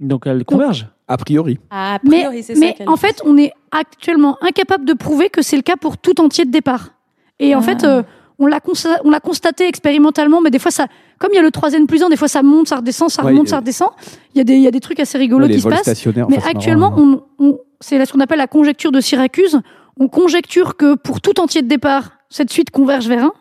Donc 0.00 0.26
elle 0.26 0.44
converge. 0.44 0.86
A 1.06 1.16
priori. 1.16 1.58
A 1.70 1.98
Mais, 2.04 2.18
priori, 2.20 2.42
ça 2.42 2.52
mais 2.58 2.76
en 2.86 2.96
fait, 2.96 3.22
on 3.24 3.38
est 3.38 3.52
actuellement 3.70 4.36
incapable 4.42 4.84
de 4.84 4.92
prouver 4.92 5.30
que 5.30 5.40
c'est 5.40 5.56
le 5.56 5.62
cas 5.62 5.76
pour 5.76 5.96
tout 5.96 6.20
entier 6.20 6.44
de 6.44 6.50
départ. 6.50 6.90
Et 7.38 7.54
en 7.54 7.60
Ah. 7.60 7.62
fait, 7.62 7.84
euh, 7.84 8.02
on 8.38 8.46
l'a 8.46 8.58
consta- 8.58 9.00
on 9.04 9.10
l'a 9.10 9.20
constaté 9.20 9.66
expérimentalement, 9.66 10.40
mais 10.42 10.50
des 10.50 10.58
fois, 10.58 10.70
ça, 10.70 10.86
comme 11.18 11.30
il 11.32 11.36
y 11.36 11.38
a 11.38 11.42
le 11.42 11.50
3 11.50 11.72
n 11.72 11.86
plus 11.86 12.02
1, 12.02 12.08
des 12.10 12.16
fois 12.16 12.28
ça 12.28 12.42
monte, 12.42 12.68
ça 12.68 12.76
redescend, 12.76 13.08
ça 13.08 13.22
Ouais, 13.24 13.30
remonte, 13.30 13.46
euh, 13.46 13.50
ça 13.50 13.56
redescend. 13.58 13.90
Il 14.34 14.38
y, 14.38 14.40
a 14.40 14.44
des- 14.44 14.56
il 14.56 14.62
y 14.62 14.66
a 14.66 14.70
des 14.70 14.80
trucs 14.80 15.00
assez 15.00 15.16
rigolos 15.16 15.46
Ouais, 15.46 15.52
qui 15.54 15.60
se 15.60 15.68
passent. 15.68 16.06
Mais 16.06 16.36
enfin, 16.36 16.50
actuellement, 16.50 16.92
on, 16.96 17.22
on- 17.38 17.58
c'est 17.80 18.04
ce 18.04 18.12
qu'on 18.12 18.20
appelle 18.20 18.38
la 18.38 18.46
conjecture 18.46 18.92
de 18.92 19.00
Syracuse. 19.00 19.60
On 19.98 20.08
conjecture 20.08 20.76
que 20.76 20.94
pour 20.94 21.20
tout 21.20 21.40
entier 21.40 21.62
de 21.62 21.68
départ, 21.68 22.10
cette 22.28 22.50
suite 22.52 22.70
converge 22.70 23.08
vers 23.08 23.24
1. 23.24 23.32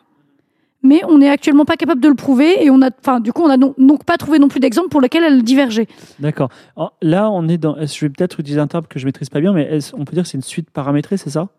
Mais 0.83 1.01
on 1.07 1.17
n'est 1.17 1.29
actuellement 1.29 1.65
pas 1.65 1.75
capable 1.75 2.01
de 2.01 2.07
le 2.07 2.15
prouver 2.15 2.63
et 2.63 2.69
on 2.69 2.81
a, 2.81 2.89
enfin, 2.99 3.19
du 3.19 3.33
coup, 3.33 3.43
on 3.43 3.47
n'a 3.47 3.57
donc, 3.57 4.03
pas 4.05 4.17
trouvé 4.17 4.39
non 4.39 4.47
plus 4.47 4.59
d'exemple 4.59 4.89
pour 4.89 5.01
lequel 5.01 5.23
elle 5.23 5.43
divergeait. 5.43 5.87
D'accord. 6.19 6.49
Là, 7.01 7.29
on 7.31 7.47
est 7.47 7.57
dans. 7.57 7.75
Je 7.79 8.05
vais 8.05 8.09
peut-être 8.09 8.39
utiliser 8.39 8.59
un 8.59 8.67
terme 8.67 8.85
que 8.87 8.99
je 8.99 9.05
maîtrise 9.05 9.29
pas 9.29 9.39
bien, 9.41 9.53
mais 9.53 9.79
on 9.93 10.05
peut 10.05 10.13
dire 10.13 10.23
que 10.23 10.29
c'est 10.29 10.37
une 10.37 10.43
suite 10.43 10.69
paramétrée, 10.69 11.17
c'est 11.17 11.29
ça? 11.31 11.49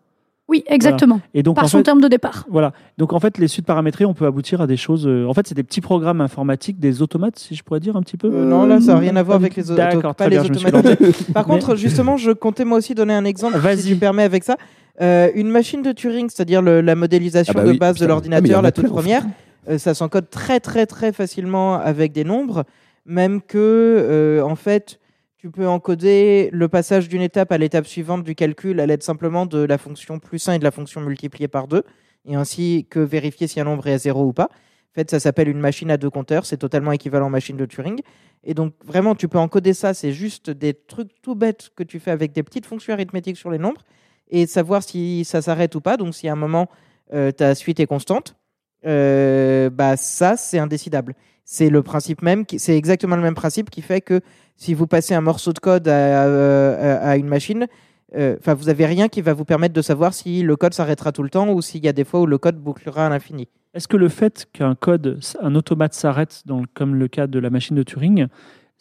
Oui, 0.47 0.63
exactement. 0.65 1.21
Et 1.35 1.43
donc, 1.43 1.57
Par 1.57 1.65
en 1.65 1.67
son 1.67 1.77
fait, 1.77 1.83
terme 1.83 2.01
de 2.01 2.07
départ. 2.07 2.47
voilà. 2.49 2.73
Donc, 2.97 3.13
en 3.13 3.19
fait, 3.19 3.37
les 3.37 3.47
suites 3.47 3.67
paramétrées, 3.67 4.05
on 4.05 4.15
peut 4.15 4.25
aboutir 4.25 4.61
à 4.61 4.65
des 4.65 4.77
choses. 4.77 5.05
euh, 5.05 5.27
En 5.27 5.33
fait, 5.35 5.45
c'est 5.45 5.53
des 5.53 5.61
petits 5.61 5.79
programmes 5.79 6.21
informatiques, 6.21 6.79
des 6.79 7.03
automates, 7.03 7.37
si 7.37 7.53
je 7.53 7.61
pourrais 7.63 7.79
dire 7.79 7.95
un 7.95 8.01
petit 8.01 8.17
peu? 8.17 8.31
Euh, 8.33 8.45
non, 8.49 8.65
là, 8.65 8.81
ça 8.81 8.93
n'a 8.93 8.99
rien 8.99 9.15
à 9.15 9.21
voir 9.21 9.35
avec 9.35 9.55
les, 9.55 9.69
auto- 9.69 9.77
D'accord, 9.77 10.15
pas 10.15 10.25
très 10.25 10.29
les 10.31 10.39
automatiques. 10.39 11.33
Par 11.35 11.45
contre, 11.45 11.75
justement, 11.75 12.17
je 12.17 12.31
comptais 12.31 12.65
moi 12.65 12.79
aussi 12.79 12.95
donner 12.95 13.13
un 13.13 13.25
exemple, 13.25 13.59
Vas-y. 13.59 13.77
si 13.77 13.87
tu 13.89 13.95
permets, 13.97 14.23
avec 14.23 14.43
ça. 14.43 14.57
Euh, 15.01 15.31
une 15.33 15.49
machine 15.49 15.81
de 15.81 15.91
Turing, 15.91 16.29
c'est-à-dire 16.29 16.61
la 16.61 16.95
modélisation 16.95 17.53
Ah 17.55 17.61
bah 17.61 17.71
de 17.71 17.77
base 17.77 17.95
putain. 17.95 18.05
de 18.05 18.09
l'ordinateur, 18.09 18.61
la 18.61 18.71
toute 18.71 18.85
plein, 18.85 18.93
première, 18.93 19.25
euh, 19.69 19.77
ça 19.77 19.93
s'encode 19.93 20.29
très 20.29 20.59
très 20.59 20.85
très 20.85 21.13
facilement 21.13 21.75
avec 21.75 22.11
des 22.11 22.25
nombres, 22.25 22.65
même 23.05 23.41
que 23.41 23.57
euh, 23.57 24.41
en 24.41 24.55
fait, 24.55 24.99
tu 25.37 25.49
peux 25.49 25.67
encoder 25.67 26.49
le 26.51 26.67
passage 26.67 27.07
d'une 27.07 27.21
étape 27.21 27.51
à 27.53 27.57
l'étape 27.57 27.87
suivante 27.87 28.23
du 28.23 28.35
calcul 28.35 28.79
à 28.81 28.85
l'aide 28.85 29.03
simplement 29.03 29.45
de 29.45 29.59
la 29.59 29.77
fonction 29.77 30.19
plus 30.19 30.49
1 30.49 30.53
et 30.53 30.59
de 30.59 30.65
la 30.65 30.71
fonction 30.71 30.99
multipliée 30.99 31.47
par 31.47 31.67
2, 31.67 31.83
et 32.25 32.35
ainsi 32.35 32.85
que 32.89 32.99
vérifier 32.99 33.47
si 33.47 33.61
un 33.61 33.63
nombre 33.63 33.87
est 33.87 33.93
à 33.93 33.97
0 33.97 34.21
ou 34.25 34.33
pas. 34.33 34.49
En 34.91 34.95
fait, 34.95 35.09
ça 35.11 35.19
s'appelle 35.21 35.47
une 35.47 35.59
machine 35.59 35.91
à 35.91 35.97
deux 35.97 36.09
compteurs, 36.09 36.45
c'est 36.45 36.57
totalement 36.57 36.91
équivalent 36.91 37.27
aux 37.27 37.31
machines 37.31 37.55
de 37.55 37.65
Turing. 37.65 38.01
Et 38.43 38.53
donc, 38.53 38.73
vraiment, 38.83 39.15
tu 39.15 39.29
peux 39.29 39.37
encoder 39.37 39.73
ça, 39.73 39.93
c'est 39.93 40.11
juste 40.11 40.49
des 40.49 40.73
trucs 40.73 41.09
tout 41.21 41.35
bêtes 41.35 41.69
que 41.75 41.83
tu 41.83 41.99
fais 41.99 42.11
avec 42.11 42.33
des 42.33 42.43
petites 42.43 42.65
fonctions 42.65 42.93
arithmétiques 42.93 43.37
sur 43.37 43.51
les 43.51 43.59
nombres, 43.59 43.81
et 44.29 44.47
savoir 44.47 44.83
si 44.83 45.25
ça 45.25 45.41
s'arrête 45.41 45.75
ou 45.75 45.81
pas. 45.81 45.97
Donc, 45.97 46.13
si 46.15 46.27
à 46.27 46.33
un 46.33 46.35
moment, 46.35 46.67
euh, 47.13 47.31
ta 47.31 47.55
suite 47.55 47.79
est 47.79 47.87
constante, 47.87 48.35
euh, 48.85 49.69
bah 49.69 49.97
ça, 49.97 50.37
c'est 50.37 50.59
indécidable. 50.59 51.15
C'est 51.43 51.69
le 51.69 51.81
principe 51.81 52.21
même, 52.21 52.45
c'est 52.57 52.77
exactement 52.77 53.15
le 53.15 53.23
même 53.23 53.35
principe 53.35 53.69
qui 53.69 53.81
fait 53.81 54.01
que 54.01 54.21
si 54.55 54.73
vous 54.73 54.85
passez 54.85 55.15
un 55.15 55.21
morceau 55.21 55.51
de 55.51 55.59
code 55.59 55.87
à, 55.87 57.09
à 57.09 57.17
une 57.17 57.27
machine, 57.27 57.67
euh, 58.15 58.37
enfin, 58.39 58.53
vous 58.53 58.69
avez 58.69 58.85
rien 58.85 59.07
qui 59.07 59.21
va 59.21 59.33
vous 59.33 59.45
permettre 59.45 59.73
de 59.73 59.81
savoir 59.81 60.13
si 60.13 60.41
le 60.41 60.55
code 60.55 60.73
s'arrêtera 60.73 61.11
tout 61.11 61.23
le 61.23 61.29
temps 61.29 61.49
ou 61.49 61.61
s'il 61.61 61.83
y 61.83 61.87
a 61.87 61.93
des 61.93 62.03
fois 62.03 62.21
où 62.21 62.25
le 62.25 62.37
code 62.37 62.57
bouclera 62.57 63.05
à 63.05 63.09
l'infini. 63.09 63.47
Est-ce 63.73 63.87
que 63.87 63.97
le 63.97 64.09
fait 64.09 64.47
qu'un 64.51 64.73
code, 64.73 65.19
un 65.41 65.53
automate 65.55 65.93
s'arrête, 65.93 66.43
comme 66.73 66.95
le 66.95 67.07
cas 67.07 67.27
de 67.27 67.37
la 67.37 67.49
machine 67.51 67.75
de 67.75 67.83
Turing, 67.83 68.27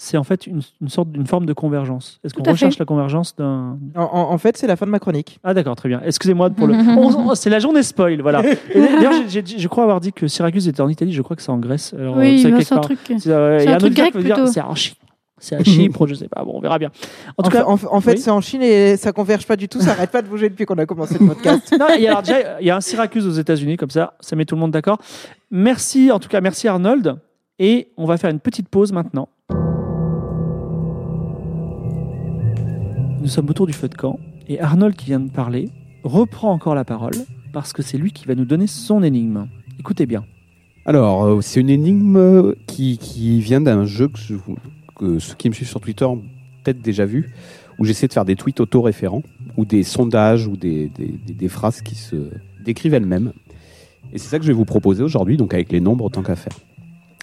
c'est 0.01 0.17
en 0.17 0.23
fait 0.23 0.47
une, 0.47 0.61
une 0.81 0.89
sorte 0.89 1.11
d'une 1.11 1.27
forme 1.27 1.45
de 1.45 1.53
convergence 1.53 2.21
Est-ce 2.23 2.33
qu'on 2.33 2.45
recherche 2.49 2.75
fait. 2.75 2.79
la 2.79 2.87
convergence 2.87 3.35
d'un. 3.35 3.77
En, 3.97 4.03
en- 4.05 4.31
en 4.33 4.39
fait, 4.39 4.57
c'est 4.57 4.69
la 4.69 4.77
fin 4.77 4.87
de 4.87 4.91
ma 4.93 5.01
chronique. 5.01 5.41
Ah 5.43 5.55
d'accord, 5.55 5.75
très 5.75 5.89
bien. 5.89 6.01
Excusez-moi 6.05 6.51
pour 6.51 6.69
le. 6.69 6.75
On- 6.75 7.31
on- 7.31 7.35
c'est 7.35 7.51
la 7.51 7.59
journée 7.59 7.83
spoil, 7.83 8.23
voilà. 8.23 8.43
D'ailleurs, 8.75 9.13
je 9.29 9.69
crois 9.69 9.83
avoir 9.83 10.01
dit 10.01 10.13
que 10.13 10.29
Syracuse 10.29 10.69
était 10.69 10.81
en 10.81 10.89
Italie. 10.89 11.13
Je 11.13 11.21
crois 11.23 11.35
que 11.37 11.43
c'est 11.43 11.51
en 11.51 11.59
Grèce. 11.59 11.95
Alors, 11.99 12.17
oui, 12.17 12.41
c'est 12.41 12.73
un 12.73 12.77
part- 12.77 12.85
truc. 12.85 12.99
c'est, 13.19 13.27
euh, 13.29 13.59
c'est 13.59 13.65
il 13.65 13.69
y 13.71 13.73
a 13.73 13.75
un 13.75 13.79
truc 13.79 13.95
grec 13.95 14.13
qui 14.13 14.19
veut 14.19 14.25
dire, 14.25 14.37
plutôt. 14.37 14.53
C'est 14.53 14.63
Chypre. 14.77 14.97
C'est 15.41 15.57
à 15.57 15.65
Chypre, 15.65 16.07
je 16.09 16.15
sais 16.15 16.29
pas. 16.29 16.45
Bon, 16.45 16.53
on 16.55 16.61
verra 16.61 16.79
bien. 16.79 16.91
En 17.37 17.43
tout 17.43 17.49
En, 17.49 17.51
cas, 17.51 17.65
en, 17.65 17.73
en 17.91 18.01
fait, 18.01 18.13
oui. 18.13 18.19
c'est 18.19 18.31
en 18.31 18.41
Chine 18.41 18.63
et 18.63 18.97
ça 18.97 19.11
converge 19.13 19.47
pas 19.47 19.57
du 19.57 19.69
tout, 19.69 19.81
ça 19.81 19.91
arrête 19.93 20.11
pas 20.11 20.23
de 20.23 20.29
bouger 20.29 20.49
depuis 20.49 20.65
qu'on 20.65 20.79
a 20.79 20.87
commencé 20.87 21.17
le 21.19 21.27
podcast. 21.27 21.75
Non, 21.79 21.87
il 21.97 22.03
y 22.03 22.07
a, 22.07 22.11
alors 22.11 22.23
déjà, 22.23 22.61
il 22.61 22.67
y 22.67 22.71
a 22.71 22.77
un 22.77 22.81
Syracuse 22.81 23.27
aux 23.27 23.33
États-Unis, 23.33 23.77
comme 23.77 23.91
ça, 23.91 24.15
ça 24.21 24.37
met 24.37 24.45
tout 24.45 24.55
le 24.55 24.61
monde 24.61 24.71
d'accord. 24.71 24.99
Merci, 25.51 26.11
en 26.13 26.19
tout 26.21 26.29
cas, 26.29 26.41
merci 26.41 26.69
Arnold. 26.69 27.17
Et 27.59 27.89
on 27.97 28.05
va 28.07 28.17
faire 28.19 28.31
une 28.31 28.39
petite 28.41 28.69
pause 28.69 28.93
maintenant. 28.93 29.29
Nous 33.21 33.29
sommes 33.29 33.49
autour 33.51 33.67
du 33.67 33.73
feu 33.73 33.89
de 33.89 33.95
camp 33.95 34.19
et 34.49 34.61
Arnold, 34.61 34.95
qui 34.97 35.07
vient 35.07 35.21
de 35.21 35.31
parler, 35.31 35.69
reprend 36.05 36.53
encore 36.53 36.75
la 36.75 36.85
parole 36.85 37.15
parce 37.53 37.73
que 37.73 37.83
c'est 37.83 37.99
lui 37.99 38.13
qui 38.13 38.27
va 38.27 38.35
nous 38.35 38.45
donner 38.45 38.67
son 38.67 39.03
énigme. 39.03 39.47
Écoutez 39.79 40.07
bien. 40.07 40.25
Alors, 40.87 41.25
euh, 41.25 41.41
c'est 41.41 41.61
une 41.61 41.71
énigme 41.71 42.17
euh, 42.17 42.55
qui, 42.67 42.99
qui 42.99 43.41
vient 43.41 43.61
d'un 43.61 43.85
jeu 43.85 44.09
que, 44.09 44.19
que 44.99 45.19
ceux 45.19 45.35
qui 45.35 45.49
me 45.49 45.55
suivent 45.55 45.69
sur 45.69 45.81
Twitter 45.81 46.05
ont 46.05 46.23
peut-être 46.65 46.81
déjà 46.81 47.05
vu, 47.05 47.31
où 47.79 47.85
j'essaie 47.85 48.09
de 48.09 48.13
faire 48.13 48.25
des 48.25 48.37
tweets 48.37 48.61
autoréférents, 48.61 49.23
ou 49.57 49.65
des 49.65 49.83
sondages, 49.83 50.47
ou 50.47 50.57
des, 50.57 50.91
des- 50.97 51.49
phrases 51.49 51.83
qui 51.83 51.95
se 51.95 52.17
décrivent 52.65 52.95
elles-mêmes. 52.95 53.33
Et 54.13 54.19
c'est 54.19 54.29
ça 54.29 54.39
que 54.39 54.45
je 54.45 54.49
vais 54.49 54.55
vous 54.55 54.65
proposer 54.65 55.03
aujourd'hui, 55.03 55.37
donc 55.37 55.53
avec 55.53 55.71
les 55.73 55.81
nombres 55.81 56.09
tant 56.11 56.23
qu'à 56.23 56.37
faire. 56.37 56.57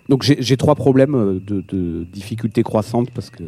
Donc 0.09 0.21
j'ai 0.21 0.37
j'ai 0.39 0.55
trois 0.57 0.75
problèmes 0.75 1.15
euh, 1.15 1.39
de, 1.45 1.63
de 1.67 2.03
difficulté 2.03 2.61
croissante 2.61 3.09
parce 3.09 3.31
que 3.31 3.43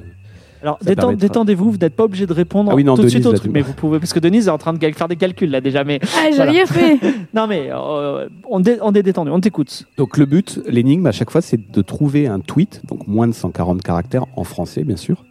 Alors, 0.61 0.77
Ça 0.81 0.85
détend- 0.89 1.01
permettra. 1.03 1.27
détendez-vous, 1.27 1.71
vous 1.71 1.77
n'êtes 1.77 1.95
pas 1.95 2.03
obligé 2.05 2.25
de 2.25 2.33
répondre 2.33 2.71
Ah 2.71 2.75
oui, 2.75 2.83
non, 2.83 2.95
tout 2.95 3.03
de 3.03 3.07
suite 3.09 3.25
au 3.25 3.33
truc. 3.33 3.51
Mais 3.51 3.61
vous 3.61 3.73
pouvez, 3.73 3.99
parce 3.99 4.11
que 4.13 4.19
Denise 4.19 4.47
est 4.47 4.51
en 4.51 4.57
train 4.57 4.73
de 4.73 4.79
faire 4.93 5.07
des 5.07 5.15
calculs 5.15 5.51
là 5.51 5.61
déjà. 5.61 5.83
Mais 5.83 5.99
Ah, 6.17 6.27
j'ai 6.29 6.35
Voilà. 6.37 6.51
rien 6.51 6.65
fait. 6.65 6.97
non, 7.33 7.45
mais 7.47 7.69
euh, 7.71 8.27
on, 8.49 8.59
dé- 8.59 8.77
on 8.81 8.91
est 8.93 9.03
détendu, 9.03 9.29
on 9.31 9.39
t'écoute. 9.39 9.85
Donc 9.97 10.17
le 10.17 10.25
but, 10.25 10.59
l'énigme 10.67 11.05
à 11.05 11.11
chaque 11.11 11.29
fois, 11.29 11.41
c'est 11.41 11.59
de 11.71 11.81
trouver 11.81 12.27
un 12.27 12.39
tweet, 12.39 12.81
donc 12.87 13.07
moins 13.07 13.27
de 13.27 13.33
140 13.33 13.83
caractères 13.83 14.25
en 14.35 14.43
français 14.43 14.83
bien 14.83 14.97
sûr, 14.97 15.23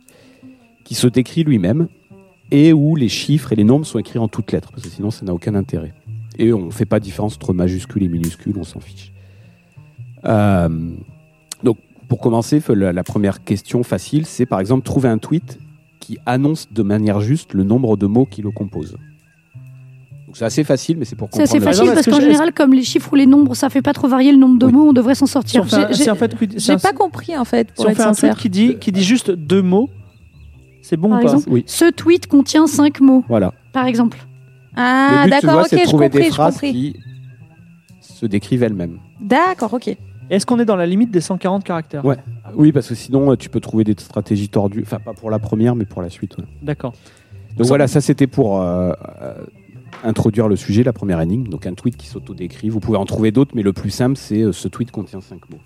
qui 0.85 0.95
se 0.95 1.09
décrit 1.09 1.43
lui-même 1.43 1.89
et 2.53 2.73
où 2.73 2.95
les 2.95 3.09
chiffres 3.09 3.53
et 3.53 3.57
les 3.57 3.65
nombres 3.65 3.85
sont 3.87 3.99
écrits 3.99 4.21
en 4.21 4.29
toutes 4.29 4.53
lettres, 4.53 4.71
parce 4.71 4.85
que 4.85 4.89
sinon 4.89 5.11
ça 5.11 5.25
n'a 5.25 5.35
aucun 5.35 5.57
intérêt. 5.57 5.93
Et 6.39 6.53
on 6.53 6.67
ne 6.67 6.71
fait 6.71 6.85
pas 6.87 7.01
de 7.01 7.05
différence 7.05 7.35
entre 7.35 7.53
majuscules 7.53 8.05
et 8.05 8.09
minuscules, 8.09 8.55
on 8.59 8.63
s'en 8.63 8.79
fiche. 8.79 9.13
Euh, 10.25 10.69
pour 12.09 12.21
commencer, 12.21 12.63
la, 12.69 13.03
première 13.05 13.43
question 13.45 13.83
facile, 13.83 14.27
c'est 14.27 14.47
par 14.47 14.61
exemple 14.61 14.85
trouver 14.85 15.09
un 15.09 15.19
tweet 15.19 15.59
qui 16.01 16.19
annonce 16.27 16.69
de 16.73 16.83
manière 16.83 17.21
juste 17.21 17.53
le 17.55 17.65
nombre 17.65 17.97
de 17.97 18.07
mots 18.07 18.27
qui 18.27 18.43
le 18.43 18.51
composent. 18.51 18.97
Donc 20.27 20.37
c'est 20.37 20.45
assez 20.45 20.63
facile, 20.65 20.99
mais 20.99 21.05
c'est 21.05 21.17
pour 21.17 21.29
C'est 21.33 21.43
comprendre. 21.43 21.49
assez 21.49 21.59
le- 21.59 21.65
Par 21.65 21.73
facile 21.73 21.83
exemple, 21.91 22.05
parce 22.05 22.17
qu'en 22.17 22.23
général, 22.25 22.53
comme 22.53 22.73
les 22.75 22.83
chiffres 22.85 23.13
ou 23.13 23.17
les 23.17 23.27
nombres, 23.27 23.55
ça 23.55 23.71
fait 23.71 23.83
pas 23.83 23.93
trop 23.93 24.07
varier 24.09 24.31
le 24.33 24.39
nombre 24.39 24.59
de 24.59 24.67
Oui. 24.67 24.73
mots, 24.73 24.89
on 24.89 24.93
devrait 24.93 25.15
s'en 25.17 25.27
sortir. 25.27 25.65
Si 25.69 25.75
J'ai- 25.91 25.95
c'est 26.05 26.11
en 26.11 26.15
fait, 26.15 26.33
c'est 26.39 26.59
J'ai 26.61 26.73
un- 26.73 26.79
pas 26.79 26.93
compris 26.93 27.37
en 27.37 27.45
fait, 27.45 27.69
si 27.69 27.75
pour 27.75 27.87
on 27.87 27.89
être 27.89 27.97
fait 27.97 28.03
un 28.05 28.13
tweet 28.13 28.37
qui 28.37 28.51
dit, 28.51 28.77
qui 28.79 28.93
dit 28.93 29.03
juste 29.03 29.31
deux 29.33 29.63
mots, 29.63 29.89
c'est 30.83 30.97
bon 30.97 31.09
Par 31.11 31.19
ou 31.19 31.23
pas 31.23 31.33
exemple 31.33 31.49
Oui, 31.51 31.65
Ce 31.67 31.91
tweet 31.91 32.29
contient 32.29 32.67
cinq 32.69 33.01
mots, 33.01 33.25
voilà. 33.29 33.53
par 33.73 33.87
exemple. 33.87 34.19
Ah, 34.77 35.25
d'accord, 35.29 35.61
ok, 35.61 35.67
c'est 35.71 35.87
je 35.87 35.91
compris, 35.91 36.09
des 36.11 36.31
je 36.31 36.37
compris. 36.37 36.73
qui 36.73 36.97
se 38.01 38.27
décrivent 38.27 38.63
elles-mêmes. 38.63 38.99
D'accord, 39.21 39.73
ok. 39.75 39.97
Est-ce 40.31 40.45
qu'on 40.47 40.59
est 40.59 40.65
dans 40.65 40.77
la 40.77 40.87
limite 40.87 41.11
des 41.11 41.21
140 41.21 41.63
caractères? 41.65 42.05
Ouais. 42.05 42.17
Oui, 42.55 42.73
parce 42.73 42.89
que 42.89 42.95
sinon, 42.95 43.33
euh, 43.33 43.37
tu 43.37 43.49
peux 43.49 43.61
trouver 43.61 43.85
des 43.85 43.95
stratégies 43.99 44.49
tordues. 44.49 44.83
Enfin, 44.83 44.99
pas 44.99 45.13
pour 45.13 45.31
la 45.31 45.39
première, 45.39 45.77
mais 45.77 45.85
pour 45.85 46.03
la 46.03 46.11
suite. 46.11 46.37
ouais. 46.39 46.45
D'accord. 46.63 46.93
Donc 47.57 47.67
voilà, 47.69 47.87
ça 47.89 48.01
c'était 48.03 48.27
pour 48.27 48.61
euh, 48.61 48.93
euh, 49.23 49.35
introduire 50.05 50.47
le 50.47 50.57
sujet, 50.57 50.83
la 50.83 50.93
première 50.93 51.21
énigme. 51.21 51.49
Donc 51.49 51.67
un 51.67 51.75
tweet 51.75 51.97
qui 51.97 52.07
s'auto-décrit. 52.07 52.69
Vous 52.69 52.81
pouvez 52.81 52.99
en 52.99 53.07
trouver 53.07 53.31
d'autres, 53.31 53.53
mais 53.55 53.63
le 53.63 53.73
plus 53.73 53.91
simple, 53.91 54.17
c'est 54.17 54.43
euh, 54.43 54.53
ce 54.53 54.69
tweet 54.69 54.91
contient 54.91 55.21
cinq 55.21 55.49
mots. 55.51 55.61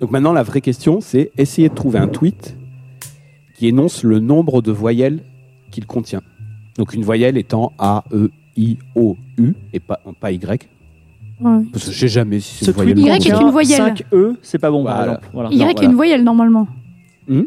Donc 0.00 0.10
maintenant, 0.10 0.32
la 0.32 0.42
vraie 0.42 0.60
question, 0.60 1.00
c'est 1.00 1.30
essayer 1.36 1.68
de 1.68 1.74
trouver 1.74 1.98
un 1.98 2.08
tweet 2.08 2.56
qui 3.54 3.68
énonce 3.68 4.02
le 4.02 4.18
nombre 4.18 4.62
de 4.62 4.72
voyelles 4.72 5.22
qu'il 5.70 5.86
contient. 5.86 6.22
Donc 6.78 6.94
une 6.94 7.02
voyelle 7.04 7.36
étant 7.36 7.72
A, 7.78 8.04
E, 8.12 8.30
I, 8.56 8.78
O, 8.96 9.16
U, 9.36 9.54
et 9.72 9.78
pas, 9.78 10.00
pas 10.18 10.32
Y. 10.32 10.68
Ouais. 11.40 11.60
Parce 11.72 11.86
que 11.86 11.92
je 11.92 11.98
sais 11.98 12.08
jamais 12.08 12.40
si 12.40 12.56
c'est 12.56 12.64
Ce 12.66 12.70
une 12.70 12.74
voyelle. 12.76 12.94
tweet 12.94 13.24
Y 13.24 13.28
est 13.28 13.40
une 13.40 13.50
voyelle. 13.50 13.76
5 13.78 14.04
E, 14.12 14.34
c'est 14.42 14.58
pas 14.58 14.70
bon, 14.70 14.84
par 14.84 15.00
exemple. 15.02 15.28
Voilà. 15.32 15.48
Y 15.50 15.58
Non, 15.58 15.68
est 15.68 15.82
une 15.82 15.94
voyelle 15.94 16.24
normalement. 16.24 16.66
Hmm 17.28 17.42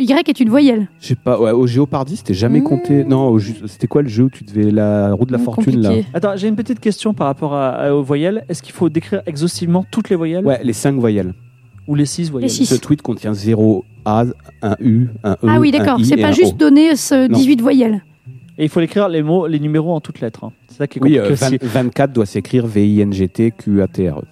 y 0.00 0.12
est 0.12 0.40
une 0.40 0.48
voyelle. 0.48 0.86
Je 1.00 1.08
sais 1.08 1.14
pas, 1.16 1.40
ouais, 1.40 1.50
au 1.50 1.66
Géopardy, 1.66 2.16
c'était 2.18 2.32
jamais 2.32 2.60
Mmh. 2.60 2.64
compté. 2.64 3.02
Non, 3.04 3.36
c'était 3.66 3.88
quoi 3.88 4.02
le 4.02 4.08
jeu 4.08 4.24
où 4.24 4.30
tu 4.30 4.44
devais 4.44 4.70
la 4.70 5.12
roue 5.12 5.24
de 5.26 5.32
la 5.32 5.38
Mmh, 5.38 5.42
fortune 5.42 5.80
là 5.80 5.88
compliqué. 5.88 6.08
Attends, 6.14 6.36
j'ai 6.36 6.46
une 6.46 6.54
petite 6.54 6.78
question 6.78 7.14
par 7.14 7.26
rapport 7.26 7.52
à- 7.54 7.70
à- 7.70 7.92
aux 7.92 8.04
voyelles. 8.04 8.44
Est-ce 8.48 8.62
qu'il 8.62 8.72
faut 8.74 8.88
décrire 8.88 9.22
exhaustivement 9.26 9.84
toutes 9.90 10.08
les 10.08 10.14
voyelles? 10.14 10.46
Ouais, 10.46 10.60
les 10.62 10.72
cinq 10.72 10.94
voyelles. 10.94 11.34
ou 11.88 11.94
les 11.94 12.04
6 12.06 12.30
voyelles 12.30 12.50
six. 12.50 12.66
Ce 12.66 12.74
tweet 12.74 13.00
contient 13.02 13.32
0 13.32 13.82
A, 14.04 14.24
un 14.62 14.76
U, 14.78 15.06
un 15.24 15.32
E. 15.32 15.36
ah 15.48 15.58
oui, 15.58 15.70
d'accord. 15.70 15.98
C'est 16.04 16.18
pas 16.18 16.32
juste 16.32 16.56
donner 16.58 16.94
ce 16.96 17.26
Non. 17.28 17.36
18 17.36 17.60
voyelles. 17.62 18.02
Et 18.58 18.64
il 18.64 18.68
faut 18.68 18.80
écrire 18.80 19.08
les 19.08 19.22
mots, 19.22 19.46
les 19.46 19.60
numéros 19.60 19.94
en 19.94 20.00
toutes 20.00 20.20
lettres. 20.20 20.44
hein. 20.44 20.52
C'est 20.68 20.78
ça 20.78 20.86
qui 20.88 20.98
est 20.98 21.02
Oui, 21.02 21.14
compliqué 21.16 21.44
euh, 21.44 21.46
aussi. 21.46 21.58
20 21.58 21.82
24 21.84 22.12
doit 22.12 22.26
s'écrire 22.26 22.66
V-I-N-G-T-Q-A-T-R-E. 22.66 24.24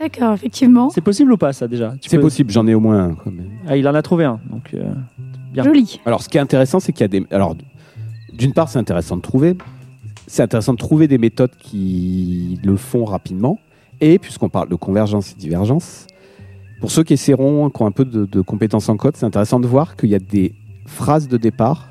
D'accord, 0.00 0.34
effectivement. 0.34 0.90
C'est 0.90 1.00
possible 1.00 1.32
ou 1.32 1.36
pas 1.36 1.52
ça 1.52 1.66
déjà? 1.68 1.92
Tu 2.00 2.08
C'est 2.08 2.16
peux- 2.16 2.22
possible, 2.22 2.50
j'en 2.52 2.66
ai 2.66 2.74
au 2.74 2.80
moins 2.80 2.98
un. 3.10 3.14
quand 3.14 3.30
même. 3.30 3.50
Ah, 3.66 3.76
il 3.76 3.86
en 3.88 3.94
a 3.94 4.02
trouvé 4.02 4.24
un. 4.24 4.40
Donc, 4.50 4.72
euh, 4.74 4.92
bien. 5.52 5.64
Joli. 5.64 6.00
Alors, 6.04 6.22
ce 6.22 6.28
qui 6.28 6.36
est 6.36 6.40
intéressant, 6.40 6.78
c'est 6.80 6.92
qu'il 6.92 7.02
y 7.02 7.04
a 7.04 7.08
des. 7.08 7.24
Alors, 7.30 7.56
d'une 8.32 8.52
part, 8.52 8.68
c'est 8.68 8.78
intéressant 8.78 9.16
de 9.16 9.22
trouver. 9.22 9.56
C'est 10.28 10.42
intéressant 10.42 10.72
de 10.72 10.78
trouver 10.78 11.08
des 11.08 11.18
méthodes 11.18 11.54
qui 11.58 12.60
le 12.62 12.76
font 12.76 13.04
rapidement. 13.04 13.58
Et 14.00 14.18
puisqu'on 14.20 14.48
parle 14.48 14.68
de 14.68 14.76
convergence 14.76 15.32
et 15.32 15.34
divergence, 15.36 16.06
pour 16.80 16.92
ceux 16.92 17.02
qui 17.02 17.14
essaieront, 17.14 17.68
qui 17.70 17.82
ont 17.82 17.86
un 17.86 17.90
peu 17.90 18.04
de, 18.04 18.24
de 18.26 18.40
compétences 18.40 18.88
en 18.88 18.96
code, 18.96 19.16
c'est 19.16 19.26
intéressant 19.26 19.58
de 19.58 19.66
voir 19.66 19.96
qu'il 19.96 20.10
y 20.10 20.14
a 20.14 20.20
des 20.20 20.54
phrases 20.86 21.26
de 21.26 21.36
départ 21.36 21.87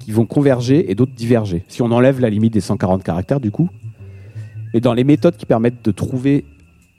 qui 0.00 0.10
vont 0.10 0.26
converger 0.26 0.90
et 0.90 0.96
d'autres 0.96 1.14
diverger. 1.14 1.64
Si 1.68 1.82
on 1.82 1.92
enlève 1.92 2.18
la 2.20 2.30
limite 2.30 2.52
des 2.52 2.60
140 2.60 3.04
caractères, 3.04 3.38
du 3.38 3.52
coup, 3.52 3.70
et 4.74 4.80
dans 4.80 4.94
les 4.94 5.04
méthodes 5.04 5.36
qui 5.36 5.46
permettent 5.46 5.84
de 5.84 5.90
trouver 5.92 6.44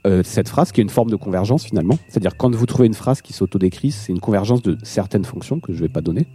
euh, 0.06 0.22
cette 0.24 0.48
phrase, 0.48 0.72
qui 0.72 0.80
est 0.80 0.84
une 0.84 0.90
forme 0.90 1.10
de 1.10 1.16
convergence 1.16 1.64
finalement, 1.64 1.98
c'est-à-dire 2.08 2.36
quand 2.36 2.54
vous 2.54 2.66
trouvez 2.66 2.86
une 2.86 2.94
phrase 2.94 3.22
qui 3.22 3.32
s'autodécrit, 3.32 3.90
c'est 3.90 4.12
une 4.12 4.20
convergence 4.20 4.62
de 4.62 4.76
certaines 4.82 5.24
fonctions 5.24 5.60
que 5.60 5.72
je 5.72 5.78
ne 5.78 5.82
vais 5.82 5.92
pas 5.92 6.00
donner. 6.00 6.26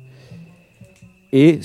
Et 1.34 1.60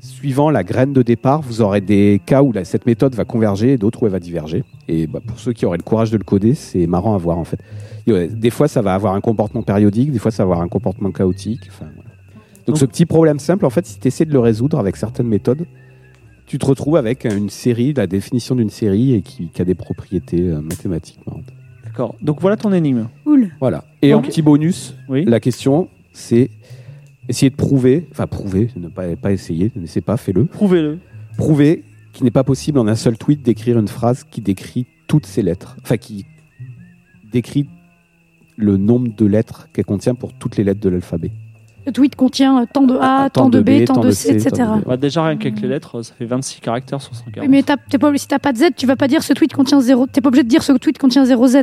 suivant 0.00 0.50
la 0.50 0.64
graine 0.64 0.92
de 0.92 1.02
départ, 1.02 1.42
vous 1.42 1.60
aurez 1.60 1.80
des 1.80 2.20
cas 2.24 2.42
où 2.42 2.52
cette 2.64 2.86
méthode 2.86 3.14
va 3.14 3.24
converger 3.24 3.72
et 3.72 3.78
d'autres 3.78 4.02
où 4.02 4.06
elle 4.06 4.12
va 4.12 4.20
diverger. 4.20 4.64
Et 4.88 5.06
bah, 5.06 5.20
pour 5.24 5.38
ceux 5.38 5.52
qui 5.52 5.66
auraient 5.66 5.78
le 5.78 5.82
courage 5.82 6.10
de 6.10 6.16
le 6.16 6.24
coder, 6.24 6.54
c'est 6.54 6.86
marrant 6.86 7.14
à 7.14 7.18
voir 7.18 7.38
en 7.38 7.44
fait. 7.44 7.60
Des 8.06 8.50
fois, 8.50 8.68
ça 8.68 8.82
va 8.82 8.94
avoir 8.94 9.14
un 9.14 9.20
comportement 9.20 9.62
périodique, 9.62 10.12
des 10.12 10.18
fois, 10.18 10.30
ça 10.30 10.44
va 10.44 10.52
avoir 10.52 10.60
un 10.60 10.68
comportement 10.68 11.10
chaotique. 11.10 11.70
Donc, 12.66 12.74
Donc- 12.74 12.78
ce 12.78 12.84
petit 12.86 13.06
problème 13.06 13.38
simple, 13.38 13.64
en 13.66 13.70
fait, 13.70 13.86
si 13.86 13.98
tu 14.00 14.08
essaies 14.08 14.24
de 14.24 14.32
le 14.32 14.40
résoudre 14.40 14.78
avec 14.78 14.96
certaines 14.96 15.28
méthodes, 15.28 15.66
tu 16.46 16.58
te 16.58 16.66
retrouves 16.66 16.96
avec 16.96 17.24
une 17.24 17.50
série, 17.50 17.92
la 17.92 18.06
définition 18.06 18.54
d'une 18.54 18.70
série 18.70 19.14
et 19.14 19.22
qui, 19.22 19.48
qui 19.48 19.62
a 19.62 19.64
des 19.64 19.74
propriétés 19.74 20.42
euh, 20.42 20.60
mathématiques 20.60 21.18
marrantes. 21.26 21.52
D'accord. 21.84 22.14
Donc 22.22 22.40
voilà 22.40 22.56
ton 22.56 22.72
énigme. 22.72 23.08
Cool. 23.24 23.50
Voilà. 23.60 23.84
Et 24.02 24.14
en 24.14 24.22
petit 24.22 24.42
bonus, 24.42 24.94
Oui. 25.08 25.24
la 25.24 25.40
question, 25.40 25.88
c'est 26.12 26.50
essayer 27.28 27.50
de 27.50 27.56
prouver, 27.56 28.06
enfin 28.12 28.26
prouver, 28.28 28.68
ne 28.76 28.88
pas, 28.88 29.16
pas 29.16 29.32
essayer, 29.32 29.72
ne 29.74 29.86
sais 29.86 30.00
pas, 30.00 30.16
fais-le, 30.16 30.44
Prouvez-le. 30.44 30.98
prouver 31.36 31.82
qu'il 32.12 32.24
n'est 32.24 32.30
pas 32.30 32.44
possible 32.44 32.78
en 32.78 32.86
un 32.86 32.94
seul 32.94 33.18
tweet 33.18 33.42
d'écrire 33.42 33.78
une 33.78 33.88
phrase 33.88 34.22
qui 34.24 34.40
décrit 34.40 34.86
toutes 35.08 35.26
ces 35.26 35.42
lettres, 35.42 35.76
enfin 35.82 35.96
qui 35.96 36.24
décrit 37.32 37.68
le 38.56 38.76
nombre 38.76 39.08
de 39.16 39.26
lettres 39.26 39.68
qu'elle 39.72 39.84
contient 39.84 40.14
pour 40.14 40.32
toutes 40.32 40.56
les 40.56 40.64
lettres 40.64 40.80
de 40.80 40.88
l'alphabet. 40.88 41.32
Le 41.86 41.92
tweet 41.92 42.16
contient 42.16 42.66
tant 42.66 42.82
de 42.82 42.96
A, 43.00 43.30
tant 43.30 43.48
de 43.48 43.60
B, 43.60 43.84
tant 43.84 44.00
de 44.00 44.10
C, 44.10 44.30
etc. 44.30 44.50
de. 44.80 44.84
Bah, 44.84 44.96
déjà, 44.96 45.24
rien 45.24 45.36
qu'avec 45.36 45.60
les 45.60 45.68
lettres, 45.68 46.02
ça 46.02 46.12
fait 46.18 46.24
26 46.24 46.60
caractères 46.60 47.00
sur 47.00 47.14
140. 47.14 47.42
Oui, 47.42 47.48
mais 47.48 47.62
t'es 47.62 47.98
pas, 47.98 48.12
si 48.16 48.26
t'as 48.26 48.40
pas 48.40 48.52
de 48.52 48.58
Z, 48.58 48.64
tu 48.76 48.86
vas 48.86 48.96
pas 48.96 49.06
dire 49.06 49.22
ce 49.22 49.32
tweet 49.32 49.52
contient 49.54 49.80
0. 49.80 50.06
T'es 50.08 50.20
pas 50.20 50.28
obligé 50.28 50.42
de 50.42 50.48
dire 50.48 50.64
ce 50.64 50.72
tweet 50.72 50.98
contient 50.98 51.24
0 51.24 51.46
Z. 51.46 51.56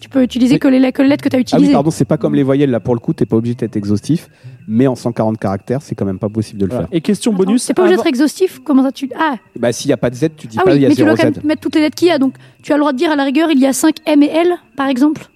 Tu 0.00 0.08
peux 0.08 0.22
utiliser 0.22 0.54
Oui. 0.54 0.58
que, 0.58 0.66
les, 0.68 0.92
que 0.92 1.02
les 1.02 1.08
lettres 1.08 1.22
que 1.22 1.28
t'as 1.28 1.36
Ah 1.36 1.38
oui, 1.38 1.42
utilisées. 1.42 1.72
pardon, 1.72 1.90
c'est 1.90 2.04
pas 2.04 2.16
comme 2.16 2.34
les 2.34 2.42
voyelles, 2.42 2.70
là 2.70 2.80
pour 2.80 2.94
le 2.94 3.00
coup, 3.00 3.12
t'es 3.12 3.26
pas 3.26 3.36
obligé 3.36 3.54
d'être 3.54 3.76
exhaustif, 3.76 4.28
mais 4.66 4.86
en 4.88 4.96
140 4.96 5.38
caractères, 5.38 5.82
c'est 5.82 5.94
quand 5.94 6.06
même 6.06 6.18
pas 6.18 6.30
possible 6.30 6.58
de 6.58 6.64
le 6.66 6.70
Voilà. 6.70 6.86
faire. 6.88 6.96
Et 6.96 7.00
question 7.00 7.30
Attends, 7.32 7.44
bonus. 7.44 7.62
C'est 7.62 7.74
pas 7.74 7.82
obligé 7.82 7.96
d'être 7.96 8.06
exhaustif. 8.06 8.60
Comment 8.64 8.82
ça 8.82 8.90
tu. 8.92 9.08
Ah, 9.16 9.36
Bah 9.58 9.70
s'il 9.72 9.88
n'y 9.90 9.92
a 9.92 9.98
pas 9.98 10.10
de 10.10 10.16
Z, 10.16 10.30
tu 10.36 10.46
dis 10.48 10.56
ah 10.58 10.64
pas 10.64 10.70
oui, 10.72 10.78
il 10.78 10.82
y 10.82 10.86
a 10.86 10.88
mais 10.88 10.94
tu 10.96 11.02
dois 11.04 11.14
0 11.14 11.28
quand 11.28 11.34
Z. 11.34 11.36
même 11.36 11.46
mettre 11.46 11.60
toutes 11.60 11.74
les 11.76 11.82
lettres 11.82 11.96
qu'il 11.96 12.08
y 12.08 12.10
a. 12.10 12.18
Donc 12.18 12.34
tu 12.62 12.72
as 12.72 12.76
le 12.76 12.80
droit 12.80 12.92
de 12.92 12.98
dire 12.98 13.10
à 13.12 13.16
la 13.16 13.24
rigueur, 13.24 13.50
il 13.52 13.60
y 13.60 13.66
a 13.66 13.72
5 13.72 13.96
M 14.06 14.22
et 14.22 14.30
L, 14.30 14.48
par 14.74 14.88
exemple. 14.88 15.26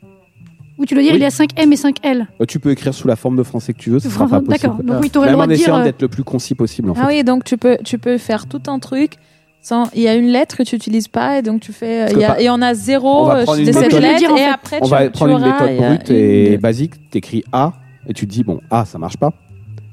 Ou 0.78 0.86
tu 0.86 0.94
dois 0.94 1.02
dire 1.02 1.12
oui. 1.12 1.18
il 1.18 1.22
y 1.22 1.26
a 1.26 1.30
5 1.30 1.50
M 1.56 1.72
et 1.72 1.76
5 1.76 1.96
L. 2.02 2.26
Euh, 2.40 2.46
tu 2.46 2.58
peux 2.58 2.70
écrire 2.70 2.92
sous 2.92 3.06
la 3.06 3.16
forme 3.16 3.36
de 3.36 3.42
français 3.44 3.72
que 3.72 3.78
tu 3.78 3.90
veux, 3.90 4.00
ce 4.00 4.10
sera 4.10 4.26
pas 4.26 4.40
possible. 4.40 4.68
D'accord. 4.68 4.82
Donc 4.82 5.02
oui, 5.02 5.10
tu 5.10 5.18
aurais 5.18 5.28
le 5.28 5.32
droit 5.34 5.44
en 5.44 5.48
de 5.48 5.52
essayant 5.52 5.76
dire... 5.76 5.84
d'être 5.84 6.02
le 6.02 6.08
plus 6.08 6.24
concis 6.24 6.54
possible. 6.54 6.90
En 6.90 6.94
ah 6.94 7.02
fait. 7.02 7.06
oui, 7.06 7.24
donc 7.24 7.44
tu 7.44 7.56
peux, 7.56 7.78
tu 7.84 7.98
peux 7.98 8.18
faire 8.18 8.46
tout 8.46 8.62
un 8.66 8.78
truc. 8.80 9.14
Sans... 9.60 9.88
Il 9.94 10.02
y 10.02 10.08
a 10.08 10.14
une 10.14 10.26
lettre 10.26 10.56
que 10.56 10.62
tu 10.62 10.74
n'utilises 10.74 11.08
pas 11.08 11.38
et 11.38 11.42
donc 11.42 11.60
tu 11.60 11.72
fais. 11.72 12.10
Il 12.12 12.18
y, 12.18 12.24
a... 12.24 12.40
il 12.40 12.44
y, 12.44 12.48
a 12.48 12.74
zéro 12.74 13.30
euh, 13.30 13.40
de 13.40 13.46
cette 13.46 13.76
méthode... 13.76 14.02
lettre 14.02 14.18
dire, 14.18 14.32
en 14.32 14.36
fait. 14.36 14.42
et 14.42 14.46
après 14.46 14.78
on 14.82 14.84
tu, 14.84 14.90
va 14.90 15.10
prendre 15.10 15.38
une 15.38 15.44
méthode 15.44 15.68
euh, 15.70 15.88
brute 15.88 16.08
une... 16.10 16.16
et 16.16 16.58
basique. 16.58 16.94
Tu 17.10 17.18
écris 17.18 17.44
A 17.52 17.72
et 18.06 18.12
tu 18.12 18.26
te 18.26 18.32
dis 18.32 18.42
bon 18.42 18.60
A 18.70 18.84
ça 18.84 18.98
marche 18.98 19.16
pas. 19.16 19.32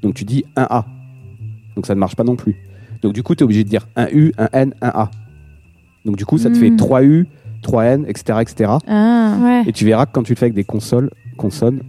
Donc 0.02 0.16
tu 0.16 0.26
dis 0.26 0.44
1A. 0.58 0.84
Donc 1.76 1.86
ça 1.86 1.94
ne 1.94 2.00
marche 2.00 2.16
pas 2.16 2.24
non 2.24 2.36
plus. 2.36 2.56
Donc 3.04 3.14
du 3.14 3.24
coup 3.24 3.36
tu 3.36 3.42
es 3.42 3.44
obligé 3.44 3.64
de 3.64 3.70
dire 3.70 3.88
1U, 3.96 4.34
1N, 4.36 4.74
1A. 4.82 5.10
Donc 6.06 6.18
du 6.18 6.26
coup 6.26 6.38
ça 6.38 6.50
te 6.50 6.58
fait 6.58 6.72
hmm. 6.72 6.78
3U, 6.78 7.26
3N, 7.62 8.06
etc. 8.08 8.40
etc. 8.42 8.72
Et 9.68 9.72
tu 9.72 9.86
verras 9.86 10.06
que 10.06 10.12
quand 10.12 10.24
tu 10.24 10.34
le 10.34 10.38
fais 10.38 10.46
avec 10.46 10.56
des 10.56 10.64
consoles, 10.64 11.10
consonnes, 11.38 11.82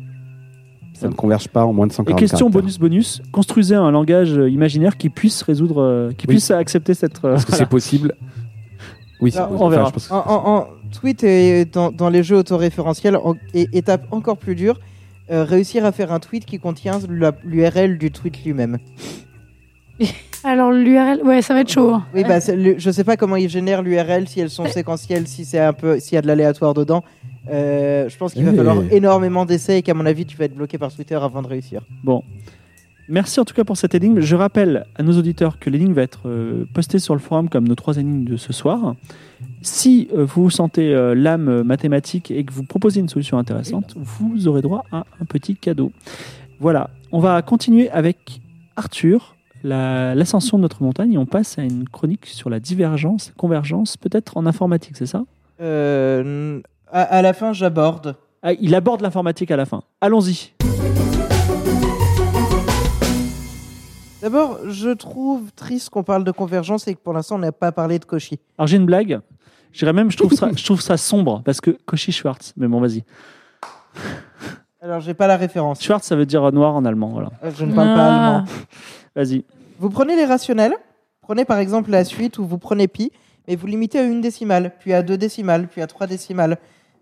ça 1.02 1.08
ne 1.08 1.14
converge 1.14 1.48
pas 1.48 1.64
en 1.64 1.72
moins 1.72 1.86
de 1.86 1.92
140 1.92 2.16
Et 2.16 2.20
question 2.20 2.48
bonus 2.48 2.78
bonus, 2.78 3.22
construisez 3.32 3.74
un 3.74 3.90
langage 3.90 4.38
euh, 4.38 4.48
imaginaire 4.48 4.96
qui 4.96 5.10
puisse 5.10 5.42
résoudre, 5.42 5.82
euh, 5.82 6.12
qui 6.16 6.28
puisse 6.28 6.50
accepter 6.52 6.94
cette. 6.94 7.24
Euh, 7.24 7.34
Est-ce 7.34 7.46
que 7.46 7.56
c'est 7.56 7.66
possible 7.66 8.14
Oui, 9.20 9.32
non, 9.34 9.42
ah, 9.42 9.50
on 9.58 9.68
verra. 9.68 9.90
En, 10.10 10.66
tweet 10.92 11.24
et 11.24 11.64
dans, 11.64 12.08
les 12.08 12.22
jeux 12.22 12.36
autoréférentiels, 12.36 13.18
et, 13.52 13.68
étape 13.72 14.06
encore 14.12 14.36
plus 14.36 14.54
dure, 14.54 14.78
réussir 15.28 15.84
à 15.84 15.92
faire 15.92 16.12
un 16.12 16.20
tweet 16.20 16.44
qui 16.44 16.58
contient 16.58 17.00
l'URL 17.08 17.98
du 17.98 18.10
tweet 18.10 18.44
lui-même. 18.44 18.78
Alors 20.44 20.72
l'URL, 20.72 21.20
ouais, 21.24 21.40
ça 21.42 21.54
va 21.54 21.60
être 21.60 21.70
chaud. 21.70 21.90
hein. 21.94 22.04
Oui, 22.14 22.24
bah, 22.24 22.38
le- 22.54 22.78
je 22.78 22.90
sais 22.90 23.04
pas 23.04 23.16
comment 23.16 23.36
ils 23.36 23.48
génèrent 23.48 23.82
l'URL, 23.82 24.26
si 24.28 24.40
elles 24.40 24.50
sont 24.50 24.66
séquentielles, 24.66 25.26
si 25.28 25.44
c'est 25.44 25.60
un 25.60 25.72
peu, 25.72 26.00
s'il 26.00 26.14
y 26.14 26.18
a 26.18 26.22
de 26.22 26.26
l'aléatoire 26.26 26.74
dedans. 26.74 27.04
Euh, 27.50 28.08
je 28.08 28.16
pense 28.16 28.34
qu'il 28.34 28.44
va 28.44 28.52
falloir 28.52 28.78
énormément 28.90 29.44
d'essais 29.44 29.78
et 29.78 29.82
qu'à 29.82 29.94
mon 29.94 30.06
avis, 30.06 30.26
tu 30.26 30.36
vas 30.36 30.44
être 30.46 30.54
bloqué 30.54 30.78
par 30.78 30.92
Twitter 30.92 31.14
avant 31.16 31.42
de 31.42 31.48
réussir. 31.48 31.82
Bon. 32.04 32.22
Merci 33.08 33.40
en 33.40 33.44
tout 33.44 33.52
cas 33.54 33.64
pour 33.64 33.76
cette 33.76 33.94
énigme. 33.96 34.20
Je 34.20 34.36
rappelle 34.36 34.86
à 34.96 35.02
nos 35.02 35.18
auditeurs 35.18 35.58
que 35.58 35.68
l'énigme 35.70 35.92
va 35.92 36.02
être 36.02 36.20
euh, 36.28 36.64
postée 36.72 37.00
sur 37.00 37.14
le 37.14 37.20
forum 37.20 37.48
comme 37.48 37.66
nos 37.66 37.74
trois 37.74 37.96
énigmes 37.98 38.24
de 38.24 38.36
ce 38.36 38.52
soir. 38.52 38.94
Si 39.60 40.08
euh, 40.16 40.24
vous 40.24 40.50
sentez 40.50 40.94
euh, 40.94 41.12
l'âme 41.14 41.62
mathématique 41.62 42.30
et 42.30 42.44
que 42.44 42.52
vous 42.52 42.62
proposez 42.62 43.00
une 43.00 43.08
solution 43.08 43.38
intéressante, 43.38 43.94
vous 43.96 44.46
aurez 44.46 44.62
droit 44.62 44.84
à 44.92 45.04
un 45.20 45.24
petit 45.24 45.56
cadeau. 45.56 45.90
Voilà, 46.60 46.90
on 47.10 47.18
va 47.18 47.42
continuer 47.42 47.90
avec 47.90 48.40
Arthur, 48.76 49.34
la- 49.62 50.14
l'ascension 50.14 50.56
de 50.58 50.62
notre 50.62 50.82
montagne, 50.82 51.12
et 51.14 51.18
on 51.18 51.26
passe 51.26 51.58
à 51.58 51.62
une 51.62 51.88
chronique 51.88 52.26
sur 52.26 52.50
la 52.50 52.60
divergence, 52.60 53.28
la 53.28 53.34
convergence, 53.34 53.96
peut-être 53.96 54.36
en 54.36 54.46
informatique, 54.46 54.96
c'est 54.96 55.06
ça? 55.06 55.24
Euh, 55.60 56.60
à, 56.90 57.02
à 57.02 57.22
la 57.22 57.32
fin, 57.32 57.52
j'aborde. 57.52 58.16
Ah, 58.42 58.52
Il 58.54 58.74
aborde 58.74 59.00
l'informatique 59.02 59.50
à 59.50 59.56
la 59.56 59.66
fin. 59.66 59.82
Allons-y. 60.00 60.52
D'abord, 64.20 64.58
je 64.68 64.90
trouve 64.90 65.50
triste 65.56 65.90
qu'on 65.90 66.04
parle 66.04 66.22
de 66.22 66.30
convergence 66.30 66.86
et 66.86 66.94
que 66.94 67.00
pour 67.00 67.12
l'instant, 67.12 67.34
on 67.36 67.38
n'a 67.40 67.50
pas 67.50 67.72
parlé 67.72 67.98
de 67.98 68.04
Cauchy. 68.04 68.38
Alors 68.56 68.68
j'ai 68.68 68.76
une 68.76 68.86
blague. 68.86 69.20
Je 69.72 69.78
dirais 69.80 69.92
même, 69.92 70.10
je 70.12 70.16
trouve, 70.16 70.32
ça, 70.32 70.48
je 70.54 70.64
trouve 70.64 70.80
ça 70.80 70.96
sombre 70.96 71.42
parce 71.44 71.60
que 71.60 71.70
Cauchy 71.86 72.12
Schwarz. 72.12 72.52
Mais 72.56 72.68
bon, 72.68 72.80
vas-y. 72.80 73.02
Alors, 74.80 75.00
j'ai 75.00 75.14
pas 75.14 75.26
la 75.26 75.36
référence. 75.36 75.82
Schwarz, 75.82 76.02
ça 76.02 76.14
veut 76.14 76.26
dire 76.26 76.50
noir 76.52 76.74
en 76.74 76.84
allemand. 76.84 77.08
Voilà. 77.08 77.30
Euh, 77.42 77.50
Je 77.56 77.64
ne 77.64 77.74
parle 77.74 77.94
pas 77.94 78.06
Ah. 78.06 78.26
allemand. 78.36 78.44
Vas-y. 79.14 79.44
Vous 79.78 79.90
prenez 79.90 80.16
les 80.16 80.24
rationnels, 80.24 80.74
prenez 81.20 81.44
par 81.44 81.58
exemple 81.58 81.90
la 81.90 82.04
suite 82.04 82.38
où 82.38 82.44
vous 82.44 82.58
prenez 82.58 82.88
pi, 82.88 83.10
mais 83.48 83.56
vous 83.56 83.66
limitez 83.66 83.98
à 83.98 84.04
une 84.04 84.20
décimale, 84.20 84.72
puis 84.78 84.92
à 84.92 85.02
deux 85.02 85.16
décimales, 85.16 85.68
puis 85.68 85.82
à 85.82 85.86
trois 85.86 86.06
décimales. 86.06 86.58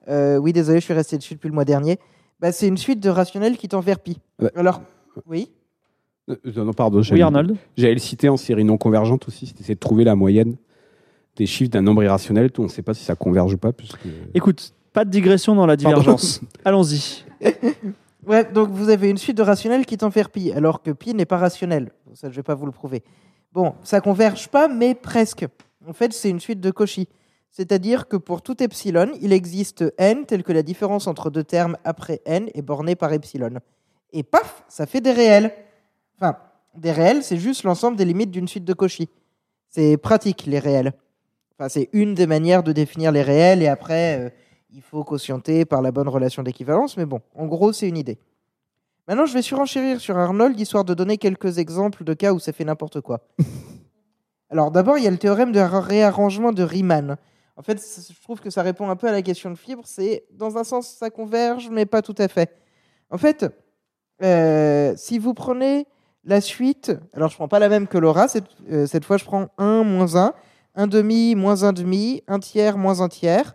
Euh, 0.08 0.38
oui, 0.38 0.52
désolé, 0.52 0.80
je 0.80 0.84
suis 0.84 0.94
resté 0.94 1.18
dessus 1.18 1.34
depuis 1.34 1.48
le 1.48 1.54
mois 1.54 1.64
dernier. 1.64 1.98
Bah, 2.40 2.52
c'est 2.52 2.66
une 2.66 2.78
suite 2.78 3.00
de 3.00 3.10
rationnels 3.10 3.58
qui 3.58 3.68
tend 3.68 3.80
vers 3.80 3.98
pi. 4.00 4.18
Ouais. 4.40 4.50
Alors, 4.56 4.80
oui. 5.26 5.50
Euh, 6.28 6.36
non, 6.56 6.64
non, 6.64 6.72
pardon, 6.72 7.02
Oui, 7.10 7.22
Arnold. 7.22 7.56
J'allais 7.76 7.94
le 7.94 8.00
citer 8.00 8.28
en 8.28 8.36
série 8.36 8.64
non 8.64 8.78
convergente 8.78 9.28
aussi, 9.28 9.46
c'est 9.46 9.56
d'essayer 9.56 9.74
de 9.74 9.80
trouver 9.80 10.04
la 10.04 10.14
moyenne 10.14 10.56
des 11.36 11.46
chiffres 11.46 11.70
d'un 11.70 11.82
nombre 11.82 12.02
irrationnel. 12.02 12.50
Tout, 12.50 12.62
on 12.62 12.64
ne 12.64 12.70
sait 12.70 12.82
pas 12.82 12.94
si 12.94 13.04
ça 13.04 13.14
converge 13.14 13.54
ou 13.54 13.58
pas. 13.58 13.72
Puisque... 13.72 13.98
Écoute, 14.34 14.72
pas 14.92 15.04
de 15.04 15.10
digression 15.10 15.54
dans 15.54 15.66
la 15.66 15.76
divergence. 15.76 16.40
Allons-y. 16.64 17.24
Ouais, 18.26 18.44
donc 18.44 18.70
vous 18.70 18.90
avez 18.90 19.08
une 19.08 19.18
suite 19.18 19.36
de 19.36 19.42
rationnels 19.42 19.86
qui 19.86 19.96
tend 19.96 20.10
vers 20.10 20.30
pi, 20.30 20.52
alors 20.52 20.82
que 20.82 20.90
pi 20.90 21.14
n'est 21.14 21.24
pas 21.24 21.38
rationnel. 21.38 21.90
Ça, 22.14 22.30
je 22.30 22.36
vais 22.36 22.42
pas 22.42 22.54
vous 22.54 22.66
le 22.66 22.72
prouver. 22.72 23.02
Bon, 23.52 23.74
ça 23.82 24.00
converge 24.00 24.48
pas, 24.48 24.68
mais 24.68 24.94
presque. 24.94 25.46
En 25.86 25.92
fait, 25.92 26.12
c'est 26.12 26.30
une 26.30 26.40
suite 26.40 26.60
de 26.60 26.70
Cauchy. 26.70 27.08
C'est-à-dire 27.50 28.06
que 28.06 28.16
pour 28.16 28.42
tout 28.42 28.62
epsilon, 28.62 29.10
il 29.20 29.32
existe 29.32 29.84
n 29.98 30.24
tel 30.26 30.44
que 30.44 30.52
la 30.52 30.62
différence 30.62 31.06
entre 31.06 31.30
deux 31.30 31.42
termes 31.42 31.76
après 31.84 32.20
n 32.26 32.48
est 32.54 32.62
bornée 32.62 32.94
par 32.94 33.12
epsilon. 33.12 33.58
Et 34.12 34.22
paf, 34.22 34.64
ça 34.68 34.86
fait 34.86 35.00
des 35.00 35.12
réels. 35.12 35.52
Enfin, 36.16 36.36
des 36.76 36.92
réels, 36.92 37.24
c'est 37.24 37.38
juste 37.38 37.64
l'ensemble 37.64 37.96
des 37.96 38.04
limites 38.04 38.30
d'une 38.30 38.46
suite 38.46 38.64
de 38.64 38.72
Cauchy. 38.72 39.08
C'est 39.68 39.96
pratique, 39.96 40.46
les 40.46 40.58
réels. 40.58 40.92
Enfin, 41.58 41.68
c'est 41.68 41.88
une 41.92 42.14
des 42.14 42.26
manières 42.26 42.62
de 42.62 42.72
définir 42.72 43.10
les 43.10 43.22
réels, 43.22 43.62
et 43.62 43.68
après, 43.68 44.18
euh, 44.20 44.30
il 44.72 44.82
faut 44.82 45.04
quotienter 45.04 45.64
par 45.64 45.82
la 45.82 45.90
bonne 45.92 46.08
relation 46.08 46.42
d'équivalence, 46.42 46.96
mais 46.96 47.06
bon, 47.06 47.20
en 47.34 47.46
gros, 47.46 47.72
c'est 47.72 47.88
une 47.88 47.96
idée. 47.96 48.18
Maintenant, 49.08 49.26
je 49.26 49.34
vais 49.34 49.42
surenchérir 49.42 50.00
sur 50.00 50.16
Arnold, 50.16 50.58
histoire 50.58 50.84
de 50.84 50.94
donner 50.94 51.16
quelques 51.18 51.58
exemples 51.58 52.04
de 52.04 52.14
cas 52.14 52.32
où 52.32 52.38
ça 52.38 52.52
fait 52.52 52.64
n'importe 52.64 53.00
quoi. 53.00 53.20
Alors, 54.50 54.70
d'abord, 54.70 54.98
il 54.98 55.04
y 55.04 55.06
a 55.06 55.10
le 55.10 55.18
théorème 55.18 55.52
de 55.52 55.60
ra- 55.60 55.80
réarrangement 55.80 56.52
de 56.52 56.62
Riemann. 56.62 57.16
En 57.56 57.62
fait, 57.62 57.78
je 57.78 58.22
trouve 58.22 58.40
que 58.40 58.50
ça 58.50 58.62
répond 58.62 58.88
un 58.88 58.96
peu 58.96 59.08
à 59.08 59.12
la 59.12 59.22
question 59.22 59.50
de 59.50 59.56
fibre. 59.56 59.82
C'est, 59.84 60.24
dans 60.32 60.56
un 60.56 60.64
sens, 60.64 60.88
ça 60.88 61.10
converge, 61.10 61.68
mais 61.70 61.86
pas 61.86 62.02
tout 62.02 62.14
à 62.18 62.28
fait. 62.28 62.56
En 63.10 63.18
fait, 63.18 63.46
euh, 64.22 64.94
si 64.96 65.18
vous 65.18 65.34
prenez 65.34 65.86
la 66.24 66.40
suite, 66.40 66.92
alors 67.12 67.28
je 67.30 67.34
prends 67.36 67.48
pas 67.48 67.58
la 67.58 67.68
même 67.68 67.86
que 67.86 67.98
Laura, 67.98 68.28
cette, 68.28 68.44
euh, 68.70 68.86
cette 68.86 69.04
fois 69.04 69.16
je 69.16 69.24
prends 69.24 69.48
1 69.58 69.82
moins 69.84 70.16
1, 70.16 70.34
1 70.74 70.86
demi 70.86 71.34
moins 71.34 71.64
1 71.64 71.72
demi, 71.72 72.22
1 72.28 72.38
tiers 72.40 72.76
moins 72.76 73.00
1 73.00 73.08
tiers. 73.08 73.54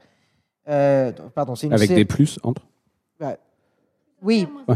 Euh, 0.68 1.12
pardon, 1.34 1.56
c'est 1.56 1.68
une 1.68 1.74
Avec 1.74 1.90
des 1.94 2.06
plus 2.06 2.40
entre. 2.44 2.62
Oui, 4.22 4.48
Ouais. 4.68 4.76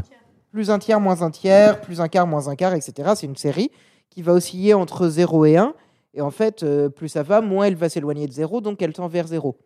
plus 0.51 0.69
un 0.69 0.77
tiers 0.77 0.99
moins 0.99 1.21
un 1.23 1.31
tiers, 1.31 1.81
plus 1.81 2.01
un 2.01 2.07
quart 2.07 2.27
moins 2.27 2.49
un 2.49 2.55
quart, 2.55 2.73
etc. 2.75 3.13
C'est 3.15 3.25
une 3.25 3.35
série 3.37 3.71
qui 4.09 4.21
va 4.21 4.33
osciller 4.33 4.73
entre 4.75 5.07
0 5.07 5.45
et 5.45 5.57
1. 5.57 5.73
Et 6.13 6.21
en 6.21 6.29
fait, 6.29 6.61
euh, 6.63 6.89
plus 6.89 7.07
ça 7.09 7.23
va, 7.23 7.41
moins 7.41 7.65
elle 7.65 7.75
va 7.75 7.89
s'éloigner 7.89 8.27
de 8.27 8.31
0, 8.31 8.61
donc 8.61 8.81
elle 8.81 8.93
tend 8.93 9.07
vers 9.07 9.25
0. 9.27 9.57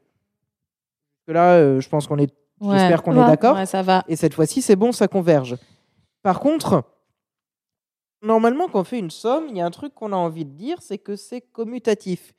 Là, 1.28 1.54
euh, 1.56 1.82
je 1.82 1.90
pense 1.90 2.08
qu'on 2.08 2.18
est, 2.18 2.32
Ouais. 2.62 2.78
j'espère 2.78 3.02
qu'on 3.04 3.16
Ouais. 3.18 3.24
est 3.24 3.28
d'accord. 3.28 3.56
Ouais, 3.58 3.66
ça 3.66 3.82
va. 3.82 4.04
Et 4.08 4.16
cette 4.16 4.34
fois-ci, 4.36 4.62
c'est 4.62 4.76
bon, 4.78 4.92
ça 4.94 5.08
converge. 5.10 5.58
Par 6.22 6.40
contre, 6.40 6.84
normalement, 8.22 8.68
quand 8.68 8.82
on 8.82 8.84
fait 8.86 9.00
une 9.00 9.12
somme, 9.12 9.46
il 9.50 9.58
y 9.58 9.62
a 9.62 9.66
un 9.66 9.72
truc 9.72 9.94
qu'on 9.94 10.14
a 10.14 10.18
envie 10.18 10.46
de 10.46 10.52
dire, 10.52 10.78
c'est 10.82 10.98
que 10.98 11.16
c'est 11.16 11.42
commutatif. 11.42 12.34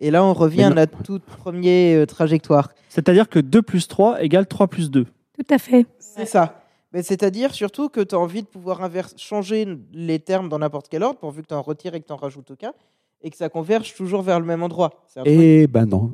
Et 0.00 0.10
là, 0.10 0.24
on 0.24 0.32
revient 0.32 0.64
à 0.64 0.70
notre 0.70 1.02
toute 1.02 1.22
première 1.24 2.00
euh, 2.00 2.06
trajectoire. 2.06 2.70
C'est-à-dire 2.88 3.28
que 3.28 3.38
2 3.38 3.62
plus 3.62 3.86
3 3.88 4.22
égale 4.22 4.46
3 4.46 4.68
plus 4.68 4.90
2. 4.90 5.04
Tout 5.04 5.54
à 5.54 5.58
fait. 5.58 5.86
C'est 5.98 6.26
ça. 6.26 6.62
Mais 6.92 7.02
c'est-à-dire 7.02 7.54
surtout 7.54 7.88
que 7.88 8.00
tu 8.00 8.14
as 8.14 8.18
envie 8.18 8.42
de 8.42 8.46
pouvoir 8.48 8.82
inverse- 8.82 9.14
changer 9.16 9.66
les 9.92 10.18
termes 10.18 10.48
dans 10.48 10.58
n'importe 10.58 10.88
quel 10.88 11.02
ordre, 11.02 11.18
pourvu 11.18 11.42
que 11.42 11.48
tu 11.48 11.54
en 11.54 11.62
retires 11.62 11.94
et 11.94 12.00
que 12.00 12.06
tu 12.06 12.12
en 12.12 12.16
rajoutes 12.16 12.50
aucun, 12.50 12.72
et 13.22 13.30
que 13.30 13.36
ça 13.36 13.48
converge 13.48 13.94
toujours 13.94 14.22
vers 14.22 14.40
le 14.40 14.46
même 14.46 14.62
endroit. 14.62 14.90
Eh 15.24 15.66
ben 15.68 15.86
non. 15.86 16.10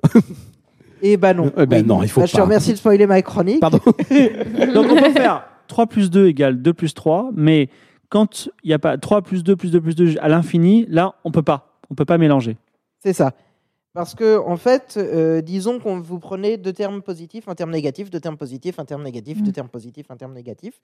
Et 1.03 1.17
bah 1.17 1.33
non. 1.33 1.51
Eh 1.57 1.67
ben 1.67 1.87
non, 1.87 2.03
il 2.03 2.09
faut 2.09 2.21
Bah, 2.21 2.27
Je 2.27 2.33
te 2.33 2.37
pas. 2.39 2.43
remercie 2.45 2.73
de 2.73 2.77
spoiler 2.79 3.07
ma 3.07 3.23
chronique. 3.23 3.61
Pardon. 3.61 3.79
Donc 4.75 4.87
on 4.91 4.97
peut 4.97 5.13
faire 5.13 5.45
3 5.69 5.87
plus 5.87 6.11
2 6.11 6.27
égale 6.27 6.61
2 6.61 6.75
plus 6.75 6.93
3, 6.95 7.31
mais 7.35 7.69
quand 8.09 8.49
il 8.65 8.69
n'y 8.69 8.75
a 8.75 8.79
pas 8.79 8.99
3 8.99 9.23
plus 9.23 9.45
2 9.45 9.57
plus 9.57 9.71
2 9.71 9.81
plus 9.81 9.95
2 9.95 10.15
à 10.21 10.29
l'infini, 10.29 10.85
là, 10.89 11.15
on 11.25 11.31
peut 11.31 11.43
pas. 11.43 11.79
On 11.91 11.95
peut 11.95 12.05
pas 12.05 12.19
mélanger. 12.19 12.57
C'est 13.03 13.13
ça. 13.13 13.33
Parce 13.97 14.15
que, 14.15 14.37
en 14.37 14.59
fait, 14.59 14.99
euh, 14.99 15.41
disons 15.41 15.81
qu'on 15.81 15.99
vous 16.01 16.19
prenez 16.19 16.59
deux 16.59 16.75
termes 16.75 17.01
positifs, 17.01 17.49
un 17.49 17.55
terme 17.55 17.71
négatif, 17.71 18.11
deux 18.11 18.21
termes 18.21 18.37
positifs, 18.37 18.79
un 18.79 18.85
terme 18.85 19.03
négatif, 19.03 19.39
Mm. 19.41 19.43
deux 19.45 19.53
termes 19.53 19.69
positifs, 19.71 20.11
un 20.11 20.19
terme 20.19 20.35
négatif. 20.35 20.83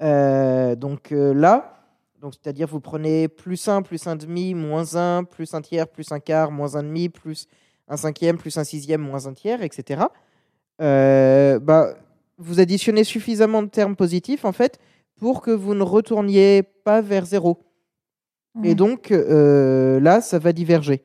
Euh, 0.00 0.74
donc 0.74 1.12
euh, 1.12 1.34
là, 1.34 1.74
donc 2.22 2.32
c'est-à-dire 2.32 2.66
vous 2.66 2.80
prenez 2.80 3.28
plus 3.28 3.68
1, 3.68 3.82
plus 3.82 4.06
1 4.06 4.16
demi, 4.16 4.54
moins 4.54 4.96
1, 4.96 5.24
plus 5.24 5.52
1 5.52 5.60
tiers, 5.60 5.86
plus 5.88 6.10
1 6.10 6.20
quart, 6.20 6.50
moins 6.50 6.74
1 6.74 6.84
demi, 6.84 7.10
plus 7.10 7.48
un 7.86 7.98
cinquième, 7.98 8.38
plus 8.38 8.56
un 8.56 8.64
sixième, 8.64 9.02
moins 9.02 9.26
un 9.26 9.34
tiers, 9.34 9.62
etc. 9.62 10.04
Euh, 10.80 11.58
bah, 11.58 11.96
vous 12.38 12.60
additionnez 12.60 13.04
suffisamment 13.04 13.62
de 13.62 13.68
termes 13.68 13.94
positifs, 13.94 14.46
en 14.46 14.52
fait, 14.52 14.78
pour 15.16 15.42
que 15.42 15.50
vous 15.50 15.74
ne 15.74 15.82
retourniez 15.82 16.62
pas 16.62 17.02
vers 17.02 17.26
zéro. 17.26 17.58
Et 18.64 18.68
Ouais. 18.68 18.74
donc, 18.74 19.10
euh, 19.10 20.00
là, 20.00 20.22
ça 20.22 20.38
va 20.38 20.52
diverger. 20.54 21.02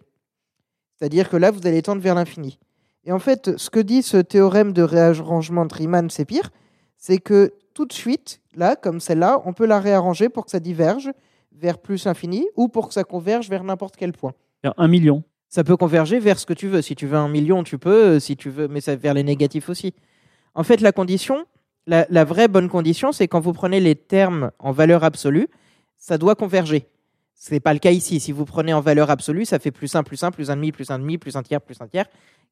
C'est-à-dire 1.04 1.28
que 1.28 1.36
là, 1.36 1.52
vous 1.52 1.68
allez 1.68 1.82
tendre 1.82 2.02
vers 2.02 2.16
l'infini. 2.16 2.58
Et 3.04 3.12
en 3.12 3.20
fait, 3.20 3.58
ce 3.58 3.70
que 3.70 3.82
dit 3.82 4.04
ce 4.04 4.16
théorème 4.16 4.72
de 4.72 4.84
réarrangement 4.84 5.66
de 5.66 5.74
Riemann, 5.74 6.10
c'est 6.10 6.24
pire, 6.24 6.50
c'est 6.96 7.18
que 7.18 7.52
tout 7.74 7.86
de 7.86 7.92
suite, 7.92 8.40
là, 8.56 8.78
comme 8.78 9.02
celle-là, 9.02 9.42
on 9.44 9.52
peut 9.52 9.66
la 9.66 9.82
réarranger 9.82 10.30
pour 10.30 10.46
que 10.46 10.52
ça 10.52 10.62
diverge 10.62 11.12
vers 11.52 11.80
plus 11.80 12.08
infini 12.08 12.48
ou 12.56 12.70
pour 12.70 12.88
que 12.88 12.94
ça 12.94 13.04
converge 13.04 13.50
vers 13.50 13.66
n'importe 13.66 13.98
quel 13.98 14.14
point. 14.14 14.32
1 14.64 14.88
million. 14.88 15.24
Ça 15.50 15.66
peut 15.66 15.76
converger 15.76 16.20
vers 16.20 16.40
ce 16.40 16.46
que 16.46 16.54
tu 16.54 16.70
veux. 16.70 16.82
Si 16.82 16.96
tu 16.96 17.06
veux 17.06 17.18
un 17.18 17.28
million, 17.28 17.66
tu 17.66 17.78
peux. 17.78 18.18
Si 18.22 18.38
tu 18.38 18.50
veux, 18.50 18.70
mais 18.70 18.80
ça 18.80 18.96
vers 18.96 19.14
les 19.14 19.24
négatifs 19.24 19.68
aussi. 19.68 19.94
En 20.56 20.64
fait, 20.64 20.80
la 20.80 20.94
condition, 20.94 21.46
la, 21.86 22.08
la 22.10 22.24
vraie 22.24 22.48
bonne 22.48 22.70
condition, 22.70 23.12
c'est 23.12 23.28
quand 23.28 23.42
vous 23.42 23.52
prenez 23.52 23.82
les 23.82 23.96
termes 23.96 24.52
en 24.58 24.72
valeur 24.72 25.04
absolue, 25.04 25.50
ça 25.98 26.18
doit 26.18 26.36
converger. 26.36 26.88
Ce 27.44 27.54
n'est 27.54 27.60
pas 27.60 27.74
le 27.74 27.80
cas 27.80 27.92
ici. 27.92 28.22
Si 28.22 28.32
vous 28.32 28.46
prenez 28.46 28.74
en 28.74 28.80
valeur 28.80 29.10
absolue, 29.10 29.44
ça 29.44 29.60
fait 29.60 29.72
plus 29.72 29.94
1, 29.94 30.04
plus 30.04 30.24
1, 30.24 30.32
plus 30.32 30.50
1 30.50 30.56
demi, 30.56 30.72
plus 30.72 30.90
1 30.90 31.00
demi, 31.00 31.18
plus 31.18 31.36
1 31.36 31.44
tiers, 31.44 31.60
plus 31.60 31.76
1 31.82 31.88
tiers. 31.88 32.06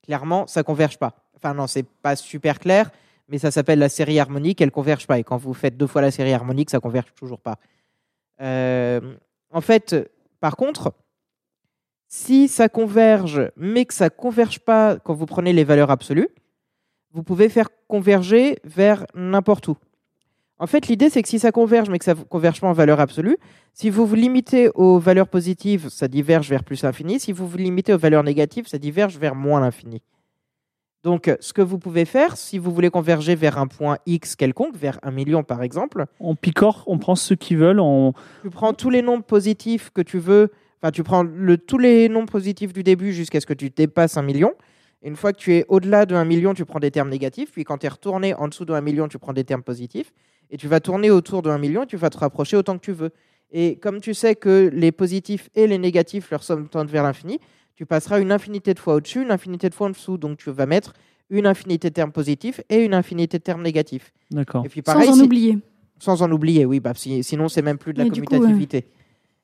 Clairement, 0.03 0.47
ça 0.47 0.63
converge 0.63 0.97
pas. 0.97 1.15
Enfin 1.33 1.53
non, 1.53 1.65
c'est 1.65 1.87
pas 1.87 2.17
super 2.17 2.59
clair, 2.59 2.91
mais 3.29 3.37
ça 3.37 3.51
s'appelle 3.51 3.79
la 3.79 3.87
série 3.87 4.19
harmonique, 4.19 4.59
elle 4.59 4.69
converge 4.69 5.07
pas. 5.07 5.17
Et 5.17 5.23
quand 5.23 5.37
vous 5.37 5.53
faites 5.53 5.77
deux 5.77 5.87
fois 5.87 6.01
la 6.01 6.11
série 6.11 6.33
harmonique, 6.33 6.69
ça 6.69 6.81
converge 6.81 7.13
toujours 7.15 7.39
pas. 7.39 7.55
Euh, 8.41 9.15
en 9.49 9.61
fait, 9.61 9.95
par 10.41 10.57
contre, 10.57 10.91
si 12.09 12.49
ça 12.49 12.67
converge, 12.67 13.49
mais 13.55 13.85
que 13.85 13.93
ça 13.93 14.09
converge 14.09 14.59
pas 14.59 14.97
quand 14.97 15.13
vous 15.13 15.25
prenez 15.25 15.53
les 15.53 15.63
valeurs 15.63 15.89
absolues, 15.89 16.27
vous 17.13 17.23
pouvez 17.23 17.47
faire 17.47 17.69
converger 17.87 18.59
vers 18.65 19.05
n'importe 19.15 19.69
où. 19.69 19.77
En 20.61 20.67
fait, 20.67 20.87
l'idée, 20.87 21.09
c'est 21.09 21.23
que 21.23 21.27
si 21.27 21.39
ça 21.39 21.51
converge, 21.51 21.89
mais 21.89 21.97
que 21.97 22.05
ça 22.05 22.13
ne 22.13 22.21
converge 22.21 22.61
pas 22.61 22.67
en 22.67 22.73
valeur 22.73 22.99
absolue, 22.99 23.37
si 23.73 23.89
vous 23.89 24.05
vous 24.05 24.13
limitez 24.13 24.69
aux 24.75 24.99
valeurs 24.99 25.27
positives, 25.27 25.89
ça 25.89 26.07
diverge 26.07 26.47
vers 26.51 26.63
plus 26.63 26.83
l'infini. 26.83 27.19
Si 27.19 27.31
vous 27.31 27.47
vous 27.47 27.57
limitez 27.57 27.95
aux 27.95 27.97
valeurs 27.97 28.23
négatives, 28.23 28.67
ça 28.67 28.77
diverge 28.77 29.17
vers 29.17 29.33
moins 29.33 29.59
l'infini. 29.59 30.03
Donc, 31.03 31.27
euh, 31.29 31.35
ce 31.39 31.51
que 31.51 31.63
vous 31.63 31.79
pouvez 31.79 32.05
faire, 32.05 32.37
si 32.37 32.59
vous 32.59 32.71
voulez 32.71 32.91
converger 32.91 33.33
vers 33.33 33.57
un 33.57 33.65
point 33.65 33.97
X 34.05 34.35
quelconque, 34.35 34.75
vers 34.77 34.99
un 35.01 35.09
million 35.09 35.43
par 35.43 35.63
exemple, 35.63 36.05
On 36.19 36.35
picore, 36.35 36.83
on 36.85 36.99
prend 36.99 37.15
ceux 37.15 37.35
qui 37.35 37.55
veulent. 37.55 37.79
On... 37.79 38.13
tu 38.43 38.51
prends 38.51 38.73
tous 38.73 38.91
les 38.91 39.01
nombres 39.01 39.23
positifs 39.23 39.89
que 39.89 40.03
tu 40.03 40.19
veux, 40.19 40.51
enfin 40.79 40.91
tu 40.91 41.01
prends 41.01 41.23
le, 41.23 41.57
tous 41.57 41.79
les 41.79 42.07
nombres 42.07 42.31
positifs 42.31 42.71
du 42.71 42.83
début 42.83 43.13
jusqu'à 43.13 43.39
ce 43.39 43.47
que 43.47 43.55
tu 43.55 43.71
dépasses 43.71 44.15
un 44.15 44.21
million. 44.21 44.53
Une 45.01 45.15
fois 45.15 45.33
que 45.33 45.39
tu 45.39 45.55
es 45.55 45.65
au-delà 45.67 46.05
de 46.05 46.13
1 46.13 46.23
million, 46.25 46.53
tu 46.53 46.65
prends 46.65 46.79
des 46.79 46.91
termes 46.91 47.09
négatifs. 47.09 47.51
Puis 47.51 47.63
quand 47.63 47.79
tu 47.79 47.87
es 47.87 47.89
retourné 47.89 48.35
en 48.35 48.47
dessous 48.47 48.65
de 48.65 48.73
1 48.73 48.81
million, 48.81 49.07
tu 49.07 49.17
prends 49.17 49.33
des 49.33 49.43
termes 49.43 49.63
positifs. 49.63 50.13
Et 50.51 50.57
tu 50.57 50.67
vas 50.67 50.79
tourner 50.79 51.09
autour 51.09 51.41
de 51.41 51.49
1 51.49 51.57
million 51.57 51.83
et 51.83 51.87
tu 51.87 51.97
vas 51.97 52.09
te 52.09 52.17
rapprocher 52.17 52.57
autant 52.57 52.77
que 52.77 52.83
tu 52.83 52.91
veux. 52.91 53.11
Et 53.51 53.77
comme 53.77 53.99
tu 54.01 54.13
sais 54.13 54.35
que 54.35 54.69
les 54.73 54.91
positifs 54.91 55.49
et 55.55 55.65
les 55.65 55.77
négatifs, 55.77 56.29
leur 56.29 56.43
somme 56.43 56.67
tendent 56.67 56.89
vers 56.89 57.03
l'infini, 57.03 57.39
tu 57.75 57.85
passeras 57.85 58.19
une 58.19 58.31
infinité 58.31 58.73
de 58.73 58.79
fois 58.79 58.95
au-dessus, 58.95 59.21
une 59.23 59.31
infinité 59.31 59.69
de 59.69 59.73
fois 59.73 59.87
en 59.87 59.91
dessous. 59.91 60.17
Donc 60.17 60.37
tu 60.37 60.51
vas 60.51 60.65
mettre 60.65 60.93
une 61.29 61.47
infinité 61.47 61.89
de 61.89 61.93
termes 61.93 62.11
positifs 62.11 62.61
et 62.69 62.83
une 62.83 62.93
infinité 62.93 63.37
de 63.39 63.43
termes 63.43 63.63
négatifs. 63.63 64.11
D'accord. 64.29 64.65
Et 64.65 64.69
puis 64.69 64.81
pareil, 64.81 65.05
Sans 65.07 65.13
en 65.13 65.15
si- 65.15 65.21
oublier. 65.23 65.57
sans 65.99 66.21
en 66.21 66.31
oublier, 66.31 66.65
oui. 66.65 66.79
Bah, 66.81 66.91
si- 66.95 67.23
sinon, 67.23 67.47
c'est 67.47 67.61
même 67.61 67.77
plus 67.77 67.93
de 67.93 67.99
la 67.99 68.09
du 68.09 68.21
coup, 68.21 68.27
commutativité. 68.27 68.85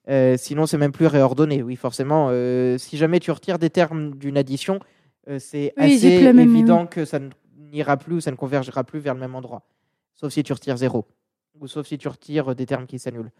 Euh, 0.10 0.36
sinon, 0.38 0.66
c'est 0.66 0.78
même 0.78 0.92
plus 0.92 1.06
réordonné. 1.08 1.64
Oui, 1.64 1.76
forcément. 1.76 2.28
euh, 2.32 2.78
si 2.78 2.98
jamais 2.98 3.20
tu 3.20 3.32
retires 3.32 3.60
des 3.60 3.70
termes 3.70 4.16
d'une 4.16 4.38
addition, 4.38 4.80
euh, 5.30 5.40
c'est 5.40 5.74
Oui, 5.78 5.96
assez 5.96 6.22
même- 6.34 6.40
évident 6.40 6.86
que 6.86 7.04
ça 7.06 7.20
n'ira 7.72 7.98
plus 7.98 8.16
ou 8.16 8.22
ça 8.22 8.32
ne 8.32 8.36
convergera 8.38 8.84
plus 8.86 9.00
vers 9.00 9.14
le 9.14 9.20
même 9.20 9.36
endroit. 9.36 9.64
Sauf 10.20 10.34
si 10.34 10.44
tu 10.44 10.52
retires 10.54 10.78
zéro. 10.78 11.06
Ou 11.60 11.68
sauf 11.68 11.88
si 11.88 11.98
tu 11.98 12.08
retires 12.08 12.54
des 12.56 12.66
termes 12.66 12.86
qui 12.86 13.00
s'annulent. 13.00 13.32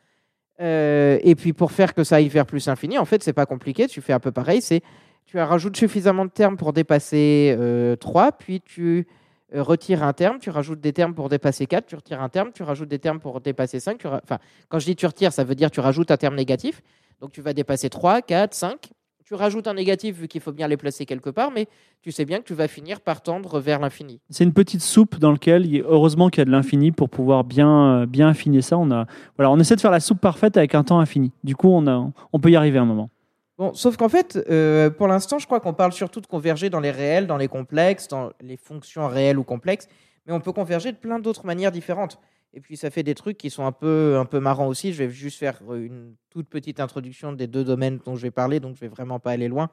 Euh, 0.60 1.20
et 1.22 1.36
puis, 1.36 1.54
pour 1.54 1.72
faire 1.72 1.94
que 1.94 2.04
ça 2.04 2.16
aille 2.16 2.30
vers 2.30 2.46
plus 2.46 2.68
infini, 2.68 2.98
en 2.98 3.06
fait, 3.06 3.22
c'est 3.24 3.34
pas 3.34 3.46
compliqué. 3.46 3.88
Tu 3.88 4.02
fais 4.02 4.14
un 4.14 4.20
peu 4.20 4.32
pareil. 4.32 4.62
C'est 4.62 4.82
tu 5.26 5.38
rajoutes 5.40 5.76
suffisamment 5.76 6.24
de 6.26 6.32
termes 6.32 6.56
pour 6.56 6.72
dépasser 6.72 7.54
euh, 7.60 7.98
3, 7.98 8.32
puis 8.32 8.62
tu 8.62 9.08
euh, 9.54 9.62
retires 9.62 10.02
un 10.04 10.14
terme, 10.14 10.40
tu 10.40 10.50
rajoutes 10.50 10.80
des 10.80 10.94
termes 10.94 11.14
pour 11.14 11.28
dépasser 11.28 11.66
4, 11.68 11.86
tu 11.86 11.96
retires 11.96 12.22
un 12.22 12.30
terme, 12.30 12.52
tu 12.54 12.64
rajoutes 12.64 12.88
des 12.88 12.98
termes 13.00 13.20
pour 13.20 13.42
dépasser 13.42 13.82
5. 13.82 13.98
Tu 13.98 14.08
ra- 14.08 14.22
Enfin, 14.24 14.40
quand 14.70 14.80
je 14.80 14.86
dis 14.86 14.96
tu 14.96 15.06
retires, 15.06 15.34
ça 15.34 15.44
veut 15.44 15.54
dire 15.56 15.70
tu 15.70 15.82
rajoutes 15.82 16.12
un 16.12 16.18
terme 16.18 16.36
négatif. 16.36 16.82
Donc 17.20 17.34
tu 17.34 17.42
vas 17.42 17.54
dépasser 17.54 17.90
3, 17.90 18.22
4, 18.22 18.54
5. 18.54 18.90
Tu 19.28 19.34
rajoutes 19.34 19.68
un 19.68 19.74
négatif 19.74 20.16
vu 20.16 20.30
qu'il 20.30 20.40
faut 20.40 20.54
bien 20.54 20.70
les 20.70 20.78
placer 20.78 21.06
quelque 21.06 21.30
part, 21.30 21.52
mais 21.52 21.68
tu 22.02 22.14
sais 22.14 22.24
bien 22.24 22.38
que 22.38 22.46
tu 22.46 22.54
vas 22.54 22.70
finir 22.70 23.02
par 23.02 23.22
tendre 23.22 23.60
vers 23.60 23.78
l'infini. 23.78 24.22
C'est 24.30 24.46
une 24.46 24.54
petite 24.54 24.80
soupe 24.82 25.20
dans 25.20 25.34
laquelle, 25.34 25.68
heureusement 25.86 26.30
qu'il 26.30 26.40
y 26.40 26.42
a 26.44 26.46
de 26.46 26.50
l'infini 26.52 26.94
pour 26.94 27.10
pouvoir 27.10 27.44
bien, 27.44 28.04
euh, 28.04 28.06
bien 28.06 28.30
affiner 28.30 28.62
ça. 28.62 28.78
On, 28.78 28.90
a, 28.90 29.06
voilà, 29.36 29.52
on 29.52 29.60
essaie 29.60 29.76
de 29.76 29.82
faire 29.82 29.92
la 29.92 30.00
soupe 30.00 30.22
parfaite 30.22 30.56
avec 30.56 30.76
un 30.76 30.86
temps 30.86 31.02
infini. 31.02 31.34
Du 31.44 31.58
coup, 31.58 31.68
on, 31.68 31.88
a, 31.88 32.10
on 32.32 32.40
peut 32.40 32.52
y 32.52 32.56
arriver 32.56 32.80
un 32.80 32.86
moment. 32.86 33.10
Bon, 33.58 33.74
sauf 33.74 33.98
qu'en 33.98 34.08
fait, 34.08 34.40
euh, 34.50 34.90
pour 34.90 35.10
l'instant, 35.10 35.40
je 35.40 35.46
crois 35.46 35.60
qu'on 35.60 35.74
parle 35.74 35.92
surtout 35.92 36.22
de 36.22 36.28
converger 36.28 36.70
dans 36.70 36.80
les 36.80 36.92
réels, 36.92 37.28
dans 37.28 37.36
les 37.36 37.50
complexes, 37.50 38.08
dans 38.08 38.30
les 38.40 38.56
fonctions 38.56 39.10
réelles 39.10 39.38
ou 39.38 39.44
complexes, 39.44 39.90
mais 40.26 40.32
on 40.32 40.40
peut 40.40 40.54
converger 40.54 40.94
de 40.94 40.98
plein 40.98 41.20
d'autres 41.20 41.46
manières 41.46 41.74
différentes. 41.74 42.18
Et 42.58 42.60
puis, 42.60 42.76
ça 42.76 42.90
fait 42.90 43.04
des 43.04 43.14
trucs 43.14 43.38
qui 43.38 43.52
sont 43.52 43.68
un 43.68 43.72
peu, 43.72 44.18
un 44.18 44.26
peu 44.26 44.40
marrants 44.40 44.66
aussi. 44.66 44.92
Je 44.92 45.04
vais 45.04 45.12
juste 45.12 45.38
faire 45.38 45.60
euh, 45.70 45.86
une 45.86 46.16
toute 46.32 46.48
petite 46.50 46.80
introduction 46.80 47.32
des 47.32 47.46
deux 47.46 47.64
domaines 47.64 48.00
dont 48.04 48.16
je 48.16 48.24
vais 48.24 48.32
parler, 48.32 48.60
donc 48.60 48.74
je 48.76 48.80
vais 48.82 48.88
vraiment 48.88 49.20
pas 49.20 49.30
aller 49.30 49.48
loin. 49.48 49.70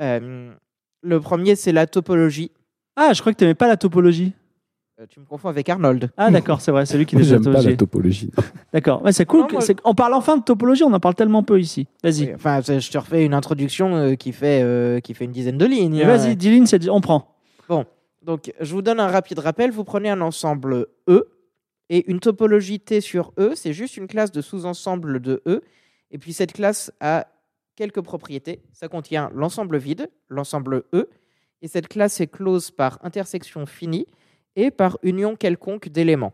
Euh, 0.00 0.52
le 1.02 1.20
premier, 1.20 1.56
c'est 1.56 1.72
la 1.72 1.88
topologie. 1.88 2.52
Ah, 2.94 3.12
je 3.12 3.20
crois 3.20 3.32
que 3.32 3.38
tu 3.38 3.44
n'aimais 3.44 3.56
pas 3.56 3.66
la 3.66 3.76
topologie. 3.76 4.34
Euh, 5.00 5.06
tu 5.08 5.18
me 5.18 5.24
confonds 5.24 5.48
avec 5.48 5.68
Arnold. 5.68 6.10
Ah, 6.16 6.30
d'accord, 6.30 6.60
c'est 6.60 6.70
vrai, 6.70 6.86
c'est 6.86 6.96
lui 6.96 7.06
qui 7.06 7.16
est 7.18 7.24
J'aime 7.24 7.42
pas 7.42 7.60
la 7.60 7.74
topologie. 7.74 8.30
D'accord, 8.72 9.02
ouais, 9.02 9.12
c'est 9.12 9.26
cool. 9.26 9.40
Non, 9.40 9.46
que- 9.48 9.52
moi- 9.54 9.60
c'est- 9.62 9.80
On 9.82 9.94
parle 9.96 10.14
enfin 10.14 10.36
de 10.36 10.44
topologie, 10.44 10.84
on 10.84 10.92
en 10.92 11.00
parle 11.00 11.16
tellement 11.16 11.42
peu 11.42 11.58
ici. 11.58 11.88
Vas-y. 12.04 12.26
Oui, 12.26 12.32
Enfin, 12.36 12.60
je 12.60 12.88
te 12.88 12.98
refais 12.98 13.24
une 13.24 13.34
introduction 13.34 13.96
euh, 13.96 14.14
qui, 14.14 14.30
fait, 14.30 14.62
euh, 14.62 15.00
qui 15.00 15.14
fait 15.14 15.24
une 15.24 15.32
dizaine 15.32 15.58
de 15.58 15.66
lignes. 15.66 15.96
Et 15.96 16.04
hein. 16.04 16.16
Vas-y, 16.16 16.36
Dylan, 16.36 16.66
c'est- 16.68 16.88
on 16.88 17.00
prend. 17.00 17.34
Donc, 18.22 18.52
je 18.60 18.72
vous 18.72 18.82
donne 18.82 19.00
un 19.00 19.08
rapide 19.08 19.40
rappel. 19.40 19.72
Vous 19.72 19.82
prenez 19.82 20.08
un 20.08 20.20
ensemble 20.20 20.86
E 21.08 21.26
et 21.88 22.10
une 22.10 22.20
topologie 22.20 22.80
T 22.80 23.00
sur 23.00 23.32
E, 23.38 23.54
c'est 23.54 23.72
juste 23.72 23.96
une 23.96 24.06
classe 24.06 24.32
de 24.32 24.40
sous-ensemble 24.40 25.20
de 25.20 25.42
E. 25.46 25.62
Et 26.10 26.18
puis, 26.18 26.32
cette 26.32 26.52
classe 26.52 26.92
a 27.00 27.26
quelques 27.76 28.00
propriétés. 28.00 28.62
Ça 28.72 28.88
contient 28.88 29.30
l'ensemble 29.34 29.78
vide, 29.78 30.10
l'ensemble 30.28 30.84
E. 30.94 31.08
Et 31.62 31.68
cette 31.68 31.88
classe 31.88 32.20
est 32.20 32.26
close 32.26 32.70
par 32.70 32.98
intersection 33.02 33.66
finie 33.66 34.06
et 34.56 34.70
par 34.70 34.98
union 35.02 35.36
quelconque 35.36 35.88
d'éléments. 35.88 36.32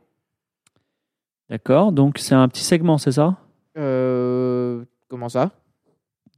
D'accord, 1.51 1.93
donc 1.93 2.19
c'est 2.19 2.35
un 2.35 2.49
petit 2.49 2.65
segment, 2.65 2.99
c'est 2.99 3.13
ça? 3.13 3.39
Euh, 3.77 4.85
comment 5.09 5.29
ça? 5.29 5.53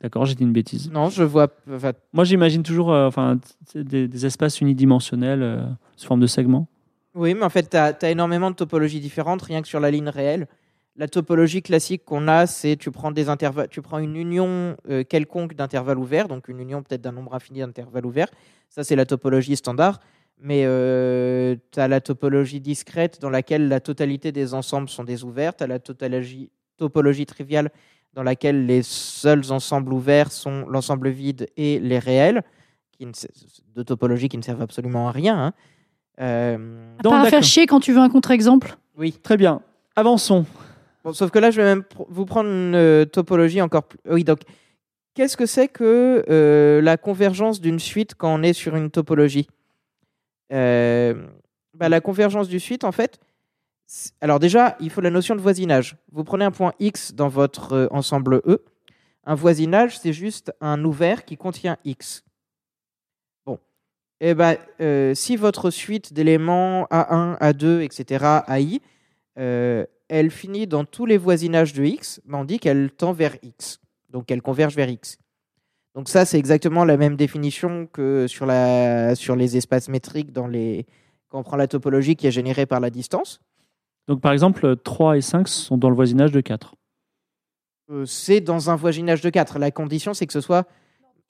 D'accord, 0.00 0.24
j'ai 0.24 0.34
dit 0.34 0.44
une 0.44 0.52
bêtise. 0.52 0.90
Non, 0.90 1.10
je 1.10 1.22
vois. 1.22 1.48
enfin, 1.70 1.92
Moi, 2.12 2.24
j'imagine 2.24 2.62
toujours 2.62 2.92
euh, 2.92 3.06
enfin, 3.06 3.38
des 3.74 4.26
espaces 4.26 4.60
unidimensionnels 4.60 5.42
euh, 5.42 5.66
sous 5.96 6.06
forme 6.06 6.20
de 6.20 6.26
segments? 6.26 6.68
Oui, 7.14 7.34
mais 7.34 7.42
en 7.44 7.50
fait, 7.50 7.70
tu 7.70 7.76
as, 7.76 8.10
énormément 8.10 8.50
de 8.50 8.56
topologies 8.56 9.00
différentes, 9.00 9.42
rien 9.42 9.62
que 9.62 9.68
sur 9.68 9.80
la 9.80 9.90
ligne 9.90 10.08
réelle. 10.08 10.46
La 10.96 11.08
topologie 11.08 11.62
classique 11.62 12.04
qu'on 12.04 12.28
a, 12.28 12.46
c'est 12.46 12.76
tu 12.76 12.90
prends 12.90 13.10
des 13.10 13.28
intervalles, 13.28 13.68
tu 13.68 13.80
prends 13.82 13.98
une 13.98 14.16
union 14.16 14.76
euh, 14.88 15.02
quelconque 15.02 15.54
d'intervalles 15.54 15.98
ouverts, 15.98 16.28
donc 16.28 16.48
une 16.48 16.60
union 16.60 16.82
peut-être 16.82 17.00
d'un 17.00 17.12
nombre 17.12 17.34
infini 17.34 17.60
d'intervalles 17.60 18.06
ouverts. 18.06 18.30
Ça, 18.68 18.84
c'est 18.84 18.96
la 18.96 19.06
topologie 19.06 19.56
standard. 19.56 20.00
Mais 20.42 20.62
tu 21.70 21.80
as 21.80 21.88
la 21.88 22.00
topologie 22.00 22.60
discrète 22.60 23.20
dans 23.20 23.28
laquelle 23.28 23.68
la 23.68 23.80
totalité 23.80 24.32
des 24.32 24.54
ensembles 24.54 24.88
sont 24.88 25.04
des 25.04 25.22
ouverts. 25.22 25.54
Tu 25.54 25.64
as 25.64 25.66
la 25.66 25.78
topologie, 25.78 26.50
topologie 26.78 27.26
triviale 27.26 27.70
dans 28.14 28.22
laquelle 28.22 28.66
les 28.66 28.82
seuls 28.82 29.52
ensembles 29.52 29.92
ouverts 29.92 30.32
sont 30.32 30.66
l'ensemble 30.68 31.10
vide 31.10 31.48
et 31.56 31.78
les 31.78 31.98
réels, 31.98 32.42
qui 32.92 33.06
ne, 33.06 33.12
de 33.74 33.82
topologies 33.82 34.28
qui 34.28 34.38
ne 34.38 34.42
servent 34.42 34.62
absolument 34.62 35.08
à 35.08 35.12
rien. 35.12 35.38
hein. 35.38 35.52
Euh, 36.20 36.56
À 36.98 37.02
Donc, 37.02 37.12
part 37.12 37.24
à 37.24 37.30
faire 37.30 37.42
chier 37.42 37.66
quand 37.66 37.80
tu 37.80 37.92
veux 37.92 37.98
un 38.00 38.08
contre-exemple. 38.10 38.76
oui. 38.96 39.12
Très 39.22 39.36
bien. 39.36 39.62
Avançons. 39.96 40.44
Bon, 41.04 41.12
sauf 41.12 41.30
que 41.30 41.38
là, 41.38 41.50
je 41.50 41.56
vais 41.60 41.64
même 41.66 41.80
pr- 41.80 42.04
vous 42.08 42.26
prendre 42.26 42.48
une 42.50 42.74
euh, 42.74 43.04
topologie 43.06 43.60
encore 43.62 43.84
plus. 43.84 43.98
Oui, 44.10 44.22
donc, 44.24 44.40
qu'est-ce 45.14 45.36
que 45.36 45.46
c'est 45.46 45.68
que 45.68 46.24
euh, 46.28 46.80
la 46.82 46.96
convergence 46.98 47.60
d'une 47.60 47.78
suite 47.78 48.14
quand 48.14 48.32
on 48.34 48.42
est 48.42 48.52
sur 48.52 48.76
une 48.76 48.90
topologie? 48.90 49.48
Euh, 50.52 51.14
bah, 51.74 51.88
La 51.88 52.00
convergence 52.00 52.48
d'une 52.48 52.60
suite, 52.60 52.84
en 52.84 52.92
fait, 52.92 53.18
alors 54.20 54.38
déjà, 54.38 54.76
il 54.80 54.90
faut 54.90 55.00
la 55.00 55.10
notion 55.10 55.34
de 55.34 55.40
voisinage. 55.40 55.96
Vous 56.12 56.22
prenez 56.24 56.44
un 56.44 56.50
point 56.50 56.72
X 56.78 57.14
dans 57.14 57.28
votre 57.28 57.88
ensemble 57.90 58.40
E. 58.46 58.62
Un 59.24 59.34
voisinage, 59.34 59.98
c'est 59.98 60.12
juste 60.12 60.52
un 60.60 60.84
ouvert 60.84 61.24
qui 61.24 61.36
contient 61.36 61.76
X. 61.84 62.24
Et 64.20 64.34
ben, 64.34 64.56
euh, 64.80 65.14
si 65.14 65.36
votre 65.36 65.70
suite 65.70 66.12
d'éléments 66.12 66.86
A1, 66.90 67.38
A2, 67.38 67.80
etc., 67.80 68.42
AI, 68.48 68.80
euh, 69.38 69.86
elle 70.08 70.30
finit 70.30 70.66
dans 70.66 70.84
tous 70.84 71.06
les 71.06 71.16
voisinages 71.16 71.72
de 71.72 71.84
X, 71.84 72.20
ben, 72.26 72.38
on 72.38 72.44
dit 72.44 72.58
qu'elle 72.58 72.90
tend 72.90 73.12
vers 73.12 73.36
X. 73.42 73.80
Donc 74.10 74.30
elle 74.30 74.42
converge 74.42 74.76
vers 74.76 74.90
X. 74.90 75.18
Donc 75.94 76.08
ça, 76.08 76.24
c'est 76.24 76.38
exactement 76.38 76.84
la 76.84 76.96
même 76.96 77.16
définition 77.16 77.86
que 77.86 78.26
sur, 78.26 78.46
la, 78.46 79.14
sur 79.16 79.36
les 79.36 79.56
espaces 79.56 79.88
métriques 79.88 80.32
dans 80.32 80.46
les, 80.46 80.86
quand 81.28 81.38
on 81.38 81.42
prend 81.42 81.56
la 81.56 81.66
topologie 81.66 82.14
qui 82.14 82.26
est 82.26 82.30
générée 82.30 82.66
par 82.66 82.80
la 82.80 82.90
distance. 82.90 83.40
Donc, 84.06 84.20
par 84.20 84.32
exemple, 84.32 84.76
3 84.76 85.16
et 85.16 85.20
5 85.20 85.48
sont 85.48 85.78
dans 85.78 85.88
le 85.88 85.96
voisinage 85.96 86.32
de 86.32 86.40
4. 86.40 86.74
Euh, 87.90 88.04
c'est 88.04 88.40
dans 88.40 88.70
un 88.70 88.76
voisinage 88.76 89.20
de 89.20 89.30
4. 89.30 89.58
La 89.58 89.70
condition, 89.70 90.12
c'est 90.12 90.26
que 90.26 90.32
ce 90.32 90.40
soit... 90.40 90.66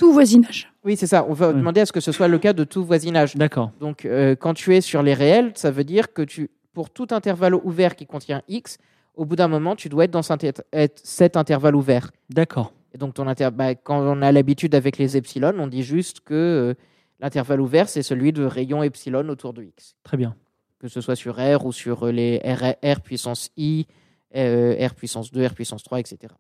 Tout 0.00 0.12
voisinage. 0.14 0.72
Oui, 0.82 0.96
c'est 0.96 1.06
ça. 1.06 1.26
On 1.28 1.34
va 1.34 1.48
Ouais. 1.48 1.54
demander 1.54 1.82
à 1.82 1.86
ce 1.86 1.92
que 1.92 2.00
ce 2.00 2.10
soit 2.10 2.26
le 2.26 2.38
cas 2.38 2.54
de 2.54 2.64
tout 2.64 2.82
voisinage. 2.84 3.36
D'accord. 3.36 3.70
Donc, 3.80 4.06
euh, 4.06 4.34
quand 4.34 4.54
tu 4.54 4.74
es 4.74 4.80
sur 4.80 5.02
les 5.02 5.12
réels, 5.14 5.52
ça 5.54 5.70
veut 5.70 5.84
dire 5.84 6.12
que 6.14 6.22
tu, 6.22 6.50
pour 6.72 6.88
tout 6.88 7.06
intervalle 7.10 7.54
ouvert 7.54 7.94
qui 7.94 8.06
contient 8.06 8.40
X, 8.48 8.78
au 9.14 9.26
bout 9.26 9.36
d'un 9.36 9.48
moment, 9.48 9.76
tu 9.76 9.90
dois 9.90 10.04
être 10.04 10.10
dans 10.10 10.22
cet, 10.22 11.36
intervalle 11.36 11.76
ouvert. 11.76 12.10
D'accord. 12.30 12.72
Et 12.94 12.98
donc, 12.98 13.12
ton 13.12 13.26
inter- 13.28 13.50
bah, 13.52 13.74
quand 13.74 14.00
on 14.00 14.22
a 14.22 14.32
l'habitude 14.32 14.74
avec 14.74 14.96
les 14.96 15.16
epsilon, 15.18 15.52
on 15.58 15.66
dit 15.66 15.82
juste 15.82 16.20
que 16.20 16.34
euh, 16.34 16.74
l'intervalle 17.20 17.60
ouvert, 17.60 17.88
c'est 17.90 18.02
celui 18.02 18.32
de 18.32 18.42
rayon 18.44 18.82
epsilon 18.82 19.28
autour 19.28 19.52
de 19.52 19.62
X. 19.64 19.94
Très 20.02 20.16
bien. 20.16 20.34
Que 20.78 20.88
ce 20.88 21.02
soit 21.02 21.14
sur 21.14 21.36
R 21.36 21.66
ou 21.66 21.72
sur 21.72 22.06
euh, 22.06 22.10
les 22.10 22.38
R, 22.42 22.74
R 22.82 23.02
puissance 23.02 23.50
I, 23.58 23.86
euh, 24.34 24.74
R 24.88 24.94
puissance 24.94 25.30
2, 25.30 25.46
R 25.46 25.54
puissance 25.54 25.82
3, 25.82 26.00
etc. 26.00 26.32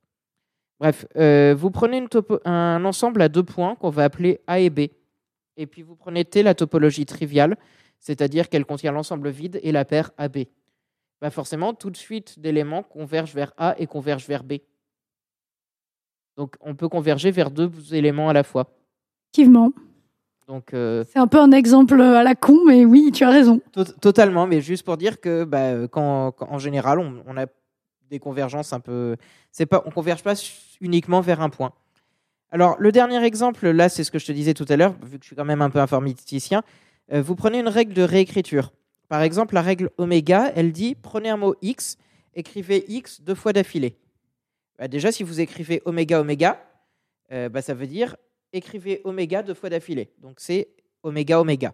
Bref, 0.80 1.06
euh, 1.16 1.54
vous 1.56 1.70
prenez 1.70 1.98
une 1.98 2.08
un 2.46 2.84
ensemble 2.86 3.20
à 3.22 3.28
deux 3.28 3.42
points 3.42 3.74
qu'on 3.76 3.90
va 3.90 4.04
appeler 4.04 4.40
A 4.46 4.58
et 4.60 4.70
B. 4.70 4.80
Et 5.58 5.66
puis 5.66 5.82
vous 5.82 5.94
prenez 5.94 6.24
T, 6.24 6.42
la 6.42 6.54
topologie 6.54 7.04
triviale, 7.04 7.58
c'est-à-dire 7.98 8.48
qu'elle 8.48 8.64
contient 8.64 8.92
l'ensemble 8.92 9.28
vide 9.28 9.60
et 9.62 9.72
la 9.72 9.84
paire 9.84 10.10
AB. 10.16 10.38
Bah 11.20 11.28
forcément, 11.28 11.74
toute 11.74 11.98
suite 11.98 12.38
d'éléments 12.40 12.82
convergent 12.82 13.34
vers 13.34 13.52
A 13.58 13.74
et 13.78 13.86
convergent 13.86 14.26
vers 14.26 14.42
B. 14.42 14.54
Donc 16.38 16.56
on 16.62 16.74
peut 16.74 16.88
converger 16.88 17.30
vers 17.30 17.50
deux 17.50 17.70
éléments 17.92 18.30
à 18.30 18.32
la 18.32 18.42
fois. 18.42 18.70
Effectivement. 19.34 19.72
Donc 20.48 20.72
euh, 20.72 21.04
C'est 21.12 21.18
un 21.18 21.26
peu 21.26 21.38
un 21.38 21.52
exemple 21.52 22.00
à 22.00 22.22
la 22.24 22.34
con, 22.34 22.58
mais 22.66 22.86
oui, 22.86 23.10
tu 23.12 23.22
as 23.24 23.30
raison. 23.30 23.60
to- 23.72 23.84
totalement, 23.84 24.46
mais 24.46 24.62
juste 24.62 24.84
pour 24.84 24.96
dire 24.96 25.20
que 25.20 25.44
bah, 25.44 25.86
quand, 25.88 26.32
quand- 26.32 26.48
en 26.50 26.58
général 26.58 26.98
on, 26.98 27.22
on 27.26 27.36
a 27.36 27.44
des 28.08 28.18
convergences 28.18 28.72
un 28.72 28.80
peu, 28.80 29.16
c'est 29.52 29.66
pas, 29.66 29.82
on 29.84 29.90
converge 29.90 30.22
pas 30.22 30.34
uniquement 30.80 31.20
vers 31.20 31.40
un 31.40 31.50
point. 31.50 31.72
Alors 32.50 32.76
le 32.78 32.90
dernier 32.92 33.22
exemple, 33.24 33.68
là 33.68 33.88
c'est 33.88 34.04
ce 34.04 34.10
que 34.10 34.18
je 34.18 34.26
te 34.26 34.32
disais 34.32 34.54
tout 34.54 34.66
à 34.68 34.76
l'heure, 34.76 34.94
vu 35.04 35.18
que 35.18 35.24
je 35.24 35.28
suis 35.28 35.36
quand 35.36 35.44
même 35.44 35.62
un 35.62 35.70
peu 35.70 35.78
informaticien, 35.78 36.62
euh, 37.12 37.22
vous 37.22 37.34
prenez 37.36 37.60
une 37.60 37.68
règle 37.68 37.94
de 37.94 38.02
réécriture. 38.02 38.72
Par 39.08 39.22
exemple, 39.22 39.54
la 39.54 39.62
règle 39.62 39.90
oméga, 39.98 40.52
elle 40.54 40.72
dit 40.72 40.94
prenez 41.00 41.28
un 41.30 41.36
mot 41.36 41.54
x, 41.62 41.96
écrivez 42.34 42.84
x 42.88 43.20
deux 43.20 43.34
fois 43.34 43.52
d'affilée. 43.52 43.96
Bah, 44.78 44.88
déjà, 44.88 45.12
si 45.12 45.22
vous 45.22 45.40
écrivez 45.40 45.82
oméga 45.84 46.20
oméga, 46.20 46.60
euh, 47.32 47.48
bah, 47.48 47.62
ça 47.62 47.74
veut 47.74 47.86
dire 47.86 48.16
écrivez 48.52 49.00
oméga 49.04 49.42
deux 49.42 49.54
fois 49.54 49.68
d'affilée. 49.70 50.10
Donc 50.18 50.36
c'est 50.38 50.68
oméga 51.04 51.40
oméga. 51.40 51.72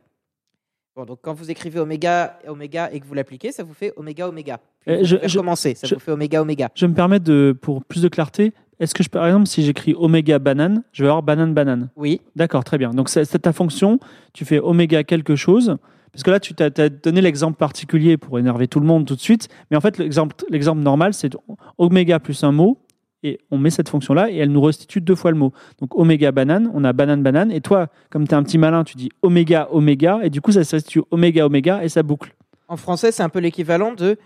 Bon, 0.95 1.05
donc 1.05 1.21
quand 1.23 1.35
vous 1.35 1.51
écrivez 1.51 1.79
oméga 1.81 2.39
oméga 2.47 2.91
et 2.93 3.01
que 3.01 3.07
vous 3.07 3.15
l'appliquez, 3.15 3.53
ça 3.53 3.63
vous 3.65 3.75
fait 3.75 3.93
oméga 3.97 4.29
oméga. 4.29 4.61
Puis 4.81 4.91
Euh, 4.93 4.99
vous 4.99 5.05
je- 5.05 5.17
je- 5.25 5.39
recommencer, 5.39 5.75
ça 5.75 5.87
je- 5.87 5.95
vous 5.95 6.01
fait 6.01 6.13
oméga 6.13 6.41
oméga. 6.43 6.71
Je 6.75 6.87
me 6.87 6.95
permets 6.95 7.21
de, 7.21 7.57
pour 7.61 7.85
plus 7.85 8.01
de 8.03 8.09
clarté, 8.09 8.53
est-ce 8.79 8.95
que 8.95 9.03
je, 9.03 9.09
par 9.09 9.27
exemple, 9.27 9.47
si 9.47 9.63
j'écris 9.65 9.95
oméga 9.97 10.39
banane, 10.39 10.83
je 10.93 11.03
vais 11.03 11.09
avoir 11.09 11.23
banane 11.23 11.55
banane 11.55 11.89
Oui, 11.97 12.21
D'accord, 12.35 12.65
très 12.65 12.79
bien. 12.79 12.91
Donc, 12.91 13.09
c'est 13.09 13.27
ta 13.39 13.53
fonction. 13.53 13.99
Tu 14.35 14.45
fais 14.45 14.59
oméga 14.59 15.03
quelque 15.05 15.37
chose. 15.37 15.77
Parce 16.13 16.23
que 16.23 16.31
là, 16.31 16.41
tu 16.41 16.55
t'as 16.55 16.71
t'as 16.71 16.89
donné 16.89 17.21
l'exemple 17.21 17.59
particulier 17.59 18.17
pour 18.17 18.39
énerver 18.39 18.69
tout 18.69 18.81
le 18.81 18.87
monde 18.87 19.07
tout 19.07 19.17
de 19.17 19.21
suite. 19.21 19.49
Mais 19.71 19.77
en 19.77 19.81
fait, 19.81 19.99
l'exemple 19.99 20.35
l'exemple 20.51 20.81
normal, 20.83 21.15
c'est 21.15 21.33
oméga 21.79 22.19
plus 22.21 22.43
un 22.45 22.53
mot. 22.53 22.79
Et 23.23 23.39
on 23.51 23.59
met 23.59 23.71
cette 23.71 23.89
fonction-là 23.89 24.31
et 24.31 24.37
elle 24.37 24.53
nous 24.53 24.61
restitue 24.61 25.01
deux 25.01 25.15
fois 25.15 25.31
le 25.31 25.37
mot. 25.37 25.53
Donc, 25.81 25.99
oméga 25.99 26.31
banane, 26.33 26.71
on 26.73 26.85
a 26.85 26.93
banane 26.93 27.23
banane. 27.23 27.51
Et 27.51 27.61
toi, 27.61 27.89
comme 28.11 28.29
tu 28.29 28.33
es 28.33 28.37
un 28.37 28.43
petit 28.43 28.59
malin, 28.59 28.85
tu 28.85 28.97
dis 28.97 29.11
oméga 29.23 29.69
oméga. 29.73 30.21
Et 30.23 30.31
du 30.31 30.41
coup, 30.41 30.53
ça 30.53 30.65
se 30.65 30.77
restitue 30.77 31.03
oméga 31.11 31.47
oméga 31.47 31.83
et 31.83 31.89
ça 31.89 32.03
boucle. 32.03 32.35
en 32.69 32.77
français, 32.77 33.11
c'est 33.11 33.23
un 33.23 33.29
peu 33.29 33.41
l'équivalent 33.41 33.95
de 33.95 34.17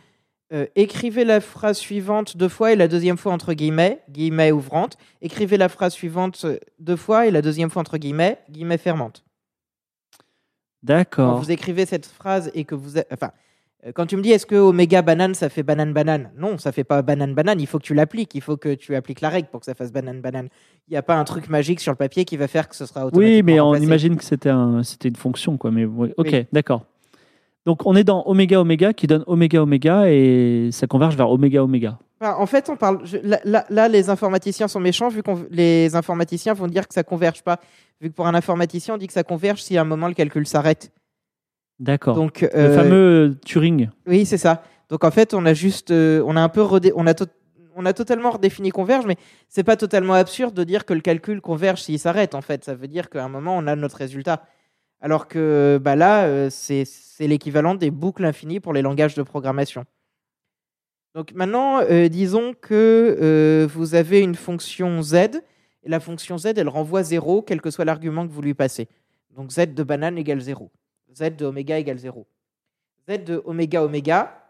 euh, 0.52 0.66
écrivez 0.76 1.24
la 1.24 1.40
phrase 1.40 1.78
suivante 1.78 2.36
deux 2.36 2.48
fois 2.48 2.72
et 2.72 2.76
la 2.76 2.88
deuxième 2.88 3.16
fois 3.16 3.32
entre 3.32 3.52
guillemets, 3.54 4.00
guillemets 4.10 4.50
ouvrantes. 4.52 4.96
Écrivez 5.22 5.56
la 5.56 5.68
phrase 5.68 5.92
suivante 5.92 6.42
euh, 6.44 6.58
deux 6.78 6.96
fois 6.96 7.26
et 7.26 7.30
la 7.30 7.42
deuxième 7.42 7.70
fois 7.70 7.80
entre 7.80 7.98
guillemets, 7.98 8.38
guillemets 8.50 8.78
fermantes. 8.78 9.24
Quand 10.86 10.94
D'accord. 10.94 11.38
vous 11.40 11.50
écrivez 11.50 11.84
cette 11.86 12.06
phrase 12.06 12.50
et 12.54 12.64
que 12.64 12.74
vous. 12.74 12.98
a- 12.98 13.04
Enfin, 13.12 13.32
euh, 13.86 13.92
quand 13.94 14.06
tu 14.06 14.16
me 14.16 14.22
dis 14.22 14.30
est-ce 14.32 14.46
que 14.46 14.54
oméga 14.56 15.02
banane 15.02 15.34
ça 15.34 15.48
fait 15.50 15.62
banane 15.62 15.92
banane? 15.92 16.30
Non, 16.36 16.56
ça 16.58 16.72
fait 16.72 16.84
pas 16.84 17.02
banane 17.02 17.34
banane. 17.34 17.60
Il 17.60 17.66
faut 17.66 17.78
que 17.78 17.84
tu 17.84 17.92
l'appliques. 17.94 18.34
Il 18.34 18.40
faut 18.40 18.56
que 18.56 18.74
tu 18.74 18.96
appliques 18.96 19.20
la 19.20 19.28
règle 19.28 19.48
pour 19.48 19.60
que 19.60 19.66
ça 19.66 19.74
fasse 19.74 19.92
banane 19.92 20.20
banane. 20.22 20.48
Il 20.88 20.92
n'y 20.92 20.96
a 20.96 21.02
pas 21.02 21.16
un 21.16 21.24
truc 21.24 21.48
magique 21.50 21.80
sur 21.80 21.92
le 21.92 21.96
papier 21.96 22.24
qui 22.24 22.36
va 22.38 22.48
faire 22.48 22.66
que 22.68 22.74
ce 22.74 22.86
sera 22.86 23.06
automatiquement 23.06 23.36
Oui, 23.36 23.42
mais 23.42 23.60
on 23.60 23.66
remplacé. 23.66 23.84
imagine 23.84 24.16
que 24.16 24.24
c'était 24.24 24.48
un, 24.48 24.82
c'était 24.82 25.08
une 25.10 25.16
fonction, 25.16 25.58
quoi. 25.58 25.70
Mais 25.70 25.84
ok, 25.84 26.14
Oui. 26.18 26.46
d'accord. 26.50 26.86
Donc 27.66 27.86
on 27.86 27.94
est 27.94 28.04
dans 28.04 28.22
oméga 28.26 28.60
oméga 28.60 28.92
qui 28.92 29.06
donne 29.06 29.22
oméga 29.26 29.62
oméga 29.62 30.10
et 30.10 30.70
ça 30.72 30.86
converge 30.86 31.16
vers 31.16 31.30
oméga 31.30 31.62
oméga. 31.62 31.98
En 32.22 32.44
fait, 32.46 32.68
on 32.68 32.76
parle. 32.76 33.00
je- 33.04 33.16
là, 33.22 33.40
là- 33.44 33.64
là, 33.70 33.88
les 33.88 34.10
informaticiens 34.10 34.68
sont 34.68 34.80
méchants 34.80 35.08
vu 35.08 35.22
que 35.22 35.30
les 35.50 35.94
informaticiens 35.96 36.52
vont 36.52 36.66
dire 36.66 36.86
que 36.86 36.92
ça 36.92 37.02
converge 37.02 37.42
pas. 37.42 37.60
Vu 38.00 38.10
que 38.10 38.14
pour 38.14 38.26
un 38.26 38.34
informaticien, 38.34 38.94
on 38.94 38.98
dit 38.98 39.06
que 39.06 39.12
ça 39.14 39.22
converge 39.24 39.62
si 39.62 39.78
à 39.78 39.82
un 39.82 39.84
moment 39.84 40.06
le 40.08 40.12
calcul 40.14 40.46
s'arrête. 40.46 40.92
D'accord. 41.78 42.14
Donc, 42.14 42.42
Le 42.42 42.48
euh, 42.54 42.76
fameux 42.76 43.38
Turing. 43.46 43.88
Oui, 44.06 44.26
c'est 44.26 44.36
ça. 44.36 44.62
Donc 44.90 45.02
en 45.04 45.10
fait, 45.10 45.32
on 45.32 45.46
a 45.46 45.54
juste, 45.54 45.92
euh, 45.92 46.22
on 46.26 46.36
a 46.36 46.42
un 46.42 46.48
peu 46.50 46.60
redé- 46.62 46.92
on 46.94 47.06
a 47.06 47.14
on 47.76 47.86
a 47.86 47.92
totalement 47.94 48.30
redéfini 48.32 48.70
converge, 48.70 49.06
mais 49.06 49.16
c'est 49.48 49.62
pas 49.62 49.76
totalement 49.76 50.12
absurde 50.14 50.52
de 50.54 50.64
dire 50.64 50.84
que 50.84 50.92
le 50.92 51.00
calcul 51.00 51.40
converge 51.40 51.82
s'il 51.82 51.98
s'arrête. 51.98 52.34
En 52.34 52.42
fait, 52.42 52.64
ça 52.64 52.74
veut 52.74 52.88
dire 52.88 53.08
qu'à 53.08 53.24
un 53.24 53.28
moment, 53.28 53.56
on 53.56 53.66
a 53.66 53.76
notre 53.76 53.96
résultat. 53.96 54.42
Alors 55.00 55.28
que 55.28 55.80
bah 55.82 55.96
là, 55.96 56.24
euh, 56.24 56.50
c'est 56.50 56.86
l'équivalent 57.20 57.74
des 57.74 57.90
boucles 57.90 58.24
infinies 58.24 58.60
pour 58.60 58.72
les 58.72 58.82
langages 58.82 59.14
de 59.14 59.22
programmation. 59.22 59.84
Donc 61.14 61.32
maintenant, 61.32 61.80
euh, 61.80 62.08
disons 62.08 62.54
que 62.54 63.16
euh, 63.20 63.66
vous 63.72 63.94
avez 63.94 64.20
une 64.20 64.34
fonction 64.34 65.02
z, 65.02 65.14
et 65.82 65.88
la 65.88 66.00
fonction 66.00 66.36
z, 66.38 66.46
elle 66.56 66.68
renvoie 66.68 67.02
0, 67.02 67.42
quel 67.42 67.60
que 67.60 67.70
soit 67.70 67.84
l'argument 67.84 68.26
que 68.26 68.32
vous 68.32 68.42
lui 68.42 68.54
passez. 68.54 68.88
Donc 69.34 69.50
z 69.50 69.74
de 69.74 69.82
banane 69.82 70.18
égale 70.18 70.40
0. 70.40 70.70
z 71.14 71.36
de 71.36 71.46
oméga 71.46 71.78
égale 71.78 71.98
0. 71.98 72.26
z 73.08 73.24
de 73.24 73.42
oméga 73.44 73.82
oméga, 73.82 74.40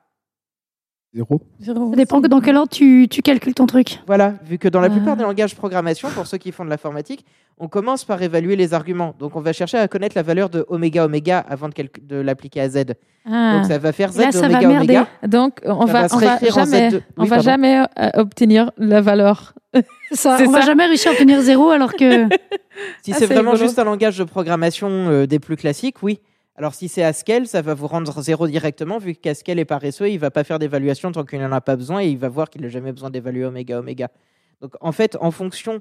Zéro. 1.12 1.40
Ça 1.60 1.74
dépend 1.97 2.22
que 2.22 2.28
dans 2.28 2.40
quel 2.40 2.56
ordre 2.56 2.70
tu, 2.70 3.09
tu 3.10 3.20
calcules 3.20 3.55
ton 3.55 3.66
truc. 3.66 3.98
Voilà, 4.06 4.35
vu 4.44 4.59
que 4.59 4.68
dans 4.68 4.81
la 4.81 4.89
plupart 4.89 5.16
des 5.16 5.24
langages 5.24 5.51
de 5.51 5.56
programmation, 5.56 6.09
pour 6.10 6.28
ceux 6.28 6.39
qui 6.39 6.52
font 6.52 6.64
de 6.64 6.70
l'informatique, 6.70 7.24
on 7.62 7.68
commence 7.68 8.04
par 8.04 8.20
évaluer 8.22 8.56
les 8.56 8.72
arguments. 8.74 9.14
Donc 9.18 9.36
on 9.36 9.40
va 9.40 9.52
chercher 9.52 9.76
à 9.78 9.86
connaître 9.86 10.16
la 10.16 10.22
valeur 10.22 10.48
de 10.48 10.64
oméga 10.68 11.04
oméga 11.04 11.38
avant 11.38 11.68
de, 11.68 12.16
l'appliquer 12.16 12.62
à 12.62 12.68
z. 12.70 12.84
Ah. 13.26 13.56
Donc 13.58 13.66
ça 13.66 13.78
va 13.78 13.92
faire 13.92 14.12
z 14.12 14.18
Là, 14.18 14.26
de 14.28 14.32
ça 14.32 14.40
va 14.40 14.46
oméga 14.58 14.68
merder. 14.68 14.96
oméga. 14.96 15.08
Donc, 15.28 15.60
on 15.64 15.86
Ça 15.86 15.92
va, 15.92 16.06
va 16.06 16.14
on 16.14 16.18
va 16.18 16.38
jamais, 16.50 16.88
Z2. 16.88 16.94
Oui, 16.94 17.02
on 17.18 17.22
va 17.24 17.28
pardon. 17.28 17.42
jamais 17.44 17.78
euh, 17.98 18.10
obtenir 18.14 18.72
la 18.78 19.00
valeur. 19.02 19.54
Ça. 20.12 20.38
On 20.40 20.50
va 20.50 20.60
ça. 20.62 20.66
jamais 20.66 20.86
réussir 20.86 21.10
à 21.10 21.14
obtenir 21.14 21.40
zéro 21.42 21.70
alors 21.70 21.92
que. 21.92 22.26
Si 23.02 23.12
Ah, 23.12 23.16
c'est 23.18 23.26
c'est 23.26 23.26
vraiment 23.26 23.50
rigolo. 23.52 23.66
juste 23.68 23.78
un 23.78 23.84
langage 23.84 24.16
de 24.16 24.24
programmation 24.24 24.88
euh, 24.88 25.26
des 25.26 25.38
plus 25.38 25.56
classiques, 25.56 26.02
oui. 26.02 26.18
Alors 26.56 26.74
si 26.74 26.88
c'est 26.88 27.02
Haskell, 27.02 27.46
ça 27.46 27.60
va 27.62 27.74
vous 27.74 27.86
rendre 27.86 28.22
zéro 28.22 28.46
directement, 28.46 28.96
vu 28.98 29.14
que 29.14 29.28
Haskell 29.28 29.58
est 29.58 29.64
paresseux, 29.66 30.08
il 30.08 30.18
va 30.18 30.30
pas 30.30 30.44
faire 30.44 30.58
d'évaluation 30.58 31.12
tant 31.12 31.24
qu'il 31.24 31.40
n'en 31.40 31.52
a 31.52 31.60
pas 31.60 31.76
besoin, 31.76 32.00
et 32.02 32.06
il 32.08 32.16
va 32.18 32.28
voir 32.28 32.48
qu'il 32.48 32.62
n'a 32.62 32.68
jamais 32.68 32.92
besoin 32.92 33.10
d'évaluer 33.10 33.44
oméga 33.44 33.78
oméga. 33.80 34.08
Donc 34.62 34.72
en 34.80 34.92
fait, 34.92 35.16
en 35.20 35.30
fonction, 35.30 35.80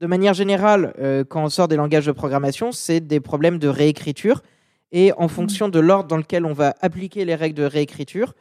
de 0.00 0.06
manière 0.06 0.34
générale, 0.34 0.94
euh, 0.98 1.24
quand 1.24 1.44
on 1.44 1.48
sort 1.48 1.68
des 1.68 1.76
langages 1.76 2.06
de 2.06 2.12
programmation, 2.12 2.72
c'est 2.72 3.00
des 3.00 3.20
problèmes 3.20 3.58
de 3.58 3.68
réécriture, 3.68 4.42
et 4.92 5.12
en 5.16 5.28
fonction 5.28 5.68
de 5.68 5.78
l'ordre 5.78 6.08
dans 6.08 6.16
lequel 6.16 6.44
on 6.44 6.52
va 6.52 6.74
appliquer 6.80 7.24
les 7.24 7.34
règles 7.34 7.56
de 7.56 7.64
réécriture, 7.64 8.34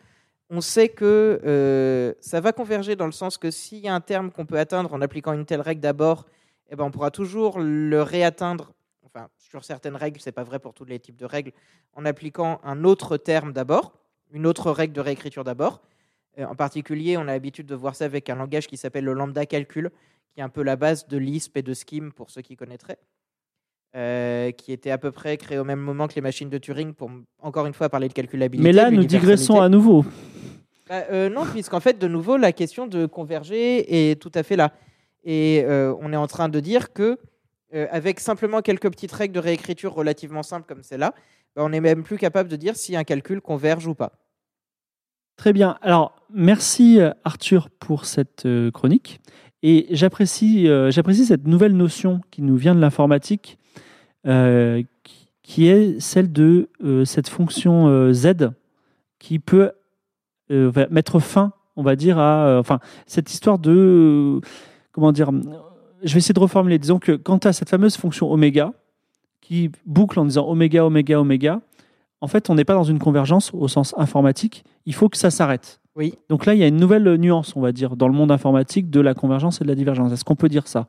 on 0.50 0.62
sait 0.62 0.90
que 0.90 1.42
euh, 1.46 2.14
ça 2.20 2.40
va 2.42 2.52
converger 2.52 2.96
dans 2.96 3.08
le 3.08 3.12
sens 3.12 3.38
que 3.38 3.50
s'il 3.50 3.80
y 3.80 3.88
a 3.88 3.96
un 3.96 4.02
terme 4.02 4.30
qu'on 4.30 4.46
peut 4.46 4.60
atteindre 4.60 4.94
en 4.94 5.02
appliquant 5.02 5.34
une 5.34 5.46
telle 5.46 5.62
règle 5.62 5.82
d'abord, 5.82 6.26
eh 6.70 6.76
ben, 6.76 6.84
on 6.84 6.92
pourra 6.92 7.12
toujours 7.12 7.60
le 7.60 8.02
réatteindre. 8.02 8.74
Enfin, 9.04 9.30
sur 9.38 9.64
certaines 9.64 9.96
règles, 9.96 10.20
c'est 10.20 10.32
pas 10.32 10.44
vrai 10.44 10.60
pour 10.60 10.74
tous 10.74 10.86
les 10.86 11.00
types 11.00 11.16
de 11.16 11.26
règles, 11.26 11.52
en 11.96 12.06
appliquant 12.06 12.60
un 12.64 12.84
autre 12.84 13.18
terme 13.18 13.54
d'abord, 13.54 13.94
une 14.32 14.46
autre 14.46 14.72
règle 14.72 14.94
de 14.94 15.02
réécriture 15.02 15.44
d'abord. 15.44 15.82
Euh, 16.38 16.46
en 16.46 16.56
particulier, 16.56 17.18
on 17.18 17.22
a 17.22 17.26
l'habitude 17.26 17.66
de 17.66 17.76
voir 17.76 17.96
ça 17.96 18.06
avec 18.06 18.30
un 18.30 18.36
langage 18.36 18.68
qui 18.68 18.78
s'appelle 18.78 19.06
le 19.06 19.14
lambda 19.14 19.46
calcul, 19.46 19.92
qui 20.34 20.40
est 20.40 20.44
un 20.44 20.50
peu 20.50 20.64
la 20.64 20.76
base 20.76 21.08
de 21.08 21.18
Lisp 21.18 21.58
et 21.58 21.62
de 21.62 21.74
Scheme 21.74 22.12
pour 22.12 22.30
ceux 22.30 22.42
qui 22.42 22.56
connaîtraient, 22.56 23.00
euh, 23.96 24.52
qui 24.52 24.72
était 24.72 24.90
à 24.90 24.98
peu 24.98 25.12
près 25.12 25.38
créé 25.38 25.60
au 25.60 25.64
même 25.64 25.80
moment 25.80 26.08
que 26.08 26.16
les 26.16 26.22
machines 26.22 26.50
de 26.50 26.58
Turing 26.58 26.94
pour 26.94 27.12
encore 27.40 27.68
une 27.68 27.76
fois 27.76 27.90
parler 27.90 28.08
de 28.08 28.14
calculabilité. 28.14 28.64
Mais 28.64 28.74
là, 28.74 28.90
nous 28.90 29.04
digressons 29.04 29.62
à 29.62 29.70
nouveau. 29.70 30.06
Bah, 30.90 31.06
euh, 31.12 31.30
non, 31.30 31.46
puisqu'en 31.46 31.80
fait, 31.80 31.98
de 31.98 32.10
nouveau, 32.10 32.36
la 32.36 32.52
question 32.52 32.88
de 32.88 33.06
converger 33.06 34.10
est 34.12 34.22
tout 34.22 34.34
à 34.36 34.44
fait 34.44 34.58
là. 34.58 34.74
Et 35.24 35.64
euh, 35.64 35.96
on 36.02 36.12
est 36.12 36.18
en 36.18 36.28
train 36.28 36.50
de 36.50 36.60
dire 36.60 36.92
que, 36.92 37.18
avec 37.72 38.20
simplement 38.20 38.62
quelques 38.62 38.92
petites 38.92 39.14
règles 39.14 39.34
de 39.34 39.40
réécriture 39.40 39.94
relativement 39.94 40.44
simples 40.44 40.68
comme 40.68 40.84
celle-là, 40.84 41.16
bah, 41.56 41.64
on 41.64 41.70
n'est 41.70 41.80
même 41.80 42.04
plus 42.04 42.18
capable 42.18 42.50
de 42.50 42.58
dire 42.58 42.76
si 42.76 42.98
un 42.98 43.06
calcul 43.06 43.40
converge 43.40 43.88
ou 43.88 43.96
pas. 43.96 44.12
Très 45.38 45.54
bien. 45.54 45.78
Alors, 45.82 46.18
merci 46.30 47.00
Arthur 47.24 47.70
pour 47.70 48.04
cette 48.04 48.46
chronique. 48.74 49.22
Et 49.64 49.88
j'apprécie 49.92 50.68
euh, 50.68 50.92
j'apprécie 50.92 51.26
cette 51.26 51.48
nouvelle 51.48 51.76
notion 51.76 52.20
qui 52.32 52.42
nous 52.42 52.58
vient 52.58 52.76
de 52.76 52.82
l'informatique, 52.82 53.58
euh, 54.28 54.84
qui, 55.42 55.68
est 55.68 56.02
celle 56.02 56.32
de 56.32 56.70
euh, 56.84 57.06
cette 57.06 57.30
fonction 57.30 58.12
Z 58.14 58.52
qui 59.20 59.40
peut 59.40 59.72
mettre 60.50 61.20
fin, 61.20 61.54
on 61.78 61.82
va 61.82 61.96
dire, 61.96 62.20
à 62.20 62.60
enfin 62.60 62.80
cette 63.08 63.32
histoire 63.32 63.58
de 63.58 64.42
comment 64.92 65.14
dire. 65.14 65.32
Je 66.04 66.14
vais 66.14 66.18
essayer 66.18 66.34
de 66.34 66.40
reformuler. 66.40 66.78
Disons 66.78 67.00
que 67.00 67.14
quand 67.14 67.40
tu 67.40 67.48
as 67.48 67.54
cette 67.54 67.70
fameuse 67.70 67.96
fonction 67.96 68.30
oméga 68.30 68.74
qui 69.40 69.72
boucle 69.86 70.20
en 70.20 70.26
disant 70.26 70.46
oméga, 70.46 70.86
oméga, 70.86 71.20
oméga, 71.22 71.62
en 72.20 72.28
fait, 72.28 72.50
on 72.50 72.56
n'est 72.56 72.66
pas 72.66 72.74
dans 72.74 72.84
une 72.84 73.00
convergence 73.00 73.54
au 73.54 73.70
sens 73.70 73.96
informatique. 73.98 74.66
Il 74.86 74.94
faut 74.94 75.08
que 75.08 75.18
ça 75.18 75.32
s'arrête. 75.32 75.80
Oui. 75.96 76.16
Donc 76.30 76.46
là, 76.46 76.54
il 76.56 76.60
y 76.60 76.64
a 76.64 76.68
une 76.68 76.78
nouvelle 76.78 77.04
nuance, 77.18 77.56
on 77.56 77.62
va 77.62 77.72
dire, 77.72 77.96
dans 77.96 78.08
le 78.08 78.14
monde 78.14 78.32
informatique 78.32 78.90
de 78.90 79.00
la 79.00 79.14
convergence 79.14 79.62
et 79.62 79.64
de 79.64 79.70
la 79.70 79.76
divergence. 79.76 80.12
Est-ce 80.12 80.24
qu'on 80.26 80.36
peut 80.36 80.50
dire 80.50 80.68
ça? 80.68 80.88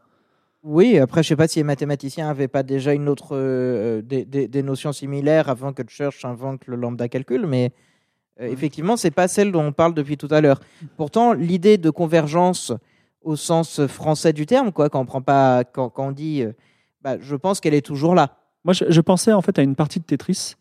Oui, 0.63 0.99
après, 0.99 1.23
je 1.23 1.27
ne 1.27 1.29
sais 1.31 1.37
pas 1.37 1.47
si 1.47 1.59
les 1.59 1.63
mathématiciens 1.65 2.27
n'avaient 2.29 2.49
pas 2.49 2.63
déjà 2.63 2.95
une 2.95 3.09
autre, 3.11 3.37
euh, 3.37 4.01
des, 4.01 4.25
des- 4.25 4.49
des 4.49 4.63
notions 4.63 4.93
similaires 4.93 5.51
avant 5.51 5.75
que 5.75 5.83
Church 5.87 6.25
invente 6.25 6.67
le 6.67 6.77
lambda 6.77 7.07
calcul, 7.09 7.47
mais 7.47 7.71
euh, 8.41 8.47
effectivement, 8.51 8.97
ce 8.97 9.07
n'est 9.07 9.11
pas 9.11 9.29
celle 9.29 9.53
dont 9.53 9.63
on 9.63 9.73
parle 9.73 9.93
depuis 9.93 10.17
tout 10.17 10.29
à 10.31 10.41
l'heure. 10.41 10.61
Pourtant, 10.97 11.35
l'idée 11.35 11.77
de 11.77 11.91
convergence 11.91 12.73
au 13.21 13.37
sens 13.37 13.87
français 13.87 14.33
du 14.33 14.47
terme, 14.47 14.73
quoi, 14.73 14.89
quand 14.89 15.01
on, 15.01 15.07
prend 15.07 15.21
pas, 15.21 15.65
quand, 15.65 15.91
quand 15.91 16.09
on 16.09 16.13
dit, 16.13 16.43
euh, 16.43 16.53
bah, 17.03 17.17
je 17.21 17.37
pense 17.37 17.61
qu'elle 17.61 17.75
est 17.75 17.85
toujours 17.85 18.15
là. 18.15 18.39
Moi, 18.65 18.73
je, 18.73 18.85
je 18.89 19.01
pensais 19.03 19.35
en 19.35 19.43
fait 19.43 19.59
à 19.59 19.63
une 19.63 19.75
partie 19.77 20.01
de 20.01 20.05
Tetris. 20.07 20.55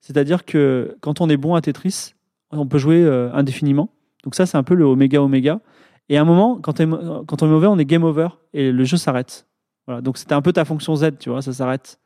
C'est-à-dire 0.00 0.44
que 0.44 0.96
quand 1.00 1.20
on 1.20 1.30
est 1.30 1.36
bon 1.36 1.54
à 1.54 1.60
Tetris, 1.60 2.14
on 2.58 2.66
peut 2.66 2.78
jouer 2.78 3.02
euh, 3.02 3.32
indéfiniment. 3.32 3.90
Donc 4.22 4.34
ça, 4.34 4.46
c'est 4.46 4.56
un 4.56 4.62
peu 4.62 4.74
le 4.74 4.84
oméga 4.84 5.22
oméga. 5.22 5.60
Et 6.08 6.18
à 6.18 6.20
un 6.20 6.24
moment, 6.24 6.58
quand, 6.62 6.80
on 6.80 6.84
est 6.84 7.50
mauvais, 7.50 7.66
on 7.66 7.78
est 7.78 7.84
game 7.84 8.04
over 8.04 8.28
et 8.52 8.70
le 8.70 8.84
jeu 8.84 8.96
s'arrête. 8.96 9.46
Voilà. 9.86 10.00
Donc 10.00 10.18
c'était 10.18 10.34
un 10.34 10.42
peu 10.42 10.52
ta 10.52 10.64
fonction 10.64 10.96
Z, 10.96 11.18
tu 11.18 11.30
vois, 11.30 11.42
ça 11.42 11.52
s'arrête. 11.52 11.98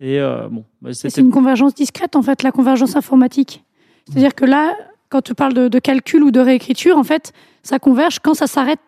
Et 0.00 0.18
euh, 0.18 0.48
bon, 0.48 0.64
bah, 0.80 0.90
C'est 0.92 1.18
une 1.18 1.30
convergence 1.30 1.74
discrète, 1.74 2.16
en 2.16 2.22
fait, 2.22 2.42
la 2.42 2.52
convergence 2.52 2.96
informatique. 2.96 3.64
C'est-à-dire 4.06 4.34
que 4.34 4.44
là, 4.44 4.74
quand 5.08 5.20
tu 5.20 5.34
parles 5.34 5.52
de, 5.52 5.68
de 5.68 5.78
calcul 5.78 6.22
ou 6.22 6.30
de 6.30 6.40
réécriture, 6.40 6.96
en 6.96 7.04
fait, 7.04 7.32
ça 7.62 7.78
converge 7.78 8.18
quand 8.20 8.34
ça 8.34 8.46
s'arrête 8.46 8.80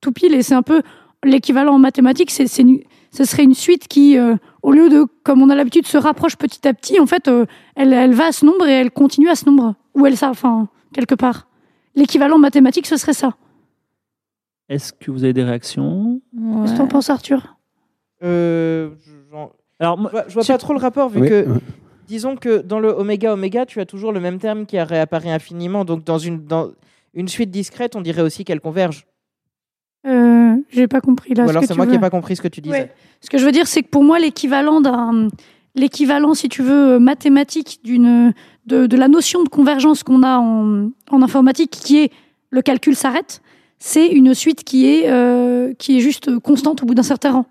tout 0.00 0.12
pile. 0.12 0.34
Et 0.34 0.42
c'est 0.42 0.54
un 0.54 0.62
peu 0.62 0.82
l'équivalent 1.24 1.74
en 1.74 1.78
mathématiques. 1.78 2.30
C'est, 2.30 2.46
ce 2.46 3.24
serait 3.24 3.44
une 3.44 3.54
suite 3.54 3.88
qui, 3.88 4.18
euh, 4.18 4.36
au 4.62 4.72
lieu 4.72 4.88
de, 4.88 5.06
comme 5.22 5.42
on 5.42 5.50
a 5.50 5.54
l'habitude, 5.54 5.86
se 5.86 5.98
rapproche 5.98 6.36
petit 6.36 6.66
à 6.66 6.74
petit, 6.74 7.00
en 7.00 7.06
fait, 7.06 7.28
euh, 7.28 7.46
elle, 7.74 7.92
elle 7.92 8.14
va 8.14 8.26
à 8.26 8.32
ce 8.32 8.44
nombre 8.44 8.66
et 8.66 8.72
elle 8.72 8.90
continue 8.90 9.28
à 9.28 9.34
ce 9.34 9.46
nombre. 9.46 9.74
Ou 9.96 10.06
elle, 10.06 10.16
ça, 10.16 10.30
enfin, 10.30 10.68
quelque 10.92 11.14
part. 11.14 11.48
L'équivalent 11.94 12.38
mathématique, 12.38 12.86
ce 12.86 12.96
serait 12.96 13.14
ça. 13.14 13.34
Est-ce 14.68 14.92
que 14.92 15.10
vous 15.10 15.24
avez 15.24 15.32
des 15.32 15.44
réactions? 15.44 16.20
Qu'est-ce 16.62 16.72
que 16.72 16.78
t'en 16.78 16.86
penses, 16.88 17.08
Arthur? 17.10 17.56
Euh, 18.22 18.90
Alors, 19.78 19.96
je 20.02 20.08
vois, 20.10 20.24
je 20.28 20.34
vois 20.34 20.44
pas 20.44 20.58
trop 20.58 20.72
le 20.72 20.78
rapport, 20.78 21.08
vu 21.08 21.20
Oui, 21.20 21.28
que, 21.28 21.48
ouais. 21.48 21.58
disons 22.08 22.36
que 22.36 22.58
dans 22.62 22.78
le 22.80 22.88
oméga 22.88 23.32
oméga, 23.32 23.64
tu 23.66 23.80
as 23.80 23.86
toujours 23.86 24.12
le 24.12 24.20
même 24.20 24.38
terme 24.38 24.66
qui 24.66 24.76
a 24.78 24.84
réapparu 24.84 25.28
infiniment. 25.28 25.84
Donc, 25.84 26.04
dans 26.04 26.18
une, 26.18 26.44
dans 26.44 26.72
une 27.14 27.28
suite 27.28 27.50
discrète, 27.50 27.96
on 27.96 28.00
dirait 28.00 28.22
aussi 28.22 28.44
qu'elle 28.44 28.60
converge. 28.60 29.06
euh, 30.06 30.56
J'ai 30.70 30.88
pas 30.88 31.00
compris 31.00 31.34
là. 31.34 31.44
Ou 31.46 31.50
alors, 31.50 31.64
c'est 31.64 31.76
moi 31.76 31.86
qui 31.86 31.92
n'ai 31.92 31.98
pas 31.98 32.10
compris 32.10 32.36
ce 32.36 32.42
que 32.42 32.48
tu 32.48 32.60
disais. 32.60 32.74
Ouais. 32.80 32.92
Ce 33.20 33.30
que 33.30 33.38
je 33.38 33.44
veux 33.44 33.52
dire, 33.52 33.66
c'est 33.66 33.82
que 33.82 33.88
pour 33.88 34.02
moi, 34.04 34.18
l'équivalent 34.18 34.80
d'un, 34.80 35.28
l'équivalent, 35.76 36.34
si 36.34 36.48
tu 36.48 36.62
veux, 36.62 36.98
mathématique 36.98 37.80
d'une, 37.84 38.32
de, 38.66 38.86
de 38.86 38.96
la 38.96 39.08
notion 39.08 39.44
de 39.44 39.48
convergence 39.48 40.02
qu'on 40.02 40.22
a 40.22 40.38
en, 40.38 40.90
en 41.10 41.22
informatique, 41.22 41.70
qui 41.70 41.98
est 41.98 42.10
le 42.50 42.62
calcul 42.62 42.96
s'arrête, 42.96 43.42
c'est 43.78 44.06
une 44.06 44.34
suite 44.34 44.64
qui 44.64 44.86
est, 44.86 45.04
euh, 45.10 45.74
qui 45.78 45.98
est 45.98 46.00
juste 46.00 46.38
constante 46.40 46.82
au 46.82 46.86
bout 46.86 46.94
d'un 46.94 47.02
certain 47.02 47.30
rang. 47.32 47.46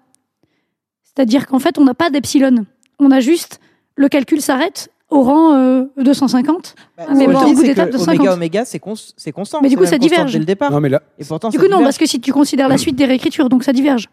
C'est-à-dire 1.03 1.45
qu'en 1.47 1.59
fait, 1.59 1.77
on 1.77 1.83
n'a 1.85 1.93
pas 1.93 2.09
d'epsilon. 2.09 2.65
On 2.99 3.11
a 3.11 3.19
juste 3.19 3.59
le 3.95 4.09
calcul 4.09 4.41
s'arrête 4.41 4.89
au 5.09 5.21
rang 5.21 5.53
euh, 5.53 5.83
250. 5.97 6.75
Bah, 6.97 7.05
mais 7.15 7.27
bon, 7.27 7.39
au 7.39 7.53
bout 7.53 7.61
d'étape 7.61 7.91
de 7.91 7.97
oméga 7.97 8.11
50. 8.23 8.27
oméga, 8.29 8.65
c'est 8.65 8.79
cons- 8.79 9.13
c'est 9.15 9.31
constant. 9.31 9.59
Mais 9.61 9.69
du 9.69 9.75
c'est 9.75 9.77
coup, 9.79 9.85
ça 9.85 9.91
constant 9.91 10.07
diverge. 10.07 10.33
Dès 10.33 10.39
le 10.39 10.45
départ. 10.45 10.71
Non, 10.71 10.81
mais 10.81 10.89
là, 10.89 11.03
Et 11.19 11.23
pourtant, 11.23 11.49
Du 11.49 11.57
ça 11.57 11.63
coup, 11.63 11.69
non, 11.69 11.83
parce 11.83 11.97
que 11.99 12.05
si 12.07 12.19
tu 12.19 12.33
considères 12.33 12.67
la 12.67 12.77
suite 12.77 12.95
des 12.95 13.05
réécritures, 13.05 13.47
donc 13.49 13.63
ça 13.63 13.71
diverge. 13.71 14.09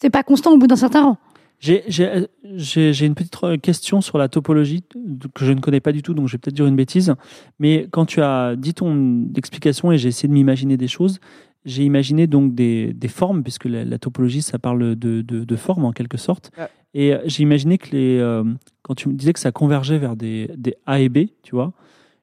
C'est 0.00 0.10
pas 0.10 0.22
constant 0.22 0.52
au 0.52 0.58
bout 0.58 0.66
d'un 0.68 0.76
certain 0.76 1.02
rang. 1.02 1.16
J'ai- 1.62 1.84
J'ai 1.86 2.26
j'ai- 2.56 2.92
j'ai 2.92 3.06
une 3.06 3.14
petite 3.14 3.36
question 3.62 4.00
sur 4.00 4.18
la 4.18 4.28
topologie 4.28 4.82
que 5.32 5.44
je 5.44 5.52
ne 5.52 5.60
connais 5.60 5.78
pas 5.78 5.92
du 5.92 6.02
tout, 6.02 6.12
donc 6.12 6.26
je 6.26 6.32
vais 6.32 6.38
peut-être 6.38 6.56
dire 6.56 6.66
une 6.66 6.74
bêtise. 6.74 7.14
Mais 7.60 7.86
quand 7.92 8.04
tu 8.04 8.20
as 8.20 8.56
dit 8.56 8.74
ton 8.74 9.28
explication 9.36 9.92
et 9.92 9.96
j'ai 9.96 10.08
essayé 10.08 10.28
de 10.28 10.34
m'imaginer 10.34 10.76
des 10.76 10.88
choses, 10.88 11.20
j'ai 11.64 11.84
imaginé 11.84 12.26
donc 12.26 12.56
des, 12.56 12.92
des 12.92 13.06
formes, 13.06 13.44
puisque 13.44 13.66
la, 13.66 13.84
la 13.84 13.98
topologie, 13.98 14.42
ça 14.42 14.58
parle 14.58 14.96
de, 14.96 15.22
de, 15.22 15.44
de 15.44 15.56
formes 15.56 15.84
en 15.84 15.92
quelque 15.92 16.18
sorte. 16.18 16.50
Ouais. 16.58 16.66
Et 16.94 17.14
euh, 17.14 17.20
j'ai 17.26 17.44
imaginé 17.44 17.78
que 17.78 17.90
les, 17.92 18.18
euh, 18.18 18.42
quand 18.82 18.96
tu 18.96 19.08
me 19.08 19.14
disais 19.14 19.32
que 19.32 19.38
ça 19.38 19.52
convergeait 19.52 19.98
vers 19.98 20.16
des, 20.16 20.50
des 20.56 20.74
A 20.84 20.98
et 20.98 21.08
B, 21.08 21.28
tu 21.44 21.54
vois, 21.54 21.72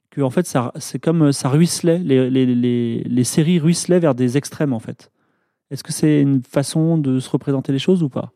que 0.10 0.20
en 0.22 0.30
fait, 0.30 0.46
ça- 0.48 0.74
c'est 0.80 1.00
comme 1.00 1.22
euh, 1.28 1.32
ça 1.32 1.48
ruisselait, 1.48 2.00
les, 2.00 2.30
les, 2.30 2.46
les, 2.46 3.04
les 3.06 3.24
séries 3.24 3.60
ruisselaient 3.60 4.00
vers 4.00 4.16
des 4.16 4.36
extrêmes 4.36 4.74
en 4.74 4.80
fait. 4.80 5.12
Est-ce 5.72 5.84
que 5.84 5.94
c'est 5.94 6.20
une 6.22 6.44
façon 6.44 6.98
de 6.98 7.20
se 7.20 7.30
représenter 7.30 7.72
les 7.72 7.80
choses 7.80 8.04
ou 8.04 8.10
pas? 8.10 8.34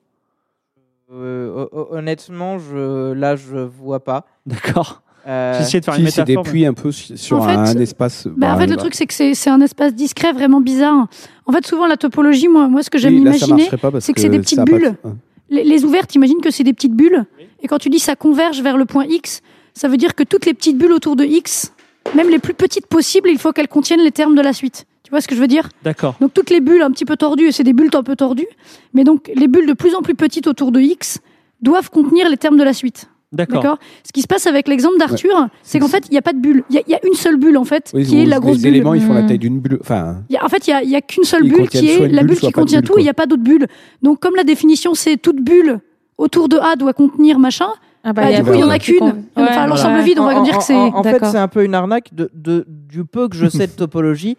Euh, 1.13 1.65
ho- 1.65 1.69
ho- 1.71 1.87
honnêtement, 1.91 2.57
je, 2.59 3.13
là, 3.13 3.35
je 3.35 3.57
vois 3.57 4.03
pas. 4.03 4.25
D'accord. 4.45 5.01
Euh, 5.25 5.57
de 5.59 5.63
faire 5.63 5.95
une 5.97 6.05
si 6.05 6.11
c'est 6.11 6.21
métaphore. 6.21 6.43
des 6.43 6.49
puits 6.49 6.65
un 6.65 6.73
peu 6.73 6.91
su- 6.91 7.15
sur 7.17 7.37
En 7.41 7.43
fait, 7.43 7.53
un 7.55 7.79
espace. 7.79 8.27
Bah, 8.27 8.33
bah, 8.35 8.55
en 8.55 8.57
fait, 8.59 8.65
le 8.67 8.75
bah, 8.75 8.81
truc, 8.81 8.93
c'est 8.93 9.05
que 9.05 9.13
c'est 9.13 9.33
c'est 9.35 9.49
un 9.49 9.61
espace 9.61 9.93
discret 9.93 10.33
vraiment 10.33 10.59
bizarre. 10.59 11.07
En 11.45 11.51
fait, 11.53 11.65
souvent, 11.65 11.87
la 11.87 11.95
topologie, 11.95 12.49
moi, 12.49 12.67
moi 12.67 12.83
ce 12.83 12.89
que 12.89 12.97
j'aime 12.97 13.13
oui, 13.13 13.21
imaginer, 13.21 13.69
c'est 13.99 14.13
que 14.13 14.19
c'est 14.19 14.27
des 14.29 14.39
petites 14.39 14.57
pas 14.57 14.65
bulles. 14.65 14.95
les 15.49 15.85
ouvertes, 15.85 16.13
imagine 16.15 16.41
que 16.41 16.51
c'est 16.51 16.63
des 16.65 16.73
petites 16.73 16.93
bulles. 16.95 17.25
Et 17.61 17.67
quand 17.69 17.77
tu 17.77 17.89
dis 17.89 17.99
ça 17.99 18.15
converge 18.17 18.61
vers 18.61 18.75
le 18.75 18.83
point 18.85 19.05
X, 19.05 19.41
ça 19.73 19.87
veut 19.87 19.97
dire 19.97 20.13
que 20.15 20.23
toutes 20.23 20.45
les 20.45 20.53
petites 20.53 20.77
bulles 20.77 20.91
autour 20.91 21.15
de 21.15 21.23
X, 21.23 21.73
même 22.15 22.29
les 22.29 22.39
plus 22.39 22.53
petites 22.53 22.87
possibles, 22.87 23.29
il 23.29 23.37
faut 23.39 23.53
qu'elles 23.53 23.69
contiennent 23.69 24.01
les 24.03 24.11
termes 24.11 24.35
de 24.35 24.41
la 24.41 24.51
suite. 24.51 24.85
Tu 25.13 25.15
vois 25.15 25.21
ce 25.21 25.27
que 25.27 25.35
je 25.35 25.41
veux 25.41 25.47
dire? 25.47 25.69
D'accord. 25.83 26.15
Donc 26.19 26.33
toutes 26.33 26.49
les 26.49 26.59
bulles 26.59 26.81
un 26.81 26.89
petit 26.89 27.05
peu 27.05 27.15
tordues, 27.15 27.45
et 27.49 27.51
c'est 27.51 27.63
des 27.63 27.73
bulles 27.73 27.91
un 27.93 28.01
peu 28.01 28.15
tordues, 28.15 28.47
mais 28.95 29.03
donc 29.03 29.29
les 29.35 29.47
bulles 29.47 29.67
de 29.67 29.73
plus 29.73 29.93
en 29.93 30.01
plus 30.01 30.15
petites 30.15 30.47
autour 30.47 30.71
de 30.71 30.79
X 30.79 31.19
doivent 31.61 31.91
contenir 31.91 32.27
les 32.29 32.37
termes 32.37 32.57
de 32.57 32.63
la 32.63 32.73
suite. 32.73 33.09
D'accord. 33.31 33.77
Ce 34.03 34.11
qui 34.11 34.23
se 34.23 34.27
passe 34.27 34.47
avec 34.47 34.67
l'exemple 34.67 34.97
d'Arthur, 34.97 35.49
c'est 35.61 35.77
qu'en 35.77 35.87
fait, 35.87 36.05
il 36.07 36.13
n'y 36.13 36.17
a 36.17 36.23
pas 36.23 36.33
de 36.33 36.39
bulle. 36.39 36.63
Il 36.71 36.75
y 36.77 36.79
a- 36.79 36.81
il 36.87 36.91
y, 36.91 36.95
a 36.95 36.99
une 37.05 37.13
seule 37.13 37.37
bulle, 37.37 37.57
en 37.57 37.63
fait, 37.63 37.91
Oui, 37.93 38.05
qui 38.07 38.21
est 38.21 38.25
la 38.25 38.39
grosse 38.39 38.55
les 38.55 38.63
bulle. 38.63 38.75
éléments, 38.75 38.95
ils 38.95 39.01
font 39.03 39.13
la 39.13 39.21
Hmm. 39.21 39.27
taille 39.27 39.37
d'une 39.37 39.59
bulle. 39.59 39.77
Enfin, 39.81 40.23
Il 40.29 40.33
y 40.33 40.37
a- 40.37 40.43
en 40.45 40.49
fait, 40.49 40.65
il 40.67 40.71
n'y 40.71 40.75
a, 40.77 40.83
il 40.83 40.89
y 40.89 40.95
a 40.95 41.01
qu'une 41.01 41.23
seule 41.25 41.43
bulle 41.43 41.69
qui 41.69 41.87
est 41.89 42.07
la 42.07 42.23
bulle, 42.23 42.39
qui 42.39 42.51
contient 42.51 42.79
bulle, 42.79 42.89
tout, 42.89 42.97
il 42.97 43.03
n'y 43.03 43.09
a 43.09 43.13
pas 43.13 43.27
d'autre 43.27 43.43
bulle. 43.43 43.67
Donc, 44.01 44.19
comme 44.19 44.35
la 44.35 44.43
définition, 44.43 44.95
c'est 44.95 45.17
toute 45.17 45.41
bulle 45.43 45.79
autour 46.17 46.49
de 46.49 46.57
A 46.57 46.75
doit 46.75 46.93
contenir 46.93 47.37
machin, 47.37 47.67
Ah 48.03 48.13
bah, 48.13 48.23
a 48.25 48.33
du 48.33 48.43
coup, 48.43 48.53
il 48.55 48.59
y 48.59 48.63
en 48.63 48.69
a 48.69 48.79
qu'une. 48.79 49.23
Enfin, 49.35 49.67
l'ensemble 49.67 50.01
vide, 50.01 50.17
on 50.19 50.25
va 50.25 50.39
En- 50.39 50.43
dire 50.43 50.57
que 50.57 50.63
c'est. 50.63 50.73
En, 50.75 50.95
en 50.97 51.03
fait, 51.03 51.23
c'est 51.25 51.37
un 51.37 51.47
peu 51.47 51.63
une 51.63 51.75
arnaque 51.75 52.13
de, 52.15 52.29
de- 52.33 52.65
du 52.67 53.05
peu 53.05 53.27
que 53.29 53.35
je 53.35 53.47
sais 53.47 53.67
de 53.67 53.71
topologie. 53.71 54.37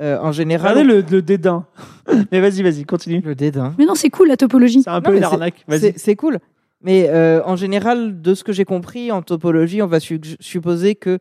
Euh, 0.00 0.18
en 0.18 0.32
général, 0.32 0.78
Regardez 0.78 1.02
le, 1.02 1.16
le 1.16 1.22
dédain. 1.22 1.66
Mais 2.32 2.40
vas-y, 2.40 2.62
vas-y, 2.62 2.84
continue. 2.84 3.20
le 3.20 3.34
dédain. 3.34 3.74
Mais 3.78 3.84
non, 3.86 3.94
c'est 3.94 4.10
cool 4.10 4.28
la 4.28 4.36
topologie. 4.36 4.82
C'est 4.82 4.90
un 4.90 5.00
peu 5.00 5.16
une 5.16 5.24
arnaque. 5.24 5.64
Vas-y. 5.68 5.94
C'est 5.96 6.16
cool. 6.16 6.38
Mais 6.82 7.08
euh, 7.08 7.42
en 7.44 7.56
général, 7.56 8.20
de 8.20 8.34
ce 8.34 8.44
que 8.44 8.52
j'ai 8.52 8.64
compris 8.64 9.10
en 9.12 9.22
topologie, 9.22 9.80
on 9.82 9.86
va 9.86 10.00
su- 10.00 10.20
supposer 10.40 10.94
que 10.96 11.18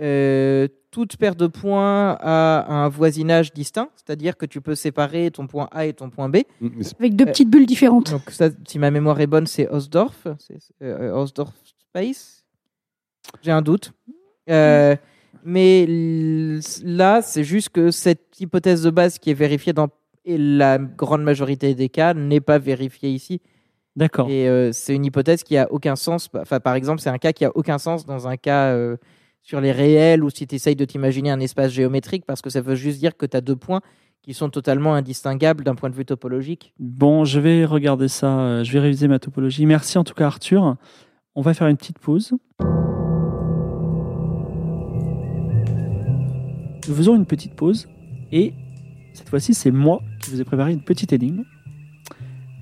euh, 0.00 0.66
toute 0.90 1.16
paire 1.16 1.36
de 1.36 1.46
points 1.46 2.16
a 2.20 2.66
un 2.72 2.88
voisinage 2.88 3.52
distinct, 3.52 3.88
c'est-à-dire 3.96 4.36
que 4.36 4.46
tu 4.46 4.60
peux 4.60 4.74
séparer 4.74 5.30
ton 5.30 5.46
point 5.46 5.68
A 5.70 5.86
et 5.86 5.92
ton 5.92 6.10
point 6.10 6.28
B. 6.28 6.38
mm, 6.60 6.68
Avec 6.98 7.16
deux 7.16 7.26
petites 7.26 7.50
bulles 7.50 7.66
différentes. 7.66 8.10
Donc 8.10 8.30
ça, 8.30 8.48
si 8.66 8.78
ma 8.78 8.90
mémoire 8.90 9.20
est 9.20 9.26
bonne, 9.26 9.46
c'est 9.46 9.68
Hausdorff, 9.68 10.26
c'est 10.38 10.58
euh, 10.82 11.12
Hausdorff 11.14 11.54
Space. 11.90 12.44
J'ai 13.42 13.52
un 13.52 13.62
doute. 13.62 13.92
Euh, 14.50 14.96
mais 15.46 15.86
là, 16.82 17.22
c'est 17.22 17.44
juste 17.44 17.68
que 17.68 17.92
cette 17.92 18.40
hypothèse 18.40 18.82
de 18.82 18.90
base 18.90 19.18
qui 19.18 19.30
est 19.30 19.34
vérifiée 19.34 19.72
dans 19.72 19.88
la 20.26 20.78
grande 20.78 21.22
majorité 21.22 21.74
des 21.74 21.88
cas 21.88 22.14
n'est 22.14 22.40
pas 22.40 22.58
vérifiée 22.58 23.10
ici. 23.10 23.40
D'accord. 23.94 24.28
Et 24.28 24.48
euh, 24.48 24.72
c'est 24.72 24.94
une 24.94 25.04
hypothèse 25.04 25.44
qui 25.44 25.56
a 25.56 25.70
aucun 25.70 25.94
sens. 25.94 26.28
Enfin, 26.34 26.58
par 26.58 26.74
exemple, 26.74 27.00
c'est 27.00 27.10
un 27.10 27.18
cas 27.18 27.32
qui 27.32 27.44
a 27.44 27.52
aucun 27.54 27.78
sens 27.78 28.04
dans 28.04 28.26
un 28.26 28.36
cas 28.36 28.72
euh, 28.72 28.96
sur 29.42 29.60
les 29.60 29.70
réels 29.70 30.24
ou 30.24 30.30
si 30.30 30.48
tu 30.48 30.56
essayes 30.56 30.74
de 30.74 30.84
t'imaginer 30.84 31.30
un 31.30 31.38
espace 31.38 31.70
géométrique 31.70 32.26
parce 32.26 32.42
que 32.42 32.50
ça 32.50 32.60
veut 32.60 32.74
juste 32.74 32.98
dire 32.98 33.16
que 33.16 33.24
tu 33.24 33.36
as 33.36 33.40
deux 33.40 33.56
points 33.56 33.80
qui 34.22 34.34
sont 34.34 34.50
totalement 34.50 34.94
indistinguables 34.94 35.62
d'un 35.62 35.76
point 35.76 35.90
de 35.90 35.94
vue 35.94 36.04
topologique. 36.04 36.74
Bon, 36.80 37.24
je 37.24 37.38
vais 37.38 37.64
regarder 37.64 38.08
ça, 38.08 38.40
euh, 38.40 38.64
je 38.64 38.72
vais 38.72 38.80
réviser 38.80 39.06
ma 39.06 39.20
topologie. 39.20 39.64
Merci 39.64 39.96
en 39.96 40.04
tout 40.04 40.14
cas 40.14 40.26
Arthur. 40.26 40.76
On 41.36 41.40
va 41.40 41.54
faire 41.54 41.68
une 41.68 41.76
petite 41.76 42.00
pause. 42.00 42.32
Nous 46.88 46.94
faisons 46.94 47.16
une 47.16 47.26
petite 47.26 47.54
pause 47.54 47.88
et 48.32 48.52
cette 49.12 49.28
fois-ci 49.28 49.54
c'est 49.54 49.70
moi 49.70 50.02
qui 50.20 50.30
vous 50.30 50.40
ai 50.40 50.44
préparé 50.44 50.72
une 50.72 50.80
petite 50.80 51.12
énigme. 51.12 51.42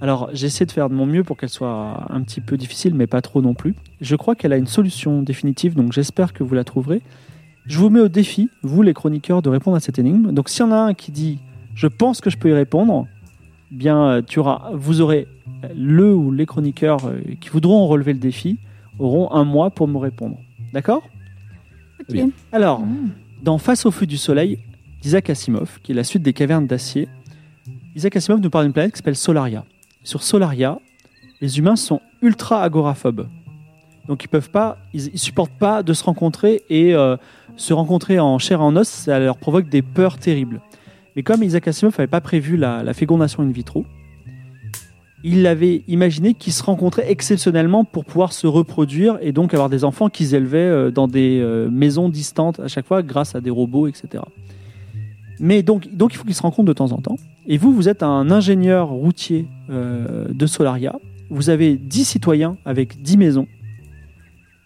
Alors 0.01 0.30
j'essaie 0.32 0.66
de 0.66 0.72
faire 0.72 0.88
de 0.88 0.94
mon 0.94 1.06
mieux 1.06 1.24
pour 1.24 1.36
qu'elle 1.36 1.51
soit 1.51 2.06
un 2.10 2.22
petit 2.22 2.40
peu 2.40 2.56
difficile 2.56 2.94
mais 2.94 3.06
pas 3.06 3.22
trop 3.22 3.42
non 3.42 3.55
plus. 3.55 3.74
Je 4.01 4.16
crois 4.16 4.34
qu'elle 4.34 4.52
a 4.52 4.56
une 4.56 4.66
solution 4.66 5.22
définitive 5.22 5.74
donc 5.74 5.92
j'espère 5.92 6.32
que 6.32 6.42
vous 6.42 6.55
la 6.55 6.64
trouverez. 6.64 7.02
Je 7.66 7.78
vous 7.78 7.88
mets 7.88 8.01
au 8.01 8.09
défi, 8.09 8.51
vous 8.62 8.82
les 8.82 8.92
chroniqueurs, 8.92 9.40
de 9.40 9.48
répondre 9.48 9.76
à 9.76 9.80
cette 9.80 9.98
énigme. 9.98 10.32
Donc 10.32 10.48
s'il 10.48 10.64
y 10.64 10.68
en 10.68 10.72
a 10.72 10.76
un 10.76 10.94
qui 10.94 11.12
dit 11.12 11.38
je 11.74 11.86
pense 11.86 12.20
que 12.20 12.30
je 12.30 12.38
peux 12.38 12.51
y 12.51 12.55
répondre, 12.55 13.06
bien 13.70 14.05
euh, 14.05 14.22
tu 14.22 14.38
auras, 14.38 14.70
vous 14.74 15.01
aurez 15.01 15.26
euh, 15.64 15.68
le 15.76 16.14
ou 16.14 16.30
les 16.30 16.46
chroniqueurs 16.46 17.05
euh, 17.06 17.20
qui 17.40 17.48
voudront 17.48 17.86
relever 17.86 18.12
le 18.12 18.18
défi 18.18 18.59
auront 18.98 19.32
un 19.32 19.44
mois 19.44 19.70
pour 19.70 19.88
me 19.88 19.98
répondre. 19.98 20.38
D'accord? 20.72 21.02
Ok. 22.01 22.12
Bien. 22.12 22.30
Alors, 22.52 22.82
dans 23.45 23.59
Face 23.59 23.85
au 23.85 23.91
feu 23.91 24.07
du 24.07 24.16
soleil 24.16 24.59
d'Isaac 25.03 25.29
Asimov, 25.29 25.79
qui 25.83 25.93
est 25.93 25.95
la 25.95 26.03
suite 26.03 26.23
des 26.23 26.33
cavernes 26.33 26.66
d'acier, 26.66 27.09
Isaac 27.95 28.16
Asimov 28.16 28.41
nous 28.41 28.49
parle 28.49 28.65
d'une 28.65 28.73
planète 28.73 28.93
qui 28.93 28.97
s'appelle 28.97 29.16
Solaria. 29.16 29.66
Sur 30.03 30.23
Solaria, 30.23 30.79
les 31.43 31.59
humains 31.59 31.77
sont 31.77 32.01
ultra 32.23 32.62
agoraphobes. 32.62 33.29
Donc 34.09 34.25
ils 34.25 34.29
peuvent 34.29 34.49
pas, 34.49 34.79
ils, 34.95 35.09
ils 35.09 35.19
supportent 35.19 35.59
pas 35.59 35.83
de 35.83 35.93
se 35.93 36.03
rencontrer 36.05 36.62
et 36.71 36.95
euh, 36.95 37.19
se 37.57 37.75
rencontrer 37.75 38.19
en 38.19 38.39
chair 38.39 38.61
et 38.61 38.62
en 38.62 38.77
os, 38.77 38.89
ça 38.89 39.19
leur 39.19 39.37
provoque 39.37 39.69
des 39.69 39.83
peurs 39.83 40.16
terribles. 40.16 40.62
Mais 41.15 41.23
comme 41.23 41.43
Isaac 41.43 41.69
Asimov 41.69 41.93
n'avait 41.99 42.07
pas 42.07 42.23
prévu 42.23 42.57
la, 42.57 42.83
la 42.83 42.95
fécondation 42.95 43.43
in 43.43 43.51
vitro, 43.51 43.85
il 45.26 45.46
avait 45.46 45.82
imaginé 45.88 46.34
qu'ils 46.34 46.52
se 46.52 46.62
rencontraient 46.62 47.10
exceptionnellement 47.10 47.84
pour 47.84 48.05
pouvoir 48.05 48.34
se 48.34 48.46
reproduire 48.46 49.16
et 49.22 49.32
donc 49.32 49.55
avoir 49.55 49.70
des 49.70 49.82
enfants 49.82 50.10
qu'ils 50.10 50.34
élevaient 50.34 50.59
euh, 50.59 50.90
dans 50.90 51.09
des 51.09 51.40
euh, 51.40 51.70
maisons 51.70 52.10
distantes 52.10 52.60
à 52.60 52.68
chaque 52.68 52.86
fois 52.86 53.02
grâce 53.02 53.34
à 53.34 53.40
des 53.40 53.48
robots, 53.48 53.88
etc. 53.88 54.22
Mais 55.40 55.62
donc, 55.62 55.86
il 55.86 56.16
faut 56.16 56.24
qu'ils 56.24 56.34
se 56.34 56.42
rencontrent 56.42 56.68
de 56.68 56.74
temps 56.74 56.92
en 56.92 56.98
temps. 56.98 57.16
Et 57.46 57.56
vous, 57.56 57.74
vous 57.74 57.88
êtes 57.88 58.02
un 58.02 58.30
ingénieur 58.30 58.90
routier 58.90 59.48
euh, 59.70 60.28
de 60.28 60.46
Solaria. 60.46 60.94
Vous 61.30 61.48
avez 61.48 61.76
10 61.76 62.05
citoyens 62.05 62.56
avec 62.66 63.01
10 63.02 63.16
maisons. 63.16 63.48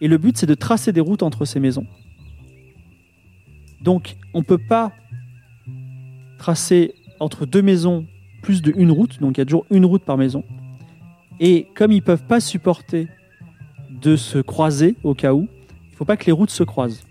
Et 0.01 0.09
le 0.09 0.17
but, 0.17 0.37
c'est 0.37 0.45
de 0.45 0.53
tracer 0.53 0.91
des 0.91 1.01
routes 1.01 1.23
entre 1.23 1.45
ces 1.45 1.59
maisons. 1.59 1.87
Donc, 3.81 4.17
on 4.33 4.39
ne 4.39 4.43
peut 4.43 4.59
pas 4.59 4.91
tracer 6.37 6.93
entre 7.19 7.45
deux 7.45 7.61
maisons 7.61 8.05
plus 8.49 8.63
de 8.63 8.73
une 8.75 8.89
route. 8.89 9.19
Donc, 9.19 9.37
il 9.37 9.41
y 9.41 9.43
a 9.43 9.45
toujours 9.45 9.67
une 9.69 9.85
route 9.85 10.03
par 10.03 10.17
maison. 10.17 10.43
Et 11.39 11.67
comme 11.75 11.91
ils 11.91 12.01
peuvent 12.01 12.23
pas 12.23 12.39
supporter 12.39 13.07
de 13.91 14.15
se 14.15 14.39
croiser 14.39 14.95
au 15.03 15.13
cas 15.13 15.33
où, 15.33 15.47
il 15.91 15.95
faut 15.95 16.03
pas 16.03 16.17
que 16.17 16.25
les 16.25 16.31
routes 16.31 16.49
se 16.49 16.63
croisent. 16.63 17.03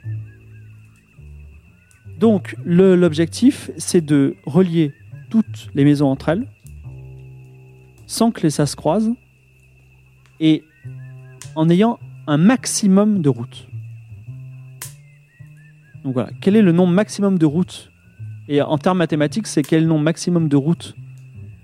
Donc, 2.19 2.57
l'objectif, 2.65 3.71
c'est 3.77 4.05
de 4.05 4.35
relier 4.47 4.93
toutes 5.31 5.71
les 5.77 5.85
maisons 5.85 6.09
entre 6.09 6.31
elles 6.31 6.49
sans 8.09 8.33
que 8.33 8.43
les 8.43 8.51
ça 8.51 8.67
se 8.67 8.75
croise 8.75 9.13
et 10.41 10.65
en 11.55 11.69
ayant 11.69 12.01
un 12.27 12.39
maximum 12.39 13.23
de 13.23 13.29
routes. 13.29 13.69
Donc 16.03 16.15
voilà, 16.15 16.31
quel 16.41 16.57
est 16.57 16.63
le 16.63 16.73
nombre 16.73 16.93
maximum 16.93 17.39
de 17.39 17.47
routes? 17.47 17.93
Et 18.49 18.61
en 18.61 18.79
termes 18.79 18.99
mathématiques, 18.99 19.47
c'est 19.47 19.63
quel 19.63 19.87
nombre 19.87 20.03
maximum 20.03 20.49
de 20.49 20.57
routes, 20.57 20.97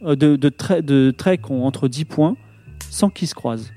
euh, 0.04 0.16
de, 0.16 0.36
de 0.36 0.48
traits 0.48 0.84
de 0.84 1.10
traits 1.16 1.42
qui 1.42 1.52
ont 1.52 1.64
entre 1.66 1.88
10 1.88 2.04
points 2.04 2.36
sans 2.90 3.10
qu'ils 3.10 3.28
se 3.28 3.34
croisent. 3.34 3.70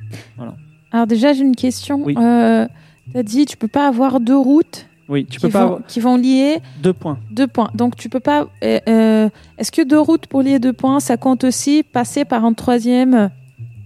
Alors 0.91 1.07
déjà, 1.07 1.33
j'ai 1.33 1.41
une 1.43 1.55
question. 1.55 2.01
Oui. 2.03 2.15
Euh, 2.17 2.67
T'as 3.13 3.23
dit 3.23 3.45
tu 3.45 3.55
peux 3.55 3.69
pas 3.69 3.87
avoir 3.87 4.19
deux 4.19 4.37
routes 4.37 4.85
Oui, 5.07 5.25
tu 5.25 5.39
qui, 5.39 5.45
peux 5.45 5.49
pas 5.51 5.59
vont, 5.61 5.65
avoir 5.75 5.85
qui 5.87 5.99
vont 6.01 6.17
lier 6.17 6.59
deux 6.83 6.91
points. 6.93 7.17
deux 7.31 7.47
points. 7.47 7.69
Donc 7.73 7.95
tu 7.95 8.09
peux 8.09 8.19
pas. 8.19 8.47
euh, 8.63 9.29
Est-ce 9.57 9.71
que 9.71 9.87
deux 9.87 9.99
routes 9.99 10.27
pour 10.27 10.41
lier 10.41 10.59
deux 10.59 10.73
points, 10.73 10.99
ça 10.99 11.15
compte 11.15 11.45
aussi 11.45 11.83
passer 11.83 12.25
par 12.25 12.43
un 12.43 12.51
troisième 12.53 13.29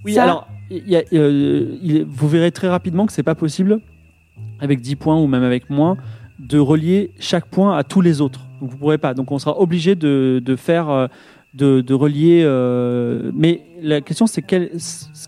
Oui, 0.03 0.13
Ça- 0.13 0.23
alors, 0.23 0.47
il 0.71 0.89
y 0.89 0.95
a- 0.95 1.03
euh, 1.13 1.77
il- 1.83 2.03
vous 2.05 2.27
verrez 2.27 2.51
très 2.51 2.67
rapidement 2.67 3.05
que 3.05 3.13
c'est 3.13 3.21
pas 3.21 3.35
possible, 3.35 3.79
avec 4.59 4.81
10 4.81 4.95
points 4.95 5.19
ou 5.21 5.27
même 5.27 5.43
avec 5.43 5.69
moins, 5.69 5.97
de 6.39 6.57
relier 6.57 7.11
chaque 7.19 7.45
point 7.45 7.77
à 7.77 7.83
tous 7.83 8.01
les 8.01 8.21
autres. 8.21 8.47
Donc 8.59 8.71
vous 8.71 8.77
pourrez 8.77 8.97
pas. 8.97 9.13
Donc 9.13 9.31
on 9.31 9.37
sera 9.37 9.59
obligé 9.59 9.93
de, 9.93 10.41
de 10.43 10.55
faire, 10.55 10.89
de, 11.53 11.81
de 11.81 11.93
relier. 11.93 12.41
euh, 12.45 13.31
mais 13.33 13.61
la 13.81 14.01
question 14.01 14.27
c'est 14.27 14.41
quel, 14.41 14.71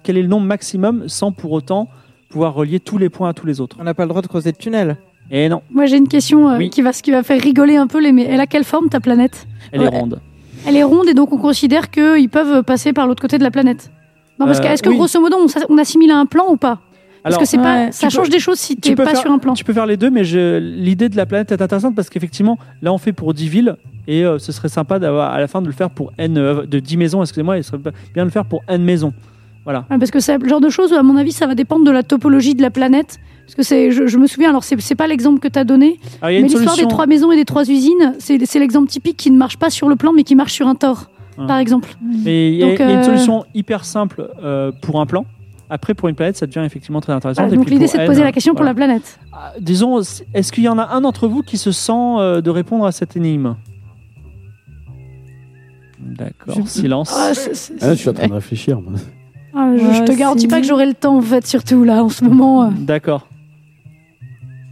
quel 0.04 0.18
est 0.18 0.22
le 0.22 0.28
nombre 0.28 0.46
maximum 0.46 1.04
sans 1.08 1.32
pour 1.32 1.52
autant 1.52 1.90
pouvoir 2.30 2.54
relier 2.54 2.80
tous 2.80 2.98
les 2.98 3.10
points 3.10 3.30
à 3.30 3.34
tous 3.34 3.46
les 3.46 3.62
autres? 3.62 3.78
On 3.80 3.84
n'a 3.84 3.94
pas 3.94 4.04
le 4.04 4.10
droit 4.10 4.22
de 4.22 4.28
creuser 4.28 4.52
de 4.52 4.58
tunnel. 4.58 4.98
Et 5.32 5.48
non, 5.48 5.62
Moi, 5.72 5.86
j'ai 5.86 5.96
une 5.98 6.08
question 6.10 6.50
euh, 6.50 6.58
Oui. 6.58 6.70
qui, 6.70 6.82
va, 6.82 6.92
qui 6.92 7.10
va 7.12 7.24
faire 7.24 7.42
rigoler 7.42 7.78
un 7.78 7.88
peu 7.88 8.00
les. 8.02 8.12
Mais 8.12 8.24
elle 8.26 8.42
a 8.42 8.46
quelle 8.46 8.66
forme 8.66 8.90
ta 8.90 9.00
planète? 9.00 9.48
Elle 9.72 9.80
Ouais. 9.82 9.86
est 9.86 9.90
ronde. 9.90 10.20
Elle 10.68 10.76
est 10.76 10.84
ronde 10.84 11.08
et 11.08 11.14
donc 11.14 11.32
on 11.32 11.38
considère 11.38 11.90
qu'ils 11.92 12.30
peuvent 12.30 12.64
passer 12.64 12.92
par 12.94 13.08
l'autre 13.08 13.22
côté 13.22 13.38
de 13.38 13.44
la 13.44 13.52
planète. 13.52 13.90
Non, 14.40 14.46
parce 14.46 14.60
que 14.60 14.66
Euh, 14.68 14.72
est-ce 14.74 14.84
que 14.84 14.90
oui. 14.90 14.96
grosso 14.98 15.20
modo 15.22 15.38
on, 15.40 15.74
on 15.74 15.78
assimile 15.78 16.12
à 16.12 16.18
un 16.18 16.26
plan 16.26 16.46
ou 16.52 16.58
pas? 16.58 16.80
Parce 17.24 17.36
Alors, 17.36 17.40
que 17.40 17.46
c'est 17.46 17.58
pas, 17.58 17.86
ouais, 17.86 17.92
ça 17.94 18.08
tu 18.10 18.16
change 18.18 18.26
peux- 18.28 18.34
des 18.34 18.40
choses 18.40 18.60
si 18.60 18.76
tu 18.76 18.96
peux 18.96 19.04
pas 19.06 19.12
faire- 19.12 19.22
sur 19.22 19.32
un 19.32 19.40
plan. 19.40 19.54
Tu 19.54 19.64
peux 19.64 19.72
faire 19.74 19.86
les 19.86 19.96
deux, 19.96 20.10
mais 20.10 20.26
je- 20.26 20.58
l'idée 20.58 21.08
de 21.08 21.16
la 21.16 21.26
planète 21.26 21.54
est 21.54 21.62
intéressante 21.62 21.96
parce 21.96 22.10
qu'effectivement, 22.10 22.58
là, 22.82 22.92
on 22.92 22.98
fait 22.98 23.14
pour 23.14 23.34
10 23.34 23.48
villes 23.48 23.78
et 24.08 24.26
euh, 24.26 24.38
ce 24.40 24.52
serait 24.52 24.70
sympa 24.70 25.00
d'avoir 25.00 25.32
à 25.32 25.40
la 25.40 25.48
fin 25.48 25.62
de 25.62 25.68
le 25.68 25.74
faire 25.74 25.90
pour 25.90 26.12
n 26.18 26.38
euh, 26.38 26.66
de 26.66 26.80
10 26.80 26.98
maisons. 26.98 27.22
Excusez-moi, 27.22 27.58
il 27.58 27.64
serait 27.64 27.78
bien 27.78 28.24
de 28.24 28.28
le 28.28 28.30
faire 28.32 28.46
pour 28.46 28.62
n 28.68 28.84
maisons. 28.84 29.14
Voilà. 29.64 29.86
Ouais, 29.90 29.98
parce 29.98 30.12
que 30.12 30.20
c'est 30.20 30.38
le 30.38 30.48
genre 30.50 30.60
de 30.60 30.70
choses 30.70 30.92
où, 30.92 30.96
à 30.96 31.04
mon 31.04 31.16
avis, 31.16 31.32
ça 31.32 31.48
va 31.48 31.56
dépendre 31.56 31.86
de 31.86 31.92
la 31.92 32.04
topologie 32.04 32.54
de 32.56 32.62
la 32.62 32.70
planète. 32.70 33.20
Parce 33.46 33.56
que 33.56 33.64
c'est, 33.64 33.92
je, 33.92 34.08
je 34.08 34.18
me 34.18 34.28
souviens, 34.28 34.50
alors 34.50 34.64
c'est, 34.64 34.96
pas 34.96 35.08
l'exemple 35.08 35.40
que 35.40 35.48
tu 35.48 35.60
as 35.60 35.64
donné, 35.66 36.00
Alors, 36.22 36.32
il 36.32 36.36
y 36.36 36.38
a 36.38 36.42
mais 36.42 36.48
l'histoire 36.48 36.76
des 36.78 36.88
trois 36.88 37.08
maisons 37.08 37.32
et 37.32 37.36
des 37.36 37.46
trois 37.46 37.70
usines, 37.70 38.16
c'est, 38.20 38.38
l'exemple 38.60 38.90
typique 38.90 39.18
qui 39.18 39.32
ne 39.32 39.38
marche 39.38 39.58
pas 39.58 39.70
sur 39.70 39.90
le 39.90 39.96
plan, 39.96 40.14
mais 40.14 40.24
qui 40.24 40.36
marche 40.36 40.54
sur 40.54 40.68
un 40.68 40.76
tore, 40.76 41.10
Ah. 41.38 41.46
par 41.48 41.58
exemple. 41.58 41.90
Mais 42.24 42.52
il 42.54 42.56
y, 42.56 42.64
a- 42.64 42.68
y 42.68 42.74
une 42.76 42.82
euh, 43.00 43.04
solution 43.04 43.46
hyper 43.54 43.84
simple 43.86 44.30
pour 44.82 45.00
un 45.02 45.06
plan. 45.06 45.26
Après, 45.70 45.94
pour 45.94 46.08
une 46.08 46.16
planète, 46.16 46.38
ça 46.38 46.46
devient 46.46 46.62
effectivement 46.66 47.02
très 47.02 47.14
intéressant. 47.14 47.42
Voilà, 47.44 47.56
donc 47.58 47.70
l'idée, 47.70 47.88
c'est 47.88 47.98
de 47.98 48.06
poser 48.06 48.22
la 48.24 48.32
question 48.32 48.54
pour 48.54 48.60
voilà. 48.64 48.72
la 48.72 48.76
planète. 48.76 49.20
Ah, 49.32 49.54
Disons, 49.60 50.00
est-ce 50.34 50.52
qu'il 50.52 50.64
y 50.64 50.70
en 50.70 50.78
a 50.78 50.94
un 50.94 51.02
d'entre 51.02 51.28
vous 51.28 51.42
qui 51.42 51.58
se 51.58 51.72
sent 51.72 51.92
euh, 51.94 52.42
de 52.42 52.50
répondre 52.50 52.86
à 52.86 52.92
cette 52.92 53.16
énigme? 53.18 53.56
D'accord, 56.06 56.56
Je- 56.66 56.70
silence. 56.70 57.14
Ah, 57.18 57.34
c'est- 57.34 57.54
c'est- 57.56 57.74
Ah, 57.82 57.90
je 57.90 57.96
suis 58.00 58.10
en 58.10 58.14
train 58.14 58.28
de 58.28 58.34
réfléchir. 58.34 58.80
moi. 58.82 58.94
ah, 59.56 59.72
je, 59.76 59.80
je 59.80 59.86
Ouais, 60.00 60.06
te 60.06 60.12
garantis 60.14 60.42
c'est- 60.42 60.48
pas 60.48 60.62
que 60.62 60.68
j'aurai 60.68 60.86
le 60.86 60.94
temps, 60.94 61.18
en 61.18 61.22
fait, 61.22 61.46
surtout 61.48 61.84
là, 61.84 62.04
en 62.04 62.10
ce 62.10 62.24
moment. 62.24 62.64
euh. 62.66 62.70
D'accord, 62.78 63.28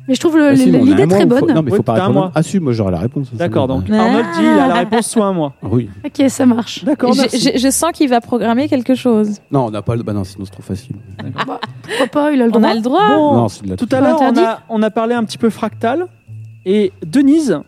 Mais 0.08 0.16
je 0.16 0.20
trouve 0.20 0.36
le- 0.38 0.48
Ah, 0.50 0.56
si, 0.58 0.70
mais 0.72 0.80
on 0.80 0.82
a 0.82 0.86
l'idée 0.86 1.04
un 1.04 1.06
mois 1.06 1.16
très 1.16 1.22
faut- 1.30 1.46
bonne. 1.46 1.56
Non, 1.56 1.62
mais 1.62 1.72
Oui, 1.72 1.78
faut 1.78 1.84
pas 1.84 1.94
t'as 1.96 2.00
un 2.04 2.08
répondre. 2.08 2.20
mois. 2.26 2.32
Ah, 2.36 2.44
si, 2.44 2.60
moi 2.60 2.74
j'aurai 2.74 2.92
la 2.92 2.98
réponse. 3.00 3.34
d'accord. 3.34 3.68
bon. 3.68 3.76
Donc 3.80 3.86
Ah. 3.92 4.02
Arnold 4.02 4.26
dit 4.36 4.42
il 4.42 4.48
a 4.48 4.68
la 4.68 4.74
réponse 4.74 5.08
sous 5.08 5.24
un 5.24 5.32
mois. 5.32 5.54
Oui. 5.64 5.90
Ok, 6.04 6.28
ça 6.30 6.46
marche. 6.46 6.84
D'accord, 6.84 7.14
je, 7.14 7.22
merci. 7.22 7.40
je- 7.54 7.58
je 7.60 7.70
sens 7.70 7.92
qu'il 7.94 8.10
va 8.10 8.20
programmer 8.20 8.68
quelque 8.68 8.96
chose. 8.96 9.38
Non, 9.52 9.68
on 9.68 9.72
n'a 9.72 9.82
pas 9.84 9.96
le. 9.96 10.04
Bah 10.04 10.12
non, 10.12 10.24
sinon 10.26 10.44
c'est 10.46 10.52
trop 10.52 10.64
facile. 10.64 10.96
Pourquoi 11.84 12.08
pas, 12.12 12.32
il 12.34 12.42
a 12.42 12.46
le 12.48 12.52
On 12.54 12.60
droit. 12.60 12.70
a 12.72 12.74
le 12.74 12.82
droit. 12.82 13.08
Bon, 13.10 13.34
Non, 13.36 13.48
c'est 13.48 13.64
de 13.64 13.70
la 13.70 13.78
Tout 13.78 13.88
à 13.92 14.02
l'heure, 14.02 14.18
on 14.20 14.24
Interdit. 14.30 14.42
a, 14.42 14.60
on 14.70 14.82
a 14.82 14.90
parlé 14.90 15.14
un 15.14 15.24
petit 15.24 15.38
peu 15.38 15.50
fractal. 15.52 16.08
Et 16.66 16.92
Denise 17.06 17.60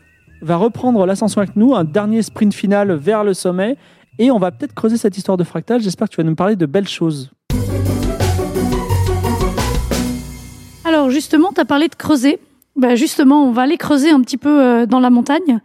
va 0.43 0.57
reprendre 0.57 1.05
l'ascension 1.05 1.41
avec 1.41 1.55
nous, 1.55 1.73
un 1.73 1.83
dernier 1.83 2.21
sprint 2.21 2.53
final 2.53 2.93
vers 2.93 3.23
le 3.23 3.33
sommet. 3.33 3.77
Et 4.19 4.29
on 4.29 4.37
va 4.37 4.51
peut-être 4.51 4.73
creuser 4.73 4.97
cette 4.97 5.17
histoire 5.17 5.37
de 5.37 5.43
fractal. 5.43 5.81
J'espère 5.81 6.07
que 6.07 6.13
tu 6.13 6.21
vas 6.21 6.27
nous 6.27 6.35
parler 6.35 6.55
de 6.55 6.65
belles 6.65 6.87
choses. 6.87 7.31
Alors 10.85 11.09
justement, 11.09 11.51
tu 11.53 11.61
as 11.61 11.65
parlé 11.65 11.87
de 11.87 11.95
creuser. 11.95 12.39
Bah, 12.75 12.95
justement, 12.95 13.47
on 13.47 13.51
va 13.51 13.63
aller 13.63 13.77
creuser 13.77 14.11
un 14.11 14.21
petit 14.21 14.37
peu 14.37 14.61
euh, 14.61 14.85
dans 14.85 14.99
la 14.99 15.09
montagne. 15.09 15.59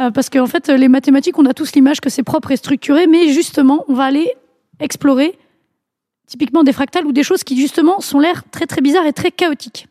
Euh, 0.00 0.10
parce 0.10 0.30
qu'en 0.30 0.46
fait, 0.46 0.68
les 0.68 0.88
mathématiques, 0.88 1.38
on 1.38 1.46
a 1.46 1.54
tous 1.54 1.72
l'image 1.74 2.00
que 2.00 2.10
c'est 2.10 2.22
propre 2.22 2.50
et 2.50 2.56
structuré, 2.56 3.06
mais 3.06 3.28
justement, 3.28 3.84
on 3.88 3.94
va 3.94 4.04
aller 4.04 4.32
explorer 4.80 5.38
typiquement 6.26 6.62
des 6.62 6.72
fractales 6.72 7.06
ou 7.06 7.12
des 7.12 7.22
choses 7.22 7.44
qui 7.44 7.60
justement 7.60 8.00
sont 8.00 8.18
l'air 8.18 8.42
très 8.50 8.66
très 8.66 8.80
bizarres 8.80 9.06
et 9.06 9.12
très 9.12 9.30
chaotiques. 9.30 9.86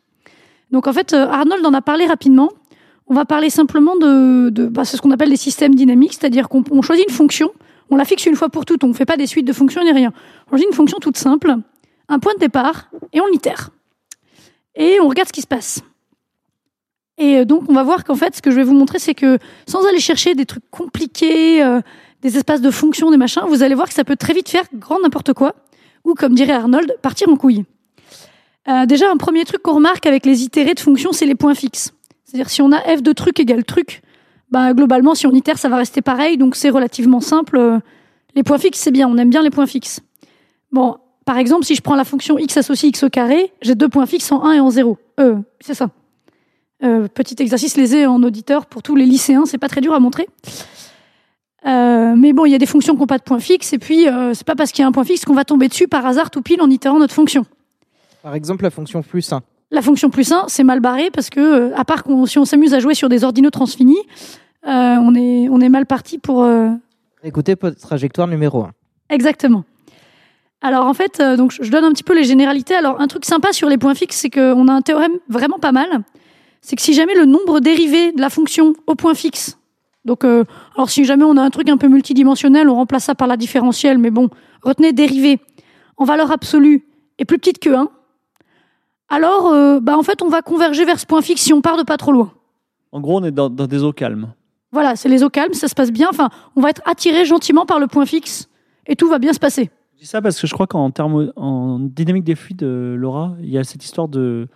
Donc 0.72 0.86
en 0.86 0.92
fait, 0.92 1.12
euh, 1.12 1.28
Arnold 1.28 1.64
en 1.64 1.74
a 1.74 1.82
parlé 1.82 2.06
rapidement. 2.06 2.50
On 3.06 3.14
va 3.14 3.24
parler 3.24 3.50
simplement 3.50 3.96
de, 3.96 4.50
bah, 4.68 4.84
c'est 4.84 4.96
ce 4.96 5.02
qu'on 5.02 5.10
appelle 5.10 5.30
des 5.30 5.36
systèmes 5.36 5.74
dynamiques, 5.74 6.14
c'est-à-dire 6.14 6.48
qu'on 6.48 6.64
on 6.70 6.82
choisit 6.82 7.08
une 7.08 7.14
fonction, 7.14 7.50
on 7.90 7.96
la 7.96 8.04
fixe 8.04 8.24
une 8.26 8.36
fois 8.36 8.48
pour 8.48 8.64
toutes, 8.64 8.84
on 8.84 8.88
ne 8.88 8.94
fait 8.94 9.04
pas 9.04 9.16
des 9.16 9.26
suites 9.26 9.46
de 9.46 9.52
fonctions 9.52 9.82
ni 9.82 9.92
rien. 9.92 10.12
On 10.46 10.50
choisit 10.50 10.66
une 10.68 10.74
fonction 10.74 10.98
toute 10.98 11.16
simple, 11.16 11.54
un 12.08 12.18
point 12.18 12.32
de 12.34 12.38
départ, 12.38 12.90
et 13.12 13.20
on 13.20 13.26
l'itère 13.26 13.70
et 14.74 14.98
on 15.00 15.08
regarde 15.08 15.28
ce 15.28 15.32
qui 15.32 15.42
se 15.42 15.46
passe. 15.46 15.82
Et 17.18 17.38
euh, 17.38 17.44
donc, 17.44 17.64
on 17.68 17.74
va 17.74 17.82
voir 17.82 18.04
qu'en 18.04 18.14
fait, 18.14 18.36
ce 18.36 18.42
que 18.42 18.50
je 18.50 18.56
vais 18.56 18.62
vous 18.62 18.74
montrer, 18.74 18.98
c'est 18.98 19.14
que 19.14 19.38
sans 19.66 19.86
aller 19.86 20.00
chercher 20.00 20.34
des 20.34 20.46
trucs 20.46 20.68
compliqués, 20.70 21.62
euh, 21.62 21.80
des 22.22 22.36
espaces 22.36 22.60
de 22.60 22.70
fonctions, 22.70 23.10
des 23.10 23.16
machins, 23.16 23.42
vous 23.46 23.62
allez 23.62 23.74
voir 23.74 23.88
que 23.88 23.94
ça 23.94 24.04
peut 24.04 24.16
très 24.16 24.32
vite 24.32 24.48
faire 24.48 24.64
grand 24.74 25.00
n'importe 25.00 25.32
quoi, 25.32 25.54
ou 26.04 26.14
comme 26.14 26.34
dirait 26.34 26.52
Arnold, 26.52 26.96
partir 27.02 27.28
en 27.28 27.36
couille. 27.36 27.64
Euh, 28.68 28.86
déjà, 28.86 29.10
un 29.10 29.16
premier 29.16 29.44
truc 29.44 29.62
qu'on 29.62 29.74
remarque 29.74 30.06
avec 30.06 30.24
les 30.24 30.42
itérés 30.42 30.74
de 30.74 30.80
fonctions, 30.80 31.12
c'est 31.12 31.26
les 31.26 31.34
points 31.34 31.54
fixes. 31.54 31.92
C'est-à-dire, 32.32 32.48
si 32.48 32.62
on 32.62 32.72
a 32.72 32.78
f 32.78 33.02
de 33.02 33.12
truc 33.12 33.38
égale 33.40 33.62
truc, 33.62 34.00
bah, 34.50 34.72
globalement, 34.72 35.14
si 35.14 35.26
on 35.26 35.32
itère, 35.32 35.58
ça 35.58 35.68
va 35.68 35.76
rester 35.76 36.00
pareil, 36.00 36.38
donc 36.38 36.56
c'est 36.56 36.70
relativement 36.70 37.20
simple. 37.20 37.58
Euh, 37.58 37.78
Les 38.34 38.42
points 38.42 38.56
fixes, 38.56 38.80
c'est 38.80 38.90
bien, 38.90 39.06
on 39.06 39.18
aime 39.18 39.28
bien 39.28 39.42
les 39.42 39.50
points 39.50 39.66
fixes. 39.66 40.00
Bon, 40.70 40.96
par 41.26 41.36
exemple, 41.36 41.66
si 41.66 41.74
je 41.74 41.82
prends 41.82 41.94
la 41.94 42.04
fonction 42.04 42.38
x 42.38 42.56
associée 42.56 42.88
x 42.88 43.02
au 43.02 43.10
carré, 43.10 43.52
j'ai 43.60 43.74
deux 43.74 43.90
points 43.90 44.06
fixes 44.06 44.32
en 44.32 44.42
1 44.44 44.54
et 44.54 44.60
en 44.60 44.70
0. 44.70 44.96
Euh, 45.20 45.36
c'est 45.60 45.74
ça. 45.74 45.90
Euh, 46.82 47.06
petit 47.06 47.36
exercice 47.40 47.76
lésé 47.76 48.06
en 48.06 48.22
auditeur 48.22 48.64
pour 48.64 48.82
tous 48.82 48.96
les 48.96 49.04
lycéens, 49.04 49.44
c'est 49.44 49.58
pas 49.58 49.68
très 49.68 49.82
dur 49.82 49.92
à 49.92 50.00
montrer. 50.00 50.26
Euh, 51.66 52.14
mais 52.16 52.32
bon, 52.32 52.46
il 52.46 52.52
y 52.52 52.54
a 52.54 52.58
des 52.58 52.64
fonctions 52.64 52.94
qui 52.94 53.00
n'ont 53.00 53.06
pas 53.06 53.18
de 53.18 53.24
point 53.24 53.40
fixe, 53.40 53.74
et 53.74 53.78
puis 53.78 54.08
euh, 54.08 54.32
c'est 54.32 54.46
pas 54.46 54.54
parce 54.54 54.72
qu'il 54.72 54.80
y 54.82 54.84
a 54.86 54.88
un 54.88 54.92
point 54.92 55.04
fixe 55.04 55.26
qu'on 55.26 55.34
va 55.34 55.44
tomber 55.44 55.68
dessus 55.68 55.86
par 55.86 56.06
hasard 56.06 56.30
tout 56.30 56.40
pile 56.40 56.62
en 56.62 56.70
itérant 56.70 56.98
notre 56.98 57.14
fonction. 57.14 57.44
Par 58.22 58.34
exemple, 58.34 58.64
la 58.64 58.70
fonction 58.70 59.02
plus 59.02 59.30
1. 59.32 59.42
La 59.72 59.80
fonction 59.82 60.10
plus 60.10 60.30
1, 60.30 60.44
c'est 60.48 60.64
mal 60.64 60.80
barré 60.80 61.10
parce 61.10 61.30
que, 61.30 61.40
euh, 61.40 61.70
à 61.76 61.84
part 61.84 62.04
qu'on, 62.04 62.26
si 62.26 62.38
on 62.38 62.44
s'amuse 62.44 62.74
à 62.74 62.78
jouer 62.78 62.94
sur 62.94 63.08
des 63.08 63.24
ordinaux 63.24 63.50
transfinis, 63.50 63.98
euh, 64.66 64.68
on, 65.00 65.14
est, 65.14 65.48
on 65.48 65.60
est 65.60 65.68
mal 65.70 65.86
parti 65.86 66.18
pour. 66.18 66.44
euh, 66.44 66.68
Écoutez, 67.24 67.56
po- 67.56 67.70
trajectoire 67.70 68.28
numéro 68.28 68.62
1. 68.62 68.70
Exactement. 69.08 69.64
Alors 70.60 70.86
en 70.86 70.94
fait, 70.94 71.18
euh, 71.20 71.36
donc 71.36 71.56
je 71.60 71.70
donne 71.70 71.84
un 71.84 71.90
petit 71.92 72.04
peu 72.04 72.14
les 72.14 72.22
généralités. 72.24 72.74
Alors 72.74 73.00
un 73.00 73.06
truc 73.08 73.24
sympa 73.24 73.52
sur 73.52 73.68
les 73.68 73.78
points 73.78 73.94
fixes, 73.94 74.16
c'est 74.18 74.30
qu'on 74.30 74.68
a 74.68 74.72
un 74.72 74.82
théorème 74.82 75.12
vraiment 75.28 75.58
pas 75.58 75.72
mal. 75.72 75.88
C'est 76.60 76.76
que 76.76 76.82
si 76.82 76.92
jamais 76.94 77.14
le 77.14 77.24
nombre 77.24 77.58
dérivé 77.60 78.12
de 78.12 78.20
la 78.20 78.30
fonction 78.30 78.74
au 78.86 78.94
point 78.94 79.14
fixe, 79.14 79.58
donc 80.04 80.22
alors 80.24 80.90
si 80.90 81.04
jamais 81.04 81.24
on 81.24 81.36
a 81.36 81.42
un 81.42 81.50
truc 81.50 81.68
un 81.68 81.76
peu 81.78 81.88
multidimensionnel, 81.88 82.68
on 82.68 82.74
remplace 82.76 83.04
ça 83.04 83.14
par 83.16 83.26
la 83.26 83.36
différentielle, 83.36 83.98
mais 83.98 84.10
bon, 84.10 84.28
retenez 84.62 84.92
dérivé 84.92 85.40
en 85.96 86.04
valeur 86.04 86.30
absolue 86.30 86.84
est 87.18 87.24
plus 87.24 87.38
petite 87.38 87.58
que 87.58 87.70
1, 87.70 87.88
alors 89.12 89.46
euh, 89.52 89.78
bah 89.80 89.96
en 89.96 90.02
fait 90.02 90.22
on 90.22 90.28
va 90.28 90.42
converger 90.42 90.84
vers 90.84 90.98
ce 90.98 91.06
point 91.06 91.22
fixe 91.22 91.42
si 91.42 91.52
on 91.52 91.60
part 91.60 91.76
de 91.76 91.82
pas 91.84 91.96
trop 91.96 92.10
loin. 92.12 92.32
En 92.90 93.00
gros, 93.00 93.20
on 93.20 93.24
est 93.24 93.30
dans, 93.30 93.48
dans 93.48 93.66
des 93.66 93.82
eaux 93.84 93.92
calmes. 93.92 94.32
Voilà, 94.72 94.96
c'est 94.96 95.08
les 95.08 95.22
eaux 95.22 95.30
calmes, 95.30 95.52
ça 95.54 95.68
se 95.68 95.74
passe 95.74 95.90
bien. 95.92 96.08
Enfin, 96.10 96.28
on 96.56 96.60
va 96.60 96.70
être 96.70 96.82
attiré 96.84 97.24
gentiment 97.24 97.64
par 97.66 97.78
le 97.78 97.86
point 97.86 98.04
fixe 98.06 98.48
et 98.86 98.96
tout 98.96 99.08
va 99.08 99.18
bien 99.18 99.32
se 99.32 99.38
passer. 99.38 99.70
Je 99.94 100.00
dis 100.00 100.06
ça 100.06 100.20
parce 100.20 100.40
que 100.40 100.46
je 100.46 100.52
crois 100.54 100.66
qu'en 100.66 100.90
thermo- 100.90 101.30
en 101.36 101.78
dynamique 101.78 102.24
des 102.24 102.34
fluides, 102.34 102.62
euh, 102.64 102.96
Laura, 102.96 103.34
il 103.40 103.48
y 103.50 103.56
a 103.58 103.64
cette 103.64 103.84
histoire 103.84 104.08
de, 104.08 104.48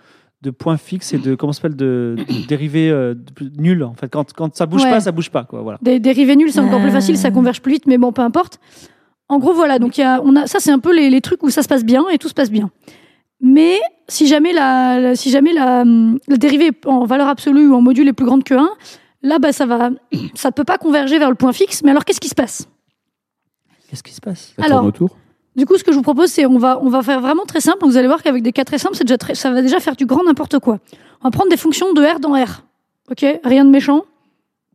de 0.43 0.51
points 0.51 0.77
fixes 0.77 1.13
et 1.15 1.19
de 1.19 1.35
comment 1.35 1.53
s'appelle 1.53 1.77
de, 1.77 2.17
de 2.19 2.47
dérivés 2.49 2.91
euh, 2.91 3.15
nuls. 3.59 3.83
En 3.85 3.95
fait, 3.95 4.09
quand, 4.09 4.33
quand 4.33 4.55
ça 4.57 4.67
bouge 4.67 4.83
Ouais. 4.85 4.91
pas, 4.91 5.01
ça 5.01 5.13
bouge 5.13 5.31
pas. 5.31 5.45
Quoi, 5.45 5.63
voilà. 5.63 5.79
Des 5.83 5.99
dérivés 6.01 6.37
nuls, 6.37 6.51
c'est 6.53 6.61
encore 6.61 6.81
plus 6.81 6.89
Euh. 6.91 6.93
facile, 6.93 7.17
ça 7.17 7.31
converge 7.31 7.61
plus 7.63 7.73
vite, 7.73 7.87
mais 7.87 7.97
bon, 7.99 8.13
peu 8.13 8.23
importe. 8.23 8.59
En 9.29 9.39
gros, 9.39 9.53
voilà, 9.55 9.79
donc 9.79 9.97
il 9.99 10.03
y 10.03 10.05
a, 10.05 10.21
on 10.25 10.35
a, 10.37 10.47
ça, 10.47 10.61
c'est 10.61 10.71
un 10.73 10.79
peu 10.79 10.95
les, 10.95 11.09
les 11.11 11.21
trucs 11.21 11.43
où 11.43 11.51
ça 11.51 11.63
se 11.63 11.69
passe 11.69 11.85
bien 11.85 12.05
et 12.11 12.19
tout 12.19 12.29
se 12.29 12.35
passe 12.35 12.51
bien. 12.51 12.71
Mais 13.41 13.79
si 14.09 14.27
jamais 14.27 14.53
la, 14.53 14.99
la- 15.01 15.17
si 15.17 15.31
jamais 15.31 15.53
la, 15.53 15.83
hum, 15.83 16.19
la 16.29 16.37
dérivée 16.37 16.71
en 16.87 17.05
valeur 17.05 17.29
absolue 17.29 17.69
ou 17.69 17.75
en 17.75 17.81
module 17.83 18.09
est 18.09 18.13
plus 18.13 18.27
grande 18.27 18.45
que 18.45 18.55
1, 18.55 18.69
là, 19.23 19.39
bah, 19.39 19.53
ça 19.53 19.67
va, 19.67 19.91
ça 20.35 20.49
ne 20.49 20.53
peut 20.53 20.65
pas 20.65 20.79
converger 20.79 21.19
vers 21.19 21.29
le 21.29 21.35
point 21.37 21.53
fixe. 21.53 21.83
Mais 21.83 21.91
alors, 21.91 22.05
qu'est-ce 22.05 22.21
qui 22.21 22.29
se 22.29 22.35
passe? 22.35 22.69
Qu'est-ce 23.89 24.03
qui 24.03 24.13
se 24.13 24.21
passe? 24.21 24.53
Ça 24.59 24.65
Alors, 24.65 24.85
autour. 24.85 25.11
Du 25.55 25.65
coup, 25.65 25.77
ce 25.79 25.85
que 25.85 25.91
je 25.93 25.97
vous 25.97 26.03
propose, 26.03 26.31
c'est 26.31 26.45
on 26.45 26.59
va, 26.59 26.79
on 26.83 26.89
va 26.89 27.03
faire 27.03 27.21
vraiment 27.21 27.45
très 27.47 27.61
simple. 27.61 27.79
Vous 27.87 27.97
allez 27.97 28.09
voir 28.09 28.23
qu'avec 28.23 28.43
des 28.43 28.53
cas 28.53 28.65
très 28.65 28.79
simples, 28.79 28.95
c'est 28.97 29.05
déjà 29.05 29.17
très- 29.17 29.35
ça 29.35 29.51
va 29.51 29.63
déjà 29.63 29.81
faire 29.81 29.97
du 29.97 30.05
grand 30.07 30.23
n'importe 30.25 30.59
quoi. 30.59 30.79
On 31.23 31.25
va 31.29 31.31
prendre 31.31 31.49
des 31.51 31.57
fonctions 31.57 31.93
de 31.95 32.03
R 32.03 32.21
dans 32.21 32.33
R. 32.35 32.63
Ok? 33.11 33.25
Rien 33.45 33.65
de 33.65 33.71
méchant. 33.71 34.03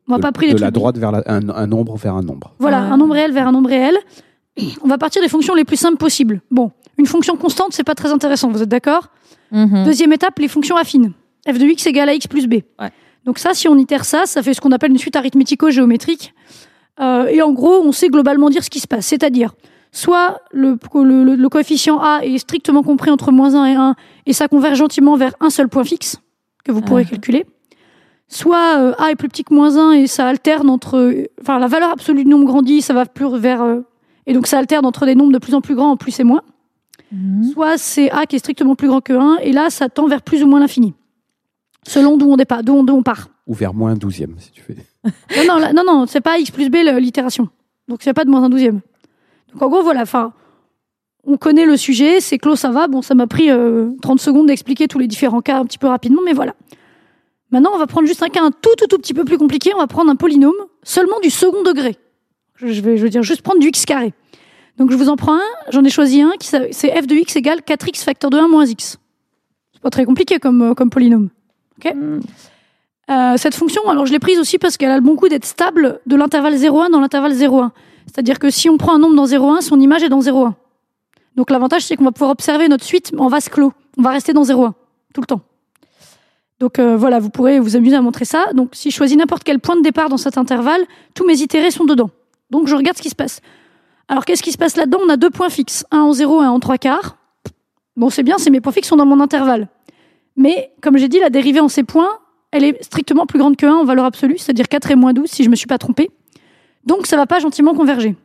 On 0.08 0.14
va 0.14 0.18
de, 0.18 0.22
pas 0.24 0.32
pris 0.32 0.48
les 0.48 0.54
de 0.54 0.60
la 0.60 0.68
trucs- 0.68 0.76
droite 0.76 0.98
vers 0.98 1.12
la- 1.12 1.24
un, 1.28 1.50
un 1.50 1.68
nombre 1.68 1.96
vers 1.98 2.16
un 2.16 2.24
nombre. 2.24 2.56
Voilà, 2.58 2.82
Ouais. 2.82 2.88
un 2.92 2.98
nombre 2.98 3.14
réel 3.14 3.32
vers 3.32 3.48
un 3.48 3.52
nombre 3.52 3.70
réel. 3.70 3.96
On 4.84 4.88
va 4.88 4.98
partir 4.98 5.22
des 5.22 5.28
fonctions 5.30 5.54
les 5.54 5.66
plus 5.66 5.78
simples 5.78 5.98
possibles. 5.98 6.42
Bon, 6.50 6.72
une 6.98 7.06
fonction 7.06 7.36
constante, 7.38 7.70
c'est 7.74 7.84
pas 7.84 7.96
très 7.96 8.12
intéressant, 8.12 8.50
vous 8.50 8.62
êtes 8.62 8.70
d'accord 8.70 9.08
Mhm. 9.52 9.84
Deuxième 9.86 10.14
étape, 10.14 10.40
les 10.40 10.48
fonctions 10.48 10.78
affines. 10.78 11.12
f 11.48 11.58
de 11.58 11.66
x 11.66 11.86
égale 11.88 12.08
à 12.10 12.14
x 12.14 12.28
plus 12.28 12.48
b. 12.48 12.62
Ouais. 12.80 12.90
Donc 13.26 13.38
ça, 13.40 13.54
si 13.54 13.68
on 13.68 13.78
itère 13.78 14.06
ça, 14.06 14.26
ça 14.26 14.42
fait 14.42 14.54
ce 14.54 14.62
qu'on 14.62 14.72
appelle 14.72 14.92
une 14.92 14.98
suite 14.98 15.16
arithmético-géométrique. 15.16 16.34
Euh, 17.00 17.26
et 17.28 17.42
en 17.42 17.52
gros, 17.52 17.82
on 17.84 17.92
sait 17.92 18.08
globalement 18.10 18.50
dire 18.50 18.64
ce 18.64 18.70
qui 18.70 18.80
se 18.80 18.88
passe. 18.88 19.08
C'est-à-dire, 19.08 19.54
soit 19.92 20.40
le, 20.52 20.78
le- 20.96 21.24
le- 21.24 21.36
le 21.36 21.50
coefficient 21.50 22.00
a 22.00 22.22
est 22.24 22.38
strictement 22.38 22.82
compris 22.84 23.12
entre 23.12 23.32
moins 23.32 23.56
1 23.56 23.66
et 23.66 23.76
1, 23.76 23.96
et 24.26 24.34
ça 24.34 24.48
converge 24.48 24.78
gentiment 24.78 25.16
vers 25.18 25.34
un 25.42 25.50
seul 25.50 25.68
point 25.68 25.84
fixe, 25.84 26.18
que 26.64 26.72
vous 26.72 26.82
pourrez 26.82 27.04
Ah. 27.08 27.10
calculer. 27.12 27.46
Soit 28.28 28.78
euh, 28.80 28.94
a 28.98 29.12
est 29.12 29.16
plus 29.16 29.28
petit 29.28 29.44
que 29.44 29.54
moins 29.54 29.78
1, 29.78 29.92
et 29.94 30.08
ça 30.08 30.28
alterne 30.28 30.70
entre... 30.70 31.26
Enfin, 31.42 31.60
la 31.60 31.68
valeur 31.68 31.92
absolue 31.92 32.24
du 32.24 32.30
nombre 32.30 32.46
grandit, 32.46 32.82
ça 32.82 32.94
va 32.94 33.06
plus 33.06 33.28
vers... 33.38 33.62
euh, 33.62 33.82
et 34.28 34.34
donc 34.34 34.48
ça 34.48 34.58
alterne 34.60 34.86
entre 34.86 35.06
des 35.06 35.16
nombres 35.16 35.34
de 35.34 35.40
plus 35.40 35.54
en 35.56 35.62
plus 35.62 35.76
grands, 35.76 35.92
en 35.92 35.98
plus 35.98 36.18
et 36.20 36.24
moins. 36.24 36.42
Mhm. 37.12 37.44
Soit 37.54 37.78
c'est 37.78 38.10
A 38.12 38.26
qui 38.26 38.36
est 38.38 38.40
strictement 38.40 38.76
plus 38.76 38.88
grand 38.88 39.02
que 39.02 39.14
1, 39.14 39.38
et 39.44 39.52
là, 39.52 39.70
ça 39.70 39.90
tend 39.90 40.08
vers 40.08 40.22
plus 40.22 40.44
ou 40.44 40.48
moins 40.48 40.60
l'infini. 40.60 40.94
Selon 41.88 42.16
d'où 42.18 42.32
on 42.32 42.38
départ, 42.38 42.64
d'où 42.64 42.74
on, 42.74 42.84
d'où 42.84 42.94
on 42.94 43.04
part. 43.04 43.30
Ou 43.48 43.54
vers 43.54 43.74
moins 43.74 43.92
un 43.92 43.96
douzième, 43.96 44.36
si 44.40 44.52
tu 44.52 44.62
fais. 44.62 44.76
Non, 45.36 45.44
non, 45.56 45.58
là- 45.60 45.74
non, 45.74 45.84
non, 45.86 46.06
c'est 46.06 46.22
pas 46.22 46.38
x 46.38 46.52
plus 46.52 46.70
b 46.70 46.76
l'itération. 47.00 47.50
Donc 47.88 48.00
c'est 48.04 48.14
pas 48.14 48.24
de 48.24 48.30
moins 48.30 48.44
un 48.44 48.50
douzième. 48.50 48.82
Donc 49.52 49.62
en 49.64 49.68
gros, 49.70 49.82
voilà, 49.82 50.04
enfin, 50.04 50.32
on 51.26 51.38
connaît 51.38 51.66
le 51.66 51.76
sujet, 51.76 52.20
c'est 52.22 52.38
clos, 52.38 52.56
ça 52.56 52.70
va. 52.72 52.88
Bon, 52.88 53.02
ça 53.02 53.16
m'a 53.16 53.28
pris 53.28 53.50
euh, 53.50 53.90
30 54.02 54.20
secondes 54.20 54.48
d'expliquer 54.48 54.88
tous 54.88 55.00
les 55.00 55.08
différents 55.08 55.42
cas 55.42 55.58
un 55.58 55.66
petit 55.66 55.80
peu 55.80 55.88
rapidement, 55.88 56.22
mais 56.24 56.34
voilà. 56.34 56.54
Maintenant, 57.52 57.72
on 57.74 57.78
va 57.80 57.88
prendre 57.88 58.08
juste 58.08 58.24
un 58.24 58.30
cas 58.30 58.42
un 58.44 58.52
tout, 58.52 58.70
tout, 58.78 58.88
tout 58.88 58.98
petit 58.98 59.14
peu 59.14 59.26
plus 59.26 59.38
compliqué. 59.38 59.72
On 59.76 59.80
va 59.80 59.88
prendre 59.88 60.10
un 60.12 60.16
polynôme 60.16 60.54
seulement 60.84 61.20
du 61.20 61.30
second 61.30 61.64
degré. 61.64 61.98
Je 62.56 62.68
je 62.68 62.82
vais, 62.82 62.96
je 62.98 63.04
veux 63.04 63.10
dire, 63.10 63.24
juste 63.24 63.42
prendre 63.42 63.60
du 63.60 63.68
x 63.68 63.86
carré. 63.86 64.14
Donc 64.82 64.90
je 64.90 64.96
vous 64.96 65.10
en 65.10 65.16
prends 65.16 65.36
un, 65.36 65.50
j'en 65.70 65.84
ai 65.84 65.92
choisi 65.92 66.24
un, 66.24 66.32
qui 66.40 66.48
c'est 66.48 67.02
f 67.02 67.06
de 67.06 67.14
x 67.14 67.36
égale 67.36 67.60
4x 67.60 68.04
facteur 68.04 68.32
de 68.32 68.38
1 68.40 68.48
moins 68.48 68.66
x. 68.66 68.98
C'est 69.74 69.82
pas 69.84 69.92
très 69.92 70.06
compliqué 70.06 70.40
comme, 70.40 70.72
euh, 70.72 70.74
comme 70.74 70.90
polynôme. 70.90 71.30
Ok 71.78 71.94
Euh, 73.10 73.34
cette 73.38 73.54
fonction, 73.54 73.88
alors 73.88 74.08
je 74.08 74.12
l'ai 74.12 74.18
prise 74.18 74.40
aussi 74.40 74.58
parce 74.58 74.78
qu'elle 74.78 74.90
a 74.90 74.96
le 74.96 75.04
bon 75.04 75.16
coup 75.16 75.28
d'être 75.28 75.46
stable 75.46 76.00
de 76.08 76.16
l'intervalle 76.16 76.56
0,1 76.56 76.90
dans 76.90 77.00
l'intervalle 77.00 77.34
0,1. 77.34 77.70
C'est-à-dire 78.08 78.40
que 78.40 78.50
si 78.50 78.72
on 78.72 78.78
prend 78.78 78.96
un 78.96 79.00
nombre 79.00 79.16
dans 79.16 79.26
0,1, 79.26 79.62
son 79.62 79.80
image 79.80 80.02
est 80.02 80.10
dans 80.10 80.22
0,1. 80.22 80.54
Donc 81.36 81.52
l'avantage, 81.52 81.84
c'est 81.84 81.96
qu'on 81.96 82.06
va 82.06 82.12
pouvoir 82.12 82.32
observer 82.32 82.68
notre 82.68 82.84
suite 82.84 83.12
en 83.20 83.28
vase 83.28 83.50
clos. 83.50 83.74
On 84.00 84.02
va 84.02 84.10
rester 84.10 84.34
dans 84.34 84.44
0,1 84.44 84.74
tout 85.14 85.22
le 85.22 85.28
temps. 85.28 85.42
Donc 86.60 86.80
euh, 86.80 86.98
voilà, 86.98 87.20
vous 87.20 87.30
pourrez 87.30 87.60
vous 87.60 87.76
amuser 87.76 87.98
à 87.98 88.02
montrer 88.02 88.26
ça. 88.26 88.48
Donc 88.54 88.70
si 88.74 88.90
je 88.90 88.96
choisis 88.96 89.16
n'importe 89.16 89.44
quel 89.44 89.60
point 89.60 89.76
de 89.76 89.84
départ 89.84 90.10
dans 90.10 90.18
cet 90.18 90.40
intervalle, 90.40 90.82
tous 91.14 91.28
mes 91.28 91.40
itérés 91.40 91.70
sont 91.70 91.86
dedans. 91.86 92.10
Donc 92.50 92.68
je 92.68 92.76
regarde 92.76 92.98
ce 92.98 93.04
qui 93.04 93.10
se 93.10 93.16
passe. 93.16 93.42
Alors 94.08 94.26
qu'est-ce 94.26 94.44
qui 94.44 94.52
se 94.52 94.58
passe 94.58 94.76
là-dedans? 94.76 95.00
On 95.06 95.10
a 95.10 95.18
deux 95.18 95.30
points 95.30 95.50
fixes, 95.50 95.86
un 95.92 96.02
en 96.02 96.14
0 96.14 96.42
et 96.42 96.46
un 96.46 96.52
en 96.52 96.60
3 96.60 96.78
quarts. 96.78 97.18
Bon, 97.96 98.10
c'est 98.10 98.24
bien, 98.24 98.38
c'est 98.38 98.50
mes 98.50 98.62
points 98.62 98.72
fixes 98.72 98.90
sont 98.90 98.98
dans 98.98 99.06
mon 99.06 99.20
intervalle. 99.20 99.68
Mais 100.36 100.72
comme 100.82 100.98
j'ai 100.98 101.08
dit, 101.08 101.20
la 101.20 101.30
dérivée 101.30 101.60
en 101.60 101.68
ces 101.68 101.84
points, 101.84 102.20
elle 102.52 102.64
est 102.64 102.84
strictement 102.84 103.26
plus 103.26 103.40
grande 103.40 103.56
que 103.56 103.66
1 103.66 103.74
en 103.74 103.86
valeur 103.86 104.06
absolue, 104.06 104.38
c'est-à-dire 104.38 104.68
4 104.68 104.92
et 104.92 104.96
moins 104.96 105.14
12 105.14 105.30
si 105.30 105.44
je 105.44 105.48
ne 105.48 105.52
me 105.52 105.56
suis 105.56 105.68
pas 105.68 105.78
trompé. 105.78 106.10
Donc 106.86 107.06
ça 107.06 107.16
ne 107.16 107.22
va 107.22 107.28
pas 107.28 107.40
gentiment 107.40 107.74
converger. 107.74 108.16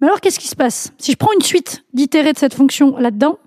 Mais 0.00 0.08
alors 0.08 0.20
qu'est-ce 0.20 0.38
qui 0.38 0.48
se 0.48 0.56
passe? 0.56 0.92
Si 0.98 1.12
je 1.12 1.16
prends 1.16 1.32
une 1.32 1.42
suite 1.42 1.84
d'itérés 1.92 2.32
de 2.32 2.38
cette 2.38 2.54
fonction 2.54 2.96
là-dedans, 2.96 3.38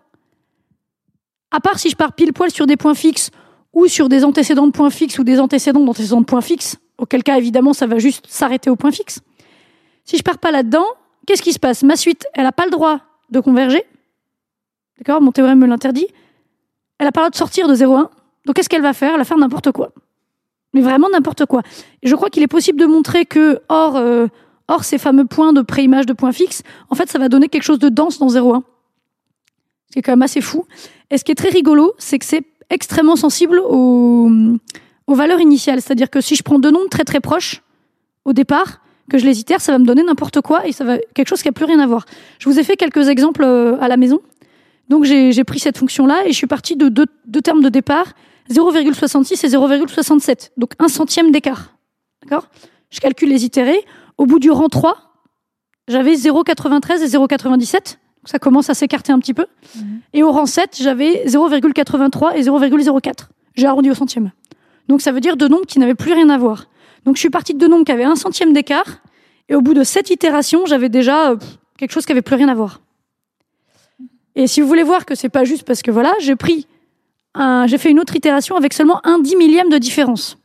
à 1.52 1.60
part 1.60 1.80
si 1.80 1.90
je 1.90 1.96
pars 1.96 2.14
pile 2.14 2.34
poil 2.34 2.52
sur 2.52 2.68
des 2.68 2.78
points 2.78 2.96
fixes 2.96 3.32
ou 3.74 3.88
sur 3.88 4.10
des 4.10 4.24
antécédents 4.24 4.68
de 4.68 4.72
points 4.72 4.90
fixes 4.90 5.20
ou 5.20 5.24
des 5.24 5.40
antécédents 5.40 5.84
d'antécédents 5.84 6.22
de 6.22 6.26
points 6.26 6.42
fixes, 6.42 6.78
auquel 6.98 7.24
cas 7.24 7.38
évidemment 7.38 7.74
ça 7.74 7.88
va 7.88 7.98
juste 7.98 8.26
s'arrêter 8.28 8.70
au 8.70 8.76
point 8.76 8.92
fixe. 8.92 9.20
Si 10.06 10.18
je 10.18 10.24
pars 10.24 10.38
pas 10.38 10.52
là-dedans, 10.52 10.86
qu'est-ce 11.26 11.42
qui 11.42 11.54
se 11.54 11.60
passe? 11.60 11.84
Ma 11.84 11.96
suite, 11.96 12.26
elle 12.34 12.44
n'a 12.44 12.52
pas 12.52 12.66
le 12.66 12.72
droit 12.72 13.00
de 13.30 13.40
converger. 13.40 13.84
D'accord? 14.98 15.22
Mon 15.22 15.32
théorème 15.32 15.60
me 15.60 15.68
l'interdit. 15.68 16.08
Elle 16.98 17.06
n'a 17.06 17.12
pas 17.12 17.22
le 17.22 17.24
droit 17.26 17.30
de 17.32 17.36
sortir 17.36 17.68
de 17.68 17.76
0,1. 17.76 18.10
Donc 18.46 18.56
qu'est-ce 18.56 18.70
qu'elle 18.70 18.82
va 18.82 18.94
faire? 18.94 19.12
Elle 19.14 19.20
va 19.20 19.26
faire 19.26 19.38
n'importe 19.38 19.72
quoi. 19.72 19.92
Mais 20.74 20.82
vraiment 20.82 21.10
n'importe 21.10 21.46
quoi. 21.46 21.62
Et 22.02 22.08
je 22.08 22.16
crois 22.16 22.30
qu'il 22.30 22.44
est 22.44 22.48
possible 22.48 22.80
de 22.80 22.86
montrer 22.86 23.26
que, 23.26 23.62
hors, 23.70 23.96
euh, 23.96 24.28
hors 24.68 24.84
ces 24.84 24.98
fameux 24.98 25.26
points 25.26 25.54
de 25.54 25.62
préimage 25.62 26.06
de 26.06 26.14
points 26.14 26.32
fixes, 26.32 26.64
en 26.90 26.96
fait, 26.96 27.10
ça 27.10 27.20
va 27.20 27.30
donner 27.30 27.50
quelque 27.50 27.64
chose 27.64 27.80
de 27.80 27.90
dense 27.90 28.20
dans 28.20 28.28
0,1. 28.28 28.62
Ce 29.88 29.94
qui 29.94 30.00
est 30.00 30.02
quand 30.02 30.12
même 30.12 30.22
assez 30.22 30.42
fou. 30.42 30.66
Et 31.10 31.18
ce 31.18 31.24
qui 31.24 31.32
est 31.32 31.36
très 31.36 31.50
rigolo, 31.50 31.94
c'est 31.98 32.20
que 32.20 32.26
c'est 32.26 32.44
extrêmement 32.70 33.16
sensible 33.16 33.60
aux, 33.60 34.30
aux 35.08 35.16
valeurs 35.16 35.40
initiales. 35.40 35.82
C'est-à-dire 35.82 36.10
que 36.10 36.22
si 36.22 36.36
je 36.36 36.44
prends 36.44 36.60
deux 36.60 36.72
nombres 36.72 36.90
très 36.90 37.04
très 37.04 37.20
proches 37.20 37.62
au 38.26 38.34
départ, 38.34 38.82
que 39.10 39.18
je 39.18 39.26
les 39.26 39.40
itère, 39.40 39.62
ça 39.62 39.72
va 39.72 39.80
me 39.80 39.86
donner 39.86 40.04
n'importe 40.04 40.42
quoi 40.42 40.66
et 40.68 40.72
ça 40.72 40.84
va 40.84 40.98
quelque 41.14 41.28
chose 41.28 41.42
qui 41.42 41.48
n'a 41.48 41.52
plus 41.52 41.66
rien 41.66 41.80
à 41.80 41.88
voir. 41.88 42.06
Je 42.40 42.50
vous 42.50 42.60
ai 42.60 42.64
fait 42.64 42.76
quelques 42.76 43.08
exemples 43.08 43.44
euh, 43.44 43.78
à 43.80 43.88
la 43.88 43.98
maison. 43.98 44.22
Donc 44.90 45.04
j'ai 45.04 45.44
pris 45.44 45.60
cette 45.60 45.78
fonction-là 45.78 46.26
et 46.26 46.32
je 46.32 46.38
suis 46.38 46.48
partie 46.48 46.76
de 46.76 46.90
deux, 46.90 47.08
deux 47.26 47.42
termes 47.42 47.64
de 47.64 47.70
départ, 47.70 48.14
0,66 48.52 49.46
et 49.46 49.50
0,67. 49.50 50.52
Donc 50.58 50.74
un 50.80 50.88
centième 50.88 51.32
d'écart. 51.32 51.76
D'accord? 52.22 52.48
Je 52.92 53.00
calcule 53.00 53.30
les 53.30 53.46
itérés. 53.46 53.84
Au 54.18 54.26
bout 54.26 54.40
du 54.40 54.52
rang 54.52 54.70
3, 54.70 54.96
j'avais 55.88 56.14
0,93 56.14 57.02
et 57.02 57.08
0,97. 57.08 57.74
Donc 57.74 57.98
ça 58.26 58.40
commence 58.40 58.70
à 58.70 58.74
s'écarter 58.74 59.12
un 59.12 59.20
petit 59.20 59.34
peu. 59.34 59.48
Et 60.14 60.24
au 60.24 60.32
rang 60.32 60.46
7, 60.46 60.78
j'avais 60.80 61.26
0,83 61.26 62.36
et 62.36 62.42
0,04. 62.42 63.14
J'ai 63.56 63.66
arrondi 63.66 63.90
au 63.90 63.96
centième. 63.96 64.32
Donc 64.88 65.02
ça 65.02 65.12
veut 65.12 65.20
dire 65.20 65.36
deux 65.36 65.48
nombres 65.48 65.66
qui 65.66 65.80
n'avaient 65.80 65.96
plus 65.96 66.14
rien 66.14 66.30
à 66.30 66.38
voir. 66.38 66.68
Donc 67.06 67.16
je 67.16 67.20
suis 67.20 67.30
partie 67.30 67.54
de 67.54 67.60
deux 67.60 67.68
nombres 67.68 67.86
qui 67.86 67.92
avaient 67.92 68.04
un 68.04 68.16
centième 68.16 68.52
d'écart. 68.54 69.00
Et 69.48 69.56
au 69.56 69.62
bout 69.62 69.74
de 69.74 69.84
sept 69.84 70.10
itérations, 70.10 70.66
j'avais 70.66 70.90
déjà 70.90 71.32
euh, 71.32 71.38
quelque 71.78 71.92
chose 71.92 72.06
qui 72.06 72.12
avait 72.12 72.22
plus 72.24 72.36
rien 72.36 72.48
à 72.50 72.56
voir. 72.56 72.82
Et 74.36 74.48
si 74.48 74.60
vous 74.62 74.68
voulez 74.68 74.84
voir 74.84 75.06
que 75.06 75.16
c'est 75.16 75.30
pas 75.30 75.44
juste 75.46 75.64
parce 75.64 75.82
que 75.82 75.92
voilà, 75.92 76.14
j'ai 76.20 76.36
pris 76.36 76.68
un- 77.36 77.68
j'ai 77.68 77.78
fait 77.78 77.92
une 77.92 78.00
autre 78.00 78.16
itération 78.16 78.56
avec 78.56 78.74
seulement 78.74 79.06
un 79.06 79.20
dix 79.20 79.36
millième 79.36 79.70
de 79.70 79.78
différence. 79.78 80.38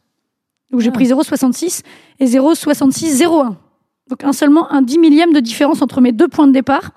Donc 0.70 0.81
j'ai 0.81 0.91
Ah. 0.91 0.93
pris 0.93 1.07
0,66 1.07 1.82
et 2.20 2.27
0,6601. 2.27 3.57
Donc 4.09 4.23
un 4.24 4.32
seulement 4.32 4.70
un 4.73 4.82
dix 4.82 4.99
millième 4.99 5.32
de 5.32 5.41
différence 5.41 5.82
entre 5.82 6.01
mes 6.01 6.12
deux 6.12 6.28
points 6.28 6.47
de 6.47 6.53
départ. 6.53 6.93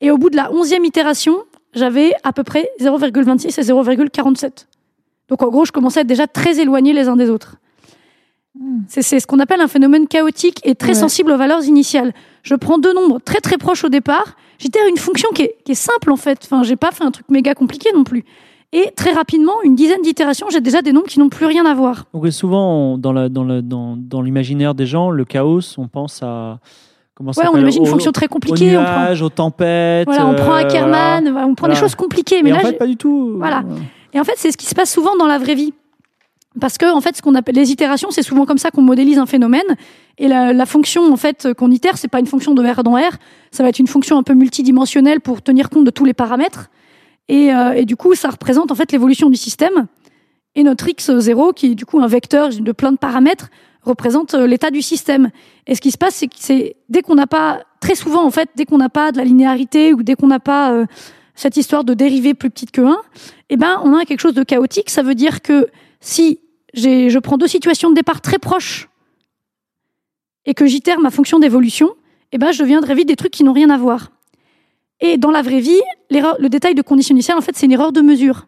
Et 0.00 0.10
au 0.10 0.18
bout 0.18 0.30
de 0.30 0.36
la 0.36 0.52
onzième 0.52 0.84
itération, 0.84 1.44
j'avais 1.74 2.12
à 2.24 2.32
peu 2.32 2.42
près 2.42 2.68
0,26 2.80 3.58
et 3.58 3.62
0,47. 3.62 4.66
Donc 5.28 5.42
en 5.42 5.48
gros, 5.48 5.64
je 5.64 5.72
commençais 5.72 6.00
à 6.00 6.02
être 6.02 6.06
déjà 6.08 6.26
très 6.26 6.58
éloignés 6.58 6.92
les 6.92 7.08
uns 7.08 7.16
des 7.16 7.30
autres. 7.30 7.56
Hmm. 8.58 8.80
C'est 8.88 9.02
ce 9.20 9.26
qu'on 9.26 9.38
appelle 9.38 9.60
un 9.60 9.68
phénomène 9.68 10.08
chaotique 10.08 10.60
et 10.64 10.74
très 10.74 10.88
Ouais. 10.88 10.94
sensible 10.94 11.30
aux 11.30 11.36
valeurs 11.36 11.62
initiales. 11.64 12.12
Je 12.42 12.54
prends 12.56 12.78
deux 12.78 12.92
nombres 12.92 13.20
très 13.24 13.38
très 13.40 13.58
proches 13.58 13.84
au 13.84 13.88
départ. 13.88 14.34
J'itère 14.58 14.82
une 14.88 14.96
fonction 14.96 15.28
qui 15.32 15.42
est, 15.42 15.54
qui 15.64 15.72
est 15.72 15.76
simple 15.76 16.10
en 16.10 16.16
fait. 16.16 16.40
Enfin, 16.44 16.62
j'ai 16.64 16.76
pas 16.76 16.90
fait 16.90 17.04
un 17.04 17.12
truc 17.12 17.26
méga 17.30 17.54
compliqué 17.54 17.90
non 17.94 18.02
plus. 18.02 18.24
Et 18.72 18.90
très 18.96 19.12
rapidement, 19.12 19.54
une 19.64 19.74
dizaine 19.74 20.02
d'itérations, 20.02 20.46
j'ai 20.50 20.60
déjà 20.60 20.82
des 20.82 20.92
nombres 20.92 21.06
qui 21.08 21.18
n'ont 21.20 21.28
plus 21.28 21.46
rien 21.46 21.64
à 21.64 21.74
voir. 21.74 22.04
Donc 22.14 22.26
et 22.26 22.30
souvent, 22.30 22.94
on- 22.94 22.98
dans 22.98 24.22
l'imaginaire 24.22 24.74
des 24.74 24.86
gens, 24.86 25.10
le 25.10 25.24
chaos, 25.24 25.60
on 25.78 25.86
pense 25.88 26.20
à 26.22 26.58
comment 27.14 27.30
Ouais, 27.36 27.44
on 27.52 27.56
imagine 27.58 27.82
une 27.82 27.88
au- 27.88 27.90
fonction 27.90 28.10
très 28.12 28.28
compliquée. 28.28 28.76
On 28.76 28.82
prend, 28.84 29.12
aux 29.24 29.28
tempêtes. 29.28 30.06
voilà, 30.06 30.26
on 30.26 30.34
prend 30.34 30.52
euh, 30.54 30.58
Ackermann, 30.58 31.30
voilà. 31.30 31.46
on 31.46 31.54
prend 31.54 31.66
Voilà. 31.66 31.74
des 31.74 31.80
choses 31.80 31.94
compliquées. 31.94 32.42
Mais 32.42 32.50
Et 32.50 32.52
là, 32.52 32.58
en 32.58 32.62
fait, 32.62 32.72
pas 32.78 32.86
du 32.86 32.96
tout. 32.96 33.34
Voilà. 33.38 33.62
Et 34.12 34.18
en 34.20 34.24
fait, 34.24 34.34
c'est 34.36 34.50
ce 34.50 34.56
qui 34.56 34.66
se 34.66 34.74
passe 34.74 34.92
souvent 34.92 35.16
dans 35.16 35.26
la 35.26 35.38
vraie 35.38 35.54
vie. 35.54 35.72
Parce 36.58 36.78
que, 36.78 36.92
en 36.92 37.00
fait, 37.00 37.16
ce 37.16 37.22
qu'on 37.22 37.36
appelle 37.36 37.54
les 37.54 37.70
itérations, 37.70 38.10
c'est 38.10 38.24
souvent 38.24 38.44
comme 38.44 38.58
ça 38.58 38.72
qu'on 38.72 38.82
modélise 38.82 39.18
un 39.18 39.26
phénomène. 39.26 39.76
Et 40.18 40.26
la, 40.26 40.66
fonction, 40.66 41.12
en 41.12 41.16
fait, 41.16 41.54
qu'on 41.54 41.70
itère, 41.70 41.96
c'est 41.96 42.08
pas 42.08 42.18
une 42.18 42.26
fonction 42.26 42.54
de 42.54 42.62
R 42.66 42.82
dans 42.82 42.96
R. 42.96 43.12
Ça 43.52 43.62
va 43.62 43.68
être 43.68 43.78
une 43.78 43.86
fonction 43.86 44.18
un 44.18 44.24
peu 44.24 44.34
multidimensionnelle 44.34 45.20
pour 45.20 45.42
tenir 45.42 45.70
compte 45.70 45.84
de 45.84 45.90
tous 45.90 46.04
les 46.04 46.12
paramètres. 46.12 46.70
Et, 47.28 47.54
euh, 47.54 47.84
du 47.84 47.94
coup, 47.94 48.14
ça 48.16 48.30
représente, 48.30 48.72
en 48.72 48.74
fait, 48.74 48.90
l'évolution 48.90 49.30
du 49.30 49.36
système. 49.36 49.86
Et 50.56 50.64
notre 50.64 50.88
X0, 50.88 51.54
qui 51.54 51.72
est 51.72 51.74
du 51.76 51.86
coup 51.86 52.00
un 52.00 52.08
vecteur 52.08 52.48
de 52.48 52.72
plein 52.72 52.90
de 52.90 52.98
paramètres, 52.98 53.48
représente 53.82 54.34
euh, 54.34 54.48
l'état 54.48 54.70
du 54.70 54.82
système. 54.82 55.30
Et 55.68 55.76
ce 55.76 55.80
qui 55.80 55.92
se 55.92 55.98
passe, 55.98 56.16
c'est 56.16 56.26
que 56.26 56.34
c'est, 56.36 56.76
dès 56.88 57.02
qu'on 57.02 57.14
n'a 57.14 57.28
pas, 57.28 57.62
très 57.80 57.94
souvent, 57.94 58.24
en 58.24 58.30
fait, 58.30 58.50
dès 58.56 58.64
qu'on 58.64 58.78
n'a 58.78 58.88
pas 58.88 59.12
de 59.12 59.18
la 59.18 59.24
linéarité 59.24 59.94
ou 59.94 60.02
dès 60.02 60.16
qu'on 60.16 60.26
n'a 60.26 60.40
pas 60.40 60.72
euh, 60.72 60.86
cette 61.34 61.56
histoire 61.56 61.84
de 61.84 61.94
dérivée 61.94 62.34
plus 62.34 62.50
petite 62.50 62.72
que 62.72 62.82
1, 62.82 62.96
eh 63.50 63.56
ben, 63.56 63.80
on 63.84 63.96
a 63.96 64.04
quelque 64.04 64.20
chose 64.20 64.34
de 64.34 64.42
chaotique. 64.42 64.90
Ça 64.90 65.02
veut 65.02 65.14
dire 65.14 65.40
que 65.42 65.68
si 66.00 66.40
je 66.74 67.18
prends 67.18 67.36
deux 67.36 67.46
situations 67.46 67.90
de 67.90 67.94
départ 67.94 68.20
très 68.20 68.38
proches 68.38 68.88
et 70.46 70.54
que 70.54 70.66
j'itère 70.66 71.00
ma 71.00 71.10
fonction 71.10 71.38
d'évolution, 71.38 71.90
eh 72.32 72.38
ben, 72.38 72.52
je 72.52 72.62
deviendrai 72.62 72.94
vite 72.94 73.08
des 73.08 73.16
trucs 73.16 73.32
qui 73.32 73.44
n'ont 73.44 73.52
rien 73.52 73.70
à 73.70 73.76
voir. 73.76 74.10
Et 75.00 75.16
dans 75.16 75.30
la 75.30 75.42
vraie 75.42 75.60
vie, 75.60 75.80
le 76.10 76.48
détail 76.48 76.74
de 76.74 76.82
condition 76.82 77.14
initiale, 77.14 77.38
en 77.38 77.40
fait, 77.40 77.56
c'est 77.56 77.66
une 77.66 77.72
erreur 77.72 77.92
de 77.92 78.00
mesure. 78.00 78.46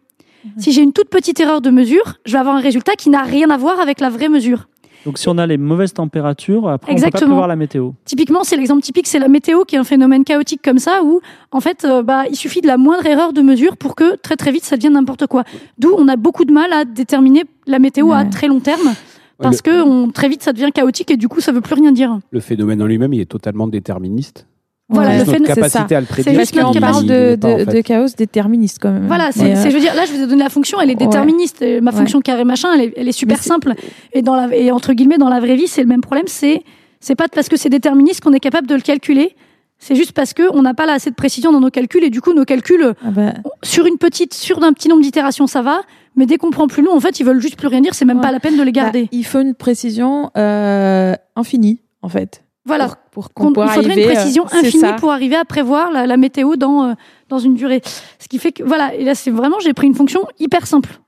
Si 0.57 0.71
j'ai 0.71 0.81
une 0.81 0.91
toute 0.91 1.09
petite 1.09 1.39
erreur 1.39 1.61
de 1.61 1.69
mesure, 1.69 2.15
je 2.25 2.33
vais 2.33 2.39
avoir 2.39 2.55
un 2.55 2.59
résultat 2.59 2.95
qui 2.95 3.09
n'a 3.09 3.23
rien 3.23 3.49
à 3.49 3.57
voir 3.57 3.79
avec 3.79 3.99
la 4.01 4.09
vraie 4.09 4.29
mesure. 4.29 4.67
Donc 5.05 5.17
si 5.17 5.27
on 5.27 5.37
a 5.37 5.45
les 5.45 5.57
mauvaises 5.57 5.93
températures, 5.93 6.69
après 6.69 6.91
on 6.91 6.95
peut 6.95 7.01
pas 7.01 7.07
Exactement. 7.07 7.31
prévoir 7.31 7.47
la 7.47 7.55
météo. 7.55 7.91
Typiquement, 8.05 8.43
c'est 8.43 8.55
l'exemple 8.55 8.81
typique, 8.81 9.07
c'est 9.07 9.19
la 9.19 9.27
météo 9.27 9.65
qui 9.65 9.75
est 9.75 9.79
un 9.79 9.83
phénomène 9.83 10.23
chaotique 10.23 10.61
comme 10.63 10.79
ça, 10.79 11.03
où 11.03 11.21
en 11.51 11.59
fait, 11.59 11.85
euh, 11.85 12.03
bah, 12.03 12.23
il 12.29 12.35
suffit 12.35 12.61
de 12.61 12.67
la 12.67 12.77
moindre 12.77 13.05
erreur 13.05 13.33
de 13.33 13.41
mesure 13.41 13.77
pour 13.77 13.95
que 13.95 14.15
très 14.15 14.35
très 14.35 14.51
vite 14.51 14.63
ça 14.63 14.77
devienne 14.77 14.93
n'importe 14.93 15.27
quoi. 15.27 15.43
D'où 15.77 15.93
on 15.97 16.07
a 16.07 16.15
beaucoup 16.15 16.45
de 16.45 16.53
mal 16.53 16.71
à 16.71 16.85
déterminer 16.85 17.43
la 17.67 17.79
météo 17.79 18.11
à 18.11 18.25
très 18.25 18.47
long 18.47 18.59
terme, 18.59 18.93
parce 19.37 19.61
que 19.61 19.81
on, 19.81 20.09
très 20.11 20.29
vite 20.29 20.43
ça 20.43 20.53
devient 20.53 20.71
chaotique 20.73 21.11
et 21.11 21.17
du 21.17 21.27
coup 21.27 21.41
ça 21.41 21.51
veut 21.51 21.61
plus 21.61 21.75
rien 21.75 21.91
dire. 21.91 22.19
Le 22.31 22.39
phénomène 22.39 22.81
en 22.81 22.85
lui-même, 22.85 23.13
il 23.13 23.21
est 23.21 23.29
totalement 23.29 23.67
déterministe. 23.67 24.47
Voilà, 24.93 25.17
le 25.19 25.25
phénomène- 25.25 25.51
c'est 25.55 25.69
ça. 25.69 25.87
C'est 26.23 26.35
juste 26.35 26.53
qu'on 26.53 26.61
parle 26.61 26.73
capacité. 26.73 27.07
de, 27.37 27.47
en 27.47 27.57
de, 27.57 27.65
fait. 27.65 27.73
de 27.77 27.81
chaos 27.81 28.07
déterministe 28.17 28.77
quand 28.81 28.91
même. 28.91 29.07
Voilà, 29.07 29.31
c'est, 29.31 29.55
euh, 29.55 29.69
je 29.69 29.73
veux 29.73 29.79
dire, 29.79 29.93
là 29.95 30.05
je 30.05 30.13
vous 30.13 30.21
ai 30.23 30.27
donné 30.27 30.43
la 30.43 30.49
fonction, 30.49 30.79
elle 30.81 30.89
est 30.91 30.95
déterministe. 30.95 31.61
et 31.61 31.81
ma 31.81 31.91
Ouais. 31.91 31.97
fonction 31.97 32.21
carré 32.21 32.43
machin, 32.43 32.69
elle 32.75 32.81
est, 32.81 32.93
elle 32.97 33.07
est 33.07 33.11
super 33.11 33.41
simple. 33.41 33.73
Et 34.13 34.21
dans 34.21 34.35
la, 34.35 34.55
et 34.55 34.71
entre 34.71 34.93
guillemets, 34.93 35.17
dans 35.17 35.29
la 35.29 35.39
vraie 35.39 35.55
vie, 35.55 35.67
c'est 35.67 35.81
le 35.81 35.87
même 35.87 36.01
problème. 36.01 36.25
C'est, 36.27 36.61
c'est 36.99 37.15
pas 37.15 37.25
parce 37.27 37.49
que 37.49 37.57
c'est 37.57 37.69
déterministe 37.69 38.21
qu'on 38.21 38.33
est 38.33 38.39
capable 38.39 38.67
de 38.67 38.75
le 38.75 38.81
calculer. 38.81 39.35
C'est 39.79 39.95
juste 39.95 40.13
parce 40.13 40.33
que 40.33 40.43
on 40.53 40.61
n'a 40.61 40.73
pas 40.73 40.85
là 40.85 40.93
assez 40.93 41.09
de 41.09 41.15
précision 41.15 41.51
dans 41.51 41.59
nos 41.59 41.69
calculs 41.69 42.03
et 42.05 42.09
du 42.09 42.21
coup 42.21 42.31
nos 42.33 42.45
calculs 42.45 42.93
ah 43.05 43.09
bah, 43.11 43.33
sur 43.63 43.85
une 43.85 43.97
petite, 43.97 44.33
sur 44.33 44.63
un 44.63 44.71
petit 44.71 44.87
nombre 44.87 45.01
d'itérations, 45.01 45.45
ça 45.47 45.61
va. 45.61 45.81
Mais 46.15 46.25
dès 46.25 46.37
qu'on 46.37 46.51
prend 46.51 46.67
plus 46.67 46.83
long, 46.83 46.95
en 46.95 46.99
fait, 46.99 47.19
ils 47.19 47.25
veulent 47.25 47.41
juste 47.41 47.57
plus 47.57 47.67
rien 47.67 47.81
dire. 47.81 47.93
C'est 47.95 48.05
même 48.05 48.17
Ouais. 48.17 48.23
pas 48.23 48.31
la 48.31 48.39
peine 48.39 48.55
de 48.55 48.61
les 48.63 48.71
garder. 48.71 49.01
bah, 49.03 49.07
il 49.11 49.25
faut 49.25 49.41
une 49.41 49.55
précision 49.55 50.29
euh, 50.37 51.15
infinie, 51.35 51.81
en 52.03 52.07
fait. 52.07 52.42
Voilà. 52.65 52.87
Pour, 53.11 53.29
pour 53.29 53.33
Qu'on- 53.33 53.49
il 53.49 53.53
faudrait 53.69 53.91
arriver, 53.91 54.03
une 54.07 54.13
précision 54.13 54.43
euh, 54.45 54.47
c'est 54.51 54.67
infinie 54.67 54.93
pour 54.97 55.11
arriver 55.11 55.35
à 55.35 55.45
prévoir 55.45 55.91
la, 55.91 56.07
la 56.07 56.17
météo 56.17 56.55
dans, 56.55 56.83
euh, 56.89 56.93
dans 57.29 57.39
une 57.39 57.55
durée. 57.55 57.81
Ce 58.19 58.27
qui 58.27 58.39
fait 58.39 58.51
que, 58.51 58.63
voilà, 58.63 58.93
et 58.95 59.03
là, 59.03 59.15
c'est 59.15 59.31
vraiment, 59.31 59.59
j'ai 59.59 59.73
pris 59.73 59.87
une 59.87 59.95
fonction 59.95 60.25
hyper 60.39 60.65
simple. 60.65 60.99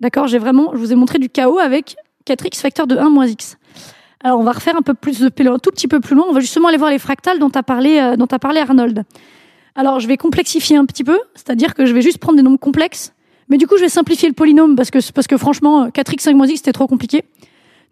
D'accord? 0.00 0.26
J'ai 0.26 0.38
vraiment, 0.38 0.72
je 0.74 0.78
vous 0.78 0.92
ai 0.92 0.96
montré 0.96 1.18
du 1.18 1.28
chaos 1.28 1.58
avec 1.58 1.96
4x 2.26 2.60
facteur 2.60 2.86
de 2.86 2.96
1 2.96 3.08
moins 3.08 3.26
x. 3.26 3.56
Alors, 4.24 4.40
on 4.40 4.42
va 4.42 4.52
refaire 4.52 4.76
un 4.76 4.82
peu 4.82 4.94
plus 4.94 5.20
de 5.20 5.48
un 5.48 5.58
tout 5.58 5.70
petit 5.70 5.86
peu 5.88 6.00
plus 6.00 6.16
loin. 6.16 6.24
On 6.28 6.32
va 6.32 6.40
justement 6.40 6.68
aller 6.68 6.76
voir 6.78 6.90
les 6.90 6.98
fractales 6.98 7.38
dont 7.38 7.50
a 7.54 7.62
parlé, 7.62 7.98
euh, 7.98 8.16
dont 8.16 8.26
a 8.26 8.38
parlé 8.38 8.60
Arnold. 8.60 9.04
Alors, 9.76 10.00
je 10.00 10.08
vais 10.08 10.16
complexifier 10.16 10.76
un 10.76 10.86
petit 10.86 11.04
peu, 11.04 11.18
c'est-à-dire 11.34 11.74
que 11.74 11.86
je 11.86 11.92
vais 11.94 12.02
juste 12.02 12.18
prendre 12.18 12.36
des 12.36 12.42
nombres 12.42 12.58
complexes. 12.58 13.12
Mais 13.48 13.58
du 13.58 13.66
coup, 13.68 13.76
je 13.76 13.82
vais 13.82 13.88
simplifier 13.88 14.28
le 14.28 14.34
polynôme 14.34 14.74
parce 14.74 14.90
que, 14.90 14.98
parce 15.12 15.28
que 15.28 15.36
franchement, 15.36 15.88
4x 15.88 16.20
5 16.20 16.34
moins 16.34 16.46
x, 16.48 16.56
c'était 16.58 16.72
trop 16.72 16.88
compliqué. 16.88 17.22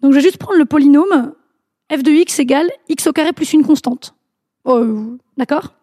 Donc, 0.03 0.12
je 0.12 0.16
vais 0.16 0.23
juste 0.23 0.39
prendre 0.39 0.59
le 0.59 0.65
polynôme 0.65 1.32
f 1.93 2.02
de 2.02 2.11
x 2.11 2.39
égale 2.39 2.69
x 2.89 3.06
au 3.06 3.12
carré 3.12 3.32
plus 3.32 3.52
une 3.52 3.65
constante. 3.65 4.15
Euh, 4.66 5.16
D'accord 5.36 5.74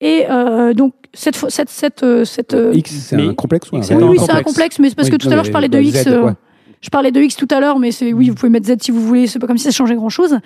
Et 0.00 0.26
euh, 0.28 0.74
donc, 0.74 0.94
cette, 1.12 1.36
fois- 1.36 1.50
cette, 1.50 1.70
cette, 1.70 2.02
euh, 2.02 2.24
cette, 2.24 2.54
euh, 2.54 2.72
X, 2.74 2.90
c'est 2.92 3.16
un 3.16 3.34
complexe 3.34 3.70
ou 3.70 3.76
un 3.76 3.80
oui, 3.80 4.02
oui, 4.02 4.18
c'est 4.18 4.32
un 4.32 4.42
complexe. 4.42 4.78
mais 4.78 4.88
c'est 4.88 4.94
parce 4.96 5.08
Oui, 5.08 5.12
que 5.16 5.22
tout 5.22 5.28
à 5.30 5.34
l'heure, 5.36 5.44
je 5.44 5.52
parlais 5.52 5.68
de 5.68 5.78
x. 5.78 6.02
Z, 6.02 6.08
euh, 6.08 6.22
ouais. 6.22 6.32
Je 6.80 6.90
parlais 6.90 7.12
de 7.12 7.20
x 7.20 7.36
tout 7.36 7.48
à 7.50 7.60
l'heure, 7.60 7.78
mais 7.78 7.92
c'est 7.92 8.12
oui, 8.12 8.28
vous 8.28 8.34
pouvez 8.34 8.50
mettre 8.50 8.66
z 8.66 8.74
si 8.80 8.90
vous 8.90 9.00
voulez. 9.00 9.26
C'est 9.26 9.38
pas 9.38 9.46
comme 9.46 9.56
si 9.58 9.64
ça 9.64 9.70
changeait 9.70 9.94
grand 9.94 10.08
chose. 10.10 10.38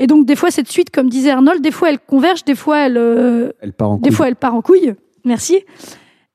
Et 0.00 0.06
donc, 0.06 0.26
des 0.26 0.36
fois, 0.36 0.50
cette 0.50 0.68
suite, 0.68 0.90
comme 0.90 1.08
disait 1.08 1.30
Arnold, 1.30 1.62
des 1.62 1.70
fois, 1.70 1.88
elle 1.90 1.98
converge, 1.98 2.44
des 2.44 2.54
fois, 2.54 2.78
elle, 2.80 2.96
euh, 2.98 3.50
Elle 3.60 3.72
part 3.72 3.92
en 3.92 3.96
des 3.96 4.08
couille. 4.10 4.16
fois, 4.16 4.28
elle 4.28 4.36
part 4.36 4.54
en 4.54 4.62
couille. 4.62 4.94
Merci. 5.24 5.64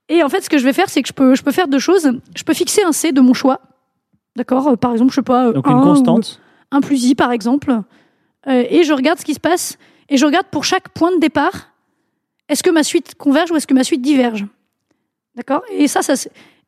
Et 0.10 0.24
en 0.24 0.30
fait, 0.30 0.42
ce 0.42 0.50
que 0.50 0.58
je 0.58 0.66
vais 0.66 0.74
faire, 0.74 0.90
c'est 0.90 1.02
que 1.02 1.08
je 1.08 1.14
peux, 1.14 1.36
je 1.36 1.44
peux 1.44 1.52
faire 1.52 1.68
deux 1.68 1.80
choses. 1.80 2.12
Je 2.36 2.44
peux 2.44 2.54
fixer 2.54 2.84
un 2.84 2.92
c 2.92 3.12
de 3.12 3.22
mon 3.22 3.34
choix. 3.34 3.62
D'accord 4.36 4.78
Par 4.78 4.92
exemple, 4.94 5.12
je 5.12 5.16
sais 5.16 5.22
pas. 5.22 5.52
Donc 5.52 5.68
un 5.68 5.72
une 5.72 5.78
ou- 5.78 5.84
constante. 5.84 6.40
1 6.74 6.82
plus 6.82 7.06
i, 7.06 7.16
par 7.16 7.32
exemple. 7.32 7.72
Euh, 8.48 8.66
et 8.70 8.84
je 8.84 8.94
regarde 8.94 9.20
ce 9.20 9.26
qui 9.26 9.34
se 9.34 9.40
passe. 9.40 9.78
Et 10.10 10.18
je 10.18 10.26
regarde 10.26 10.48
pour 10.48 10.64
chaque 10.64 10.90
point 10.90 11.12
de 11.12 11.20
départ, 11.20 11.70
est-ce 12.50 12.64
que 12.64 12.70
ma 12.70 12.84
suite 12.84 13.16
converge 13.16 13.52
ou 13.52 13.56
est-ce 13.56 13.68
que 13.68 13.74
ma 13.74 13.84
suite 13.84 14.02
diverge? 14.02 14.46
D'accord? 15.36 15.64
Et 15.72 15.88
ça, 15.88 16.02
ça 16.02 16.14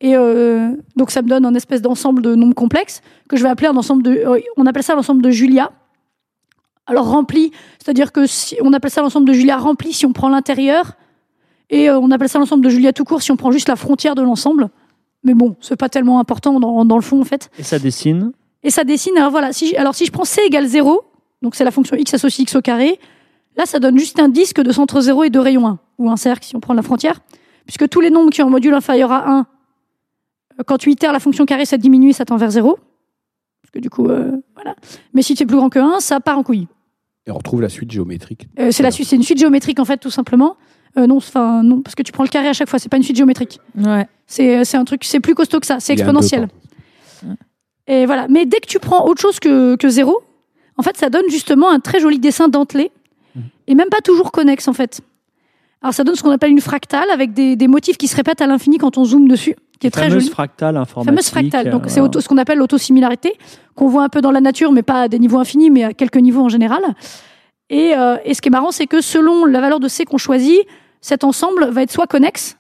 et 0.02 0.16
euh, 0.16 0.72
donc 0.98 1.10
ça 1.10 1.22
me 1.22 1.28
donne 1.28 1.46
un 1.46 1.56
espèce 1.56 1.82
d'ensemble 1.82 2.22
de 2.22 2.36
nombres 2.36 2.56
complexes 2.56 3.02
que 3.30 3.38
je 3.38 3.44
vais 3.44 3.50
appeler 3.50 3.68
un 3.68 3.78
ensemble 3.78 4.04
de. 4.04 4.12
euh, 4.12 4.40
on 4.58 4.66
appelle 4.66 4.84
ça 4.84 4.94
l'ensemble 4.94 5.22
de 5.22 5.30
Julia. 5.30 5.72
Alors 6.86 7.08
rempli, 7.08 7.52
c'est-à-dire 7.80 8.12
que 8.12 8.28
si, 8.28 8.58
on 8.62 8.74
appelle 8.74 8.92
ça 8.92 9.02
l'ensemble 9.02 9.28
de 9.28 9.34
Julia 9.34 9.58
rempli 9.58 9.94
si 9.94 10.06
on 10.06 10.14
prend 10.14 10.30
l'intérieur, 10.30 10.94
et 11.70 11.90
on 11.90 12.12
appelle 12.12 12.30
ça 12.30 12.38
l'ensemble 12.38 12.64
de 12.64 12.70
Julia 12.70 12.94
tout 12.94 13.06
court 13.06 13.24
si 13.24 13.32
on 13.32 13.38
prend 13.38 13.52
juste 13.52 13.70
la 13.70 13.76
frontière 13.76 14.14
de 14.14 14.22
l'ensemble. 14.22 14.70
Mais 15.24 15.34
bon, 15.34 15.56
c'est 15.62 15.78
pas 15.78 15.90
tellement 15.90 16.20
important 16.20 16.60
dans 16.60 16.96
le 16.96 17.02
fond 17.02 17.20
en 17.22 17.24
fait. 17.24 17.50
Et 17.58 17.64
ça 17.64 17.80
dessine? 17.80 18.34
Et 18.66 18.70
ça 18.72 18.84
dessine, 18.84 19.18
alors 19.18 19.32
voilà, 19.32 19.54
si, 19.54 19.68
j- 19.68 19.78
alors 19.78 19.96
si 19.96 20.06
je 20.06 20.12
prends 20.12 20.26
c 20.26 20.42
égale 20.46 20.66
0, 20.66 21.04
donc 21.42 21.56
c'est 21.56 21.64
la 21.64 21.72
fonction 21.72 21.96
x 21.96 22.14
associée 22.16 22.42
x 22.44 22.56
au 22.56 22.62
carré, 22.62 23.00
là 23.58 23.66
ça 23.66 23.80
donne 23.80 23.98
juste 23.98 24.20
un 24.20 24.28
disque 24.28 24.60
de 24.62 24.72
centre 24.72 25.00
0 25.00 25.24
et 25.26 25.30
de 25.30 25.40
rayon 25.40 25.68
1, 25.68 25.80
ou 26.00 26.10
un 26.10 26.18
cercle 26.18 26.46
si 26.46 26.56
on 26.56 26.60
prend 26.60 26.74
la 26.74 26.82
frontière, 26.82 27.20
puisque 27.66 27.88
tous 27.88 28.02
les 28.02 28.10
nombres 28.10 28.32
qui 28.32 28.42
ont 28.42 28.48
un 28.48 28.50
module 28.50 28.74
inférieur 28.74 29.12
à 29.12 29.30
1, 29.30 29.40
euh, 30.60 30.64
quand 30.66 30.78
tu 30.80 30.92
itères 30.92 31.14
la 31.14 31.20
fonction 31.20 31.46
carré, 31.46 31.66
ça 31.66 31.78
diminue 31.78 32.10
et 32.10 32.14
ça 32.14 32.26
tend 32.26 32.38
vers 32.38 32.50
0. 32.52 32.76
Parce 33.62 33.72
que 33.72 33.80
du 33.80 33.90
coup, 33.90 34.08
euh, 34.08 34.32
voilà. 34.56 34.76
Mais 35.14 35.22
si 35.22 35.36
c'est 35.36 35.46
plus 35.46 35.58
grand 35.58 35.70
que 35.70 35.80
1, 35.80 36.00
ça 36.00 36.20
part 36.20 36.38
en 36.38 36.44
couille. 36.44 36.68
Et 37.28 37.32
on 37.32 37.36
retrouve 37.38 37.62
la 37.62 37.70
suite 37.70 37.92
géométrique. 37.92 38.48
Euh, 38.60 38.72
c'est 38.72 38.84
la 38.84 38.92
suite, 38.92 39.08
c'est 39.08 39.16
une 39.16 39.24
suite 39.24 39.40
géométrique 39.40 39.80
en 39.80 39.86
fait, 39.86 39.98
tout 39.98 40.12
simplement. 40.12 40.58
Euh, 40.98 41.06
non, 41.08 41.18
enfin 41.18 41.62
non, 41.64 41.82
parce 41.82 41.94
que 41.96 42.02
tu 42.04 42.12
prends 42.12 42.24
le 42.24 42.30
carré 42.30 42.48
à 42.48 42.54
chaque 42.54 42.70
fois, 42.70 42.80
c'est 42.80 42.90
pas 42.90 42.98
une 42.98 43.04
suite 43.04 43.18
géométrique. 43.18 43.60
Ouais. 43.78 44.08
C'est 44.28 44.64
c'est 44.66 44.78
un 44.78 44.86
truc, 44.86 45.04
c'est 45.04 45.20
plus 45.20 45.36
costaud 45.36 45.60
que 45.60 45.66
ça, 45.68 45.80
c'est 45.80 45.94
exponentiel. 45.94 46.48
Et 47.88 48.06
voilà. 48.06 48.28
Mais 48.30 48.46
dès 48.46 48.60
que 48.60 48.68
tu 48.68 48.80
prends 48.80 49.06
autre 49.08 49.22
chose 49.22 49.40
que, 49.40 49.76
que 49.76 49.90
zéro, 49.90 50.22
en 50.78 50.84
fait, 50.84 50.98
ça 50.98 51.10
donne 51.10 51.30
justement 51.30 51.70
un 51.70 51.80
très 51.80 52.00
joli 52.00 52.20
dessin 52.20 52.48
dentelé 52.48 52.92
Mhm. 53.36 53.44
et 53.68 53.76
même 53.76 53.90
pas 53.90 54.00
toujours 54.02 54.32
connexe 54.32 54.68
en 54.70 54.74
fait. 54.74 55.02
Alors 55.82 55.94
ça 55.94 56.04
donne 56.06 56.16
ce 56.16 56.24
qu'on 56.24 56.32
appelle 56.32 56.52
une 56.52 56.62
fractale 56.62 57.10
avec 57.12 57.34
des, 57.34 57.58
des 57.58 57.68
motifs 57.68 57.98
qui 57.98 58.08
se 58.08 58.16
répètent 58.16 58.40
à 58.42 58.48
l'infini 58.48 58.78
quand 58.78 58.98
on 58.98 59.04
zoome 59.04 59.28
dessus, 59.28 59.56
qui 59.80 59.88
est 59.88 59.92
très 59.92 60.04
fameuse 60.08 60.24
joli. 60.24 60.32
fractale 60.32 60.78
informatique. 60.78 61.10
Fameuse 61.12 61.30
fractale. 61.30 61.70
Donc 61.70 61.84
euh, 61.86 61.90
c'est 61.90 62.00
auto- 62.00 62.22
ce 62.22 62.30
qu'on 62.30 62.38
appelle 62.38 62.58
l'autosimilarité, 62.60 63.34
qu'on 63.76 63.88
voit 63.90 64.04
un 64.04 64.10
peu 64.10 64.22
dans 64.22 64.32
la 64.32 64.40
nature, 64.40 64.72
mais 64.72 64.84
pas 64.84 65.02
à 65.02 65.08
des 65.10 65.20
niveaux 65.20 65.38
infinis, 65.38 65.70
mais 65.70 65.84
à 65.84 65.94
quelques 65.94 66.16
niveaux 66.16 66.42
en 66.44 66.50
général. 66.50 66.82
Et, 67.70 67.94
euh, 67.96 68.16
et 68.24 68.34
ce 68.34 68.42
qui 68.42 68.48
est 68.48 68.52
marrant, 68.52 68.72
c'est 68.72 68.88
que 68.88 69.02
selon 69.02 69.44
la 69.46 69.60
valeur 69.60 69.80
de 69.82 69.88
C 69.90 70.06
qu'on 70.06 70.18
choisit, 70.18 70.62
cet 71.02 71.24
ensemble 71.26 71.66
va 71.72 71.82
être 71.84 71.92
soit 71.92 72.08
connexe, 72.08 72.58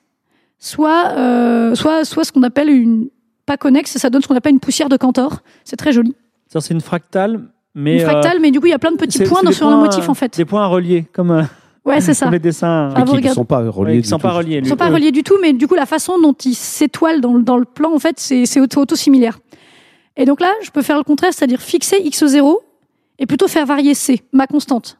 soit, 0.60 1.14
euh, 1.16 1.74
soit, 1.74 2.04
soit 2.06 2.26
ce 2.26 2.32
qu'on 2.34 2.44
appelle 2.44 2.70
une 2.70 3.08
pas 3.46 3.58
connexe, 3.58 3.96
et 3.96 4.00
ça 4.00 4.10
donne 4.10 4.22
ce 4.22 4.28
qu'on 4.28 4.36
appelle 4.36 4.54
une 4.54 4.60
poussière 4.60 4.90
de 4.90 4.98
Cantor. 4.98 5.40
C'est 5.64 5.76
très 5.78 5.92
joli. 5.92 6.16
Ça, 6.48 6.62
c'est 6.62 6.74
une 6.74 6.82
fractale, 6.82 7.42
mais. 7.74 7.96
une 7.96 8.02
euh, 8.02 8.10
fractale, 8.10 8.40
mais 8.42 8.52
du 8.52 8.60
coup, 8.60 8.68
il 8.68 8.72
y 8.72 8.74
a 8.74 8.80
plein 8.80 8.92
de 8.92 8.98
petits 8.98 9.24
points 9.24 9.44
dans, 9.44 9.52
sur 9.52 9.70
le 9.70 9.78
motif, 9.78 10.08
euh, 10.08 10.12
en 10.12 10.14
fait. 10.14 10.36
Des 10.38 10.46
points 10.46 10.64
à 10.64 10.68
relier, 10.68 11.06
comme, 11.14 11.32
euh, 11.32 11.44
Ouais, 11.86 12.02
c'est 12.02 12.16
ça. 12.16 12.26
Comme 12.26 12.34
les 12.34 12.40
dessins. 12.40 12.92
Ah, 12.96 13.04
qui 13.04 13.22
ne 13.22 13.30
sont 13.30 13.46
pas 13.46 13.60
reliés. 13.70 13.94
Ouais, 13.98 14.02
du 14.02 14.08
sont 14.08 14.18
tout. 14.18 14.24
pas 14.24 14.32
reliés. 14.32 14.56
Ils 14.58 14.62
lui. 14.64 14.70
sont 14.70 14.76
pas 14.76 14.90
Euh, 14.90 14.94
reliés 14.96 15.12
du 15.12 15.22
tout, 15.22 15.36
mais 15.40 15.54
du 15.54 15.68
coup, 15.68 15.76
la 15.76 15.86
façon 15.86 16.20
dont 16.20 16.34
ils 16.34 16.56
s'étoilent 16.56 17.22
dans, 17.22 17.34
le- 17.34 17.44
dans 17.44 17.58
le 17.58 17.66
plan, 17.66 17.94
en 17.94 18.00
fait, 18.00 18.20
c'est 18.20 18.48
c'est 18.48 18.60
auto- 18.60 18.82
auto-similaire. 18.82 19.38
Et 20.18 20.26
donc 20.26 20.42
là, 20.42 20.52
je 20.64 20.72
peux 20.72 20.82
faire 20.82 20.98
le 20.98 21.04
contraire, 21.04 21.32
c'est-à-dire 21.32 21.62
fixer 21.62 21.98
x0 22.04 22.58
et 23.20 23.28
plutôt 23.28 23.48
faire 23.48 23.68
varier 23.68 23.94
c, 23.94 24.24
ma 24.34 24.48
constante. 24.48 24.98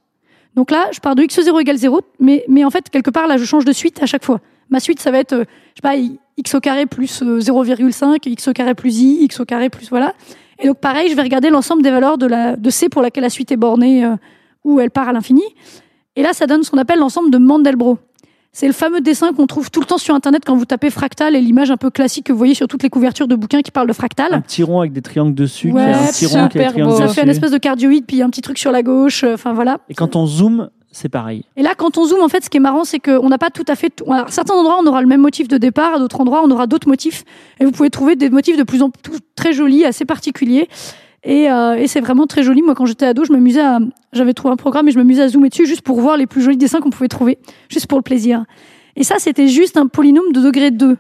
Donc 0.56 0.70
là, 0.70 0.88
je 0.92 1.00
pars 1.00 1.16
de 1.16 1.24
x0 1.24 1.60
égale 1.60 1.78
0, 1.78 2.02
mais, 2.20 2.46
mais 2.48 2.64
en 2.64 2.70
fait, 2.70 2.90
quelque 2.92 3.10
part, 3.10 3.26
là, 3.28 3.38
je 3.38 3.46
change 3.46 3.66
de 3.66 3.72
suite 3.74 4.04
à 4.04 4.06
chaque 4.06 4.24
fois. 4.24 4.40
Ma 4.70 4.80
suite, 4.80 5.00
ça 5.00 5.12
va 5.12 5.20
être, 5.20 5.34
euh, 5.34 5.46
je 5.76 5.82
sais 5.82 5.82
pas, 5.82 5.96
x 6.38 6.56
au 6.56 6.60
carré 6.60 6.86
plus 6.86 7.22
euh, 7.22 7.40
0,5, 7.40 8.18
x 8.28 8.48
au 8.48 8.54
carré 8.54 8.76
plus 8.76 8.98
i, 9.00 9.24
x 9.24 9.40
au 9.40 9.46
carré 9.46 9.70
plus 9.70 9.90
voilà. 9.90 10.14
Et 10.60 10.68
donc 10.68 10.78
pareil, 10.80 11.10
je 11.10 11.16
vais 11.16 11.22
regarder 11.22 11.50
l'ensemble 11.50 11.82
des 11.84 11.92
valeurs 11.92 12.18
de, 12.18 12.26
la, 12.26 12.56
de 12.56 12.70
c 12.70 12.90
pour 12.90 13.02
laquelle 13.02 13.24
la 13.24 13.30
suite 13.30 13.52
est 13.52 13.58
bornée, 13.58 14.06
euh, 14.06 14.16
où 14.64 14.80
elle 14.80 14.92
part 14.92 15.10
à 15.10 15.14
l'infini. 15.14 15.44
Et 16.16 16.24
là, 16.24 16.32
ça 16.34 16.48
donne 16.48 16.64
ce 16.64 16.72
qu'on 16.72 16.78
appelle 16.78 17.00
l'ensemble 17.00 17.30
de 17.30 17.38
Mandelbrot. 17.38 17.98
C'est 18.54 18.68
le 18.68 18.74
fameux 18.74 19.02
dessin 19.02 19.34
qu'on 19.34 19.48
trouve 19.48 19.70
tout 19.70 19.82
le 19.82 19.86
temps 19.86 19.98
sur 19.98 20.16
Internet 20.16 20.44
quand 20.46 20.56
vous 20.56 20.64
tapez 20.64 20.90
fractal 20.90 21.36
et 21.36 21.42
l'image 21.42 21.72
un 21.72 21.76
peu 21.78 21.90
classique 21.90 22.28
que 22.28 22.32
vous 22.32 22.38
voyez 22.38 22.54
sur 22.54 22.70
toutes 22.70 22.84
les 22.84 22.90
couvertures 22.90 23.28
de 23.28 23.36
bouquins 23.36 23.62
qui 23.62 23.70
parlent 23.70 23.90
de 23.90 23.92
fractal. 23.94 24.34
Un 24.34 24.40
petit 24.40 24.64
rond 24.64 24.80
avec 24.80 24.94
des 24.94 25.02
triangles 25.02 25.36
dessus. 25.36 25.74
Ouais, 25.74 25.84
qui 25.84 25.90
a 25.92 26.00
un 26.04 26.08
petit 26.08 26.26
rond 26.26 26.32
qui 26.32 26.38
a 26.38 26.48
des 26.48 26.50
super 26.52 26.72
triangles. 26.72 26.96
Ça 26.98 27.04
dessus. 27.04 27.16
fait 27.16 27.22
un 27.24 27.30
espèce 27.30 27.52
de 27.52 27.58
cardioïde, 27.58 28.06
puis 28.06 28.22
un 28.22 28.30
petit 28.30 28.40
truc 28.40 28.58
sur 28.58 28.72
la 28.72 28.82
gauche. 28.82 29.26
euh, 29.26 29.34
Enfin 29.34 29.52
voilà. 29.52 29.80
Et 29.90 29.94
quand 29.94 30.16
on 30.16 30.26
zoome, 30.26 30.70
c'est 30.98 31.10
pareil. 31.10 31.44
Et 31.58 31.62
là, 31.62 31.76
quand 31.76 31.98
on 31.98 32.06
zoome, 32.06 32.22
en 32.22 32.30
fait, 32.30 32.44
ce 32.46 32.50
qui 32.50 32.56
est 32.56 32.62
marrant, 32.62 32.86
c'est 32.86 33.00
qu'on 33.00 33.28
n'a 33.28 33.38
pas 33.38 33.50
tout 33.50 33.66
à 33.68 33.76
fait. 33.76 33.90
tout- 33.90 34.06
certains 34.30 34.54
endroits, 34.54 34.78
on 34.82 34.88
aura 34.88 35.02
le 35.02 35.08
même 35.08 35.20
motif 35.20 35.48
de 35.50 35.58
départ, 35.58 35.96
à 35.96 36.00
d'autres 36.00 36.22
endroits, 36.22 36.42
on 36.44 36.50
aura 36.52 36.68
d'autres 36.68 36.88
motifs. 36.88 37.24
Et 37.60 37.66
vous 37.66 37.72
pouvez 37.72 37.90
trouver 37.90 38.16
des 38.16 38.30
motifs 38.30 38.56
de 38.56 38.64
plus 38.64 38.82
en 38.82 38.90
plus 38.90 39.20
très 39.36 39.52
jolis, 39.52 39.84
assez 39.84 40.06
particuliers. 40.06 40.70
Et, 41.26 41.52
euh, 41.52 41.76
et 41.76 41.88
c'est 41.88 42.00
vraiment 42.00 42.28
très 42.28 42.44
joli. 42.44 42.62
Moi, 42.62 42.76
quand 42.76 42.86
j'étais 42.86 43.08
ado, 43.08 43.26
je 43.26 43.32
m'amusais. 43.34 43.62
J'avais 44.14 44.34
trouvé 44.34 44.54
un 44.54 44.58
programme 44.58 44.88
et 44.88 44.92
je 44.92 44.98
m'amusais 44.98 45.24
à 45.24 45.28
zoomer 45.28 45.50
dessus 45.50 45.66
juste 45.66 45.82
pour 45.82 46.00
voir 46.00 46.16
les 46.18 46.28
plus 46.28 46.42
jolis 46.42 46.56
dessins 46.56 46.80
qu'on 46.80 46.92
pouvait 46.92 47.10
trouver, 47.10 47.40
juste 47.68 47.88
pour 47.88 47.98
le 47.98 48.04
plaisir. 48.04 48.46
Et 48.96 49.04
ça, 49.04 49.16
c'était 49.20 49.48
juste 49.50 49.76
un 49.76 49.88
polynôme 49.88 50.32
de 50.32 50.40
degré 50.40 50.72
2. 50.72 50.96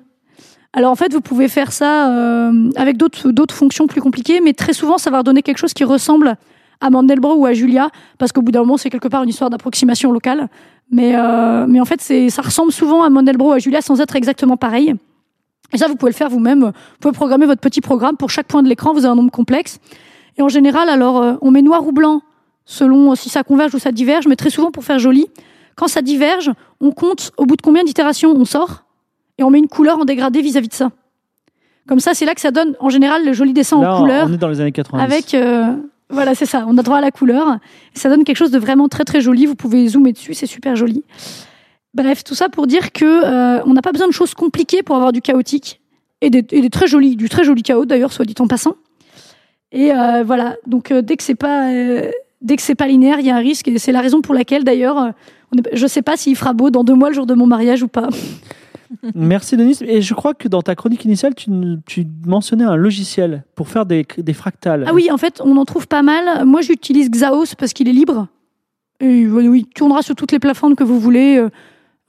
Alors 0.74 0.92
en 0.92 0.96
fait, 0.96 1.14
vous 1.14 1.22
pouvez 1.22 1.48
faire 1.48 1.72
ça 1.72 2.10
euh, 2.12 2.70
avec 2.76 2.98
d'autres 2.98 3.32
d'autres 3.32 3.56
fonctions 3.56 3.88
plus 3.88 4.02
compliquées, 4.02 4.42
mais 4.42 4.52
très 4.52 4.74
souvent, 4.74 4.98
ça 4.98 5.10
va 5.10 5.20
redonner 5.20 5.42
quelque 5.42 5.58
chose 5.60 5.74
qui 5.74 5.86
ressemble 5.86 6.36
à 6.82 6.90
Mandelbrot 6.90 7.36
ou 7.36 7.46
à 7.46 7.54
Julia, 7.54 7.90
parce 8.18 8.32
qu'au 8.32 8.42
bout 8.42 8.52
d'un 8.52 8.62
moment, 8.62 8.78
c'est 8.78 8.90
quelque 8.90 9.08
part 9.08 9.24
une 9.24 9.30
histoire 9.30 9.50
d'approximation 9.50 10.12
locale. 10.12 10.50
Mais, 10.92 11.16
euh, 11.16 11.66
mais 11.68 11.80
en 11.80 11.86
fait, 11.86 12.02
c'est, 12.02 12.30
ça 12.30 12.42
ressemble 12.42 12.72
souvent 12.72 13.04
à 13.04 13.10
Mandelbrot 13.10 13.50
ou 13.50 13.54
à 13.54 13.60
Julia 13.60 13.82
sans 13.82 14.00
être 14.02 14.16
exactement 14.16 14.58
pareil. 14.58 14.94
Et 15.74 15.78
ça, 15.78 15.88
vous 15.88 15.96
pouvez 15.96 16.12
le 16.12 16.16
faire 16.16 16.30
vous-même. 16.30 16.66
Vous 16.66 16.72
pouvez 17.00 17.14
programmer 17.14 17.46
votre 17.46 17.62
petit 17.62 17.82
programme. 17.82 18.18
Pour 18.18 18.30
chaque 18.30 18.48
point 18.48 18.62
de 18.62 18.70
l'écran, 18.70 18.94
vous 18.94 19.00
avez 19.00 19.10
un 19.10 19.16
nombre 19.16 19.32
complexe. 19.32 19.80
Et 20.38 20.42
en 20.42 20.50
général, 20.50 20.90
alors, 20.90 21.22
euh, 21.22 21.36
on 21.42 21.52
met 21.52 21.62
noir 21.62 21.86
ou 21.88 21.92
blanc 21.92 22.22
selon 22.66 23.12
euh, 23.12 23.16
si 23.16 23.30
ça 23.30 23.44
converge 23.44 23.74
ou 23.76 23.80
ça 23.80 23.92
diverge, 23.92 24.28
mais 24.28 24.36
très 24.36 24.50
souvent, 24.50 24.72
pour 24.72 24.84
faire 24.84 25.00
joli, 25.00 25.28
quand 25.76 25.88
ça 25.88 26.02
diverge, 26.02 26.52
on 26.82 26.92
compte 26.92 27.32
au 27.38 27.46
bout 27.46 27.56
de 27.56 27.62
combien 27.62 27.84
d'itérations 27.84 28.32
on 28.36 28.46
sort 28.46 28.86
et 29.38 29.44
on 29.44 29.50
met 29.50 29.60
une 29.60 29.68
couleur 29.68 30.00
en 30.00 30.06
dégradé 30.06 30.42
vis-à-vis 30.42 30.70
de 30.70 30.74
ça. 30.74 30.92
Comme 31.88 32.00
ça, 32.00 32.14
c'est 32.14 32.26
là 32.26 32.34
que 32.34 32.42
ça 32.42 32.52
donne, 32.52 32.76
en 32.80 32.90
général, 32.90 33.26
le 33.26 33.34
joli 33.34 33.54
dessin 33.54 33.80
Là, 33.80 33.96
en 33.96 34.02
couleur 34.02 34.28
on 34.30 34.34
est 34.34 34.38
dans 34.38 34.48
les 34.48 34.60
années 34.60 34.72
90. 34.72 35.04
avec 35.04 35.34
euh, 35.34 35.76
voilà 36.10 36.36
c'est 36.36 36.46
ça. 36.46 36.66
On 36.68 36.78
a 36.78 36.84
droit 36.84 36.98
à 36.98 37.02
la 37.02 37.12
couleur. 37.12 37.58
Ça 37.94 38.10
donne 38.10 38.24
quelque 38.24 38.38
chose 38.38 38.52
de 38.52 38.60
vraiment 38.60 38.88
très 38.88 39.04
très 39.04 39.22
joli. 39.22 39.46
Vous 39.46 39.56
pouvez 39.56 39.88
zoomer 39.88 40.14
dessus 40.14 40.34
c'est 40.34 40.46
super 40.46 40.76
joli. 40.76 41.04
Bref 41.94 42.24
tout 42.24 42.36
ça 42.36 42.50
pour 42.50 42.68
dire 42.68 42.92
que 42.92 43.06
euh, 43.06 43.64
on 43.66 43.74
n'a 43.74 43.82
pas 43.82 43.92
besoin 43.92 44.08
de 44.08 44.14
choses 44.14 44.34
compliquées 44.34 44.84
pour 44.84 44.96
avoir 44.96 45.12
du 45.12 45.22
chaotique 45.22 45.82
et 46.22 46.30
des, 46.30 46.70
très 46.70 46.88
jolis 46.88 47.16
du 47.16 47.30
très 47.30 47.44
joli 47.44 47.64
chaos 47.64 47.86
d'ailleurs 47.86 48.14
soit 48.14 48.26
dit 48.26 48.36
en 48.40 48.48
passant. 48.48 48.76
Et 49.72 49.92
euh, 49.92 50.24
voilà. 50.24 50.58
Donc 50.68 50.92
euh, 50.92 51.02
dès 51.02 51.18
que 51.18 51.24
c'est 51.24 51.36
pas 51.36 51.72
dès 52.42 52.56
que 52.56 52.62
c'est 52.62 52.76
pas 52.76 52.88
linéaire 52.88 53.20
il 53.20 53.26
y 53.26 53.32
a 53.32 53.36
un 53.36 53.40
risque. 53.40 53.68
Et 53.68 53.80
c'est 53.80 53.92
la 53.92 54.02
raison 54.02 54.22
pour 54.22 54.36
laquelle 54.36 54.64
d'ailleurs 54.64 55.12
je 55.74 55.88
sais 55.88 56.02
pas 56.02 56.18
s'il 56.18 56.36
fera 56.36 56.54
beau 56.54 56.70
dans 56.70 56.84
deux 56.84 56.96
mois 56.96 57.10
le 57.10 57.16
jour 57.16 57.26
de 57.26 57.34
mon 57.34 57.48
mariage 57.48 57.82
ou 57.82 57.88
pas 57.88 58.10
Merci 59.16 59.58
Denis. 59.58 59.78
Et 59.82 60.02
je 60.02 60.14
crois 60.14 60.34
que 60.34 60.48
dans 60.48 60.62
ta 60.62 60.76
chronique 60.76 61.06
initiale, 61.06 61.34
tu, 61.36 61.50
mentionnais 62.26 62.64
un 62.64 62.76
logiciel 62.76 63.44
pour 63.56 63.68
faire 63.70 63.86
des, 63.86 64.06
fractales. 64.34 64.86
Ah 64.88 64.94
oui, 64.94 65.10
en 65.12 65.18
fait, 65.18 65.42
on 65.44 65.58
en 65.58 65.66
trouve 65.66 65.88
pas 65.88 66.02
mal. 66.02 66.46
Moi, 66.46 66.62
j'utilise 66.62 67.10
Xaos 67.10 67.56
parce 67.58 67.74
qu'il 67.74 67.88
est 67.88 67.94
libre. 67.94 68.28
Et 69.02 69.22
il 69.22 69.66
tournera 69.76 70.02
sur 70.02 70.16
toutes 70.16 70.32
les 70.32 70.40
plateformes 70.40 70.76
que 70.76 70.84
vous 70.84 71.00
voulez. 71.00 71.38
euh, 71.38 71.50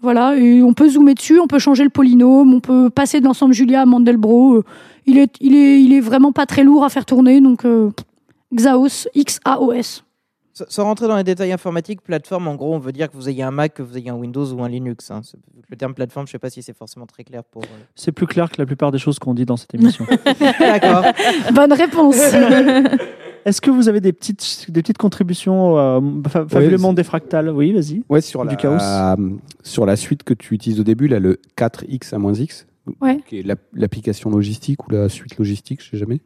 Voilà, 0.01 0.37
et 0.37 0.63
on 0.63 0.73
peut 0.73 0.89
zoomer 0.89 1.15
dessus, 1.15 1.41
on 1.41 1.47
peut 1.49 1.59
changer 1.59 1.83
le 1.83 1.91
polynôme, 1.91 2.55
on 2.55 2.61
peut 2.61 2.91
passer 2.91 3.19
de 3.21 3.25
l'ensemble 3.25 3.55
Julia 3.55 3.83
à 3.83 3.87
Mandelbrot. 3.87 4.57
euh, 4.57 4.65
Il 5.07 5.19
est, 5.19 5.35
il, 5.41 5.57
est, 5.57 5.83
il 5.83 5.93
est 5.93 6.01
vraiment 6.01 6.33
pas 6.33 6.47
très 6.47 6.63
lourd 6.63 6.85
à 6.85 6.89
faire 6.89 7.05
tourner, 7.05 7.41
donc 7.41 7.65
euh, 7.65 7.91
Xaos, 8.55 9.09
X-A-O-S. 9.15 10.05
Sans 10.69 10.85
rentrer 10.85 11.07
dans 11.07 11.17
les 11.17 11.25
détails 11.25 11.53
informatiques, 11.53 12.01
plateforme, 12.03 12.49
en 12.49 12.55
gros, 12.55 12.75
on 12.75 12.79
veut 12.79 12.93
dire 12.93 13.11
que 13.11 13.17
vous 13.17 13.29
ayez 13.29 13.43
un 13.43 13.51
Mac, 13.51 13.75
que 13.75 13.83
vous 13.83 13.99
ayez 13.99 14.09
un 14.09 14.15
Windows 14.15 14.47
ou 14.55 14.63
un 14.63 14.69
Linux. 14.69 15.11
hein. 15.11 15.21
Le 15.69 15.77
terme 15.77 15.93
plateforme, 15.93 16.27
je 16.27 16.33
sais 16.33 16.39
pas 16.39 16.49
si 16.49 16.63
c'est 16.63 16.77
forcément 16.77 17.05
très 17.07 17.25
clair 17.25 17.45
pour. 17.45 17.63
euh, 17.63 17.67
C'est 17.95 18.13
plus 18.13 18.27
clair 18.27 18.49
que 18.51 18.57
la 18.59 18.65
plupart 18.67 18.91
des 18.91 18.99
choses 18.99 19.19
qu'on 19.19 19.35
dit 19.35 19.45
dans 19.45 19.57
cette 19.59 19.75
émission. 19.75 20.07
D'accord. 20.61 21.05
Bonne 21.53 21.73
réponse. 21.75 22.17
Est-ce 23.45 23.61
que 23.61 23.71
vous 23.71 23.89
avez 23.89 24.01
des 24.01 24.13
petites, 24.13 24.71
des 24.71 24.83
petites 24.83 24.99
contributions 24.99 25.79
euh, 25.79 26.01
fa- 26.29 26.47
fabulement 26.49 26.93
des 26.93 27.05
fractales 27.05 27.51
Oui, 27.51 27.73
vas-y. 27.73 28.03
Ouais, 28.09 28.21
sur 28.21 28.43
Du 28.43 28.49
la, 28.49 28.57
chaos. 28.57 29.19
sur 29.63 29.87
la 29.87 29.95
suite 29.97 30.25
que 30.25 30.35
tu 30.35 30.55
utilises 30.55 30.81
au 30.81 30.85
début, 30.85 31.07
là, 31.07 31.21
le 31.21 31.39
4x 31.57 32.13
à 32.15 32.19
moins 32.19 32.35
x, 32.35 32.67
Ouais. 33.01 33.21
qui 33.29 33.39
est 33.41 33.43
l'app- 33.43 33.61
l'application 33.75 34.31
logistique 34.31 34.87
ou 34.89 34.91
la 34.91 35.09
suite 35.09 35.37
logistique, 35.39 35.81
je 35.85 35.91
sais 35.91 35.97
jamais. 35.99 36.21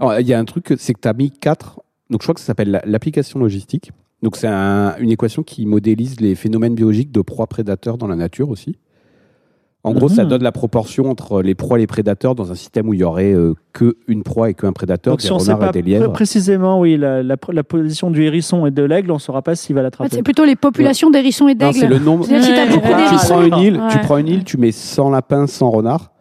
Il 0.00 0.26
y 0.26 0.32
a 0.32 0.38
un 0.38 0.44
truc, 0.44 0.74
c'est 0.78 0.94
que 0.94 1.00
tu 1.00 1.08
as 1.08 1.12
mis 1.12 1.30
4, 1.30 1.80
donc 2.14 2.22
je 2.22 2.26
crois 2.26 2.34
que 2.34 2.40
ça 2.40 2.46
s'appelle 2.46 2.70
la- 2.70 2.82
l'application 2.86 3.40
logistique. 3.40 3.90
Donc 4.22 4.36
c'est 4.36 4.46
un- 4.46 4.94
une 5.00 5.10
équation 5.10 5.42
qui 5.42 5.66
modélise 5.66 6.20
les 6.20 6.36
phénomènes 6.36 6.76
biologiques 6.76 7.10
de 7.10 7.20
proies 7.22 7.48
prédateurs 7.48 7.98
dans 7.98 8.06
la 8.06 8.14
nature 8.14 8.50
aussi. 8.50 8.78
En 9.82 9.92
gros, 9.92 10.08
ça 10.08 10.22
Mhm. 10.22 10.30
donne 10.30 10.42
la 10.44 10.52
proportion 10.52 11.10
entre 11.10 11.42
les 11.42 11.56
proies 11.56 11.76
et 11.76 11.80
les 11.80 11.86
prédateurs 11.88 12.36
dans 12.36 12.52
un 12.52 12.54
système 12.54 12.88
où 12.88 12.94
il 12.94 13.00
y 13.00 13.04
aurait 13.04 13.32
euh, 13.34 13.54
que 13.72 13.96
une 14.06 14.22
proie 14.22 14.48
et 14.48 14.54
qu'un 14.54 14.72
prédateur, 14.72 15.14
Donc 15.14 15.20
des 15.22 15.26
si 15.26 15.32
on 15.32 15.38
ne 15.38 15.40
sait 15.40 15.52
renards 15.52 15.72
pas 15.72 15.78
et 15.78 15.82
des 15.82 15.90
lièvres. 15.90 16.06
pr- 16.10 16.12
précisément 16.12 16.78
oui, 16.80 16.96
la, 16.96 17.22
la- 17.24 17.36
la 17.52 17.64
position 17.64 18.10
du 18.12 18.22
hérisson 18.22 18.64
et 18.64 18.70
de 18.70 18.82
l'aigle, 18.84 19.10
on 19.10 19.14
ne 19.16 19.18
saura 19.18 19.42
pas 19.42 19.56
s'il 19.56 19.74
va 19.74 19.82
l'attraper. 19.82 20.14
c'est 20.14 20.22
plutôt 20.22 20.44
les 20.44 20.56
populations 20.56 21.10
d'hérissons 21.10 21.48
et 21.48 21.54
Non, 21.56 21.72
c'est 21.72 21.80
d'aigles. 21.80 21.94
le 21.94 21.98
nombre. 21.98 22.24
Si 22.24 22.32
Ouais. 22.32 22.38
beaucoup 22.70 22.88
Ah, 22.94 23.08
tu 23.10 23.26
prends 23.26 23.42
une 23.42 23.58
île, 23.58 23.74
tu 23.90 23.96
Ouais. 23.98 24.02
prends 24.04 24.16
une 24.18 24.28
île, 24.28 24.44
tu 24.44 24.56
mets 24.56 24.72
100 24.72 25.10
lapins, 25.10 25.46
100 25.48 25.68
renards. 25.70 26.12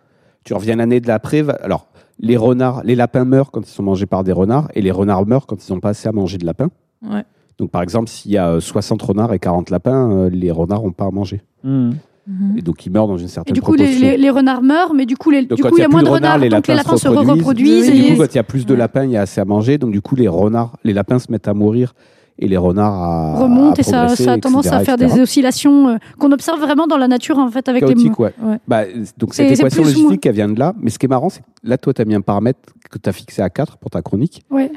Tu 0.44 0.54
reviens 0.54 0.76
l'année 0.76 1.00
de 1.00 1.08
l'après. 1.08 1.46
Alors, 1.62 1.88
les 2.20 2.38
renards, 2.38 2.84
les 2.84 2.96
lapins 2.96 3.26
meurent 3.26 3.52
quand 3.52 3.62
ils 3.68 3.72
sont 3.72 3.84
mangés 3.84 4.06
par 4.06 4.24
des 4.24 4.32
renards 4.32 4.70
et 4.76 4.82
les 4.82 4.92
renards 4.92 5.26
meurent 5.26 5.46
quand 5.48 5.68
ils 5.68 5.74
n'ont 5.74 5.80
pas 5.80 5.90
assez 5.90 6.08
à 6.08 6.12
manger 6.12 6.38
de 6.38 6.46
lapins. 6.46 6.70
Ouais. 7.02 7.24
Donc, 7.60 7.70
par 7.72 7.82
exemple, 7.82 8.10
s'il 8.10 8.32
y 8.32 8.38
a 8.38 8.50
euh, 8.50 8.60
60 8.60 9.02
renards 9.02 9.34
et 9.34 9.40
40 9.40 9.70
lapins, 9.70 10.10
euh, 10.12 10.30
les 10.30 10.52
renards 10.52 10.84
n'ont 10.84 10.92
pas 10.92 11.06
à 11.06 11.12
manger. 11.12 11.42
Hmm. 11.64 11.92
Mhm. 12.26 12.56
Et 12.58 12.62
donc, 12.62 12.86
ils 12.86 12.92
meurent 12.92 13.08
dans 13.08 13.18
une 13.18 13.26
Et 13.26 13.30
certaine 13.30 13.54
du 13.54 13.62
coup, 13.62 13.74
les, 13.74 13.84
proportion. 13.84 14.08
les- 14.08 14.18
les 14.18 14.30
renards 14.30 14.62
meurent, 14.64 14.94
mais 14.94 15.06
du 15.06 15.18
coup, 15.18 15.30
les, 15.30 15.46
Donc, 15.46 15.58
du 15.58 15.62
quand 15.64 15.70
coup, 15.70 15.78
il 15.78 15.82
y 15.82 15.84
a 15.84 15.90
moins 15.90 16.02
de 16.04 16.08
renards, 16.08 16.22
renards, 16.34 16.38
les 16.40 16.50
donc 16.50 16.68
les 16.68 16.74
lapins 16.76 16.92
lapins 16.94 16.98
se 16.98 17.10
se 17.10 17.32
reproduisent. 17.32 17.90
Et 17.90 17.92
du 17.92 18.00
et- 18.02 18.12
coup, 18.16 18.22
quand 18.22 18.34
il 18.34 18.36
y 18.36 18.40
a 18.40 18.44
plus 18.44 18.66
de 18.66 18.74
lapins, 18.74 19.04
il 19.04 19.12
y 19.12 19.18
a 19.18 19.22
assez 19.22 19.42
à 19.42 19.46
manger. 19.46 19.78
Donc, 19.78 19.92
du 19.92 20.02
coup, 20.02 20.16
les 20.16 20.28
renards, 20.30 20.78
les 20.86 20.94
lapins 20.94 21.20
se 21.20 21.30
mettent 21.32 21.48
à 21.50 21.54
mourir 21.54 21.94
et 22.40 22.48
les 22.48 22.58
renards 22.58 22.94
à 22.94 23.36
remonte 23.36 23.78
à 23.78 23.82
et 23.82 23.84
ça, 23.84 24.08
ça 24.10 24.34
a 24.34 24.38
tendance 24.38 24.68
à 24.68 24.80
faire 24.80 24.96
etc. 24.96 25.16
des 25.16 25.22
oscillations 25.22 25.90
euh, 25.90 25.98
qu'on 26.18 26.32
observe 26.32 26.60
vraiment 26.60 26.88
dans 26.88 26.98
la 26.98 27.08
nature 27.08 27.38
en 27.38 27.50
fait 27.50 27.70
avec 27.70 27.88
les 27.88 27.96
ouais. 27.96 28.34
Ouais. 28.42 28.60
Bah, 28.68 28.84
donc 29.18 29.34
cette 29.34 29.52
équation 29.52 29.82
ou 29.82 29.86
moins. 29.86 29.94
logistique, 29.94 30.26
elle 30.26 30.36
vient 30.36 30.50
de 30.50 30.60
là. 30.60 30.74
Mais 30.80 30.90
ce 30.90 30.98
qui 30.98 31.06
est 31.06 31.10
marrant, 31.10 31.30
c'est 31.30 31.42
que 31.42 31.48
là, 31.64 31.78
toi, 31.78 31.94
tu 31.94 32.02
as 32.02 32.06
mis 32.06 32.16
un 32.16 32.22
paramètre 32.22 32.60
que 32.90 32.98
tu 32.98 33.10
as 33.10 33.14
fixé 33.14 33.42
à 33.42 33.50
4 33.50 33.78
pour 33.78 33.92
ta 33.92 34.02
chronique. 34.02 34.44
Ouais. 34.50 34.72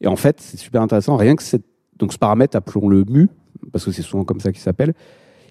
Et 0.00 0.06
en 0.08 0.16
fait, 0.16 0.40
c'est 0.40 0.56
super 0.56 0.82
intéressant. 0.82 1.16
Rien 1.16 1.36
que 1.36 1.42
cette... 1.42 1.64
donc 1.96 2.12
ce 2.12 2.18
paramètre, 2.18 2.56
appelons-le 2.56 3.04
mu, 3.08 3.28
parce 3.72 3.84
que 3.84 3.92
c'est 3.92 4.02
souvent 4.02 4.24
comme 4.24 4.40
ça 4.40 4.52
qu'il 4.52 4.60
s'appelle, 4.60 4.94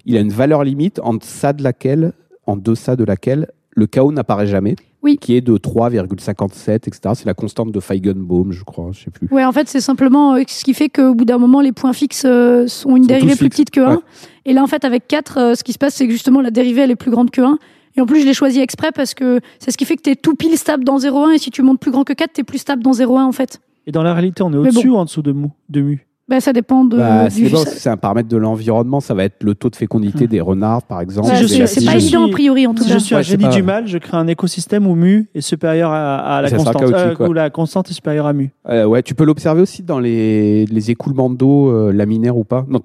il 0.05 0.17
a 0.17 0.19
une 0.19 0.31
valeur 0.31 0.63
limite 0.63 0.99
en 0.99 1.13
deçà 1.13 1.53
de 1.53 1.63
laquelle, 1.63 2.13
en 2.45 2.57
deçà 2.57 2.95
de 2.95 3.03
laquelle 3.03 3.47
le 3.71 3.87
chaos 3.87 4.11
n'apparaît 4.11 4.47
jamais. 4.47 4.75
Oui. 5.05 5.17
Qui 5.19 5.35
est 5.35 5.41
de 5.41 5.55
3,57, 5.55 6.75
etc. 6.75 6.99
C'est 7.13 7.25
la 7.25 7.35
constante 7.35 7.71
de 7.71 7.79
Feigenbaum, 7.79 8.51
je 8.51 8.63
crois, 8.63 8.89
je 8.91 9.03
sais 9.03 9.11
plus. 9.11 9.27
Ouais, 9.29 9.45
en 9.45 9.51
fait, 9.51 9.69
c'est 9.69 9.79
simplement 9.79 10.33
euh, 10.33 10.41
ce 10.47 10.63
qui 10.63 10.73
fait 10.73 10.89
qu'au 10.89 11.13
bout 11.13 11.25
d'un 11.25 11.37
moment, 11.37 11.61
les 11.61 11.71
points 11.71 11.93
fixes 11.93 12.23
euh, 12.25 12.65
sont 12.67 12.95
une 12.95 13.03
Sont 13.03 13.07
dérivée 13.07 13.35
plus 13.35 13.49
petite 13.49 13.69
que 13.69 13.81
1. 13.81 13.91
Ouais. 13.91 13.99
Et 14.45 14.53
là, 14.53 14.63
en 14.63 14.67
fait, 14.67 14.83
avec 14.83 15.07
4, 15.07 15.55
ce 15.55 15.63
qui 15.63 15.73
se 15.73 15.77
passe, 15.77 15.93
c'est 15.93 16.07
que 16.07 16.11
justement, 16.11 16.41
la 16.41 16.49
dérivée, 16.49 16.81
elle 16.81 16.91
est 16.91 16.95
plus 16.95 17.11
grande 17.11 17.29
que 17.29 17.41
1. 17.41 17.59
Et 17.97 18.01
en 18.01 18.07
plus, 18.07 18.21
je 18.21 18.25
l'ai 18.25 18.33
choisi 18.33 18.59
exprès 18.59 18.91
parce 18.91 19.13
que 19.13 19.39
c'est 19.59 19.71
ce 19.71 19.77
qui 19.77 19.85
fait 19.85 19.95
que 19.95 20.01
tu 20.01 20.09
es 20.09 20.15
tout 20.15 20.35
pile 20.35 20.57
stable 20.57 20.83
dans 20.83 20.97
0,1. 20.97 21.35
Et 21.35 21.37
si 21.37 21.51
tu 21.51 21.61
montes 21.61 21.79
plus 21.79 21.91
grand 21.91 22.03
que 22.03 22.13
4, 22.13 22.33
tu 22.33 22.41
es 22.41 22.43
plus 22.43 22.57
stable 22.57 22.83
dans 22.83 22.91
0,1 22.91 23.21
en 23.21 23.31
fait. 23.31 23.61
Et 23.87 23.91
dans 23.91 24.03
la 24.03 24.13
réalité, 24.13 24.41
on 24.43 24.51
est 24.51 24.57
au-dessus 24.57 24.89
ou 24.89 24.95
en 24.97 25.05
dessous 25.05 25.21
de, 25.21 25.31
mou, 25.31 25.51
de 25.69 25.81
mu? 25.81 26.07
Ben, 26.27 26.39
ça 26.39 26.53
dépend 26.53 26.85
de, 26.85 26.97
Bah, 26.97 27.27
du. 27.29 27.47
c'est 27.67 27.89
un 27.89 27.97
paramètre 27.97 28.27
de 28.27 28.37
l'environnement, 28.37 28.99
ça 28.99 29.13
va 29.13 29.25
être 29.25 29.43
le 29.43 29.53
taux 29.53 29.69
de 29.69 29.75
fécondité 29.75 30.25
Hmm. 30.25 30.29
des 30.29 30.41
renards, 30.41 30.81
par 30.81 30.99
exemple. 31.01 31.27
Ouais, 31.27 31.35
Si 31.35 31.43
je 31.43 31.47
des 31.47 31.53
suis- 31.53 31.67
c'est 31.67 31.79
si 31.81 31.85
pas 31.85 31.91
je 31.91 31.97
évident 31.97 32.23
suis- 32.23 32.31
a 32.31 32.33
priori 32.33 32.65
en 32.67 32.73
tout 32.73 32.81
Si 32.81 32.89
cas. 32.89 32.95
je 32.95 32.99
suis 33.03 33.13
un 33.13 33.19
Ouais, 33.19 33.23
génie 33.23 33.43
pas- 33.43 33.49
du 33.51 33.61
mal, 33.61 33.87
je 33.87 33.97
crée 33.99 34.17
un 34.17 34.25
écosystème 34.25 34.87
où 34.87 34.95
mu 34.95 35.29
est 35.35 35.41
supérieur 35.41 35.91
à, 35.91 36.37
à 36.37 36.41
la 36.41 36.49
constante. 36.49 36.81
Euh, 36.81 37.15
ouais. 37.15 37.29
Où 37.29 37.33
la 37.33 37.51
constante 37.51 37.91
est 37.91 37.93
supérieure 37.93 38.25
à 38.25 38.33
mu. 38.33 38.51
Euh, 38.69 38.85
ouais, 38.85 39.03
tu 39.03 39.13
peux 39.13 39.23
l'observer 39.23 39.61
aussi 39.61 39.83
dans 39.83 39.99
les, 39.99 40.65
les 40.65 40.89
écoulements 40.89 41.29
d'eau 41.29 41.69
euh, 41.69 41.91
laminaires 41.93 42.37
ou 42.37 42.43
pas. 42.43 42.65
Non, 42.69 42.79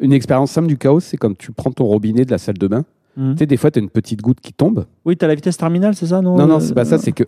une 0.00 0.14
expérience 0.14 0.50
simple 0.52 0.68
du 0.68 0.78
chaos, 0.78 1.00
c'est 1.00 1.18
quand 1.18 1.36
tu 1.36 1.52
prends 1.52 1.70
ton 1.70 1.84
robinet 1.84 2.24
de 2.24 2.30
la 2.30 2.38
salle 2.38 2.56
de 2.56 2.66
bain. 2.68 2.84
Hmm. 3.18 3.32
Tu 3.32 3.38
sais, 3.40 3.46
des 3.46 3.58
fois, 3.58 3.70
tu 3.70 3.80
as 3.80 3.82
une 3.82 3.90
petite 3.90 4.22
goutte 4.22 4.40
qui 4.40 4.54
tombe. 4.54 4.86
Oui, 5.04 5.14
tu 5.14 5.24
as 5.26 5.28
la 5.28 5.34
vitesse 5.34 5.58
terminale, 5.58 5.94
c'est 5.94 6.06
ça 6.06 6.22
non 6.22 6.36
Non, 6.38 6.46
non, 6.46 6.56
Euh, 6.56 6.60
c'est 6.60 6.72
pas 6.74 6.86
ça, 6.86 6.96
c'est 6.96 7.12
que 7.12 7.24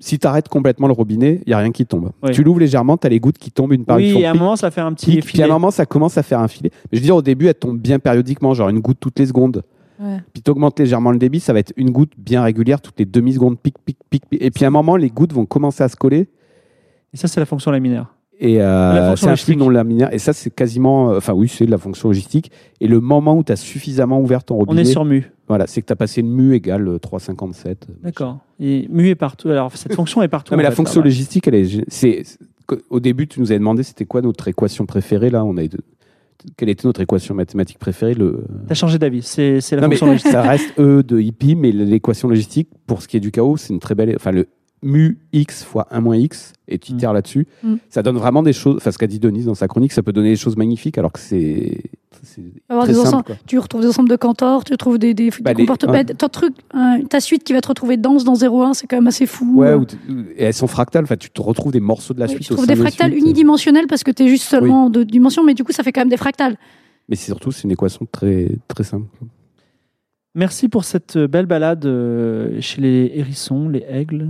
si 0.00 0.18
tu 0.18 0.26
arrêtes 0.26 0.48
complètement 0.48 0.86
le 0.86 0.92
robinet, 0.92 1.40
il 1.46 1.50
y 1.50 1.52
a 1.52 1.58
rien 1.58 1.72
qui 1.72 1.84
tombe. 1.84 2.10
Oui. 2.22 2.30
Tu 2.32 2.42
l'ouvres 2.42 2.60
légèrement, 2.60 2.96
tu 2.96 3.06
as 3.06 3.10
les 3.10 3.20
gouttes 3.20 3.38
qui 3.38 3.50
tombent 3.50 3.72
une 3.72 3.84
par 3.84 3.98
une. 3.98 4.14
Oui, 4.14 4.22
et 4.22 4.26
à 4.26 4.30
un 4.30 4.34
moment, 4.34 4.56
ça 4.56 4.70
fait 4.70 4.80
un 4.80 4.92
petit 4.92 5.06
pic, 5.06 5.20
puis 5.20 5.32
filet. 5.32 5.44
à 5.44 5.46
un 5.46 5.50
moment, 5.50 5.70
ça 5.70 5.86
commence 5.86 6.16
à 6.18 6.22
faire 6.22 6.40
un 6.40 6.48
filet. 6.48 6.70
Mais 6.90 6.98
je 6.98 7.02
veux 7.02 7.06
dire, 7.06 7.16
au 7.16 7.22
début, 7.22 7.46
elle 7.46 7.54
tombe 7.54 7.78
bien 7.78 7.98
périodiquement, 7.98 8.54
genre 8.54 8.68
une 8.68 8.80
goutte 8.80 8.98
toutes 9.00 9.18
les 9.18 9.26
secondes. 9.26 9.64
Ouais. 10.00 10.18
Puis 10.32 10.42
tu 10.42 10.50
augmentes 10.50 10.78
légèrement 10.78 11.10
le 11.10 11.18
débit, 11.18 11.40
ça 11.40 11.52
va 11.52 11.58
être 11.58 11.72
une 11.76 11.90
goutte 11.90 12.12
bien 12.16 12.42
régulière 12.42 12.80
toutes 12.80 12.98
les 12.98 13.04
demi-secondes, 13.04 13.58
pic, 13.58 13.74
pic, 13.84 13.98
pic, 14.08 14.24
pic. 14.26 14.42
Et 14.42 14.50
puis 14.50 14.64
à 14.64 14.68
un 14.68 14.70
moment, 14.70 14.96
les 14.96 15.10
gouttes 15.10 15.32
vont 15.32 15.46
commencer 15.46 15.82
à 15.82 15.88
se 15.88 15.96
coller. 15.96 16.28
Et 17.12 17.16
ça, 17.16 17.26
c'est 17.26 17.40
la 17.40 17.46
fonction 17.46 17.70
laminaire. 17.70 18.14
Et 18.40 18.62
euh, 18.62 19.16
c'est 19.16 19.26
un 19.28 19.34
flux 19.36 19.56
non 19.56 19.68
laminaire. 19.68 20.12
Et 20.14 20.18
ça, 20.18 20.32
c'est 20.32 20.50
quasiment. 20.54 21.10
euh, 21.10 21.16
Enfin, 21.18 21.32
oui, 21.32 21.48
c'est 21.48 21.66
de 21.66 21.70
la 21.70 21.78
fonction 21.78 22.08
logistique. 22.08 22.52
Et 22.80 22.86
le 22.86 23.00
moment 23.00 23.36
où 23.36 23.42
tu 23.42 23.50
as 23.50 23.56
suffisamment 23.56 24.20
ouvert 24.20 24.44
ton 24.44 24.54
On 24.54 24.58
robinet, 24.58 24.82
est 24.82 24.84
sur 24.84 25.04
mu. 25.04 25.32
voilà, 25.48 25.66
c'est 25.66 25.80
que 25.82 25.86
tu 25.86 25.92
as 25.92 25.96
passé 25.96 26.22
le 26.22 26.28
mu 26.28 26.54
égal 26.54 26.86
euh, 26.86 26.98
3,57. 26.98 27.76
D'accord. 28.02 28.38
Et 28.60 28.86
mu 28.90 29.08
est 29.08 29.16
partout. 29.16 29.48
Alors, 29.48 29.76
cette 29.76 29.94
fonction 29.94 30.22
est 30.22 30.28
partout. 30.28 30.52
Non, 30.52 30.56
mais 30.56 30.62
la 30.62 30.70
fait, 30.70 30.76
fonction 30.76 31.00
logistique, 31.02 31.48
elle 31.48 31.56
est. 31.56 31.84
C'est, 31.88 32.22
au 32.90 33.00
début, 33.00 33.26
tu 33.26 33.40
nous 33.40 33.50
avais 33.50 33.58
demandé 33.58 33.82
c'était 33.82 34.04
quoi 34.04 34.22
notre 34.22 34.46
équation 34.46 34.86
préférée. 34.86 35.30
Là, 35.30 35.44
on 35.44 35.56
a 35.56 35.62
quelle 36.56 36.68
était 36.68 36.86
notre 36.86 37.00
équation 37.00 37.34
mathématique 37.34 37.80
préférée 37.80 38.14
le... 38.14 38.44
T'as 38.68 38.74
changé 38.74 38.96
d'avis. 38.98 39.22
C'est 39.22 39.60
c'est 39.60 39.74
la 39.74 39.82
Non, 39.82 39.88
mais 39.88 39.96
fonction 39.96 40.06
logistique. 40.12 40.30
ça 40.30 40.42
reste 40.42 40.78
E 40.78 41.02
de 41.02 41.18
hippie, 41.18 41.56
mais 41.56 41.72
l'équation 41.72 42.28
logistique, 42.28 42.68
pour 42.86 43.02
ce 43.02 43.08
qui 43.08 43.16
est 43.16 43.20
du 43.20 43.32
chaos, 43.32 43.56
c'est 43.56 43.72
une 43.72 43.80
très 43.80 43.96
belle. 43.96 44.12
Enfin, 44.14 44.30
le 44.30 44.46
mu 44.82 45.18
x 45.32 45.64
fois 45.64 45.86
1 45.90 46.00
moins 46.00 46.16
x, 46.16 46.52
et 46.68 46.78
tu 46.78 46.92
Mm. 46.92 46.96
itères 46.96 47.12
là-dessus, 47.12 47.46
Mm. 47.62 47.74
ça 47.90 48.02
donne 48.02 48.16
vraiment 48.16 48.42
des 48.42 48.52
choses. 48.52 48.76
Enfin, 48.76 48.90
ce 48.92 48.98
qu'a 48.98 49.06
dit 49.08 49.18
Denise 49.18 49.46
dans 49.46 49.54
sa 49.54 49.66
chronique, 49.68 49.92
ça 49.92 50.02
peut 50.02 50.12
donner 50.12 50.30
des 50.30 50.36
choses 50.36 50.56
magnifiques, 50.56 50.98
alors 50.98 51.12
que 51.12 51.18
c'est. 51.18 51.36
des. 51.36 51.82
Tu 53.46 53.58
retrouves 53.58 53.80
des 53.82 53.88
ensembles 53.88 54.08
de 54.08 54.16
Cantor, 54.16 54.64
tu 54.64 54.72
retrouves 54.72 54.98
des, 54.98 55.14
des, 55.14 55.30
des 55.30 55.36
Bah, 55.40 55.54
comportements. 55.54 55.92
ouais. 55.92 56.04
Ton 56.04 56.28
truc, 56.28 56.54
hein, 56.72 57.00
ta 57.08 57.20
suite 57.20 57.44
qui 57.44 57.52
va 57.52 57.60
te 57.60 57.68
retrouver 57.68 57.96
dense 57.96 58.24
dans 58.24 58.34
0,1, 58.34 58.74
c'est 58.74 58.86
quand 58.86 58.96
même 58.96 59.06
assez 59.06 59.26
fou. 59.26 59.60
Ouais, 59.60 59.68
Euh, 59.68 59.78
ou 59.78 59.84
et 60.36 60.44
elles 60.44 60.54
sont 60.54 60.66
fractales. 60.66 61.04
Enfin, 61.04 61.16
tu 61.16 61.30
te 61.30 61.40
retrouves 61.42 61.72
des 61.72 61.80
morceaux 61.80 62.14
de 62.14 62.20
la 62.20 62.26
oui, 62.26 62.32
suite. 62.32 62.46
tu 62.48 62.54
trouves 62.54 62.66
des 62.66 62.74
de 62.74 62.80
fractales 62.80 63.12
suite. 63.12 63.22
unidimensionnels 63.22 63.86
parce 63.88 64.02
que 64.04 64.10
tu 64.10 64.24
es 64.24 64.28
juste 64.28 64.44
seulement 64.44 64.90
de 64.90 65.02
dimension, 65.04 65.44
mais 65.44 65.54
du 65.54 65.64
coup, 65.64 65.72
ça 65.72 65.82
fait 65.82 65.92
quand 65.92 66.00
même 66.00 66.08
des 66.08 66.16
fractales. 66.16 66.56
Mais 67.08 67.16
c'est 67.16 67.26
surtout, 67.26 67.50
c'est 67.52 67.64
une 67.64 67.70
équation 67.72 68.06
très, 68.10 68.50
très 68.68 68.84
simple. 68.84 69.06
Merci 70.34 70.68
pour 70.68 70.84
cette 70.84 71.16
belle 71.18 71.46
balade 71.46 71.84
euh, 71.86 72.60
chez 72.60 72.80
les 72.80 73.10
hérissons, 73.14 73.68
les 73.68 73.84
aigles, 73.88 74.28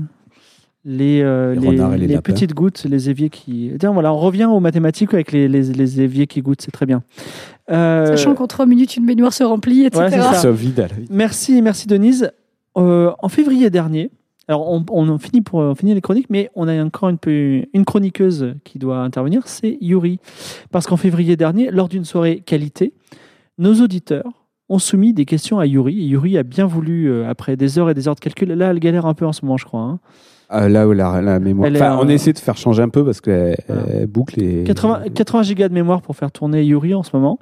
les, 0.85 1.21
euh, 1.23 1.55
Les 1.55 2.07
les, 2.07 2.21
petites 2.21 2.55
gouttes, 2.55 2.85
les 2.85 3.11
éviers 3.11 3.29
qui. 3.31 3.73
Tiens, 3.79 3.93
voilà, 3.93 4.13
on 4.13 4.19
revient 4.19 4.45
aux 4.47 4.61
mathématiques 4.61 5.13
avec 5.13 5.33
les, 5.33 5.49
les, 5.49 5.63
les 5.73 6.01
éviers 6.01 6.27
qui 6.27 6.41
goûtent, 6.41 6.63
c'est 6.63 6.71
très 6.71 6.87
bien. 6.87 7.03
Euh, 7.71 8.07
Sachant 8.07 8.35
qu'en 8.35 8.47
3 8.47 8.65
minutes, 8.67 8.97
une 8.97 9.05
baignoire 9.05 9.33
se 9.33 9.45
remplit, 9.45 9.85
etc. 9.85 10.09
Ça. 10.11 10.33
Ça 10.35 10.51
vide 10.51 10.81
à 10.81 10.89
la 10.89 10.95
vie. 10.95 11.07
Merci, 11.11 11.61
merci 11.63 11.87
Denise. 11.87 12.31
Euh, 12.77 13.13
en 13.21 13.29
février 13.29 13.69
dernier, 13.71 14.11
alors 14.47 14.71
on, 14.71 14.85
on 14.91 15.19
finit 15.19 15.43
pour 15.43 15.59
on 15.61 15.75
finit 15.75 15.95
les 15.95 16.01
chroniques, 16.01 16.31
mais 16.31 16.49
on 16.55 16.69
a 16.69 16.83
encore 16.83 17.09
une, 17.09 17.19
peu- 17.19 17.63
une 17.75 17.85
chroniqueuse 17.85 18.55
qui 18.65 18.79
doit 18.79 18.99
intervenir, 19.01 19.43
c'est 19.47 19.77
Yuri. 19.81 20.21
Parce 20.71 20.87
qu'en 20.87 20.97
février 20.97 21.37
dernier, 21.37 21.71
lors 21.71 21.89
d'une 21.89 22.05
soirée 22.05 22.41
qualité, 22.47 22.95
nos 23.59 23.75
auditeurs 23.83 24.25
ont 24.71 24.79
soumis 24.79 25.13
des 25.13 25.25
questions 25.25 25.59
à 25.59 25.67
Yuri. 25.67 25.99
Et 26.01 26.05
Yuri 26.07 26.39
a 26.39 26.43
bien 26.45 26.67
voulu, 26.67 27.25
après 27.25 27.57
des 27.57 27.79
heures 27.79 27.91
et 27.91 27.95
des 27.95 28.07
heures 28.07 28.15
de 28.15 28.21
calcul, 28.21 28.49
là 28.53 28.71
elle 28.71 28.79
galère 28.79 29.07
un 29.07 29.15
peu 29.15 29.27
en 29.27 29.33
ce 29.33 29.45
moment, 29.45 29.57
je 29.57 29.65
crois. 29.65 29.81
hein. 29.81 29.99
Ah, 30.49 30.69
là 30.69 30.89
où 30.89 30.93
la, 30.93 31.21
la 31.21 31.39
mémoire. 31.41 31.67
Elle 31.69 31.77
est 31.77 31.83
Enfin, 31.83 31.97
en- 31.97 32.05
on 32.05 32.09
essaie 32.09 32.33
de 32.33 32.39
faire 32.39 32.57
changer 32.57 32.83
un 32.83 32.89
peu 32.89 33.05
parce 33.05 33.21
Voilà. 33.69 33.83
elle 33.93 34.07
boucle 34.07 34.41
et. 34.43 34.65
80, 34.65 35.03
80 35.15 35.43
gigas 35.43 35.69
de 35.69 35.75
mémoire 35.75 36.01
pour 36.03 36.17
faire 36.17 36.31
tourner 36.33 36.63
Yuri 36.65 36.95
en 36.95 37.03
ce 37.03 37.11
moment. 37.15 37.39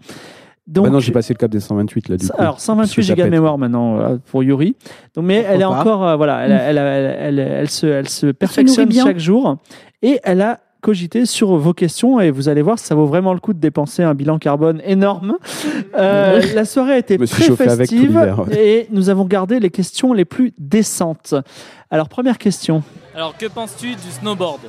Donc, 0.66 0.86
Bah 0.86 0.90
non, 0.90 0.98
j'ai 0.98 1.12
passé 1.12 1.32
le 1.32 1.38
cap 1.38 1.48
des 1.50 1.60
128 1.60 2.08
là 2.08 2.16
du 2.16 2.26
coup. 2.26 2.32
Alors 2.36 2.54
Parce 2.54 2.64
128 2.64 2.96
que 2.96 3.02
ça 3.02 3.06
gigas 3.14 3.14
de 3.14 3.22
pète. 3.28 3.30
mémoire 3.38 3.56
maintenant 3.56 4.00
euh, 4.00 4.16
pour 4.30 4.42
Yuri. 4.42 4.74
Donc, 5.14 5.24
mais 5.24 5.36
Pourquoi 5.38 5.54
elle 5.54 5.60
est 5.60 5.64
pas 5.64 5.70
encore 5.70 6.04
euh, 6.08 6.16
voilà, 6.16 6.40
elle, 6.44 6.50
elle, 6.52 6.78
elle, 6.78 7.16
elle, 7.20 7.38
elle 7.38 7.70
se, 7.70 7.86
elle 7.86 8.08
se 8.08 8.26
perfectionne 8.32 8.88
bien. 8.88 9.04
chaque 9.04 9.20
jour 9.20 9.58
et 10.02 10.18
elle 10.24 10.40
a 10.42 10.58
cogité 10.86 11.26
sur 11.26 11.56
vos 11.56 11.74
questions 11.74 12.20
et 12.20 12.30
vous 12.30 12.48
allez 12.48 12.62
voir 12.62 12.78
ça 12.78 12.94
vaut 12.94 13.06
vraiment 13.06 13.34
le 13.34 13.40
coup 13.40 13.52
de 13.52 13.58
dépenser 13.58 14.04
un 14.04 14.14
bilan 14.14 14.38
carbone 14.38 14.80
énorme. 14.84 15.36
Euh, 15.98 16.40
la 16.54 16.64
soirée 16.64 16.92
a 16.92 16.98
été 16.98 17.18
très 17.18 17.50
avec 17.68 17.90
festive 17.90 18.46
et 18.56 18.86
nous 18.92 19.08
avons 19.08 19.24
gardé 19.24 19.58
les 19.58 19.70
questions 19.70 20.12
les 20.12 20.24
plus 20.24 20.52
décentes. 20.58 21.34
Alors 21.90 22.08
première 22.08 22.38
question. 22.38 22.84
Alors, 23.16 23.36
que 23.36 23.46
penses-tu 23.46 23.96
du 23.96 24.10
snowboard? 24.20 24.60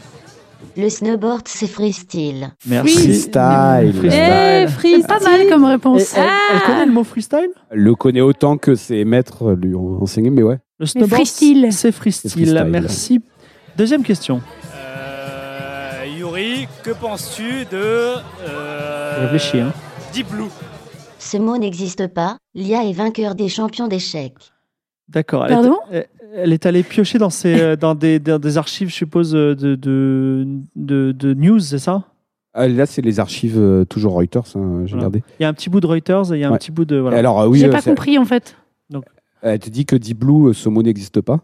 Le 0.75 0.89
snowboard, 0.89 1.47
c'est 1.47 1.67
freestyle. 1.67 2.49
Merci. 2.65 2.95
Freestyle. 2.95 3.93
Freestyle. 3.93 4.63
Eh, 4.63 4.67
freestyle. 4.67 5.05
Pas 5.07 5.19
mal 5.19 5.47
comme 5.49 5.65
réponse. 5.65 6.15
elle, 6.17 6.23
elle 6.51 6.61
connaît 6.61 6.85
le 6.87 6.93
mot 6.93 7.03
freestyle? 7.03 7.49
Le 7.71 7.93
connaît 7.93 8.21
autant 8.21 8.57
que 8.57 8.73
ses 8.73 9.05
maîtres 9.05 9.51
lui 9.51 9.75
ont 9.75 10.01
enseigné, 10.01 10.31
mais 10.31 10.41
ouais. 10.41 10.57
Le 10.79 10.87
snowboard, 10.87 11.13
freestyle. 11.13 11.67
c'est 11.71 11.91
freestyle. 11.91 12.31
C'est 12.31 12.39
freestyle. 12.39 12.67
Merci. 12.71 13.21
Deuxième 13.77 14.01
question. 14.01 14.41
Que 16.83 16.91
penses-tu 16.91 17.65
de. 17.65 18.13
Euh, 18.47 19.17
Réfléchis, 19.21 19.59
hein. 19.59 19.73
Deep 20.13 20.27
Blue? 20.29 20.43
Ce 21.17 21.35
mot 21.37 21.57
n'existe 21.57 22.05
pas. 22.07 22.37
L'IA 22.53 22.83
est 22.83 22.93
vainqueur 22.93 23.33
des 23.33 23.49
champions 23.49 23.87
d'échecs. 23.87 24.35
D'accord. 25.09 25.45
Elle, 25.45 25.53
Pardon? 25.53 25.77
est- 25.91 25.95
elle- 25.97 26.07
elle 26.35 26.53
est 26.53 26.67
allée 26.67 26.83
piocher 26.83 27.17
dans, 27.17 27.31
ses, 27.31 27.59
euh, 27.59 27.75
dans, 27.75 27.95
des, 27.95 28.19
dans 28.19 28.37
des 28.37 28.59
archives, 28.59 28.89
je 28.89 28.93
suppose, 28.93 29.33
euh, 29.33 29.55
de, 29.55 29.73
de, 29.73 30.45
de, 30.75 31.11
de 31.11 31.33
news, 31.33 31.59
c'est 31.59 31.79
ça? 31.79 32.03
Ah, 32.53 32.67
là, 32.67 32.85
c'est 32.85 33.01
les 33.01 33.19
archives 33.19 33.57
euh, 33.57 33.83
toujours 33.85 34.13
Reuters, 34.13 34.43
hein, 34.55 34.83
j'ai 34.85 34.91
Voilà. 34.91 34.95
regardé. 35.07 35.23
Il 35.39 35.43
y 35.43 35.45
a 35.45 35.49
un 35.49 35.53
petit 35.53 35.71
bout 35.71 35.79
de 35.79 35.87
Reuters 35.87 36.33
et 36.33 36.37
il 36.37 36.41
y 36.41 36.43
a 36.43 36.49
un 36.51 36.57
petit 36.57 36.71
bout 36.71 36.85
de. 36.85 36.97
Voilà. 36.97 37.17
Alors, 37.17 37.41
euh, 37.41 37.47
oui, 37.47 37.57
J'ai 37.57 37.65
euh, 37.67 37.71
pas 37.71 37.81
compris 37.81 38.19
en 38.19 38.25
fait. 38.25 38.55
elle 39.41 39.57
te 39.57 39.71
dit 39.71 39.87
que 39.87 39.95
Deep 39.95 40.19
Blue, 40.19 40.53
ce 40.53 40.69
mot 40.69 40.83
n'existe 40.83 41.19
pas. 41.21 41.39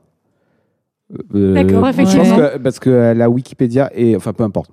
Euh, 1.35 1.53
D'accord, 1.53 1.85
je 1.85 1.90
effectivement. 1.91 2.23
pense 2.26 2.38
que- 2.53 2.57
parce 2.57 2.80
que 2.80 3.14
la 3.15 3.30
Wikipédia 3.30 3.91
est. 3.95 4.15
Enfin, 4.15 4.34
peu 4.34 4.44
importe. 4.44 4.72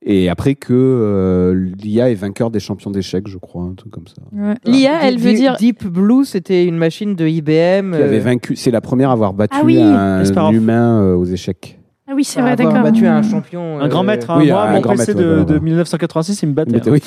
Et 0.00 0.28
après 0.28 0.54
que 0.54 0.72
euh, 0.74 1.70
l'IA 1.82 2.10
est 2.10 2.14
vainqueur 2.14 2.50
des 2.50 2.60
champions 2.60 2.90
d'échecs, 2.90 3.26
je 3.26 3.36
crois, 3.36 3.64
un 3.64 3.74
truc 3.74 3.90
comme 3.92 4.06
ça. 4.06 4.22
Ouais. 4.32 4.54
L'IA, 4.64 5.00
elle 5.02 5.18
veut 5.18 5.30
Deep- 5.32 5.36
dire. 5.36 5.56
Deep 5.56 5.86
Blue, 5.86 6.24
c'était 6.24 6.64
une 6.66 6.76
machine 6.76 7.14
de 7.16 7.26
IBM. 7.26 7.96
Qui 7.96 8.02
avait 8.02 8.18
euh, 8.18 8.20
vaincu. 8.20 8.54
C'est 8.56 8.70
la 8.70 8.80
première 8.80 9.10
à 9.10 9.14
avoir 9.14 9.32
battu 9.34 9.56
Ah 9.60 9.64
oui, 9.64 9.80
un 9.82 10.22
humain 10.52 11.02
euh, 11.02 11.14
aux 11.16 11.24
échecs. 11.24 11.78
Ah 12.10 12.12
oui, 12.14 12.24
c'est 12.24 12.40
vrai, 12.40 12.56
d'accord. 12.56 12.80
battu 12.82 13.06
un 13.06 13.22
champion. 13.22 13.80
un 13.80 13.88
grand 13.88 14.02
maître. 14.02 14.30
hein. 14.30 14.38
oui, 14.38 14.48
Moi, 14.50 14.62
un 14.62 14.72
mon 14.72 14.80
grand 14.80 14.92
PC 14.96 15.08
maître, 15.14 15.18
ouais, 15.18 15.24
de, 15.24 15.28
voilà, 15.30 15.42
de 15.44 15.46
voilà. 15.48 15.60
1986, 15.64 16.42
il 16.42 16.48
me 16.48 16.54
battait. 16.54 16.76
Hein. 16.88 16.92
oui. 16.92 17.02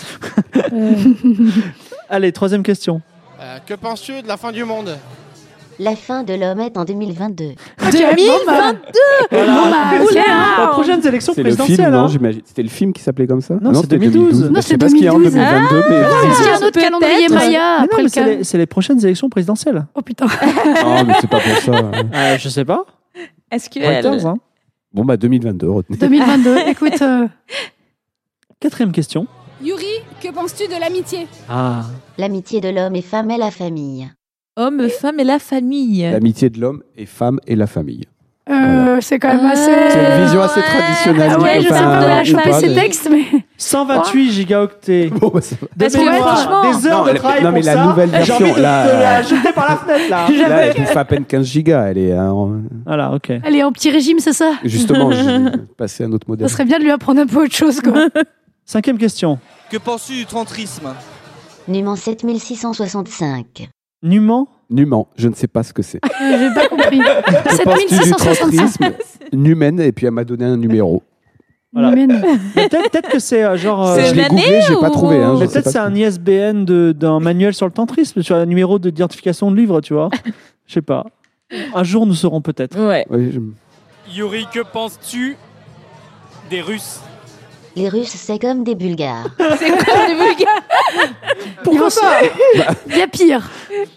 Allez, 2.10 2.32
troisième 2.32 2.62
question. 2.64 3.02
Euh, 3.40 3.58
que 3.66 3.74
penses-tu 3.74 4.22
de 4.22 4.28
la 4.28 4.38
fin 4.38 4.52
du 4.52 4.64
monde? 4.64 4.96
La 5.80 5.96
fin 5.96 6.24
de 6.24 6.34
l'homme 6.34 6.60
est 6.60 6.78
en 6.78 6.86
2022. 6.86 7.46
Ok, 7.46 7.56
bon, 7.80 8.34
bah, 8.46 8.74
Voilà. 9.32 9.54
Bon, 9.56 9.70
bah, 9.72 10.04
ok, 10.04 10.18
hein. 10.18 10.64
Aux 10.64 10.68
prochaines 10.74 11.06
élections 11.08 11.34
C'est 11.34 11.42
le 11.44 11.50
film, 11.52 11.58
présidentielles. 11.58 11.92
non 11.92 12.00
hein. 12.04 12.08
j'imagine. 12.08 12.42
C'était 12.46 12.64
le 12.64 12.70
film 12.70 12.94
qui 12.94 13.02
s'appelait 13.02 13.28
comme 13.28 13.42
ça 13.42 13.56
Non, 13.62 13.74
c'est 13.74 13.82
c'était 13.82 13.98
2012. 14.00 14.44
Non, 14.44 14.56
Je 14.56 14.62
sais 14.62 14.68
c'est 14.70 14.78
pas 14.78 14.90
ce 14.90 14.94
qu'il 14.96 15.04
y 15.06 15.08
a 15.08 15.14
en 15.14 15.20
2012. 15.20 15.34
2022, 15.34 15.84
mais 15.90 15.96
Est-ce 15.96 16.38
qu'il 16.38 16.46
y 16.46 16.50
a 16.50 16.52
un 16.52 16.56
autre 16.58 16.72
Peut-être. 16.72 16.80
calendrier 16.82 17.28
Mais 17.30 17.36
Maya 17.36 17.50
Mais 17.52 17.58
non, 17.80 17.84
après 17.86 17.98
mais 17.98 18.04
le 18.04 18.10
c'est 18.10 18.26
les, 18.38 18.44
c'est 18.44 18.58
les 18.58 18.66
prochaines 18.68 19.04
élections 19.04 19.30
présidentielles. 19.30 19.86
Oh 19.96 20.02
putain. 20.02 20.26
non, 20.84 21.04
mais 21.06 21.14
c'est 21.20 21.30
pas 21.30 21.40
pour 21.40 21.58
ça. 21.58 21.72
Euh, 22.14 22.38
je 22.38 22.50
sais 22.50 22.66
pas. 22.66 22.86
Est-ce 23.52 23.70
que. 23.70 23.80
Reuters, 23.80 24.14
elle- 24.14 24.26
hein. 24.28 24.36
Bon, 24.94 25.06
bah 25.06 25.18
2022, 25.18 25.70
retenez. 25.70 25.98
2022. 25.98 26.58
Écoute, 26.68 27.02
euh, 27.02 27.28
Quatrième 28.60 28.92
question. 28.92 29.26
Yuri, 29.64 29.86
que 30.22 30.30
penses-tu 30.32 30.68
de 30.68 30.80
l'amitié? 30.80 31.28
Ah. 31.50 31.84
L'amitié 32.18 32.62
de 32.62 32.70
l'homme 32.70 32.96
est 32.96 33.02
femme 33.02 33.32
et 33.32 33.38
la 33.38 33.52
famille. 33.52 34.10
Homme, 34.58 34.90
femme 34.90 35.20
et 35.20 35.24
la 35.24 35.40
famille. 35.40 36.02
L'amitié 36.12 36.50
de 36.50 36.60
l'homme 36.60 36.84
et 36.98 37.06
femme 37.06 37.40
et 37.48 37.56
la 37.56 37.68
famille. 37.68 38.04
euh, 38.50 38.98
c'est 39.00 39.18
quand 39.18 39.30
même 39.30 39.40
Ah. 39.46 39.52
assez. 39.52 39.72
C'est 39.92 40.18
une 40.18 40.24
vision 40.26 40.42
assez 40.42 40.62
traditionnelle. 40.62 41.32
Ah 41.36 41.40
ouais, 41.40 41.62
je 41.62 41.68
sais 41.68 41.70
pas 41.70 42.02
de 42.02 42.08
la 42.08 42.22
ou 42.22 42.26
cheval 42.26 42.44
pas, 42.50 42.60
ces 42.60 42.68
mais- 42.68 42.76
textes, 42.76 43.08
mais 43.10 43.24
128 43.58 44.32
gigaoctets. 44.32 45.10
Bon, 45.22 45.30
bah, 45.34 45.40
franchement- 45.42 46.62
des 46.70 46.88
heures 46.88 47.06
Non, 47.06 47.14
de 47.14 47.18
travail 47.18 47.44
non, 47.44 47.52
mais 47.54 47.60
pour 47.62 47.66
la 47.68 47.74
ça, 47.76 47.86
nouvelle 47.86 48.10
j'ai 48.10 48.18
version, 48.18 48.36
envie 48.36 48.54
de, 48.56 48.60
la 48.62 49.22
jeter 49.22 49.54
par 49.54 49.70
la 49.70 49.78
fenêtre 49.78 50.10
là. 50.10 50.28
Là, 50.50 50.66
elle 50.66 50.76
bouffe 50.76 50.98
à 50.98 51.06
peine 51.06 51.24
15 51.24 51.46
gigas. 51.46 51.86
Elle 51.88 51.98
est 52.00 52.12
hein, 52.12 52.34
Voilà, 52.86 53.14
ok. 53.14 53.30
elle 53.30 53.56
est 53.56 53.64
en 53.64 53.72
petit 53.72 53.90
régime, 53.90 54.20
c'est 54.20 54.34
ça? 54.34 54.52
Justement 54.66 55.12
j'ai 55.14 55.24
passé 55.78 56.04
à 56.04 56.08
un 56.08 56.12
autre 56.12 56.28
modèle. 56.28 56.50
Ça 56.50 56.54
serait 56.56 56.66
bien 56.66 56.78
de 56.80 56.84
lui 56.84 56.92
apprendre 56.92 57.22
un 57.22 57.26
peu 57.28 57.46
autre 57.46 57.56
chose, 57.56 57.80
quoi. 57.80 58.08
Cinquième 58.66 58.98
question. 58.98 59.40
Que 59.70 59.78
penses-tu 59.78 60.14
du 60.14 60.26
tantrisme 60.26 60.90
Numéro 61.70 61.96
7665. 61.96 63.70
Nument 64.04 64.48
Nument, 64.70 65.08
je 65.18 65.28
ne 65.28 65.34
sais 65.34 65.48
pas 65.48 65.64
ce 65.64 65.74
que 65.74 65.82
c'est. 65.82 66.00
J'ai 66.20 66.54
pas 66.56 66.68
compris. 66.70 67.00
Que 67.00 67.64
penses-tu 67.64 67.88
du 67.98 68.04
7665. 68.10 68.78
trotterisme 68.80 68.96
Numen 69.34 69.80
et 69.82 69.92
puis 69.92 70.06
elle 70.06 70.14
m'a 70.14 70.24
donné 70.24 70.46
un 70.46 70.56
numéro. 70.58 71.04
Voilà. 71.74 71.92
Mais 71.92 72.08
Peut-être 72.08 72.90
peut-être 72.92 73.10
que 73.10 73.20
c'est 73.20 73.44
euh, 73.44 73.58
genre. 73.58 73.86
euh, 73.88 73.96
C'est 73.96 74.06
je 74.08 74.16
l'ai 74.16 74.22
l'année 74.24 74.42
googlé, 74.44 74.60
j'ai 74.68 74.76
pas 74.76 74.90
ou- 74.90 74.92
trouvé. 74.94 75.18
Hein, 75.24 75.36
je 75.36 75.42
mais 75.42 75.48
sais 75.48 75.54
peut-être 75.62 75.64
pas 75.66 75.72
c'est 75.72 75.78
ce 75.78 75.84
un 75.84 75.92
que- 75.92 75.98
ISBN 75.98 76.66
de- 76.66 76.92
d'un 76.94 77.20
manuel 77.20 77.54
sur 77.54 77.66
le 77.66 77.72
tantrisme, 77.72 78.22
sur 78.22 78.36
un 78.36 78.46
numéro 78.46 78.80
d'identification 78.80 79.52
de 79.52 79.58
livre, 79.58 79.82
tu 79.82 79.94
vois. 79.94 80.10
Je 80.68 80.74
sais 80.74 80.82
pas. 80.82 81.06
Un 81.74 81.84
jour, 81.84 82.06
nous 82.06 82.14
saurons 82.14 82.42
peut-être. 82.42 82.78
Ouais. 82.80 83.06
Oui, 83.10 83.32
je- 83.32 84.14
Yuri, 84.14 84.48
que 84.54 84.62
penses-tu 84.62 85.36
des 86.50 86.62
Russes? 86.62 87.02
Les 87.76 87.88
Russes, 87.88 88.10
c'est 88.10 88.38
comme 88.40 88.64
des 88.66 88.76
Bulgares. 88.76 89.28
C'est 89.58 89.70
comme 89.70 90.08
des 90.08 90.14
Bulgares. 90.16 90.62
Pourquoi 91.64 91.88
pas 91.90 92.20
Il 92.90 92.98
y 92.98 93.02
a 93.02 93.08
pire. 93.08 93.50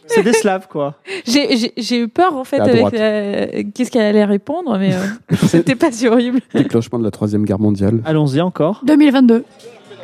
C'est 0.06 0.22
des 0.22 0.32
Slaves, 0.32 0.68
quoi. 0.68 0.94
J'ai- 1.26 1.96
eu 1.96 2.08
peur 2.08 2.36
en 2.36 2.44
fait 2.44 2.60
avec 2.60 2.92
la- 2.92 3.62
qu'est-ce 3.64 3.90
qu'elle 3.90 4.02
allait 4.06 4.24
répondre, 4.24 4.78
mais 4.78 4.94
euh, 4.94 5.06
c'était 5.48 5.74
pas 5.74 5.90
si 5.90 6.06
horrible. 6.06 6.40
Déclenchement 6.54 6.98
de 7.00 7.04
la 7.04 7.10
Troisième 7.10 7.44
Guerre 7.44 7.58
mondiale. 7.58 8.00
Allons-y 8.04 8.40
encore. 8.40 8.80
2022. 8.84 9.44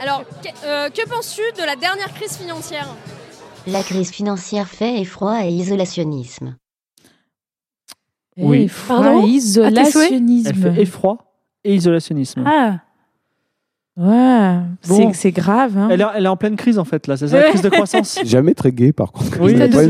Alors, 0.02 0.24
que, 0.42 0.48
euh, 0.66 0.88
que 0.90 1.08
penses-tu 1.08 1.42
de 1.60 1.64
la 1.64 1.76
dernière 1.76 2.12
crise 2.14 2.36
financière? 2.36 2.88
La 3.66 3.82
crise 3.82 4.10
financière 4.10 4.66
fait 4.66 5.00
effroi 5.00 5.44
et 5.44 5.50
isolationnisme. 5.50 6.56
Oui. 8.36 8.62
Et 8.62 8.66
tes 8.66 8.72
souhaits 8.72 9.16
Elle 9.18 9.28
isolationnisme. 9.28 10.54
fait 10.74 10.82
effroi 10.82 11.18
et 11.64 11.74
isolationnisme. 11.74 12.42
Ah, 12.46 12.78
Ouais, 13.96 14.54
Bon. 14.88 15.12
c'est- 15.12 15.32
grave. 15.32 15.76
Hein. 15.76 15.88
Elle, 15.90 16.00
est, 16.00 16.04
elle 16.16 16.24
est 16.24 16.28
en 16.28 16.36
pleine 16.36 16.56
crise, 16.56 16.78
en 16.78 16.84
fait, 16.84 17.06
là. 17.06 17.16
C'est 17.16 17.28
ça, 17.28 17.38
la 17.38 17.48
crise 17.48 17.60
de 17.60 17.68
croissance. 17.68 18.18
Jamais 18.24 18.54
très 18.54 18.70
gay, 18.72 18.92
par 18.92 19.10
contre. 19.12 19.38
Oui, 19.40 19.52
ouais, 19.52 19.68
très- 19.68 19.88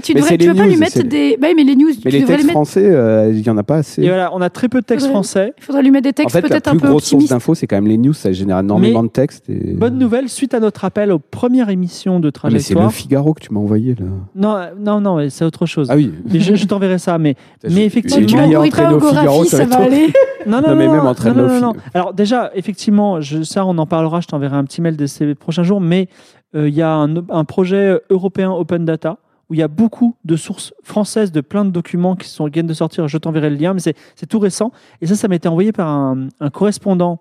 tu 0.00 0.14
devrais, 0.14 0.36
tu 0.38 0.48
veux 0.48 0.54
pas 0.54 0.64
lui 0.64 0.72
news, 0.74 0.80
mettre 0.80 1.02
des. 1.02 1.36
Bah 1.40 1.48
mais 1.54 1.62
les 1.62 1.76
news, 1.76 1.88
Mais 1.88 1.94
tu 1.94 2.08
les 2.08 2.20
devrais 2.20 2.20
les 2.20 2.26
textes 2.26 2.46
mettre. 2.46 2.52
français, 2.52 2.84
euh, 2.86 3.30
il 3.32 3.40
y 3.46 3.50
en 3.50 3.56
a 3.58 3.62
pas 3.62 3.76
assez. 3.76 4.02
Et 4.02 4.08
voilà, 4.08 4.30
on 4.34 4.40
a 4.40 4.48
très 4.50 4.68
peu 4.68 4.80
de 4.80 4.86
textes 4.86 5.06
Ouais. 5.06 5.12
français. 5.12 5.52
Il 5.58 5.62
faudrait 5.64 5.82
lui 5.82 5.90
mettre 5.90 6.04
des 6.04 6.08
En 6.10 6.12
textes 6.12 6.32
fait, 6.34 6.40
la 6.42 6.48
peut-être 6.48 6.68
un 6.68 6.70
plus 6.72 6.80
peu 6.80 6.88
grosse 6.88 7.04
source 7.04 7.28
d'infos, 7.28 7.54
c'est 7.54 7.66
quand 7.66 7.76
même 7.76 7.86
les 7.86 7.98
news. 7.98 8.14
Ça 8.14 8.32
génère 8.32 8.58
énormément 8.58 9.02
Mais- 9.02 9.08
de 9.08 9.12
textes. 9.12 9.48
Et... 9.48 9.74
Bonne 9.74 9.98
nouvelle, 9.98 10.28
suite 10.28 10.54
à 10.54 10.60
notre 10.60 10.84
appel 10.86 11.12
aux 11.12 11.18
premières 11.18 11.68
émissions 11.68 12.18
de 12.20 12.32
Ah, 12.42 12.48
mais 12.50 12.58
c'est 12.58 12.74
le 12.74 12.80
Trajectoire. 12.80 12.92
Figaro 12.92 13.34
que 13.34 13.40
tu 13.42 13.52
m'as 13.52 13.60
envoyé 13.60 13.94
là. 13.94 14.06
Non, 14.34 14.56
euh, 14.56 14.66
non, 14.78 15.00
non, 15.00 15.28
c'est 15.30 15.44
autre 15.44 15.66
chose. 15.66 15.88
Ah 15.90 15.96
oui. 15.96 16.10
Mais 16.32 16.40
je, 16.40 16.54
je 16.54 16.64
t'enverrai 16.66 16.98
ça. 16.98 17.18
Mais, 17.18 17.36
mais 17.70 17.84
effectivement. 17.84 18.26
tu 18.26 18.34
pas 18.34 18.60
entraîné 18.60 18.94
au 18.94 19.00
Figaro, 19.00 19.44
ça 19.44 19.58
ça 19.58 19.64
va 19.66 19.76
aller. 19.84 20.12
Non, 20.46 20.60
non, 20.62 21.60
Non. 21.60 21.72
Alors 21.94 22.12
déjà, 22.14 22.50
effectivement, 22.54 23.20
ça, 23.44 23.66
on 23.66 23.78
en 23.78 23.86
parlera. 23.86 24.20
Je 24.20 24.26
t'enverrai 24.26 24.56
un 24.56 24.64
petit 24.64 24.80
mail 24.80 24.96
de 24.96 25.06
ces 25.06 25.34
prochains 25.34 25.62
jours. 25.62 25.80
Mais 25.80 26.08
euh, 26.54 26.68
il 26.68 26.74
y 26.74 26.82
a 26.82 26.92
un, 26.94 27.44
projet 27.44 28.00
européen 28.10 28.50
Open 28.50 28.84
Data 28.84 29.18
où 29.48 29.54
il 29.54 29.58
y 29.58 29.62
a 29.62 29.68
beaucoup 29.68 30.16
de 30.24 30.36
sources 30.36 30.74
françaises 30.82 31.30
de 31.30 31.40
plein 31.40 31.64
de 31.64 31.70
documents 31.70 32.16
qui 32.16 32.28
sont, 32.28 32.46
viennent 32.48 32.66
de 32.66 32.74
sortir. 32.74 33.06
Je 33.06 33.18
t'enverrai 33.18 33.50
le 33.50 33.56
lien, 33.56 33.74
mais 33.74 33.80
c'est 33.80 34.26
tout 34.26 34.40
récent. 34.40 34.72
Et 35.00 35.06
ça, 35.06 35.14
ça 35.14 35.28
m'a 35.28 35.36
été 35.36 35.48
envoyé 35.48 35.72
par 35.72 35.88
un, 35.88 36.28
correspondant 36.52 37.20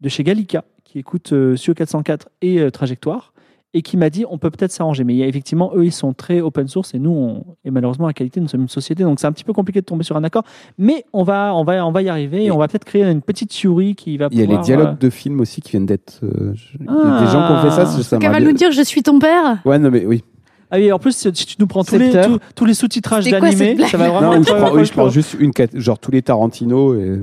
de 0.00 0.08
chez 0.08 0.24
Gallica 0.24 0.64
qui 0.84 0.98
écoute 0.98 1.32
euh, 1.32 1.56
SUO 1.56 1.74
404 1.74 2.30
et 2.40 2.60
euh, 2.60 2.70
Trajectoire 2.70 3.34
et 3.74 3.82
qui 3.82 3.96
m'a 3.96 4.08
dit 4.10 4.24
on 4.30 4.38
peut 4.38 4.50
peut-être 4.50 4.72
s'arranger. 4.72 5.04
Mais 5.04 5.14
il 5.14 5.18
y 5.18 5.22
a, 5.22 5.26
effectivement, 5.26 5.72
eux, 5.74 5.84
ils 5.84 5.92
sont 5.92 6.12
très 6.14 6.40
open 6.40 6.68
source 6.68 6.94
et 6.94 6.98
nous, 6.98 7.10
on, 7.10 7.44
et 7.64 7.70
malheureusement, 7.70 8.06
à 8.06 8.12
qualité, 8.12 8.40
nous 8.40 8.48
sommes 8.48 8.62
une 8.62 8.68
société, 8.68 9.02
donc 9.04 9.20
c'est 9.20 9.26
un 9.26 9.32
petit 9.32 9.44
peu 9.44 9.52
compliqué 9.52 9.80
de 9.80 9.84
tomber 9.86 10.04
sur 10.04 10.16
un 10.16 10.24
accord. 10.24 10.42
Mais 10.78 11.04
on 11.12 11.22
va, 11.22 11.54
on 11.54 11.64
va, 11.64 11.84
on 11.86 11.92
va 11.92 12.02
y 12.02 12.08
arriver 12.08 12.42
et 12.42 12.46
Et- 12.46 12.50
on 12.50 12.58
va 12.58 12.66
peut-être 12.68 12.84
créer 12.86 13.04
une 13.04 13.22
petite 13.22 13.52
Fury 13.54 13.94
qui 13.94 14.16
va 14.16 14.28
Il 14.30 14.40
y 14.40 14.42
a 14.42 14.46
les 14.46 14.58
dialogues 14.58 14.88
euh, 14.88 14.92
de 15.06 15.10
films 15.10 15.40
aussi 15.40 15.60
qui 15.60 15.72
viennent 15.72 15.86
d'être. 15.86 16.20
euh, 16.22 16.54
il 16.80 16.86
y 16.86 16.88
a 16.88 16.92
Ah. 16.92 17.20
des 17.20 17.26
gens 17.30 17.46
qui 17.46 17.52
ont 17.52 17.62
fait 17.70 17.76
ça. 17.76 17.86
ça 17.86 18.16
Donc 18.16 18.24
elle 18.24 18.30
m'a 18.32 18.38
va 18.38 18.44
nous 18.44 18.52
dire 18.52 18.72
je 18.72 18.82
suis 18.82 19.02
ton 19.02 19.18
père? 19.18 19.58
Ouais, 19.64 19.78
non, 19.78 19.90
mais 19.90 20.06
oui. 20.06 20.24
Ah 20.70 20.76
oui, 20.76 20.92
en 20.92 20.98
plus, 20.98 21.16
si 21.16 21.32
tu 21.46 21.56
nous 21.58 21.66
prends 21.66 21.82
tous 21.82 21.96
les, 21.96 22.10
Secteur. 22.12 22.26
tous, 22.26 22.38
tous 22.54 22.64
les 22.66 22.74
sous-titrages 22.74 23.24
d'animés, 23.30 23.76
cette 23.78 23.86
ça 23.86 23.96
va 23.96 24.10
vraiment 24.10 24.34
Non, 24.36 24.42
je 24.42 24.52
prends, 24.52 24.72
oui, 24.74 24.84
je 24.84 24.92
prends 24.92 25.08
juste 25.08 25.34
une 25.40 25.50
genre 25.74 25.98
tous 25.98 26.10
les 26.10 26.20
Tarantino 26.20 26.94
et 26.94 27.20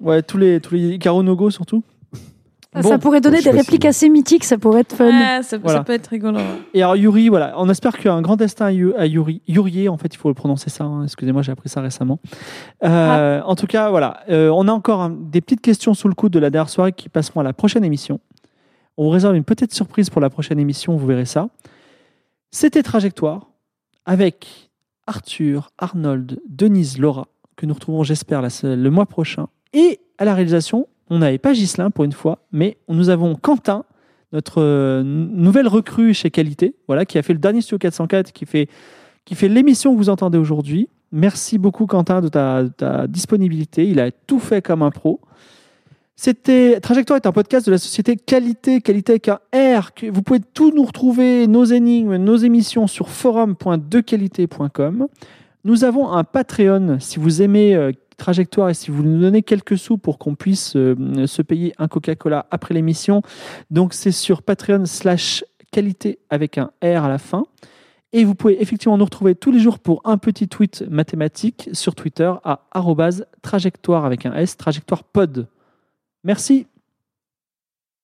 Ouais, 0.00 0.22
tous 0.22 0.38
les, 0.38 0.60
tous 0.60 0.74
les 0.74 0.94
Icaro 0.94 1.22
no 1.24 1.34
Go 1.34 1.50
surtout. 1.50 1.82
Ça, 2.72 2.82
Bon. 2.82 2.88
ça 2.88 2.98
pourrait 2.98 3.20
donner 3.20 3.42
des 3.42 3.50
répliques 3.50 3.82
si- 3.82 3.88
assez 3.88 4.08
mythiques, 4.08 4.44
ça 4.44 4.56
pourrait 4.56 4.82
être 4.82 4.94
fun. 4.94 5.10
Ça, 5.42 5.58
Voilà. 5.58 5.78
ça 5.80 5.84
peut 5.84 5.92
être 5.92 6.06
rigolo. 6.06 6.38
Et 6.72 6.82
alors 6.84 6.94
Yuri, 6.94 7.28
voilà, 7.28 7.54
on 7.56 7.68
espère 7.68 7.96
qu'il 7.96 8.04
y 8.06 8.08
a 8.08 8.14
un 8.14 8.22
grand 8.22 8.36
destin 8.36 8.66
à, 8.66 8.70
Yu- 8.72 8.94
à 8.94 9.06
Yuri. 9.06 9.42
Yurier, 9.48 9.88
en 9.88 9.96
fait, 9.96 10.14
il 10.14 10.16
faut 10.16 10.28
le 10.28 10.34
prononcer 10.34 10.70
ça. 10.70 10.84
hein. 10.84 11.02
Excusez-moi, 11.02 11.42
j'ai 11.42 11.50
appris 11.50 11.68
ça 11.68 11.80
récemment. 11.80 12.20
Euh, 12.84 13.40
En 13.42 13.56
tout 13.56 13.66
cas, 13.66 13.90
voilà, 13.90 14.20
euh, 14.30 14.50
on 14.54 14.68
a 14.68 14.72
encore 14.72 15.10
des 15.10 15.40
petites 15.40 15.60
questions 15.62 15.94
sous 15.94 16.06
le 16.06 16.14
coude 16.14 16.32
de 16.32 16.38
la 16.38 16.50
dernière 16.50 16.68
soirée 16.68 16.92
qui 16.92 17.08
passeront 17.08 17.40
à 17.40 17.42
la 17.42 17.52
prochaine 17.52 17.82
émission. 17.84 18.20
On 18.96 19.02
vous 19.04 19.10
réserve 19.10 19.34
une 19.34 19.42
petite 19.44 19.74
surprise 19.74 20.08
pour 20.08 20.20
la 20.20 20.30
prochaine 20.30 20.60
émission, 20.60 20.96
vous 20.96 21.06
verrez 21.06 21.24
ça. 21.24 21.48
C'était 22.52 22.84
Trajectoire 22.84 23.48
avec 24.06 24.70
Arthur, 25.08 25.70
Arnold, 25.78 26.38
Denise, 26.48 26.98
Laura, 26.98 27.26
que 27.56 27.66
nous 27.66 27.74
retrouvons, 27.74 28.04
j'espère, 28.04 28.42
le 28.62 28.88
mois 28.90 29.06
prochain. 29.06 29.48
Et 29.72 30.00
à 30.18 30.24
la 30.24 30.34
réalisation, 30.34 30.86
on 31.10 31.18
n'avait 31.18 31.38
pas 31.38 31.52
Ghislain 31.52 31.90
pour 31.90 32.04
une 32.04 32.12
fois, 32.12 32.38
mais 32.52 32.78
nous 32.88 33.10
avons 33.10 33.34
Quentin, 33.34 33.84
notre 34.32 34.62
euh, 34.62 35.02
nouvelle 35.02 35.66
recrue 35.66 36.14
chez 36.14 36.30
Qualité, 36.30 36.76
voilà, 36.86 37.04
qui 37.04 37.18
a 37.18 37.22
fait 37.22 37.32
le 37.32 37.40
dernier 37.40 37.60
Studio 37.60 37.78
404, 37.78 38.32
qui 38.32 38.46
fait, 38.46 38.68
qui 39.24 39.34
fait 39.34 39.48
l'émission 39.48 39.92
que 39.92 39.98
vous 39.98 40.08
entendez 40.08 40.38
aujourd'hui. 40.38 40.88
Merci 41.12 41.58
beaucoup, 41.58 41.86
Quentin, 41.86 42.20
de 42.20 42.28
ta, 42.28 43.06
disponibilité. 43.08 43.88
Il 43.88 43.98
a 43.98 44.12
tout 44.12 44.38
fait 44.38 44.62
comme 44.62 44.82
un 44.82 44.90
pro. 44.90 45.20
C'était 46.14 46.78
Trajectoire 46.80 47.16
est 47.16 47.26
un 47.26 47.32
podcast 47.32 47.66
de 47.66 47.72
la 47.72 47.78
société 47.78 48.14
Qualité, 48.14 48.80
Qualité 48.80 49.12
avec 49.12 49.28
un 49.28 49.40
R. 49.52 49.90
Vous 50.12 50.22
pouvez 50.22 50.38
tout 50.38 50.70
nous 50.70 50.84
retrouver, 50.84 51.48
nos 51.48 51.64
énigmes, 51.64 52.16
nos 52.16 52.36
émissions 52.36 52.86
sur 52.86 53.08
forum.dequalité.com. 53.08 55.08
Nous 55.64 55.84
avons 55.84 56.12
un 56.12 56.22
Patreon. 56.22 56.98
Si 57.00 57.18
vous 57.18 57.42
aimez 57.42 57.74
euh, 57.74 57.90
Trajectoire 58.20 58.68
et 58.68 58.74
si 58.74 58.90
vous 58.90 59.02
nous 59.02 59.18
donnez 59.18 59.42
quelques 59.42 59.78
sous 59.78 59.96
pour 59.96 60.18
qu'on 60.18 60.34
puisse 60.34 60.76
euh, 60.76 61.26
se 61.26 61.40
payer 61.40 61.72
un 61.78 61.88
Coca-Cola 61.88 62.46
après 62.50 62.74
l'émission, 62.74 63.22
donc 63.70 63.94
c'est 63.94 64.12
sur 64.12 64.42
Patreon 64.42 64.84
slash 64.84 65.42
qualité 65.72 66.18
avec 66.28 66.58
un 66.58 66.70
R 66.84 67.04
à 67.04 67.08
la 67.08 67.16
fin. 67.16 67.44
Et 68.12 68.24
vous 68.24 68.34
pouvez 68.34 68.60
effectivement 68.60 68.98
nous 68.98 69.06
retrouver 69.06 69.34
tous 69.34 69.50
les 69.50 69.58
jours 69.58 69.78
pour 69.78 70.02
un 70.04 70.18
petit 70.18 70.48
tweet 70.48 70.84
mathématique 70.90 71.70
sur 71.72 71.94
Twitter 71.94 72.30
à 72.44 72.60
trajectoire 73.40 74.04
avec 74.04 74.26
un 74.26 74.34
S, 74.34 74.58
trajectoire 74.58 75.02
pod. 75.02 75.48
Merci. 76.22 76.66